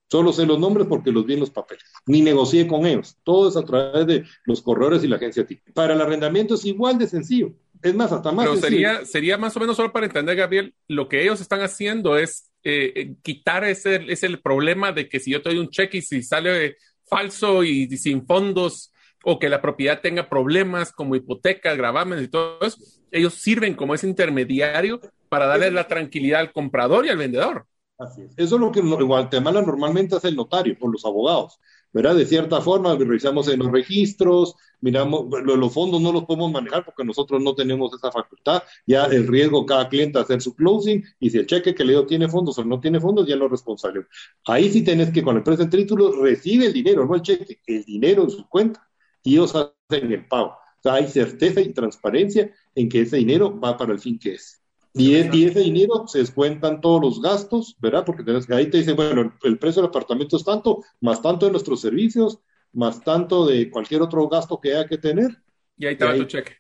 Solo 0.10 0.34
sé 0.34 0.48
los 0.48 0.60
nombres 0.60 0.88
porque 0.88 1.12
los 1.12 1.26
vi 1.26 1.36
en 1.36 1.42
los 1.42 1.52
papeles. 1.52 1.84
Ni 2.08 2.22
negocié 2.22 2.66
con 2.66 2.88
ellos. 2.88 3.16
Todo 3.24 3.50
es 3.50 3.56
a 3.56 3.64
través 3.64 4.08
de 4.08 4.26
los 4.46 4.64
corredores 4.64 5.04
y 5.04 5.08
la 5.08 5.18
agencia 5.18 5.46
TIC. 5.46 5.74
Para 5.74 5.94
el 5.94 6.02
arrendamiento 6.02 6.56
es 6.56 6.66
igual 6.66 6.98
de 6.98 7.08
sencillo. 7.08 7.54
Es 7.84 7.94
más, 7.94 8.12
hasta 8.12 8.32
más. 8.32 8.48
Pero 8.48 8.60
sería, 8.60 9.06
sería 9.06 9.38
más 9.38 9.56
o 9.56 9.60
menos 9.60 9.76
solo 9.76 9.92
para 9.92 10.08
entender, 10.08 10.36
Gabriel, 10.36 10.74
lo 10.88 11.08
que 11.08 11.22
ellos 11.22 11.40
están 11.40 11.62
haciendo 11.62 12.18
es 12.18 12.50
eh, 12.70 12.92
eh, 12.96 13.16
quitar 13.22 13.64
ese, 13.64 14.04
ese 14.12 14.26
el 14.26 14.42
problema 14.42 14.92
de 14.92 15.08
que 15.08 15.22
si 15.22 15.32
yo 15.32 15.42
te 15.42 15.50
doy 15.50 15.60
un 15.60 15.70
cheque 15.70 16.00
y 16.00 16.02
si 16.02 16.22
sale 16.22 16.76
falso 17.06 17.64
y, 17.64 17.88
y 17.90 17.98
sin 17.98 18.26
fondos 18.26 18.92
o 19.24 19.40
que 19.40 19.48
la 19.48 19.62
propiedad 19.62 20.02
tenga 20.02 20.28
problemas 20.28 20.92
como 20.92 21.16
hipotecas, 21.16 21.78
gravámenes 21.78 22.26
y 22.26 22.28
todo 22.28 22.60
eso, 22.62 22.78
ellos 23.10 23.36
sirven 23.36 23.74
como 23.74 23.96
ese 23.96 24.08
intermediario 24.08 25.00
para 25.30 25.46
darle 25.46 25.72
la 25.72 25.88
tranquilidad 25.88 26.42
al 26.42 26.52
comprador 26.52 27.06
y 27.06 27.10
al 27.10 27.18
vendedor. 27.18 27.66
Así 27.98 28.24
es. 28.24 28.34
Eso 28.36 28.56
es 28.56 28.62
lo 28.62 28.70
que 28.72 28.82
en 28.82 29.08
Guatemala 29.08 29.62
normalmente 29.62 30.18
hace 30.18 30.28
el 30.28 30.36
notario 30.36 30.76
o 30.82 30.90
los 30.90 31.06
abogados. 31.06 31.60
¿Verdad? 31.94 32.16
De 32.16 32.26
cierta 32.26 32.62
forma, 32.62 32.96
revisamos 32.96 33.48
en 33.48 33.60
los 33.60 33.72
registros, 33.72 34.56
miramos, 34.82 35.26
los 35.44 35.74
fondos 35.74 36.02
no 36.02 36.12
los 36.12 36.26
podemos 36.26 36.52
manejar 36.52 36.86
porque 36.86 37.04
nosotros 37.04 37.42
no 37.42 37.56
tenemos 37.56 37.94
esa 37.94 38.12
facultad, 38.12 38.64
ya 38.86 39.06
el 39.06 39.28
riesgo 39.28 39.66
cada 39.66 39.90
cliente 39.90 40.20
hacer 40.20 40.42
su 40.42 40.56
closing 40.56 41.04
y 41.20 41.30
si 41.30 41.38
el 41.40 41.48
cheque 41.48 41.74
que 41.74 41.84
le 41.84 41.94
dio 41.94 42.06
tiene 42.06 42.28
fondos 42.28 42.58
o 42.58 42.64
no 42.64 42.80
tiene 42.80 43.00
fondos, 43.00 43.28
ya 43.28 43.36
lo 43.36 43.46
es 43.46 43.52
responsable. 43.52 44.06
Ahí 44.46 44.70
sí 44.70 44.84
tenés 44.84 45.12
que 45.12 45.24
con 45.24 45.36
la 45.36 45.40
empresa 45.40 45.64
en 45.64 45.70
título 45.70 46.22
recibe 46.22 46.68
el 46.68 46.74
dinero, 46.74 47.06
no 47.06 47.16
el 47.16 47.22
cheque, 47.22 47.60
el 47.66 47.84
dinero 47.84 48.24
en 48.24 48.30
su 48.30 48.48
cuenta 48.48 48.88
y 49.24 49.34
ellos 49.34 49.56
hacen 49.56 50.12
el 50.12 50.28
pago. 50.28 50.50
O 50.80 50.82
sea, 50.82 50.94
hay 50.96 51.08
certeza 51.08 51.62
y 51.62 51.74
transparencia 51.74 52.54
en 52.76 52.88
que 52.90 53.02
ese 53.02 53.18
dinero 53.18 53.60
va 53.60 53.76
para 53.78 53.94
el 53.94 54.00
fin 54.00 54.20
que 54.20 54.36
es. 54.36 54.62
Y, 54.98 55.16
ese 55.16 55.60
dinero 55.60 56.06
se 56.08 56.20
descuentan 56.20 56.82
todos 56.82 57.02
los 57.02 57.22
gastos, 57.22 57.76
¿verdad? 57.80 58.06
Porque 58.06 58.24
ahí 58.50 58.70
te 58.70 58.78
dice, 58.80 58.94
bueno, 58.94 59.34
el 59.44 59.60
precio 59.60 59.82
del 59.82 59.90
apartamento 59.90 60.38
es 60.38 60.44
tanto, 60.44 60.84
más 61.02 61.22
tanto 61.22 61.46
de 61.46 61.52
nuestros 61.52 61.82
servicios, 61.82 62.40
más 62.74 63.02
tanto 63.02 63.46
de 63.46 63.70
cualquier 63.70 64.02
otro 64.02 64.28
gasto 64.28 64.60
que 64.60 64.76
haya 64.76 64.88
que 64.88 64.98
tener. 64.98 65.42
Y 65.78 65.86
ahí 65.86 65.98
te 65.98 66.06
va 66.06 66.16
tu 66.16 66.26
cheque. 66.26 66.54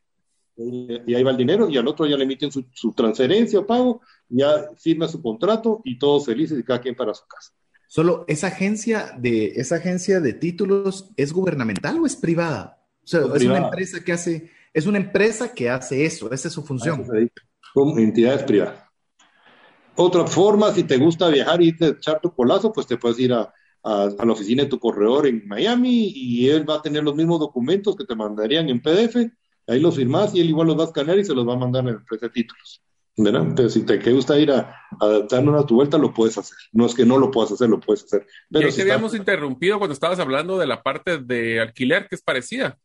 Y, 0.55 1.13
ahí 1.13 1.23
va 1.23 1.31
el 1.31 1.37
dinero, 1.37 1.69
y 1.69 1.77
al 1.77 1.87
otro 1.87 2.05
ya 2.07 2.17
le 2.17 2.23
emiten 2.23 2.51
su, 2.51 2.93
transferencia 2.93 3.59
o 3.59 3.67
pago, 3.67 4.01
ya 4.27 4.71
firma 4.75 5.07
su 5.07 5.21
contrato 5.21 5.81
y 5.83 5.99
todos 5.99 6.25
felices 6.25 6.59
y 6.59 6.63
cada 6.63 6.81
quien 6.81 6.95
para 6.95 7.13
su 7.13 7.27
casa. 7.27 7.53
Solo, 7.87 8.25
¿esa 8.27 8.47
agencia 8.47 9.15
de, 9.17 9.53
esa 9.55 9.75
agencia 9.75 10.19
de 10.19 10.33
títulos 10.33 11.11
es 11.15 11.31
gubernamental 11.31 11.99
o 11.99 12.05
es 12.05 12.15
privada? 12.15 12.83
O 13.03 13.07
sea, 13.07 13.21
es, 13.35 13.43
una 13.43 13.59
empresa 13.59 14.03
que 14.03 14.11
hace, 14.11 14.51
es 14.73 14.85
una 14.87 14.97
empresa 14.97 15.53
que 15.53 15.69
hace 15.69 16.05
eso, 16.05 16.31
esa 16.33 16.47
es 16.47 16.53
su 16.53 16.63
función 16.63 17.05
con 17.77 17.99
entidades 17.99 18.41
privadas. 18.41 18.83
Otra 19.95 20.25
forma, 20.25 20.71
si 20.71 20.83
te 20.83 20.97
gusta 20.97 21.27
viajar 21.29 21.61
y 21.61 21.75
te 21.75 21.89
echar 21.89 22.19
tu 22.19 22.33
colazo, 22.33 22.73
pues 22.73 22.87
te 22.87 22.97
puedes 22.97 23.19
ir 23.19 23.33
a, 23.33 23.53
la 23.83 24.33
oficina 24.33 24.63
de 24.63 24.69
tu 24.69 24.79
corredor 24.79 25.27
en 25.27 25.47
Miami 25.47 26.11
y 26.13 26.49
él 26.49 26.69
va 26.69 26.75
a 26.75 26.81
tener 26.81 27.03
los 27.03 27.15
mismos 27.15 27.39
documentos 27.39 27.95
que 27.95 28.03
te 28.03 28.15
mandarían 28.15 28.67
en 28.69 28.81
PDF. 28.81 29.15
Ahí 29.67 29.79
los 29.79 29.95
firmas 29.95 30.33
y 30.35 30.41
él 30.41 30.49
igual 30.49 30.67
los 30.67 30.77
va 30.77 30.83
a 30.83 30.87
escanear 30.87 31.19
y 31.19 31.23
se 31.23 31.33
los 31.33 31.47
va 31.47 31.53
a 31.53 31.57
mandar 31.57 31.83
en 31.83 31.89
el 31.89 32.03
precio 32.03 32.27
de 32.27 32.33
títulos. 32.33 32.81
¿verdad? 33.15 33.43
Entonces, 33.43 33.73
si 33.73 33.83
te 33.83 34.11
gusta 34.11 34.37
ir 34.37 34.51
a, 34.51 34.75
a 34.99 35.07
dar 35.29 35.47
una 35.47 35.65
tu 35.65 35.75
vuelta, 35.75 35.97
lo 35.97 36.13
puedes 36.13 36.37
hacer. 36.37 36.57
No 36.71 36.85
es 36.85 36.93
que 36.93 37.05
no 37.05 37.17
lo 37.17 37.31
puedas 37.31 37.51
hacer, 37.51 37.69
lo 37.69 37.79
puedes 37.79 38.03
hacer. 38.03 38.25
Pero 38.49 38.71
si 38.71 38.81
habíamos 38.81 39.15
interrumpido 39.15 39.77
cuando 39.77 39.93
estabas 39.93 40.19
hablando 40.19 40.57
de 40.57 40.67
la 40.67 40.83
parte 40.83 41.19
de 41.19 41.61
alquiler, 41.61 42.07
que 42.07 42.15
es 42.15 42.21
parecida 42.21 42.77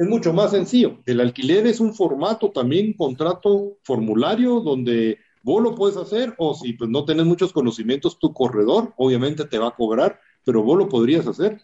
es 0.00 0.08
mucho 0.08 0.32
más 0.32 0.52
sencillo. 0.52 0.98
El 1.04 1.20
alquiler 1.20 1.66
es 1.66 1.78
un 1.78 1.92
formato 1.92 2.50
también, 2.50 2.94
contrato 2.94 3.76
formulario, 3.82 4.60
donde 4.60 5.18
vos 5.42 5.62
lo 5.62 5.74
puedes 5.74 5.98
hacer 5.98 6.34
o 6.38 6.54
si 6.54 6.72
pues, 6.72 6.88
no 6.88 7.04
tenés 7.04 7.26
muchos 7.26 7.52
conocimientos, 7.52 8.18
tu 8.18 8.32
corredor 8.32 8.94
obviamente 8.96 9.44
te 9.44 9.58
va 9.58 9.68
a 9.68 9.76
cobrar, 9.76 10.18
pero 10.42 10.62
vos 10.62 10.78
lo 10.78 10.88
podrías 10.88 11.26
hacer. 11.26 11.60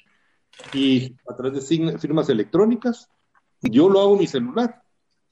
Y 0.74 1.14
a 1.26 1.34
través 1.34 1.66
de 1.66 1.98
firmas 1.98 2.28
electrónicas, 2.28 3.08
yo 3.62 3.88
lo 3.88 4.00
hago 4.00 4.12
en 4.12 4.20
mi 4.20 4.26
celular. 4.26 4.82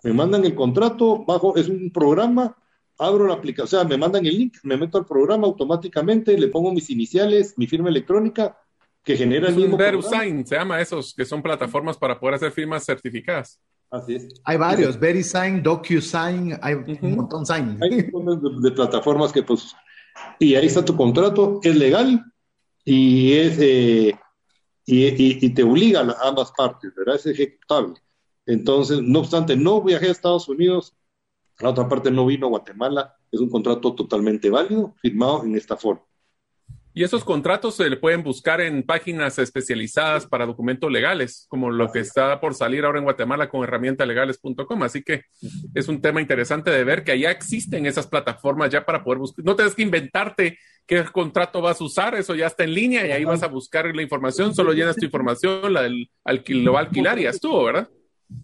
Me 0.02 0.14
mandan 0.14 0.46
el 0.46 0.54
contrato, 0.54 1.26
bajo, 1.26 1.56
es 1.56 1.68
un 1.68 1.90
programa, 1.90 2.56
abro 2.96 3.26
la 3.26 3.34
aplicación, 3.34 3.80
o 3.80 3.82
sea, 3.82 3.86
me 3.86 3.98
mandan 3.98 4.24
el 4.24 4.38
link, 4.38 4.56
me 4.62 4.78
meto 4.78 4.96
al 4.96 5.04
programa 5.04 5.46
automáticamente, 5.46 6.38
le 6.38 6.48
pongo 6.48 6.72
mis 6.72 6.88
iniciales, 6.88 7.52
mi 7.58 7.66
firma 7.66 7.90
electrónica, 7.90 8.56
que 9.04 9.16
genera 9.16 9.48
el 9.48 9.54
mismo. 9.56 9.76
VeruSign 9.76 10.46
se 10.46 10.56
llama 10.56 10.80
esos, 10.80 11.14
que 11.14 11.24
son 11.24 11.42
plataformas 11.42 11.96
para 11.96 12.18
poder 12.18 12.36
hacer 12.36 12.50
firmas 12.50 12.84
certificadas. 12.84 13.60
Así 13.90 14.16
es. 14.16 14.28
Hay 14.44 14.56
varios, 14.56 14.98
VeriSign, 14.98 15.62
DocuSign, 15.62 16.58
hay 16.60 16.74
un 16.74 17.14
montón 17.14 17.46
sign. 17.46 17.78
Hay 17.80 17.90
de, 17.90 18.10
de, 18.60 18.70
plataformas 18.72 19.32
que 19.32 19.42
pues. 19.42 19.76
Y 20.38 20.54
ahí 20.54 20.66
está 20.66 20.84
tu 20.84 20.96
contrato, 20.96 21.60
es 21.62 21.76
legal 21.76 22.24
y 22.84 23.34
es 23.34 23.58
eh, 23.60 24.18
y, 24.86 25.46
y, 25.46 25.50
te 25.50 25.62
obliga 25.62 26.00
a 26.00 26.28
ambas 26.28 26.52
partes, 26.56 26.92
¿verdad? 26.94 27.16
Es 27.16 27.26
ejecutable. 27.26 27.94
Entonces, 28.46 29.00
no 29.00 29.20
obstante, 29.20 29.56
no 29.56 29.82
viajé 29.82 30.08
a 30.08 30.12
Estados 30.12 30.48
Unidos, 30.48 30.94
la 31.60 31.70
otra 31.70 31.88
parte 31.88 32.10
no 32.10 32.26
vino 32.26 32.46
a 32.46 32.50
Guatemala, 32.50 33.16
es 33.30 33.40
un 33.40 33.48
contrato 33.48 33.94
totalmente 33.94 34.50
válido, 34.50 34.94
firmado 35.00 35.44
en 35.44 35.56
esta 35.56 35.76
forma. 35.76 36.02
Y 36.96 37.02
esos 37.02 37.24
contratos 37.24 37.74
se 37.74 37.90
le 37.90 37.96
pueden 37.96 38.22
buscar 38.22 38.60
en 38.60 38.84
páginas 38.84 39.40
especializadas 39.40 40.26
para 40.26 40.46
documentos 40.46 40.92
legales, 40.92 41.44
como 41.48 41.68
lo 41.72 41.90
que 41.90 41.98
está 41.98 42.40
por 42.40 42.54
salir 42.54 42.84
ahora 42.84 43.00
en 43.00 43.04
Guatemala 43.04 43.48
con 43.48 43.64
herramientalegales.com. 43.64 44.82
Así 44.84 45.02
que 45.02 45.24
es 45.74 45.88
un 45.88 46.00
tema 46.00 46.20
interesante 46.20 46.70
de 46.70 46.84
ver 46.84 47.02
que 47.02 47.10
allá 47.10 47.32
existen 47.32 47.86
esas 47.86 48.06
plataformas 48.06 48.70
ya 48.70 48.86
para 48.86 49.02
poder 49.02 49.18
buscar. 49.18 49.44
No 49.44 49.56
tienes 49.56 49.74
que 49.74 49.82
inventarte 49.82 50.56
qué 50.86 51.02
contrato 51.02 51.60
vas 51.60 51.80
a 51.80 51.84
usar, 51.84 52.14
eso 52.14 52.36
ya 52.36 52.46
está 52.46 52.62
en 52.62 52.74
línea 52.74 53.04
y 53.04 53.10
ahí 53.10 53.24
vas 53.24 53.42
a 53.42 53.48
buscar 53.48 53.92
la 53.92 54.02
información, 54.02 54.54
solo 54.54 54.72
llenas 54.72 54.94
tu 54.94 55.04
información, 55.04 55.72
la 55.72 55.82
del 55.82 56.08
lo 56.48 56.72
va 56.74 56.78
a 56.78 56.82
alquilar 56.82 57.18
y 57.18 57.24
ya 57.24 57.30
estuvo, 57.30 57.64
¿verdad? 57.64 57.88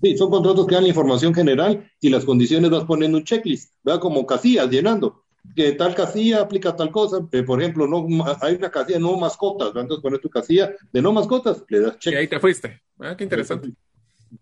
Sí, 0.02 0.16
son 0.16 0.28
contratos 0.28 0.66
que 0.66 0.74
dan 0.74 0.84
la 0.84 0.88
información 0.88 1.32
general 1.32 1.88
y 2.00 2.08
las 2.08 2.24
condiciones 2.24 2.70
vas 2.70 2.84
poniendo 2.84 3.16
un 3.16 3.24
checklist, 3.24 3.74
¿verdad? 3.84 4.00
Como 4.00 4.26
casillas, 4.26 4.68
llenando 4.68 5.22
que 5.54 5.72
tal 5.72 5.94
casilla 5.94 6.42
aplica 6.42 6.74
tal 6.74 6.90
cosa. 6.90 7.18
Eh, 7.32 7.42
por 7.42 7.60
ejemplo, 7.60 7.86
no 7.86 8.06
hay 8.40 8.54
una 8.54 8.70
casilla 8.70 8.98
no 8.98 9.16
mascotas, 9.16 9.68
entonces 9.68 10.02
pones 10.02 10.20
tu 10.20 10.28
casilla 10.28 10.72
de 10.92 11.02
no 11.02 11.12
mascotas, 11.12 11.64
le 11.68 11.80
das 11.80 11.98
check. 11.98 12.14
Y 12.14 12.16
ahí 12.16 12.28
te 12.28 12.40
fuiste. 12.40 12.80
Ah, 12.98 13.16
qué 13.16 13.24
interesante. 13.24 13.72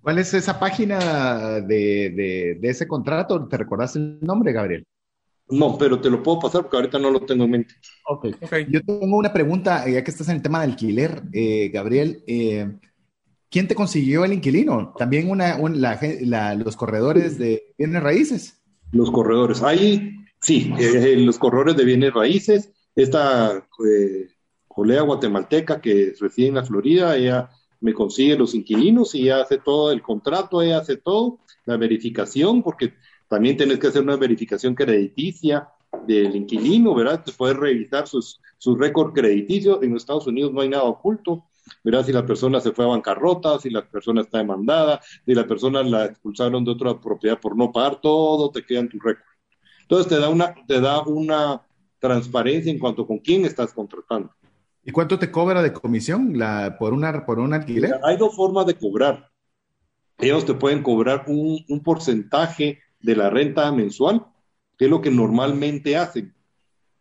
¿Cuál 0.03 0.19
es 0.19 0.35
esa 0.35 0.59
página 0.59 1.61
de, 1.61 2.59
de, 2.61 2.69
ese 2.69 2.87
contrato? 2.87 3.47
¿Te 3.49 3.57
recordás 3.57 3.97
el 3.97 4.19
nombre, 4.21 4.53
Gabriel? 4.53 4.87
No, 5.49 5.79
pero 5.79 5.99
te 5.99 6.11
lo 6.11 6.23
puedo 6.23 6.41
pasar 6.41 6.63
porque 6.63 6.77
ahorita 6.77 6.99
no 6.99 7.11
lo 7.11 7.21
tengo 7.21 7.45
en 7.45 7.51
mente. 7.51 7.75
Ok. 8.07 8.27
okay. 8.43 8.67
Yo 8.69 8.83
tengo 8.83 9.17
una 9.17 9.33
pregunta, 9.33 9.89
ya 9.89 10.05
que 10.05 10.11
estás 10.11 10.29
en 10.29 10.37
el 10.37 10.43
tema 10.43 10.61
del 10.61 10.73
alquiler, 10.73 11.23
eh, 11.33 11.71
Gabriel. 11.73 12.23
Eh, 12.27 12.71
¿Quién 13.51 13.67
te 13.67 13.75
consiguió 13.75 14.27
el 14.27 14.35
inquilino? 14.35 14.93
¿También 14.99 15.31
una, 15.31 15.57
los 16.55 16.77
corredores 16.77 17.39
de 17.39 17.75
bienes 17.79 18.03
raíces? 18.03 18.61
Los 18.93 19.11
corredores. 19.11 19.63
Ahí 19.63 20.18
Sí, 20.41 20.72
eh, 20.78 21.16
los 21.16 21.39
corredores 21.39 21.76
de 21.76 21.84
bienes 21.84 22.14
raíces, 22.14 22.72
esta 22.95 23.66
eh, 23.84 24.28
colea 24.66 25.03
guatemalteca 25.03 25.80
que 25.80 26.14
reside 26.20 26.49
en 26.49 26.55
la 26.55 26.64
Florida, 26.64 27.16
ella 27.16 27.51
me 27.80 27.93
consigue 27.93 28.36
los 28.36 28.55
inquilinos 28.55 29.14
y 29.14 29.22
ella 29.22 29.43
hace 29.43 29.59
todo 29.59 29.91
el 29.91 30.03
contrato, 30.03 30.62
ella 30.62 30.78
hace 30.78 30.97
todo, 30.97 31.41
la 31.64 31.76
verificación, 31.76 32.62
porque 32.62 32.95
también 33.28 33.57
tienes 33.57 33.78
que 33.78 33.89
hacer 33.89 34.03
una 34.03 34.16
verificación 34.16 34.74
crediticia 34.74 35.68
del 36.07 36.34
inquilino, 36.34 36.95
¿verdad? 36.95 37.24
Puedes 37.36 37.57
revisar 37.57 38.07
sus, 38.07 38.41
su 38.57 38.76
récord 38.76 39.12
crediticio. 39.12 39.82
En 39.82 39.93
los 39.93 40.03
Estados 40.03 40.26
Unidos 40.26 40.53
no 40.53 40.61
hay 40.61 40.68
nada 40.68 40.84
oculto, 40.84 41.45
¿verdad? 41.84 42.05
Si 42.05 42.12
la 42.12 42.24
persona 42.24 42.61
se 42.61 42.72
fue 42.72 42.84
a 42.84 42.89
bancarrota, 42.89 43.59
si 43.59 43.70
la 43.70 43.89
persona 43.89 44.22
está 44.22 44.39
demandada, 44.39 45.01
si 45.24 45.34
la 45.34 45.47
persona 45.47 45.82
la 45.82 46.07
expulsaron 46.07 46.64
de 46.64 46.70
otra 46.70 47.01
propiedad 47.01 47.39
por 47.39 47.57
no 47.57 47.70
pagar, 47.70 48.01
todo 48.01 48.51
te 48.51 48.64
queda 48.64 48.80
en 48.80 48.89
tu 48.89 48.99
récord. 48.99 49.24
Entonces 49.89 50.09
te 50.09 50.20
da 50.20 50.28
una, 50.28 50.55
te 50.66 50.82
da 50.82 51.01
una 51.01 51.62
transparencia 51.99 52.70
en 52.70 52.78
cuanto 52.78 53.07
con 53.07 53.20
quién 53.20 53.47
estás 53.47 53.72
contratando. 53.72 54.30
¿Y 54.84 54.93
cuánto 54.93 55.18
te 55.18 55.30
cobra 55.30 55.62
de 55.62 55.72
comisión 55.72 56.39
la, 56.39 56.76
por, 56.78 56.93
una, 56.93 57.24
por 57.24 57.39
un 57.39 57.55
alquiler? 57.55 57.99
Hay 58.05 58.18
dos 58.18 58.36
formas 58.36 58.66
de 58.66 58.74
cobrar. 58.74 59.30
Ellos 60.18 60.45
te 60.45 60.53
pueden 60.53 60.82
cobrar 60.82 61.24
un, 61.26 61.64
porcentaje 61.82 62.80
de 63.01 63.16
la 63.16 63.30
renta 63.30 63.72
mensual, 63.72 64.26
que 64.76 64.84
es 64.84 64.91
lo 64.91 65.01
que 65.01 65.11
normalmente 65.11 65.97
hacen. 65.97 66.35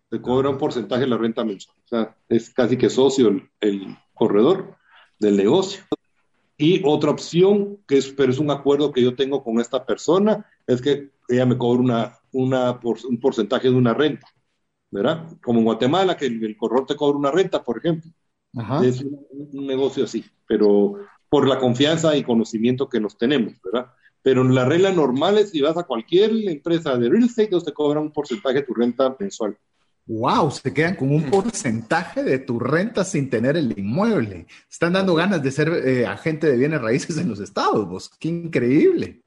Te 0.10 0.22
cobra 0.22 0.50
un 0.50 0.58
porcentaje 0.58 1.02
de 1.02 1.08
la 1.08 1.18
renta 1.18 1.44
mensual. 1.44 1.76
O 1.84 1.88
sea, 1.90 2.16
es 2.30 2.52
casi 2.52 2.78
que 2.78 2.90
socio 2.90 3.28
el, 3.28 3.50
el 3.60 3.98
corredor 4.14 4.78
del 5.20 5.36
negocio. 5.36 5.84
Y 6.58 6.82
otra 6.86 7.12
opción, 7.12 7.80
que 7.86 7.98
es, 7.98 8.08
pero 8.08 8.32
es 8.32 8.40
un 8.40 8.50
acuerdo 8.50 8.94
que 8.94 9.04
yo 9.04 9.14
tengo 9.14 9.44
con 9.44 9.60
esta 9.60 9.86
persona, 9.86 10.46
es 10.66 10.82
que 10.82 11.12
ella 11.28 11.46
me 11.46 11.58
cobra 11.58 11.82
una, 11.82 12.17
una 12.32 12.80
un 12.82 13.20
porcentaje 13.20 13.70
de 13.70 13.76
una 13.76 13.94
renta, 13.94 14.28
¿verdad? 14.92 15.28
Como 15.42 15.60
en 15.60 15.66
Guatemala, 15.66 16.18
que 16.18 16.26
el, 16.26 16.58
corredor 16.58 16.86
te 16.86 16.96
cobra 16.96 17.18
una 17.18 17.32
renta, 17.32 17.64
por 17.64 17.78
ejemplo. 17.78 18.12
Es 18.84 19.04
un, 19.04 19.68
negocio 19.68 20.06
así, 20.06 20.26
pero 20.48 20.96
por 21.30 21.48
la 21.48 21.60
confianza 21.60 22.16
y 22.16 22.24
conocimiento 22.24 22.90
que 22.90 23.00
nos 23.00 23.18
tenemos, 23.18 23.54
¿verdad? 23.64 23.92
Pero 24.22 24.44
la 24.44 24.66
regla 24.66 24.92
normal 24.92 25.38
es 25.38 25.52
si 25.52 25.62
vas 25.62 25.78
a 25.78 25.84
cualquier 25.84 26.32
empresa 26.50 26.98
de 26.98 27.10
real 27.10 27.24
estate, 27.24 27.50
ellos 27.50 27.64
te 27.64 27.74
cobran 27.74 28.04
un 28.04 28.12
porcentaje 28.12 28.56
de 28.56 28.64
tu 28.64 28.74
renta 28.74 29.16
mensual. 29.20 29.58
Wow, 30.08 30.52
se 30.52 30.74
quedan 30.74 30.96
con 30.96 31.14
un 31.14 31.30
porcentaje 31.30 32.24
de 32.24 32.40
tu 32.40 32.60
renta 32.60 33.04
sin 33.04 33.30
tener 33.30 33.58
el 33.58 33.78
inmueble. 33.78 34.48
Están 34.70 34.94
dando 34.94 35.14
ganas 35.14 35.44
de 35.44 35.52
ser 35.52 35.68
eh, 35.70 36.06
agente 36.06 36.48
de 36.48 36.56
bienes 36.56 36.82
raíces 36.82 37.18
en 37.18 37.28
los 37.28 37.42
estados, 37.42 37.88
vos. 37.88 38.10
Qué 38.18 38.30
increíble. 38.30 39.22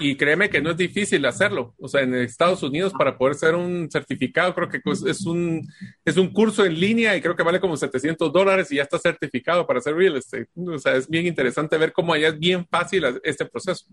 Y 0.00 0.16
créeme 0.16 0.50
que 0.50 0.60
no 0.60 0.70
es 0.70 0.76
difícil 0.76 1.24
hacerlo. 1.26 1.74
O 1.78 1.88
sea, 1.88 2.02
en 2.02 2.14
Estados 2.14 2.62
Unidos 2.62 2.92
para 2.96 3.16
poder 3.16 3.34
ser 3.34 3.54
un 3.54 3.90
certificado, 3.90 4.54
creo 4.54 4.68
que 4.68 4.80
pues, 4.80 5.04
es 5.04 5.24
un, 5.26 5.66
es 6.04 6.16
un 6.16 6.28
curso 6.32 6.64
en 6.64 6.78
línea 6.78 7.16
y 7.16 7.20
creo 7.20 7.36
que 7.36 7.42
vale 7.42 7.60
como 7.60 7.76
700 7.76 8.32
dólares 8.32 8.70
y 8.70 8.76
ya 8.76 8.82
está 8.82 8.98
certificado 8.98 9.66
para 9.66 9.78
hacer 9.78 9.94
real 9.94 10.16
estate. 10.16 10.48
O 10.54 10.78
sea, 10.78 10.96
es 10.96 11.08
bien 11.08 11.26
interesante 11.26 11.78
ver 11.78 11.92
cómo 11.92 12.12
allá 12.12 12.28
es 12.28 12.38
bien 12.38 12.66
fácil 12.66 13.04
este 13.24 13.46
proceso. 13.46 13.86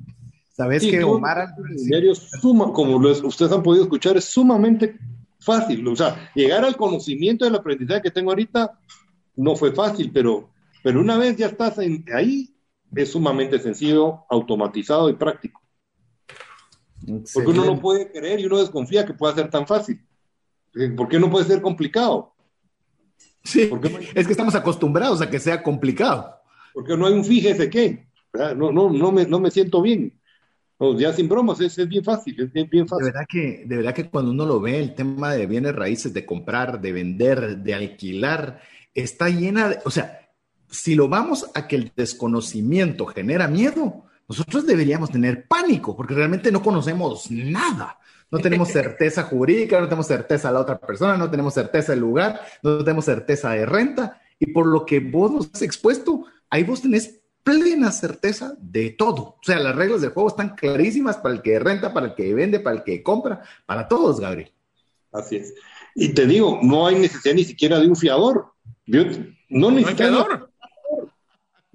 Sabes 0.52 0.84
que 0.84 1.04
Omar... 1.04 1.50
suma, 2.42 2.72
como 2.72 2.98
ustedes 2.98 3.52
han 3.52 3.64
podido 3.64 3.84
escuchar, 3.84 4.16
es 4.16 4.26
sumamente 4.26 4.96
fácil. 5.40 5.86
O 5.88 5.96
sea, 5.96 6.32
llegar 6.34 6.64
al 6.64 6.78
conocimiento 6.78 7.46
del 7.46 7.56
aprendizaje 7.56 8.04
que 8.04 8.12
tengo 8.12 8.32
ahorita 8.32 8.80
no 9.36 9.56
fue 9.56 9.74
fácil, 9.74 10.12
pero, 10.14 10.50
pero 10.82 11.02
una 11.02 11.18
vez 11.18 11.36
ya 11.36 11.48
estás 11.48 11.78
ahí, 11.80 12.55
es 12.96 13.12
sumamente 13.12 13.60
sencillo, 13.60 14.26
automatizado 14.30 15.10
y 15.10 15.14
práctico. 15.14 15.62
Porque 17.34 17.52
uno 17.52 17.66
no 17.66 17.80
puede 17.80 18.12
creer 18.12 18.40
y 18.40 18.46
uno 18.46 18.60
desconfía 18.60 19.06
que 19.06 19.14
pueda 19.14 19.36
ser 19.36 19.50
tan 19.50 19.68
fácil. 19.68 20.02
Eh, 20.76 20.90
¿Por 20.90 21.08
qué 21.08 21.20
no 21.20 21.30
puede 21.30 21.46
ser 21.46 21.62
complicado? 21.62 22.34
Sí, 23.44 23.70
es 24.16 24.26
que 24.26 24.32
estamos 24.32 24.56
acostumbrados 24.56 25.22
a 25.22 25.30
que 25.30 25.40
sea 25.40 25.62
complicado. 25.62 26.36
Porque 26.74 26.98
no 26.98 27.06
hay 27.06 27.14
un 27.14 27.24
fíjese 27.24 27.70
qué. 27.70 28.08
No, 28.34 28.72
no, 28.72 28.90
no, 28.90 29.12
me, 29.12 29.26
no 29.26 29.40
me 29.40 29.52
siento 29.52 29.82
bien. 29.82 30.20
ya 30.98 31.14
sin 31.14 31.30
bromas, 31.30 31.62
es, 31.62 31.78
es, 31.78 31.88
bien 31.88 32.04
fácil, 32.04 32.42
es 32.42 32.52
bien, 32.52 32.88
fácil. 32.88 33.06
De 33.06 33.12
verdad, 33.12 33.26
que, 33.30 33.64
de 33.66 33.78
verdad 33.78 33.94
que 33.94 34.10
cuando 34.10 34.32
uno 34.32 34.46
lo 34.46 34.60
ve, 34.60 34.80
el 34.80 34.96
tema 34.96 35.34
de 35.34 35.46
bienes 35.46 35.76
raíces, 35.76 36.14
de 36.14 36.26
comprar, 36.26 36.82
de 36.82 36.92
vender, 36.92 37.60
de 37.60 37.74
alquilar, 37.76 38.62
está 38.94 39.30
llena 39.30 39.70
de, 39.70 39.80
o 39.86 39.92
sea, 39.92 40.25
si 40.70 40.96
lo 40.96 41.08
vamos 41.08 41.50
a 41.54 41.68
que 41.68 41.76
el 41.76 41.92
desconocimiento 41.96 43.06
genera 43.06 43.48
miedo, 43.48 44.06
nosotros 44.28 44.66
deberíamos 44.66 45.12
tener 45.12 45.48
pánico, 45.48 45.96
porque 45.96 46.16
realmente 46.16 46.52
no 46.52 46.62
conocemos 46.62 47.30
nada. 47.30 48.00
No 48.32 48.40
tenemos 48.40 48.70
certeza 48.72 49.24
jurídica, 49.24 49.80
no 49.80 49.86
tenemos 49.86 50.08
certeza 50.08 50.48
de 50.48 50.54
la 50.56 50.62
otra 50.62 50.80
persona, 50.80 51.18
no 51.18 51.30
tenemos 51.30 51.54
certeza 51.54 51.92
del 51.92 52.02
lugar, 52.02 52.42
no 52.64 52.80
tenemos 52.80 53.06
certeza 53.06 53.52
de 53.52 53.66
renta. 53.66 54.22
Y 54.40 54.48
por 54.48 54.66
lo 54.66 54.86
que 54.86 55.00
vos 55.00 55.32
nos 55.32 55.50
has 55.54 55.62
expuesto, 55.62 56.26
ahí 56.50 56.64
vos 56.64 56.82
tenés 56.82 57.22
plena 57.44 57.92
certeza 57.92 58.56
de 58.60 58.90
todo. 58.90 59.22
O 59.22 59.40
sea, 59.44 59.60
las 59.60 59.76
reglas 59.76 60.02
del 60.02 60.10
juego 60.10 60.30
están 60.30 60.56
clarísimas 60.56 61.18
para 61.18 61.36
el 61.36 61.42
que 61.42 61.60
renta, 61.60 61.94
para 61.94 62.08
el 62.08 62.16
que 62.16 62.34
vende, 62.34 62.60
para 62.60 62.78
el 62.78 62.84
que 62.84 63.04
compra, 63.04 63.44
para 63.68 63.88
todos, 63.88 64.20
Gabriel. 64.20 64.52
Así 65.12 65.38
es. 65.38 65.54
Y 65.94 66.10
te 66.10 66.26
digo, 66.26 66.60
no 66.62 66.88
hay 66.88 66.96
necesidad 66.96 67.36
ni 67.36 67.46
siquiera 67.46 67.80
de 67.80 67.88
un 67.88 67.96
fiador. 67.96 68.54
no, 68.88 69.72
necesitas. 69.72 70.12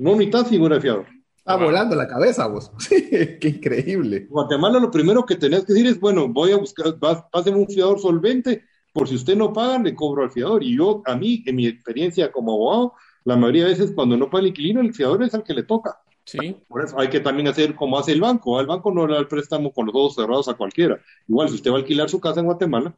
No, 0.01 0.13
no 0.13 0.17
necesitas 0.17 0.49
figura 0.49 0.77
de 0.77 0.81
fiador. 0.81 1.07
Está 1.37 1.57
volando 1.57 1.95
la 1.95 2.09
cabeza 2.09 2.47
vos. 2.47 2.73
qué 2.89 3.39
increíble. 3.43 4.27
Guatemala 4.31 4.81
lo 4.81 4.91
primero 4.91 5.27
que 5.27 5.37
tenés 5.37 5.67
que 5.67 5.75
decir 5.75 5.89
es, 5.89 6.01
bueno, 6.01 6.27
voy 6.27 6.53
a 6.53 6.57
buscar, 6.57 6.99
pásenme 7.31 7.59
un 7.59 7.69
fiador 7.69 8.01
solvente, 8.01 8.65
por 8.95 9.09
si 9.09 9.17
usted 9.17 9.37
no 9.37 9.53
paga, 9.53 9.79
le 9.79 9.95
cobro 9.95 10.23
al 10.23 10.31
fiador. 10.31 10.65
Y 10.65 10.79
yo, 10.79 11.03
a 11.05 11.17
mí, 11.17 11.43
en 11.45 11.57
mi 11.57 11.67
experiencia 11.67 12.33
como 12.33 12.53
abogado, 12.53 12.95
la 13.25 13.37
mayoría 13.37 13.65
de 13.65 13.71
veces 13.71 13.93
cuando 13.95 14.17
no 14.17 14.31
paga 14.31 14.41
el 14.41 14.49
inquilino, 14.49 14.81
el 14.81 14.95
fiador 14.95 15.23
es 15.23 15.35
el 15.35 15.43
que 15.43 15.53
le 15.53 15.65
toca. 15.65 16.01
Sí. 16.25 16.57
Por 16.67 16.83
eso 16.83 16.99
hay 16.99 17.09
que 17.09 17.21
también 17.21 17.49
hacer 17.49 17.75
como 17.75 17.99
hace 17.99 18.13
el 18.13 18.23
banco. 18.23 18.59
Al 18.59 18.67
banco 18.67 18.91
no 18.93 19.07
le 19.07 19.15
da 19.15 19.21
el 19.21 19.29
préstamo 19.29 19.71
con 19.71 19.85
los 19.85 19.95
ojos 19.95 20.15
cerrados 20.15 20.49
a 20.49 20.55
cualquiera. 20.55 20.99
Igual, 21.29 21.51
si 21.51 21.57
usted 21.57 21.71
va 21.71 21.75
a 21.75 21.79
alquilar 21.81 22.09
su 22.09 22.21
casa 22.21 22.41
en 22.41 22.47
Guatemala, 22.47 22.95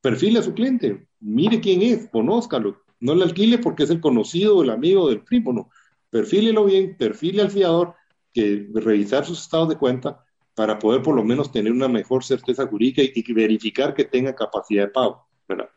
perfile 0.00 0.40
a 0.40 0.42
su 0.42 0.52
cliente, 0.52 1.06
mire 1.20 1.60
quién 1.60 1.82
es, 1.82 2.08
conózcalo. 2.08 2.82
No 2.98 3.14
le 3.14 3.22
alquile 3.22 3.58
porque 3.58 3.84
es 3.84 3.90
el 3.90 4.00
conocido, 4.00 4.64
el 4.64 4.70
amigo 4.70 5.08
del 5.08 5.20
primo, 5.20 5.52
no 5.52 5.70
perfílelo 6.10 6.64
bien, 6.64 6.96
perfile 6.96 7.42
al 7.42 7.50
fiador, 7.50 7.94
que 8.32 8.68
revisar 8.74 9.24
sus 9.24 9.42
estados 9.42 9.68
de 9.68 9.76
cuenta 9.76 10.24
para 10.54 10.78
poder 10.78 11.02
por 11.02 11.14
lo 11.14 11.24
menos 11.24 11.50
tener 11.50 11.72
una 11.72 11.88
mejor 11.88 12.24
certeza 12.24 12.66
jurídica 12.66 13.02
y, 13.02 13.32
verificar 13.32 13.94
que 13.94 14.04
tenga 14.04 14.34
capacidad 14.34 14.84
de 14.84 14.90
pago. 14.90 15.26
¿verdad? 15.48 15.70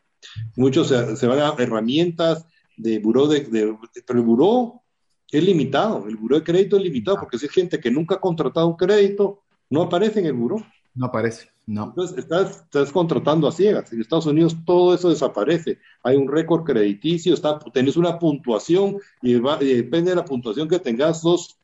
Muchos 0.56 0.88
se, 0.88 1.26
van 1.26 1.38
a 1.38 1.54
herramientas 1.58 2.46
de 2.76 2.98
buró, 2.98 3.26
de, 3.26 3.76
pero 4.06 4.18
el 4.18 4.24
buró 4.24 4.82
es 5.30 5.42
limitado, 5.42 6.06
el 6.08 6.16
buró 6.16 6.36
de 6.36 6.44
crédito 6.44 6.76
es 6.76 6.82
limitado 6.82 7.18
porque 7.18 7.38
si 7.38 7.46
es 7.46 7.52
gente 7.52 7.80
que 7.80 7.90
nunca 7.90 8.16
ha 8.16 8.20
contratado 8.20 8.68
un 8.68 8.76
crédito, 8.76 9.42
no 9.70 9.82
aparece 9.82 10.20
en 10.20 10.26
el 10.26 10.34
buró. 10.34 10.56
No 10.94 11.06
aparece, 11.06 11.48
no. 11.66 11.84
Entonces 11.84 12.18
estás, 12.18 12.62
estás 12.62 12.92
contratando 12.92 13.48
a 13.48 13.52
ciegas. 13.52 13.92
En 13.92 14.00
Estados 14.00 14.26
Unidos 14.26 14.56
todo 14.64 14.94
eso 14.94 15.10
desaparece. 15.10 15.78
Hay 16.02 16.16
un 16.16 16.28
récord 16.28 16.64
crediticio, 16.64 17.34
está, 17.34 17.58
tenés 17.58 17.96
una 17.96 18.18
puntuación 18.18 18.98
y, 19.22 19.34
depende 19.34 20.10
de 20.10 20.16
la 20.16 20.24
puntuación 20.24 20.68
que 20.68 20.78
tengas, 20.78 21.22
sos, 21.22 21.58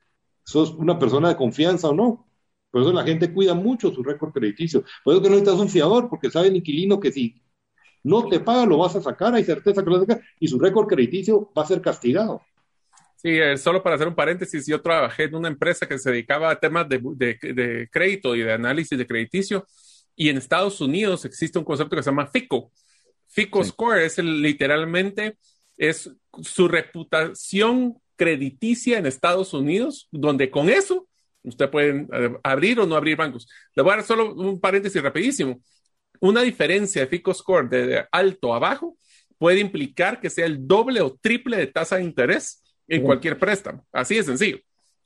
sos 0.45 0.73
una 0.73 0.99
persona 0.99 1.29
de 1.29 1.37
confianza 1.37 1.89
o 1.89 1.95
no. 1.95 2.27
Por 2.71 2.83
eso 2.83 2.93
la 2.93 3.05
gente 3.05 3.33
cuida 3.33 3.55
mucho 3.55 3.91
su 3.91 4.03
récord 4.03 4.33
crediticio. 4.33 4.85
Por 5.05 5.15
eso 5.15 5.23
que 5.23 5.29
no 5.29 5.37
necesitas 5.37 5.61
un 5.61 5.69
fiador, 5.69 6.09
porque 6.09 6.31
sabe 6.31 6.49
el 6.49 6.57
inquilino 6.57 7.01
que 7.01 7.13
si 7.13 7.43
no 8.03 8.29
te 8.29 8.41
paga, 8.41 8.65
lo 8.65 8.79
vas 8.79 8.97
a 8.97 9.03
sacar, 9.03 9.35
hay 9.35 9.45
certeza 9.45 9.83
que 9.83 9.91
lo 9.91 9.99
vas 9.99 10.09
a 10.09 10.13
sacar, 10.13 10.25
y 10.39 10.49
su 10.49 10.59
récord 10.59 10.87
crediticio 10.87 11.51
va 11.57 11.63
a 11.63 11.67
ser 11.67 11.83
castigado. 11.83 12.41
Sí, 13.17 13.39
eh, 13.39 13.59
solo 13.59 13.83
para 13.83 13.97
hacer 13.97 14.09
un 14.09 14.15
paréntesis, 14.15 14.67
yo 14.67 14.81
trabajé 14.81 15.25
en 15.25 15.35
una 15.35 15.49
empresa 15.49 15.87
que 15.87 15.99
se 15.99 16.11
dedicaba 16.11 16.51
a 16.51 16.59
temas 16.59 16.89
de, 16.89 17.89
crédito 17.93 18.35
y 18.35 18.41
de 18.41 18.53
análisis 18.53 18.97
de 18.97 19.07
crediticio. 19.07 19.67
Y 20.21 20.29
en 20.29 20.37
Estados 20.37 20.83
Unidos 20.83 21.25
existe 21.25 21.59
un 21.59 21.65
concepto 21.65 21.97
que 21.97 22.03
se 22.03 22.11
llama 22.11 22.27
FICO. 22.27 22.71
FICO 23.29 23.65
Score 23.65 24.05
es 24.05 24.19
literalmente 24.19 25.39
es 25.79 26.11
su 26.43 26.69
reputación 26.69 27.97
crediticia 28.17 28.99
en 28.99 29.07
Estados 29.07 29.55
Unidos, 29.55 30.09
donde 30.13 30.51
con 30.51 30.69
eso 30.69 31.09
usted 31.43 31.71
puede 31.71 32.07
eh, 32.13 32.37
abrir 32.43 32.81
o 32.81 32.87
no 32.87 32.97
abrir 32.97 33.17
bancos. 33.17 33.49
Le 33.75 33.83
voy 33.83 33.95
a 33.95 33.97
dar 33.97 34.05
solo 34.05 34.35
un 34.35 34.61
paréntesis 34.61 35.03
rapidísimo. 35.03 35.63
Una 36.21 36.43
diferencia 36.43 37.01
de 37.01 37.09
FICO 37.09 37.33
Score 37.33 37.71
de 37.71 38.05
alto 38.13 38.53
a 38.53 38.59
bajo 38.59 38.99
puede 39.39 39.61
implicar 39.61 40.21
que 40.21 40.29
sea 40.29 40.45
el 40.45 40.69
doble 40.69 41.01
o 41.01 41.17
triple 41.19 41.57
de 41.57 41.69
tasa 41.69 41.97
de 41.97 42.03
interés 42.03 42.63
en 42.87 43.03
cualquier 43.05 43.39
préstamo. 43.39 43.87
Así 43.91 44.17
de 44.17 44.25
sencillo. 44.25 44.59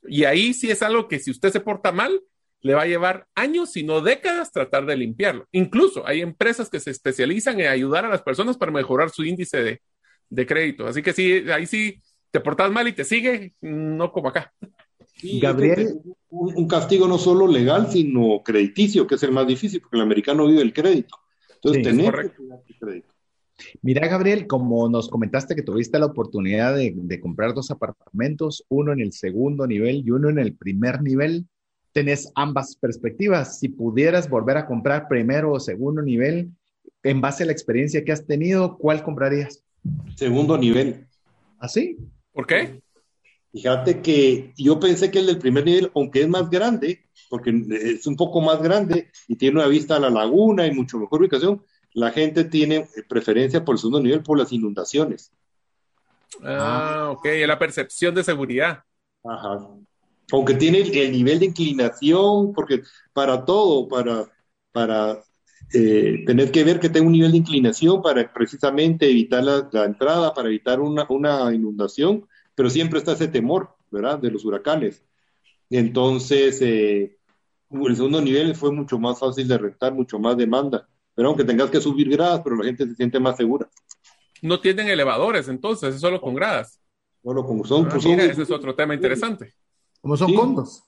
Y 0.09 0.25
ahí 0.25 0.53
sí 0.53 0.69
es 0.69 0.81
algo 0.81 1.07
que 1.07 1.19
si 1.19 1.31
usted 1.31 1.53
se 1.53 1.61
porta 1.61 1.93
mal, 1.93 2.19
le 2.65 2.73
va 2.73 2.81
a 2.81 2.87
llevar 2.87 3.27
años, 3.35 3.73
si 3.73 3.83
no 3.83 4.01
décadas, 4.01 4.51
tratar 4.51 4.87
de 4.87 4.97
limpiarlo. 4.97 5.47
Incluso 5.51 6.07
hay 6.07 6.21
empresas 6.21 6.67
que 6.67 6.79
se 6.79 6.89
especializan 6.89 7.59
en 7.59 7.67
ayudar 7.67 8.05
a 8.05 8.09
las 8.09 8.23
personas 8.23 8.57
para 8.57 8.71
mejorar 8.71 9.11
su 9.11 9.23
índice 9.23 9.79
de, 10.31 10.47
crédito. 10.47 10.87
Así 10.87 11.03
que 11.03 11.13
sí, 11.13 11.31
ahí 11.53 11.67
sí 11.67 12.01
te 12.31 12.39
portas 12.39 12.71
mal 12.71 12.87
y 12.87 12.93
te 12.93 13.03
sigue, 13.03 13.53
no 13.61 14.11
como 14.11 14.29
acá. 14.29 14.51
Gabriel. 15.39 15.99
Un, 16.31 16.67
castigo 16.67 17.07
no 17.07 17.19
solo 17.19 17.45
legal, 17.45 17.91
sino 17.91 18.41
crediticio, 18.43 19.05
que 19.05 19.13
es 19.13 19.21
el 19.21 19.31
más 19.31 19.45
difícil, 19.45 19.79
porque 19.79 19.97
el 19.97 20.01
americano 20.01 20.47
vive 20.47 20.63
el 20.63 20.73
crédito. 20.73 21.17
Entonces, 21.53 21.83
tener 21.83 22.33
crédito. 22.79 23.13
Mira, 23.83 24.07
Gabriel, 24.07 24.47
como 24.47 24.89
nos 24.89 25.07
comentaste 25.07 25.55
que 25.55 25.61
tuviste 25.61 25.99
la 25.99 26.07
oportunidad 26.07 26.75
de, 26.75 27.19
comprar 27.21 27.53
dos 27.53 27.69
apartamentos, 27.69 28.65
uno 28.69 28.91
en 28.91 29.01
el 29.01 29.13
segundo 29.13 29.67
nivel 29.67 30.01
y 30.03 30.09
uno 30.09 30.29
en 30.29 30.39
el 30.39 30.55
primer 30.55 31.03
nivel, 31.03 31.45
tenés 31.95 32.29
ambas 32.35 32.75
perspectivas. 32.75 33.57
Si 33.57 33.69
pudieras 33.69 34.29
volver 34.29 34.57
a 34.57 34.65
comprar 34.65 35.07
primero 35.07 35.53
o 35.53 35.61
segundo 35.61 36.01
nivel, 36.01 36.51
en 37.03 37.21
base 37.21 37.43
a 37.43 37.45
la 37.45 37.53
experiencia 37.53 38.03
que 38.03 38.11
has 38.11 38.27
tenido, 38.27 38.77
¿cuál 38.77 39.01
comprarías? 39.01 39.63
Segundo 40.17 40.57
nivel. 40.57 41.07
¿Así? 41.57 41.95
¿Ah, 41.97 42.03
¿Por 42.33 42.47
qué? 42.47 42.81
Fíjate 43.53 44.01
que 44.01 44.53
yo 44.57 44.77
pensé 44.77 45.09
que 45.09 45.19
el 45.19 45.27
del 45.27 45.39
primer 45.39 45.63
nivel, 45.63 45.89
aunque 45.95 46.23
es 46.23 46.27
más 46.27 46.49
grande, 46.49 47.05
porque 47.29 47.53
es 47.71 48.05
un 48.05 48.17
poco 48.17 48.41
más 48.41 48.61
grande 48.61 49.09
y 49.29 49.37
tiene 49.37 49.59
una 49.59 49.67
vista 49.67 49.95
a 49.95 49.99
la 50.01 50.09
laguna 50.09 50.67
y 50.67 50.73
mucho 50.73 50.99
mejor 50.99 51.21
ubicación, 51.21 51.63
la 51.93 52.11
gente 52.11 52.43
tiene 52.43 52.89
preferencia 53.07 53.63
por 53.63 53.75
el 53.75 53.79
segundo 53.79 54.01
nivel 54.01 54.21
por 54.21 54.37
las 54.37 54.51
inundaciones. 54.51 55.31
Ah, 56.43 57.07
ok, 57.15 57.25
la 57.47 57.57
percepción 57.57 58.13
de 58.13 58.25
seguridad. 58.25 58.83
Ajá. 59.23 59.65
Aunque 60.31 60.55
tiene 60.55 60.79
el, 60.79 61.11
nivel 61.11 61.39
de 61.39 61.47
inclinación, 61.47 62.53
porque 62.53 62.81
para 63.13 63.45
todo, 63.45 63.87
para, 63.87 64.31
para 64.71 65.23
eh, 65.73 66.23
tener 66.25 66.51
que 66.51 66.63
ver 66.63 66.79
que 66.79 66.89
tenga 66.89 67.05
un 67.05 67.13
nivel 67.13 67.31
de 67.31 67.37
inclinación 67.37 68.01
para 68.01 68.31
precisamente 68.33 69.09
evitar 69.09 69.43
la, 69.43 69.85
entrada, 69.85 70.33
para 70.33 70.49
evitar 70.49 70.79
una, 70.79 71.53
inundación, 71.53 72.27
pero 72.55 72.69
siempre 72.69 72.99
está 72.99 73.13
ese 73.13 73.27
temor, 73.27 73.75
¿verdad? 73.91 74.19
De 74.19 74.31
los 74.31 74.45
huracanes. 74.45 75.03
Entonces, 75.69 76.61
eh, 76.61 77.17
el 77.71 77.95
segundo 77.95 78.21
nivel 78.21 78.55
fue 78.55 78.71
mucho 78.71 78.97
más 78.97 79.19
fácil 79.19 79.47
de 79.47 79.57
rentar, 79.57 79.93
mucho 79.93 80.19
más 80.19 80.37
demanda 80.37 80.87
pero 81.15 81.29
aunque 81.29 81.45
tengas 81.45 81.71
que 81.71 81.79
subir 81.79 82.09
gradas, 82.09 82.41
pero 82.43 82.57
la 82.57 82.65
gente 82.65 82.85
se 82.85 82.95
siente 82.95 83.19
más 83.19 83.37
segura. 83.37 83.67
No 84.41 84.59
tienen 84.59 84.89
elevadores, 84.89 85.47
entonces, 85.47 85.95
es 85.95 86.01
solo 86.01 86.19
con 86.19 86.35
gradas. 86.35 86.79
Solo 87.23 87.45
con 87.45 87.63
son, 87.63 87.87
ah, 87.89 87.97
mira, 88.03 88.25
ese 88.25 88.43
es 88.43 88.51
otro 88.51 88.75
tema 88.75 88.93
interesante. 88.93 89.53
Como 90.05 90.17
son 90.17 90.35
condos. 90.35 90.83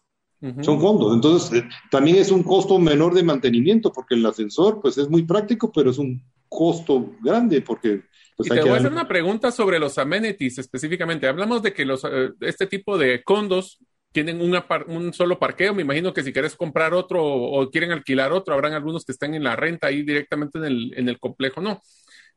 Son 0.61 0.79
condos, 0.79 1.15
entonces 1.15 1.63
eh, 1.63 1.67
también 1.89 2.17
es 2.17 2.29
un 2.29 2.43
costo 2.43 2.77
menor 2.77 3.15
de 3.15 3.23
mantenimiento 3.23 3.91
porque 3.91 4.13
el 4.13 4.23
ascensor 4.23 4.79
pues 4.79 4.95
es 4.99 5.09
muy 5.09 5.23
práctico, 5.23 5.71
pero 5.71 5.89
es 5.89 5.97
un 5.97 6.21
costo 6.47 7.15
grande 7.23 7.61
porque 7.61 8.03
pues, 8.35 8.45
y 8.45 8.53
te 8.53 8.61
voy 8.61 8.73
a 8.73 8.75
hacer 8.75 8.91
una 8.91 9.07
pregunta 9.07 9.51
sobre 9.51 9.79
los 9.79 9.97
amenities 9.97 10.59
específicamente. 10.59 11.27
Hablamos 11.27 11.63
de 11.63 11.73
que 11.73 11.83
los, 11.83 12.03
eh, 12.03 12.29
este 12.41 12.67
tipo 12.67 12.95
de 12.99 13.23
condos 13.23 13.79
tienen 14.11 14.39
un 14.39 15.11
solo 15.11 15.39
parqueo. 15.39 15.73
Me 15.73 15.81
imagino 15.81 16.13
que 16.13 16.21
si 16.21 16.31
quieres 16.31 16.55
comprar 16.55 16.93
otro 16.93 17.25
o, 17.25 17.71
quieren 17.71 17.91
alquilar 17.91 18.31
otro, 18.31 18.53
habrán 18.53 18.73
algunos 18.73 19.03
que 19.03 19.13
estén 19.13 19.33
en 19.33 19.43
la 19.43 19.55
renta 19.55 19.87
ahí 19.87 20.03
directamente 20.03 20.59
en 20.59 20.65
el, 20.65 20.93
en 20.95 21.09
el 21.09 21.19
complejo, 21.19 21.61
no. 21.61 21.81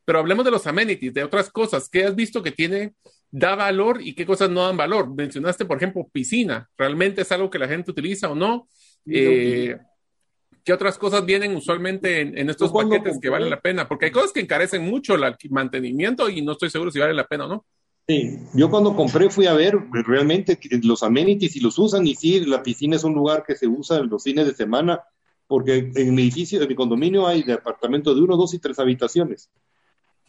Pero 0.06 0.20
hablemos 0.20 0.46
de 0.46 0.50
los 0.50 0.66
amenities, 0.66 1.12
de 1.12 1.22
otras 1.22 1.50
cosas. 1.50 1.90
¿Qué 1.90 2.04
has 2.04 2.16
visto 2.16 2.42
que 2.42 2.52
tiene, 2.52 2.94
da 3.30 3.54
valor 3.54 4.00
y 4.02 4.14
qué 4.14 4.26
cosas 4.26 4.50
no 4.50 4.66
dan 4.66 4.76
valor? 4.76 5.14
Mencionaste, 5.14 5.64
por 5.64 5.76
ejemplo, 5.76 6.08
piscina. 6.12 6.68
¿Realmente 6.76 7.22
es 7.22 7.32
algo 7.32 7.50
que 7.50 7.58
la 7.58 7.68
gente 7.68 7.90
utiliza 7.90 8.30
o 8.30 8.34
no? 8.34 8.68
Eh, 9.06 9.76
¿Qué 10.64 10.72
otras 10.72 10.98
cosas 10.98 11.24
vienen 11.24 11.56
usualmente 11.56 12.20
en, 12.20 12.50
estos 12.50 12.70
paquetes 12.70 13.18
que 13.20 13.30
valen 13.30 13.50
la 13.50 13.60
pena? 13.60 13.88
Porque 13.88 14.06
hay 14.06 14.10
cosas 14.10 14.32
que 14.32 14.40
encarecen 14.40 14.82
mucho 14.82 15.14
el 15.14 15.24
mantenimiento 15.50 16.28
y 16.28 16.42
no 16.42 16.52
estoy 16.52 16.70
seguro 16.70 16.90
si 16.90 16.98
vale 16.98 17.14
la 17.14 17.26
pena 17.26 17.46
o 17.46 17.48
no. 17.48 17.64
Sí, 18.06 18.38
yo 18.54 18.68
cuando 18.68 18.94
compré 18.96 19.30
fui 19.30 19.46
a 19.46 19.54
ver 19.54 19.78
realmente 19.92 20.58
los 20.82 21.02
amenities 21.02 21.56
y 21.56 21.60
los 21.60 21.78
usan 21.78 22.06
y 22.06 22.14
sí, 22.14 22.40
la 22.40 22.62
piscina 22.62 22.96
es 22.96 23.04
un 23.04 23.14
lugar 23.14 23.44
que 23.46 23.54
se 23.54 23.68
usa 23.68 24.00
los 24.00 24.24
fines 24.24 24.46
de 24.46 24.54
semana 24.54 25.00
porque 25.46 25.90
en 25.94 26.14
mi 26.14 26.22
edificio, 26.22 26.60
en 26.62 26.68
mi 26.68 26.74
condominio 26.74 27.26
hay 27.26 27.42
de 27.42 27.54
apartamentos 27.54 28.14
de 28.14 28.22
uno, 28.22 28.36
dos 28.36 28.54
y 28.54 28.58
tres 28.58 28.78
habitaciones. 28.78 29.50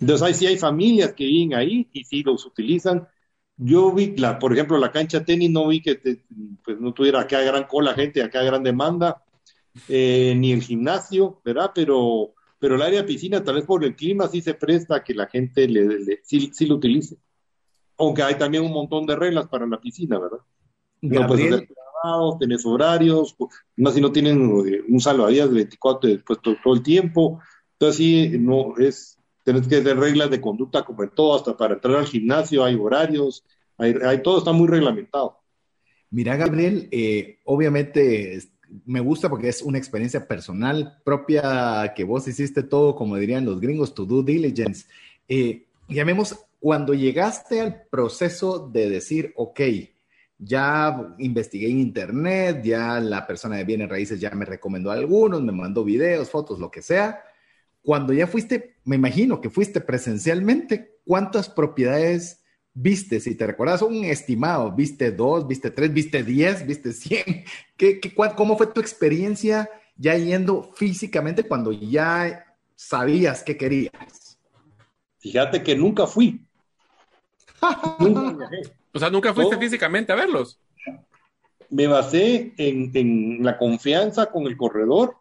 Entonces 0.02 0.28
ahí 0.28 0.34
sí 0.34 0.46
hay 0.48 0.58
familias 0.58 1.14
que 1.14 1.24
viven 1.24 1.54
ahí 1.54 1.88
y 1.94 2.04
sí 2.04 2.24
los 2.24 2.46
utilizan. 2.46 3.08
Yo 3.56 3.94
vi, 3.94 4.18
la, 4.18 4.40
por 4.40 4.52
ejemplo, 4.52 4.78
la 4.78 4.92
cancha 4.92 5.24
tenis, 5.24 5.50
no 5.50 5.68
vi 5.68 5.82
que 5.82 5.96
pues, 6.64 6.80
no 6.80 6.94
tuviera 6.94 7.22
acá 7.22 7.42
gran 7.42 7.66
cola 7.66 7.94
gente, 7.94 8.22
acá 8.22 8.44
gran 8.44 8.64
demanda, 8.64 9.24
eh, 9.88 10.34
ni 10.36 10.52
el 10.52 10.62
gimnasio, 10.62 11.40
¿verdad? 11.46 11.72
Pero, 11.74 12.34
pero 12.60 12.76
el 12.76 12.82
área 12.82 13.02
de 13.02 13.08
piscina, 13.08 13.44
tal 13.44 13.56
vez 13.56 13.66
por 13.66 13.84
el 13.86 13.96
clima, 13.96 14.28
sí 14.28 14.42
se 14.42 14.56
presta 14.56 14.98
a 14.98 15.04
que 15.04 15.14
la 15.14 15.28
gente 15.28 15.68
le, 15.68 16.20
sí, 16.24 16.50
sí 16.52 16.66
lo 16.66 16.76
utilice 16.76 17.18
aunque 18.02 18.24
hay 18.24 18.36
también 18.36 18.64
un 18.64 18.72
montón 18.72 19.06
de 19.06 19.16
reglas 19.16 19.48
para 19.48 19.68
la 19.68 19.80
piscina, 19.80 20.20
¿verdad? 20.20 20.40
No 21.02 21.28
puedes 21.28 21.54
hacer 21.54 21.68
trabajo, 21.68 22.38
tenés 22.40 22.66
horarios, 22.66 23.36
más 23.78 23.94
si 23.94 24.02
no 24.02 24.12
tienen 24.12 24.42
un 24.42 25.00
salvavidas 25.00 25.50
de 25.50 25.56
24 25.56 26.10
después 26.10 26.40
todo, 26.42 26.74
el 26.74 26.84
tiempo. 26.84 27.40
Entonces 27.74 27.98
sí, 27.98 28.30
no 28.40 28.78
es, 28.78 29.18
tenés 29.54 29.68
que 29.68 29.78
hacer 29.78 29.98
reglas 29.98 30.30
de 30.30 30.42
conducta 30.42 30.84
como 30.84 31.04
en 31.04 31.10
todo, 31.10 31.36
hasta 31.36 31.56
para 31.56 31.76
entrar 31.76 31.96
al 31.96 32.06
gimnasio 32.06 32.64
hay 32.64 32.76
horarios, 32.76 33.44
hay, 33.78 34.22
todo 34.22 34.38
está 34.38 34.52
muy 34.52 34.68
reglamentado. 34.68 35.38
Mira, 36.10 36.36
Gabriel, 36.36 36.88
eh, 36.92 37.40
obviamente 37.46 38.40
me 38.86 39.00
gusta 39.00 39.30
porque 39.30 39.50
es 39.50 39.62
una 39.62 39.78
experiencia 39.78 40.28
personal 40.28 41.00
propia 41.04 41.94
que 41.96 42.04
vos 42.04 42.28
hiciste 42.28 42.64
todo, 42.64 42.96
como 42.96 43.18
dirían 43.18 43.46
los 43.46 43.60
gringos, 43.60 43.94
to 43.94 44.06
do 44.06 44.24
diligence. 44.24 44.86
Eh, 45.28 45.66
llamemos 45.88 46.38
cuando 46.60 46.94
llegaste 46.94 47.60
al 47.60 47.84
proceso 47.90 48.70
de 48.72 48.90
decir, 48.90 49.34
ok, 49.36 49.62
ya 50.38 51.16
investigué 51.20 51.70
en 51.70 51.80
internet, 51.80 52.62
ya 52.64 53.00
la 53.00 53.26
persona 53.28 53.58
de 53.58 53.64
bienes 53.64 53.90
raíces 53.90 54.20
ya 54.20 54.32
me 54.32 54.46
recomendó 54.46 54.92
algunos, 54.92 55.42
me 55.42 55.52
mandó 55.52 55.84
videos, 55.84 56.30
fotos, 56.30 56.60
lo 56.60 56.70
que 56.72 56.82
sea. 56.82 57.24
Cuando 57.82 58.14
ya 58.14 58.28
fuiste, 58.28 58.78
me 58.84 58.96
imagino 58.96 59.42
que 59.42 59.50
fuiste 59.50 59.82
presencialmente, 59.82 61.00
¿cuántas 61.06 61.50
propiedades 61.50 62.44
viste? 62.74 63.20
Si 63.20 63.36
te 63.36 63.48
recuerdas 63.48 63.82
un 63.82 64.06
estimado, 64.06 64.72
¿viste 64.72 65.12
dos, 65.12 65.48
viste 65.48 65.72
tres, 65.72 65.94
viste 65.94 66.24
diez, 66.24 66.66
viste 66.66 66.94
cien? 66.94 67.46
¿Qué, 67.78 68.00
qué, 68.00 68.14
cómo 68.14 68.58
fue 68.58 68.68
tu 68.68 68.80
experiencia 68.80 69.70
ya 69.96 70.16
yendo 70.18 70.72
físicamente 70.76 71.44
cuando 71.44 71.72
ya 71.72 72.46
sabías 72.76 73.44
qué 73.44 73.58
querías? 73.58 74.40
Fíjate 75.20 75.62
que 75.64 75.76
nunca 75.76 76.08
fui 76.08 76.46
o 78.94 79.00
sea, 79.00 79.10
nunca 79.10 79.34
fuiste 79.34 79.58
físicamente 79.58 80.12
a 80.12 80.16
verlos. 80.16 80.60
Me 81.70 81.88
basé 81.88 82.54
en, 82.58 83.44
la 83.44 83.58
confianza 83.58 84.28
con 84.28 84.46
el 84.48 84.58
corredor, 84.58 85.16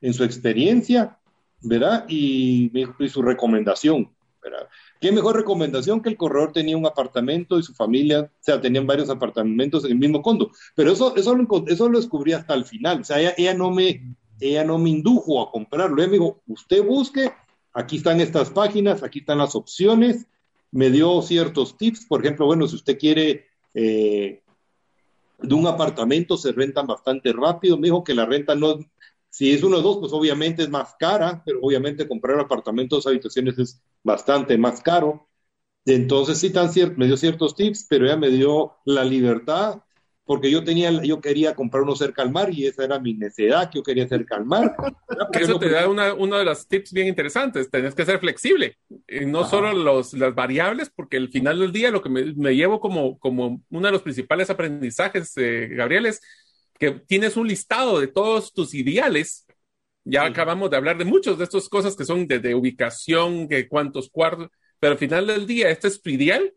en 0.00 0.14
su 0.14 0.22
experiencia, 0.22 1.18
¿verdad? 1.60 2.04
Y, 2.08 2.70
su 3.08 3.22
recomendación. 3.22 4.10
¿Qué 5.00 5.12
mejor 5.12 5.36
recomendación 5.36 6.00
que 6.00 6.08
el 6.08 6.16
corredor 6.16 6.52
tenía 6.52 6.76
un 6.76 6.86
apartamento 6.86 7.58
y 7.58 7.62
su 7.62 7.74
familia, 7.74 8.22
o 8.22 8.30
sea, 8.40 8.60
tenían 8.60 8.86
varios 8.86 9.10
apartamentos 9.10 9.84
en 9.84 9.92
el 9.92 9.98
mismo 9.98 10.22
condo? 10.22 10.50
Pero 10.74 10.92
eso, 10.92 11.14
eso, 11.16 11.34
lo, 11.34 11.46
eso 11.66 11.88
lo 11.88 11.98
descubrí 11.98 12.32
hasta 12.32 12.54
el 12.54 12.64
final, 12.64 13.00
o 13.00 13.04
sea, 13.04 13.20
ella, 13.20 13.34
ella, 13.36 13.54
no 13.54 13.70
me, 13.70 14.16
ella 14.40 14.64
no 14.64 14.78
me 14.78 14.90
indujo 14.90 15.42
a 15.42 15.50
comprarlo, 15.50 15.98
ella 15.98 16.10
me 16.10 16.18
dijo, 16.18 16.40
usted 16.46 16.84
busque, 16.84 17.30
aquí 17.72 17.98
están 17.98 18.20
estas 18.20 18.50
páginas, 18.50 19.02
aquí 19.02 19.20
están 19.20 19.38
las 19.38 19.54
opciones, 19.54 20.26
me 20.70 20.90
dio 20.90 21.22
ciertos 21.22 21.76
tips, 21.76 22.06
por 22.06 22.24
ejemplo, 22.24 22.46
bueno, 22.46 22.66
si 22.66 22.76
usted 22.76 22.98
quiere 22.98 23.46
eh, 23.74 24.42
de 25.40 25.54
un 25.54 25.66
apartamento, 25.66 26.36
se 26.36 26.52
rentan 26.52 26.86
bastante 26.86 27.32
rápido, 27.32 27.76
me 27.76 27.86
dijo 27.86 28.02
que 28.02 28.14
la 28.14 28.26
renta 28.26 28.54
no, 28.54 28.78
si 29.38 29.52
es 29.52 29.62
uno 29.62 29.76
o 29.76 29.82
dos, 29.82 29.98
pues 29.98 30.12
obviamente 30.12 30.64
es 30.64 30.68
más 30.68 30.96
cara, 30.98 31.44
pero 31.46 31.60
obviamente 31.62 32.08
comprar 32.08 32.40
apartamentos, 32.40 33.06
habitaciones 33.06 33.56
es 33.56 33.80
bastante 34.02 34.58
más 34.58 34.80
caro. 34.82 35.28
Entonces 35.86 36.38
sí 36.38 36.50
tan 36.50 36.68
me 36.96 37.06
dio 37.06 37.16
ciertos 37.16 37.54
tips, 37.54 37.86
pero 37.88 38.06
ella 38.06 38.16
me 38.16 38.30
dio 38.30 38.78
la 38.84 39.04
libertad 39.04 39.80
porque 40.24 40.50
yo 40.50 40.64
tenía, 40.64 40.90
yo 41.04 41.20
quería 41.20 41.54
comprar 41.54 41.84
uno 41.84 41.94
cerca 41.94 42.22
al 42.22 42.32
mar 42.32 42.52
y 42.52 42.66
esa 42.66 42.82
era 42.82 42.98
mi 42.98 43.14
necesidad, 43.14 43.70
que 43.70 43.78
yo 43.78 43.84
quería 43.84 44.08
cerca 44.08 44.34
al 44.34 44.44
mar. 44.44 44.74
Eso 45.32 45.56
te 45.56 45.70
da 45.70 45.88
una, 45.88 46.14
uno 46.14 46.36
de 46.36 46.44
los 46.44 46.66
tips 46.66 46.92
bien 46.92 47.06
interesantes, 47.06 47.70
tenés 47.70 47.94
que 47.94 48.04
ser 48.04 48.18
flexible, 48.18 48.76
y 49.06 49.24
no 49.24 49.44
solo 49.44 49.72
los, 49.72 50.14
las 50.14 50.34
variables, 50.34 50.90
porque 50.90 51.16
al 51.16 51.28
final 51.28 51.60
del 51.60 51.70
día 51.70 51.92
lo 51.92 52.02
que 52.02 52.08
me, 52.08 52.56
llevo 52.56 52.80
como, 52.80 53.20
como 53.20 53.62
uno 53.70 53.86
de 53.86 53.92
los 53.92 54.02
principales 54.02 54.50
aprendizajes, 54.50 55.32
eh, 55.36 55.68
Gabriel, 55.70 56.06
es 56.06 56.20
que 56.78 56.92
tienes 56.92 57.36
un 57.36 57.48
listado 57.48 58.00
de 58.00 58.06
todos 58.06 58.52
tus 58.52 58.74
ideales. 58.74 59.46
Ya 60.04 60.24
acabamos 60.24 60.70
de 60.70 60.76
hablar 60.76 60.96
de 60.96 61.04
muchas 61.04 61.36
de 61.38 61.44
estas 61.44 61.68
cosas 61.68 61.96
que 61.96 62.04
son 62.04 62.26
de, 62.26 62.38
de 62.38 62.54
ubicación, 62.54 63.48
que 63.48 63.68
cuántos 63.68 64.08
cuartos, 64.10 64.48
pero 64.80 64.92
al 64.92 64.98
final 64.98 65.26
del 65.26 65.46
día, 65.46 65.70
este 65.70 65.88
es 65.88 66.00
tu 66.00 66.10
ideal 66.10 66.54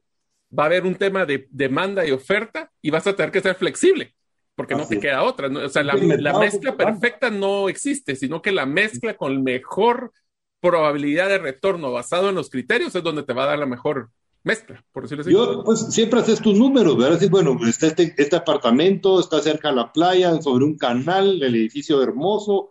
va 0.58 0.64
a 0.64 0.66
haber 0.68 0.86
un 0.86 0.96
tema 0.96 1.26
de 1.26 1.48
demanda 1.50 2.06
y 2.06 2.12
oferta 2.12 2.72
y 2.82 2.90
vas 2.90 3.08
a 3.08 3.16
tener 3.16 3.32
que 3.32 3.42
ser 3.42 3.56
flexible, 3.56 4.14
porque 4.56 4.76
no 4.76 4.88
te 4.88 5.00
queda 5.00 5.24
otra. 5.24 5.48
O 5.48 5.70
sea, 5.70 5.84
la, 5.84 5.96
mezcla 5.96 6.76
perfecta 6.76 7.30
no 7.30 7.70
existe, 7.70 8.16
sino 8.16 8.42
que 8.42 8.52
la 8.52 8.66
mezcla 8.66 9.16
con 9.16 9.44
mejor 9.44 10.12
probabilidad 10.60 11.30
de 11.30 11.40
retorno 11.40 11.92
basado 11.92 12.30
en 12.30 12.36
los 12.36 12.50
criterios 12.50 12.94
es 12.94 13.04
donde 13.04 13.24
te 13.24 13.34
va 13.34 13.44
a 13.44 13.48
dar 13.48 13.60
la 13.60 13.66
mejor 13.66 14.12
mezcla, 14.44 14.84
por 14.92 15.04
decirlo 15.04 15.22
así. 15.22 15.32
Yo, 15.32 15.64
pues, 15.64 15.94
siempre 15.94 16.20
haces 16.20 16.42
tus 16.42 16.58
números, 16.58 16.98
¿verdad? 16.98 17.14
Decir, 17.14 17.30
bueno, 17.30 17.58
está 17.68 17.88
este, 17.88 18.14
este 18.18 18.36
apartamento, 18.36 19.20
está 19.20 19.40
cerca 19.42 19.70
de 19.70 19.76
la 19.76 19.92
playa, 19.92 20.42
sobre 20.42 20.66
un 20.66 20.78
canal, 20.78 21.42
el 21.42 21.56
edificio 21.56 22.02
hermoso. 22.02 22.70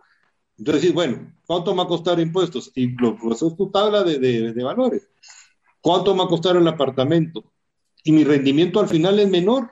Entonces, 0.59 0.93
bueno, 0.93 1.33
¿cuánto 1.47 1.73
me 1.73 1.79
va 1.79 1.85
a 1.85 1.89
costar 1.89 2.21
impuestos? 2.21 2.73
Y 2.75 2.89
lo, 2.97 3.17
pues, 3.17 3.43
es 3.43 3.57
tu 3.57 3.71
tabla 3.71 4.03
de, 4.03 4.19
de, 4.19 4.53
de 4.53 4.65
valores. 4.65 5.09
¿Cuánto 5.81 6.13
me 6.13 6.21
va 6.21 6.25
a 6.27 6.29
costar 6.29 6.57
el 6.57 6.69
apartamento? 6.69 7.45
y 8.05 8.13
mi 8.13 8.25
rendimiento 8.25 8.81
al 8.81 8.89
final 8.89 9.19
es 9.19 9.29
menor 9.29 9.71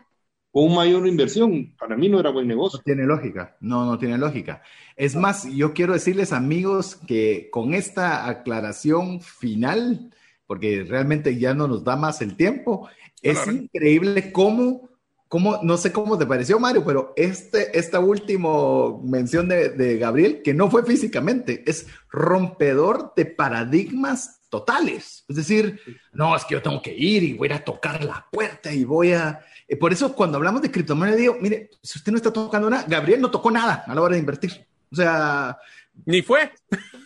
o 0.51 0.63
un 0.63 0.75
mayor 0.75 1.07
inversión, 1.07 1.75
para 1.79 1.97
mí 1.97 2.09
no 2.09 2.19
era 2.19 2.31
buen 2.31 2.49
negocio. 2.49 2.79
No 2.79 2.83
tiene 2.83 3.05
lógica, 3.05 3.57
no, 3.61 3.85
no 3.85 3.99
tiene 3.99 4.17
lógica. 4.17 4.63
Es 4.97 5.15
más, 5.15 5.47
yo 5.55 5.75
quiero 5.75 5.93
decirles 5.93 6.33
amigos 6.33 6.97
que 7.07 7.49
con 7.51 7.75
esta 7.75 8.29
aclaración 8.29 9.21
final, 9.21 10.11
porque 10.49 10.85
realmente 10.89 11.39
ya 11.39 11.55
no 11.55 11.69
nos 11.69 11.85
da 11.85 11.95
más 11.95 12.21
el 12.23 12.35
tiempo, 12.35 12.89
es 13.23 13.47
increíble 13.47 14.33
cómo, 14.33 14.89
cómo, 15.29 15.61
no 15.63 15.77
sé 15.77 15.93
cómo 15.93 16.17
te 16.17 16.25
pareció 16.25 16.59
Mario, 16.59 16.85
pero 16.85 17.13
este, 17.17 17.79
esta 17.79 18.01
última 18.01 18.99
mención 19.05 19.47
de, 19.49 19.69
de 19.69 19.99
Gabriel, 19.99 20.41
que 20.43 20.55
no 20.55 20.71
fue 20.71 20.85
físicamente, 20.85 21.63
es 21.67 21.87
rompedor 22.11 23.13
de 23.15 23.27
paradigmas 23.27 24.41
totales. 24.49 25.27
Es 25.29 25.37
decir, 25.37 25.81
no, 26.15 26.35
es 26.35 26.47
que 26.47 26.55
yo 26.55 26.63
tengo 26.63 26.81
que 26.81 26.95
ir 26.95 27.23
y 27.23 27.35
voy 27.35 27.53
a, 27.53 27.63
tocar 27.63 28.03
la 28.03 28.27
puerta 28.33 28.73
y 28.73 28.85
voy 28.85 29.13
a... 29.13 29.45
Eh, 29.69 29.77
por 29.77 29.93
eso 29.93 30.15
cuando 30.15 30.39
hablamos 30.39 30.63
de 30.63 30.71
criptomonedas 30.71 31.19
digo, 31.19 31.37
mire, 31.41 31.69
si 31.83 31.99
usted 31.99 32.11
no 32.11 32.17
está 32.17 32.33
tocando 32.33 32.71
nada, 32.71 32.87
Gabriel 32.89 33.21
no 33.21 33.31
tocó 33.31 33.51
nada 33.51 33.85
a 33.87 33.95
la 33.95 34.01
hora 34.01 34.15
de 34.15 34.21
invertir. 34.21 34.67
O 34.91 34.97
sea... 34.97 35.59
Ni 36.05 36.23
fue. 36.23 36.51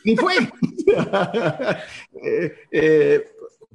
Ni 0.04 0.16
fue. 0.16 0.34
Eh, 2.24 2.54
eh, 2.70 3.24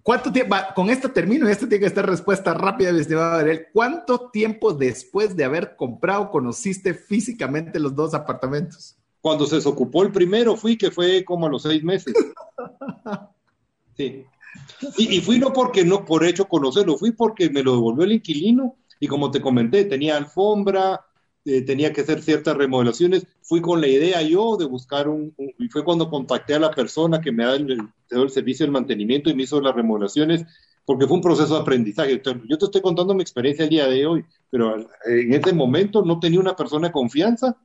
¿Cuánto 0.07 0.31
tiempo? 0.31 0.55
Con 0.73 0.89
esto 0.89 1.11
termino 1.11 1.49
y 1.49 1.51
esta 1.51 1.67
tiene 1.67 1.81
que 1.81 1.87
estar 1.87 2.07
respuesta 2.07 2.53
rápida, 2.53 2.93
mi 2.93 3.01
estimado 3.01 3.31
Gabriel. 3.31 3.67
¿Cuánto 3.73 4.29
tiempo 4.29 4.73
después 4.73 5.35
de 5.35 5.43
haber 5.43 5.75
comprado 5.75 6.29
conociste 6.31 6.93
físicamente 6.93 7.77
los 7.77 7.93
dos 7.93 8.13
apartamentos? 8.13 8.95
Cuando 9.19 9.45
se 9.45 9.55
desocupó 9.55 10.03
el 10.03 10.13
primero 10.13 10.55
fui, 10.55 10.77
que 10.77 10.91
fue 10.91 11.25
como 11.25 11.47
a 11.47 11.49
los 11.49 11.63
seis 11.63 11.83
meses. 11.83 12.13
Sí. 13.97 14.25
Y, 14.97 15.21
fui 15.21 15.39
no 15.39 15.51
porque 15.51 15.83
no 15.83 16.05
por 16.05 16.23
hecho 16.23 16.47
conocerlo, 16.47 16.97
fui 16.97 17.11
porque 17.11 17.49
me 17.49 17.63
lo 17.63 17.73
devolvió 17.73 18.05
el 18.05 18.11
inquilino 18.11 18.75
y 18.99 19.07
como 19.07 19.31
te 19.31 19.41
comenté, 19.41 19.85
tenía 19.85 20.17
alfombra, 20.17 21.01
eh, 21.47 21.61
tenía 21.61 21.91
que 21.91 22.01
hacer 22.01 22.21
ciertas 22.21 22.55
remodelaciones. 22.55 23.25
Fui 23.41 23.61
con 23.61 23.81
la 23.81 23.87
idea 23.87 24.21
yo 24.21 24.57
de 24.57 24.65
buscar 24.65 25.07
un, 25.07 25.33
y 25.57 25.67
fue 25.69 25.83
cuando 25.83 26.09
contacté 26.09 26.53
a 26.53 26.59
la 26.59 26.71
persona 26.71 27.19
que 27.19 27.31
me 27.31 27.45
da 27.45 27.55
el, 27.55 27.89
el, 28.09 28.29
servicio 28.29 28.65
de 28.65 28.71
mantenimiento 28.71 29.29
y 29.29 29.35
me 29.35 29.43
hizo 29.43 29.59
las 29.59 29.75
remodelaciones, 29.75 30.45
porque 30.85 31.07
fue 31.07 31.17
un 31.17 31.23
proceso 31.23 31.55
de 31.55 31.61
aprendizaje. 31.61 32.21
Yo 32.47 32.57
te 32.57 32.65
estoy 32.65 32.81
contando 32.81 33.13
mi 33.13 33.21
experiencia 33.21 33.63
el 33.63 33.69
día 33.69 33.87
de 33.87 34.05
hoy, 34.05 34.25
pero 34.49 34.75
en 35.05 35.33
ese 35.33 35.53
momento 35.53 36.03
no 36.03 36.19
tenía 36.19 36.39
una 36.39 36.55
persona 36.55 36.87
de 36.87 36.93
confianza 36.93 37.57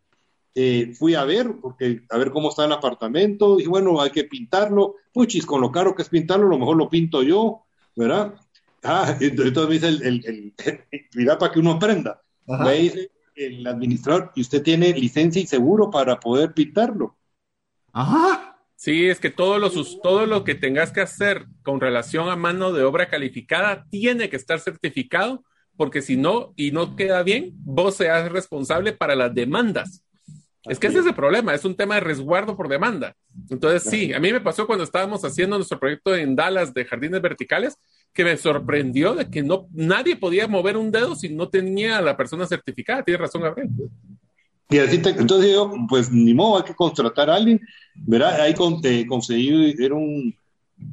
eh, 0.54 0.92
fui 0.94 1.14
a 1.14 1.24
ver, 1.24 1.54
porque 1.62 2.02
a 2.10 2.18
ver 2.18 2.30
cómo 2.30 2.50
está 2.50 2.66
el 2.66 2.72
apartamento, 2.72 3.58
y 3.58 3.66
bueno, 3.66 4.00
hay 4.00 4.10
que 4.10 4.24
pintarlo. 4.24 4.96
Puchis, 5.12 5.46
con 5.46 5.60
lo 5.60 5.72
caro 5.72 5.94
que 5.94 6.02
es 6.02 6.08
pintarlo, 6.08 6.46
a 6.46 6.50
lo 6.50 6.58
mejor 6.58 6.76
lo 6.76 6.90
pinto 6.90 7.22
yo, 7.22 7.62
¿verdad? 7.96 8.34
Ah, 8.82 9.16
entonces 9.20 9.68
me 9.68 9.74
dice 9.74 9.88
el, 9.88 10.24
el, 10.26 10.54
mira 11.14 11.38
para 11.38 11.52
que 11.52 11.60
uno 11.60 11.72
aprenda. 11.72 12.20
Me 12.46 12.74
dice, 12.74 13.10
el 13.34 13.66
administrador 13.66 14.32
y 14.34 14.42
usted 14.42 14.62
tiene 14.62 14.92
licencia 14.92 15.40
y 15.40 15.46
seguro 15.46 15.90
para 15.90 16.20
poder 16.20 16.52
pintarlo. 16.52 17.16
Ajá. 17.92 18.58
Sí, 18.76 19.06
es 19.08 19.20
que 19.20 19.30
todo 19.30 19.58
lo, 19.58 19.70
todo 20.02 20.26
lo 20.26 20.42
que 20.42 20.56
tengas 20.56 20.90
que 20.90 21.00
hacer 21.02 21.46
con 21.62 21.80
relación 21.80 22.28
a 22.28 22.36
mano 22.36 22.72
de 22.72 22.82
obra 22.82 23.08
calificada 23.08 23.86
tiene 23.90 24.28
que 24.28 24.34
estar 24.34 24.58
certificado, 24.58 25.44
porque 25.76 26.02
si 26.02 26.16
no, 26.16 26.52
y 26.56 26.72
no 26.72 26.96
queda 26.96 27.22
bien, 27.22 27.52
vos 27.58 27.96
seas 27.96 28.30
responsable 28.32 28.92
para 28.92 29.14
las 29.14 29.32
demandas. 29.32 30.02
Es 30.64 30.78
que 30.78 30.86
ese 30.86 31.00
es 31.00 31.06
el 31.06 31.14
problema, 31.14 31.54
es 31.54 31.64
un 31.64 31.76
tema 31.76 31.96
de 31.96 32.02
resguardo 32.02 32.56
por 32.56 32.68
demanda. 32.68 33.16
Entonces, 33.50 33.82
sí, 33.82 34.12
a 34.12 34.20
mí 34.20 34.32
me 34.32 34.40
pasó 34.40 34.66
cuando 34.66 34.84
estábamos 34.84 35.24
haciendo 35.24 35.56
nuestro 35.56 35.78
proyecto 35.78 36.14
en 36.14 36.36
Dallas 36.36 36.72
de 36.72 36.84
jardines 36.84 37.20
verticales, 37.20 37.76
que 38.12 38.24
me 38.24 38.36
sorprendió 38.36 39.14
de 39.14 39.30
que 39.30 39.42
no 39.42 39.68
nadie 39.72 40.16
podía 40.16 40.46
mover 40.46 40.76
un 40.76 40.90
dedo 40.90 41.14
si 41.14 41.28
no 41.30 41.48
tenía 41.48 41.98
a 41.98 42.02
la 42.02 42.16
persona 42.16 42.46
certificada. 42.46 43.02
Tienes 43.02 43.20
razón, 43.20 43.42
Gabriel. 43.42 43.70
Y 44.68 44.78
así 44.78 45.02
entonces 45.04 45.52
yo, 45.52 45.70
pues 45.88 46.10
ni 46.10 46.32
modo, 46.32 46.58
hay 46.58 46.64
que 46.64 46.74
contratar 46.74 47.28
a 47.28 47.34
alguien, 47.34 47.60
¿verdad? 47.94 48.40
Ahí 48.40 48.54
con, 48.54 48.80
conseguí, 49.06 49.74
era 49.78 49.94
un, 49.94 50.34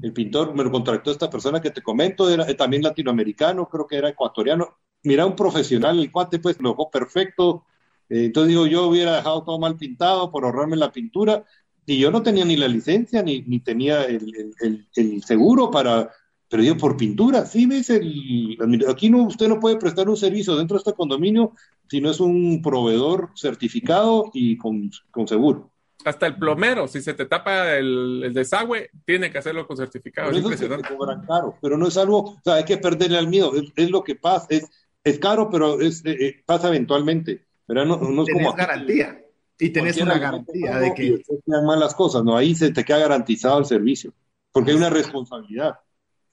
el 0.02 0.14
pintor, 0.14 0.54
me 0.54 0.64
lo 0.64 0.72
contrató 0.72 1.12
esta 1.12 1.30
persona 1.30 1.62
que 1.62 1.72
te 1.72 1.82
comento, 1.82 2.30
era 2.30 2.46
también 2.58 2.84
latinoamericano, 2.84 3.70
creo 3.70 3.88
que 3.88 3.98
era 3.98 4.10
ecuatoriano. 4.10 4.78
Mira, 5.04 5.26
un 5.26 5.36
profesional, 5.36 5.98
el 5.98 6.12
cuate 6.12 6.40
pues 6.40 6.60
lo 6.60 6.72
dejó 6.72 6.90
perfecto. 6.90 7.66
Eh, 8.10 8.26
entonces 8.26 8.50
digo, 8.50 8.68
yo 8.68 8.88
hubiera 8.88 9.16
dejado 9.16 9.44
todo 9.44 9.60
mal 9.60 9.78
pintado 9.78 10.30
por 10.30 10.44
ahorrarme 10.44 10.76
la 10.76 10.91
pintura 10.91 11.46
y 11.86 12.00
yo 12.00 12.12
no 12.12 12.22
tenía 12.22 12.44
ni 12.44 12.58
la 12.58 12.68
licencia 12.68 13.24
ni, 13.24 13.41
ni 13.44 13.60
tenía 13.60 14.04
el, 14.04 14.54
el 14.94 15.24
seguro 15.24 15.72
para, 15.72 16.12
pero 16.49 16.63
digo, 16.63 16.77
por 16.77 16.97
pintura, 16.97 17.45
sí, 17.45 17.67
ves, 17.67 17.91
el, 17.91 18.57
aquí 18.89 19.09
no, 19.09 19.27
usted 19.27 19.47
no 19.47 19.59
puede 19.59 19.77
prestar 19.77 20.09
un 20.09 20.17
servicio 20.17 20.55
dentro 20.55 20.76
de 20.76 20.80
este 20.80 20.93
condominio 20.93 21.53
si 21.88 22.01
no 22.01 22.09
es 22.09 22.19
un 22.19 22.61
proveedor 22.63 23.30
certificado 23.35 24.31
y 24.34 24.57
con, 24.57 24.89
con 25.11 25.27
seguro. 25.27 25.71
Hasta 26.05 26.26
el 26.26 26.38
plomero, 26.38 26.88
si 26.88 27.01
se 27.01 27.13
te 27.13 27.26
tapa 27.26 27.76
el, 27.76 28.31
desagüe, 28.34 28.89
tiene 29.05 29.31
que 29.31 29.38
hacerlo 29.38 29.67
con 29.67 29.77
certificado. 29.77 30.31
Pero 30.31 30.49
es 30.49 30.88
cobran 30.88 31.26
caro, 31.26 31.55
pero 31.61 31.77
no 31.77 31.88
es 31.88 31.97
algo, 31.97 32.19
o 32.19 32.41
sea, 32.43 32.55
hay 32.55 32.63
que 32.63 32.77
perderle 32.77 33.19
al 33.19 33.27
miedo, 33.27 33.51
es, 33.76 33.91
lo 33.91 34.03
que 34.03 34.15
pasa, 34.15 34.47
es, 34.49 34.67
es 35.03 35.19
caro, 35.19 35.49
pero 35.51 35.80
es, 35.80 36.03
eh, 36.05 36.17
eh, 36.19 36.43
pasa 36.45 36.69
eventualmente, 36.69 37.45
pero 37.67 37.85
no, 37.85 37.97
no 37.97 38.23
es 38.23 38.30
como... 38.34 38.53
garantía, 38.53 39.21
y 39.59 39.69
tenés 39.69 39.97
una 39.97 40.17
garantía 40.17 40.80
de 40.80 40.93
que... 40.95 41.21
Sean 41.45 41.65
malas 41.65 41.93
cosas, 41.93 42.23
¿no? 42.23 42.35
Ahí 42.35 42.55
se 42.55 42.71
te 42.71 42.84
queda 42.84 42.99
garantizado 42.99 43.59
el 43.59 43.65
servicio, 43.65 44.13
porque 44.51 44.71
hay 44.71 44.77
una 44.77 44.89
responsabilidad. 44.89 45.76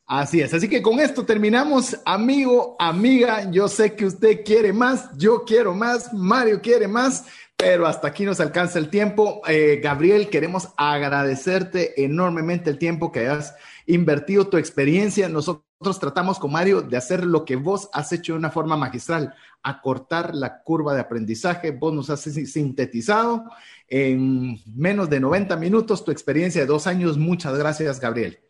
Así 0.08 0.40
es, 0.40 0.54
así 0.54 0.68
que 0.68 0.82
con 0.82 1.00
esto 1.00 1.26
terminamos, 1.26 1.96
amigo, 2.04 2.76
amiga, 2.78 3.50
yo 3.50 3.66
sé 3.66 3.96
que 3.96 4.06
usted 4.06 4.44
quiere 4.44 4.72
más, 4.72 5.10
yo 5.18 5.42
quiero 5.44 5.74
más, 5.74 6.12
Mario 6.12 6.60
quiere 6.60 6.86
más, 6.86 7.24
pero 7.56 7.88
hasta 7.88 8.06
aquí 8.06 8.24
nos 8.24 8.38
alcanza 8.38 8.78
el 8.78 8.88
tiempo. 8.88 9.42
Eh, 9.48 9.80
Gabriel, 9.82 10.28
queremos 10.28 10.68
agradecerte 10.76 12.04
enormemente 12.04 12.70
el 12.70 12.78
tiempo 12.78 13.10
que 13.10 13.26
has 13.26 13.56
invertido, 13.86 14.46
tu 14.46 14.58
experiencia. 14.58 15.28
Nosotros 15.28 15.98
tratamos 15.98 16.38
con 16.38 16.52
Mario 16.52 16.82
de 16.82 16.96
hacer 16.96 17.26
lo 17.26 17.44
que 17.44 17.56
vos 17.56 17.88
has 17.92 18.12
hecho 18.12 18.34
de 18.34 18.38
una 18.38 18.50
forma 18.50 18.76
magistral, 18.76 19.34
acortar 19.64 20.36
la 20.36 20.62
curva 20.62 20.94
de 20.94 21.00
aprendizaje. 21.00 21.72
Vos 21.72 21.92
nos 21.92 22.10
has 22.10 22.20
sintetizado 22.20 23.42
en 23.88 24.60
menos 24.72 25.10
de 25.10 25.18
90 25.18 25.56
minutos 25.56 26.04
tu 26.04 26.12
experiencia 26.12 26.60
de 26.60 26.68
dos 26.68 26.86
años. 26.86 27.18
Muchas 27.18 27.58
gracias, 27.58 27.98
Gabriel 27.98 28.45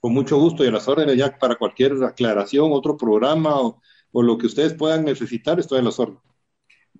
con 0.00 0.12
mucho 0.12 0.38
gusto 0.38 0.64
y 0.64 0.68
a 0.68 0.70
las 0.70 0.88
órdenes 0.88 1.16
ya 1.16 1.36
para 1.38 1.56
cualquier 1.56 1.92
aclaración, 2.04 2.70
otro 2.72 2.96
programa 2.96 3.60
o, 3.60 3.80
lo 4.12 4.38
que 4.38 4.46
ustedes 4.46 4.72
puedan 4.72 5.04
necesitar, 5.04 5.60
estoy 5.60 5.80
a 5.80 5.82
las 5.82 5.98
órdenes. 5.98 6.22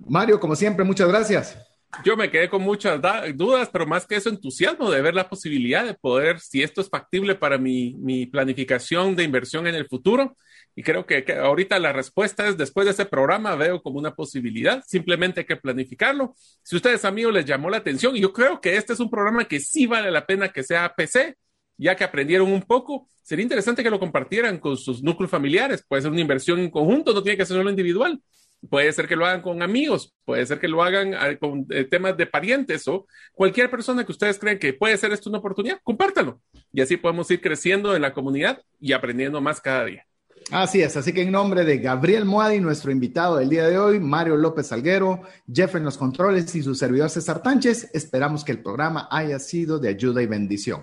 Mario, 0.06 0.38
como 0.38 0.54
siempre, 0.54 0.84
muchas 0.84 1.08
gracias. 1.08 1.58
Yo 2.04 2.14
me 2.14 2.30
quedé 2.30 2.50
con 2.50 2.60
muchas 2.60 3.00
dudas, 3.34 3.70
pero 3.72 3.86
más 3.86 4.06
que 4.06 4.16
eso, 4.16 4.28
entusiasmo 4.28 4.90
de 4.90 5.00
ver 5.00 5.14
la 5.14 5.30
posibilidad 5.30 5.86
de 5.86 5.94
poder, 5.94 6.40
si 6.40 6.62
esto 6.62 6.82
es 6.82 6.90
factible 6.90 7.34
para 7.34 7.56
mi, 7.56 7.94
mi 7.94 8.26
planificación 8.26 9.16
de 9.16 9.24
inversión 9.24 9.66
en 9.66 9.74
el 9.74 9.86
futuro. 9.86 10.36
Y 10.74 10.82
creo 10.82 11.06
que, 11.06 11.24
que, 11.24 11.32
ahorita 11.32 11.78
la 11.78 11.94
respuesta 11.94 12.46
es, 12.46 12.58
después 12.58 12.84
de 12.84 12.92
ese 12.92 13.06
programa, 13.06 13.54
veo 13.54 13.80
como 13.80 13.98
una 13.98 14.14
posibilidad. 14.14 14.84
Simplemente 14.86 15.40
hay 15.40 15.46
que 15.46 15.56
planificarlo. 15.56 16.34
Si 16.62 16.76
ustedes, 16.76 17.06
amigos, 17.06 17.32
les 17.32 17.46
llamó 17.46 17.70
la 17.70 17.78
atención, 17.78 18.14
y 18.14 18.20
yo 18.20 18.30
creo 18.30 18.60
que 18.60 18.76
este 18.76 18.92
es 18.92 19.00
un 19.00 19.08
programa 19.08 19.46
que 19.46 19.58
sí 19.58 19.86
vale 19.86 20.10
la 20.10 20.26
pena 20.26 20.50
que 20.50 20.62
sea 20.62 20.92
PC, 20.94 21.38
ya 21.76 21.94
que 21.96 22.04
aprendieron 22.04 22.52
un 22.52 22.62
poco, 22.62 23.08
sería 23.22 23.42
interesante 23.42 23.82
que 23.82 23.90
lo 23.90 23.98
compartieran 23.98 24.58
con 24.58 24.76
sus 24.76 25.02
núcleos 25.02 25.30
familiares. 25.30 25.84
Puede 25.86 26.02
ser 26.02 26.10
una 26.10 26.20
inversión 26.20 26.58
en 26.58 26.70
conjunto, 26.70 27.12
no 27.12 27.22
tiene 27.22 27.36
que 27.36 27.46
ser 27.46 27.56
solo 27.56 27.70
individual. 27.70 28.20
Puede 28.70 28.92
ser 28.92 29.06
que 29.06 29.16
lo 29.16 29.26
hagan 29.26 29.42
con 29.42 29.62
amigos, 29.62 30.14
puede 30.24 30.44
ser 30.46 30.58
que 30.58 30.66
lo 30.66 30.82
hagan 30.82 31.14
ah, 31.14 31.36
con 31.38 31.66
eh, 31.70 31.84
temas 31.84 32.16
de 32.16 32.26
parientes 32.26 32.88
o 32.88 33.06
cualquier 33.34 33.70
persona 33.70 34.04
que 34.04 34.12
ustedes 34.12 34.38
creen 34.38 34.58
que 34.58 34.72
puede 34.72 34.96
ser 34.96 35.12
esto 35.12 35.28
una 35.28 35.38
oportunidad, 35.38 35.78
compártalo. 35.82 36.40
Y 36.72 36.80
así 36.80 36.96
podemos 36.96 37.30
ir 37.30 37.40
creciendo 37.40 37.94
en 37.94 38.02
la 38.02 38.12
comunidad 38.12 38.62
y 38.80 38.92
aprendiendo 38.92 39.40
más 39.40 39.60
cada 39.60 39.84
día. 39.84 40.06
Así 40.52 40.80
es, 40.80 40.96
así 40.96 41.12
que 41.12 41.22
en 41.22 41.32
nombre 41.32 41.64
de 41.64 41.78
Gabriel 41.78 42.24
Moadi, 42.24 42.60
nuestro 42.60 42.92
invitado 42.92 43.36
del 43.36 43.48
día 43.48 43.66
de 43.66 43.78
hoy, 43.78 43.98
Mario 43.98 44.36
López 44.36 44.68
Salguero, 44.68 45.22
Jeff 45.52 45.74
en 45.74 45.82
los 45.82 45.98
controles 45.98 46.54
y 46.54 46.62
su 46.62 46.76
servidor 46.76 47.10
César 47.10 47.42
Tánchez, 47.42 47.90
esperamos 47.92 48.44
que 48.44 48.52
el 48.52 48.62
programa 48.62 49.08
haya 49.10 49.40
sido 49.40 49.80
de 49.80 49.88
ayuda 49.88 50.22
y 50.22 50.26
bendición. 50.26 50.82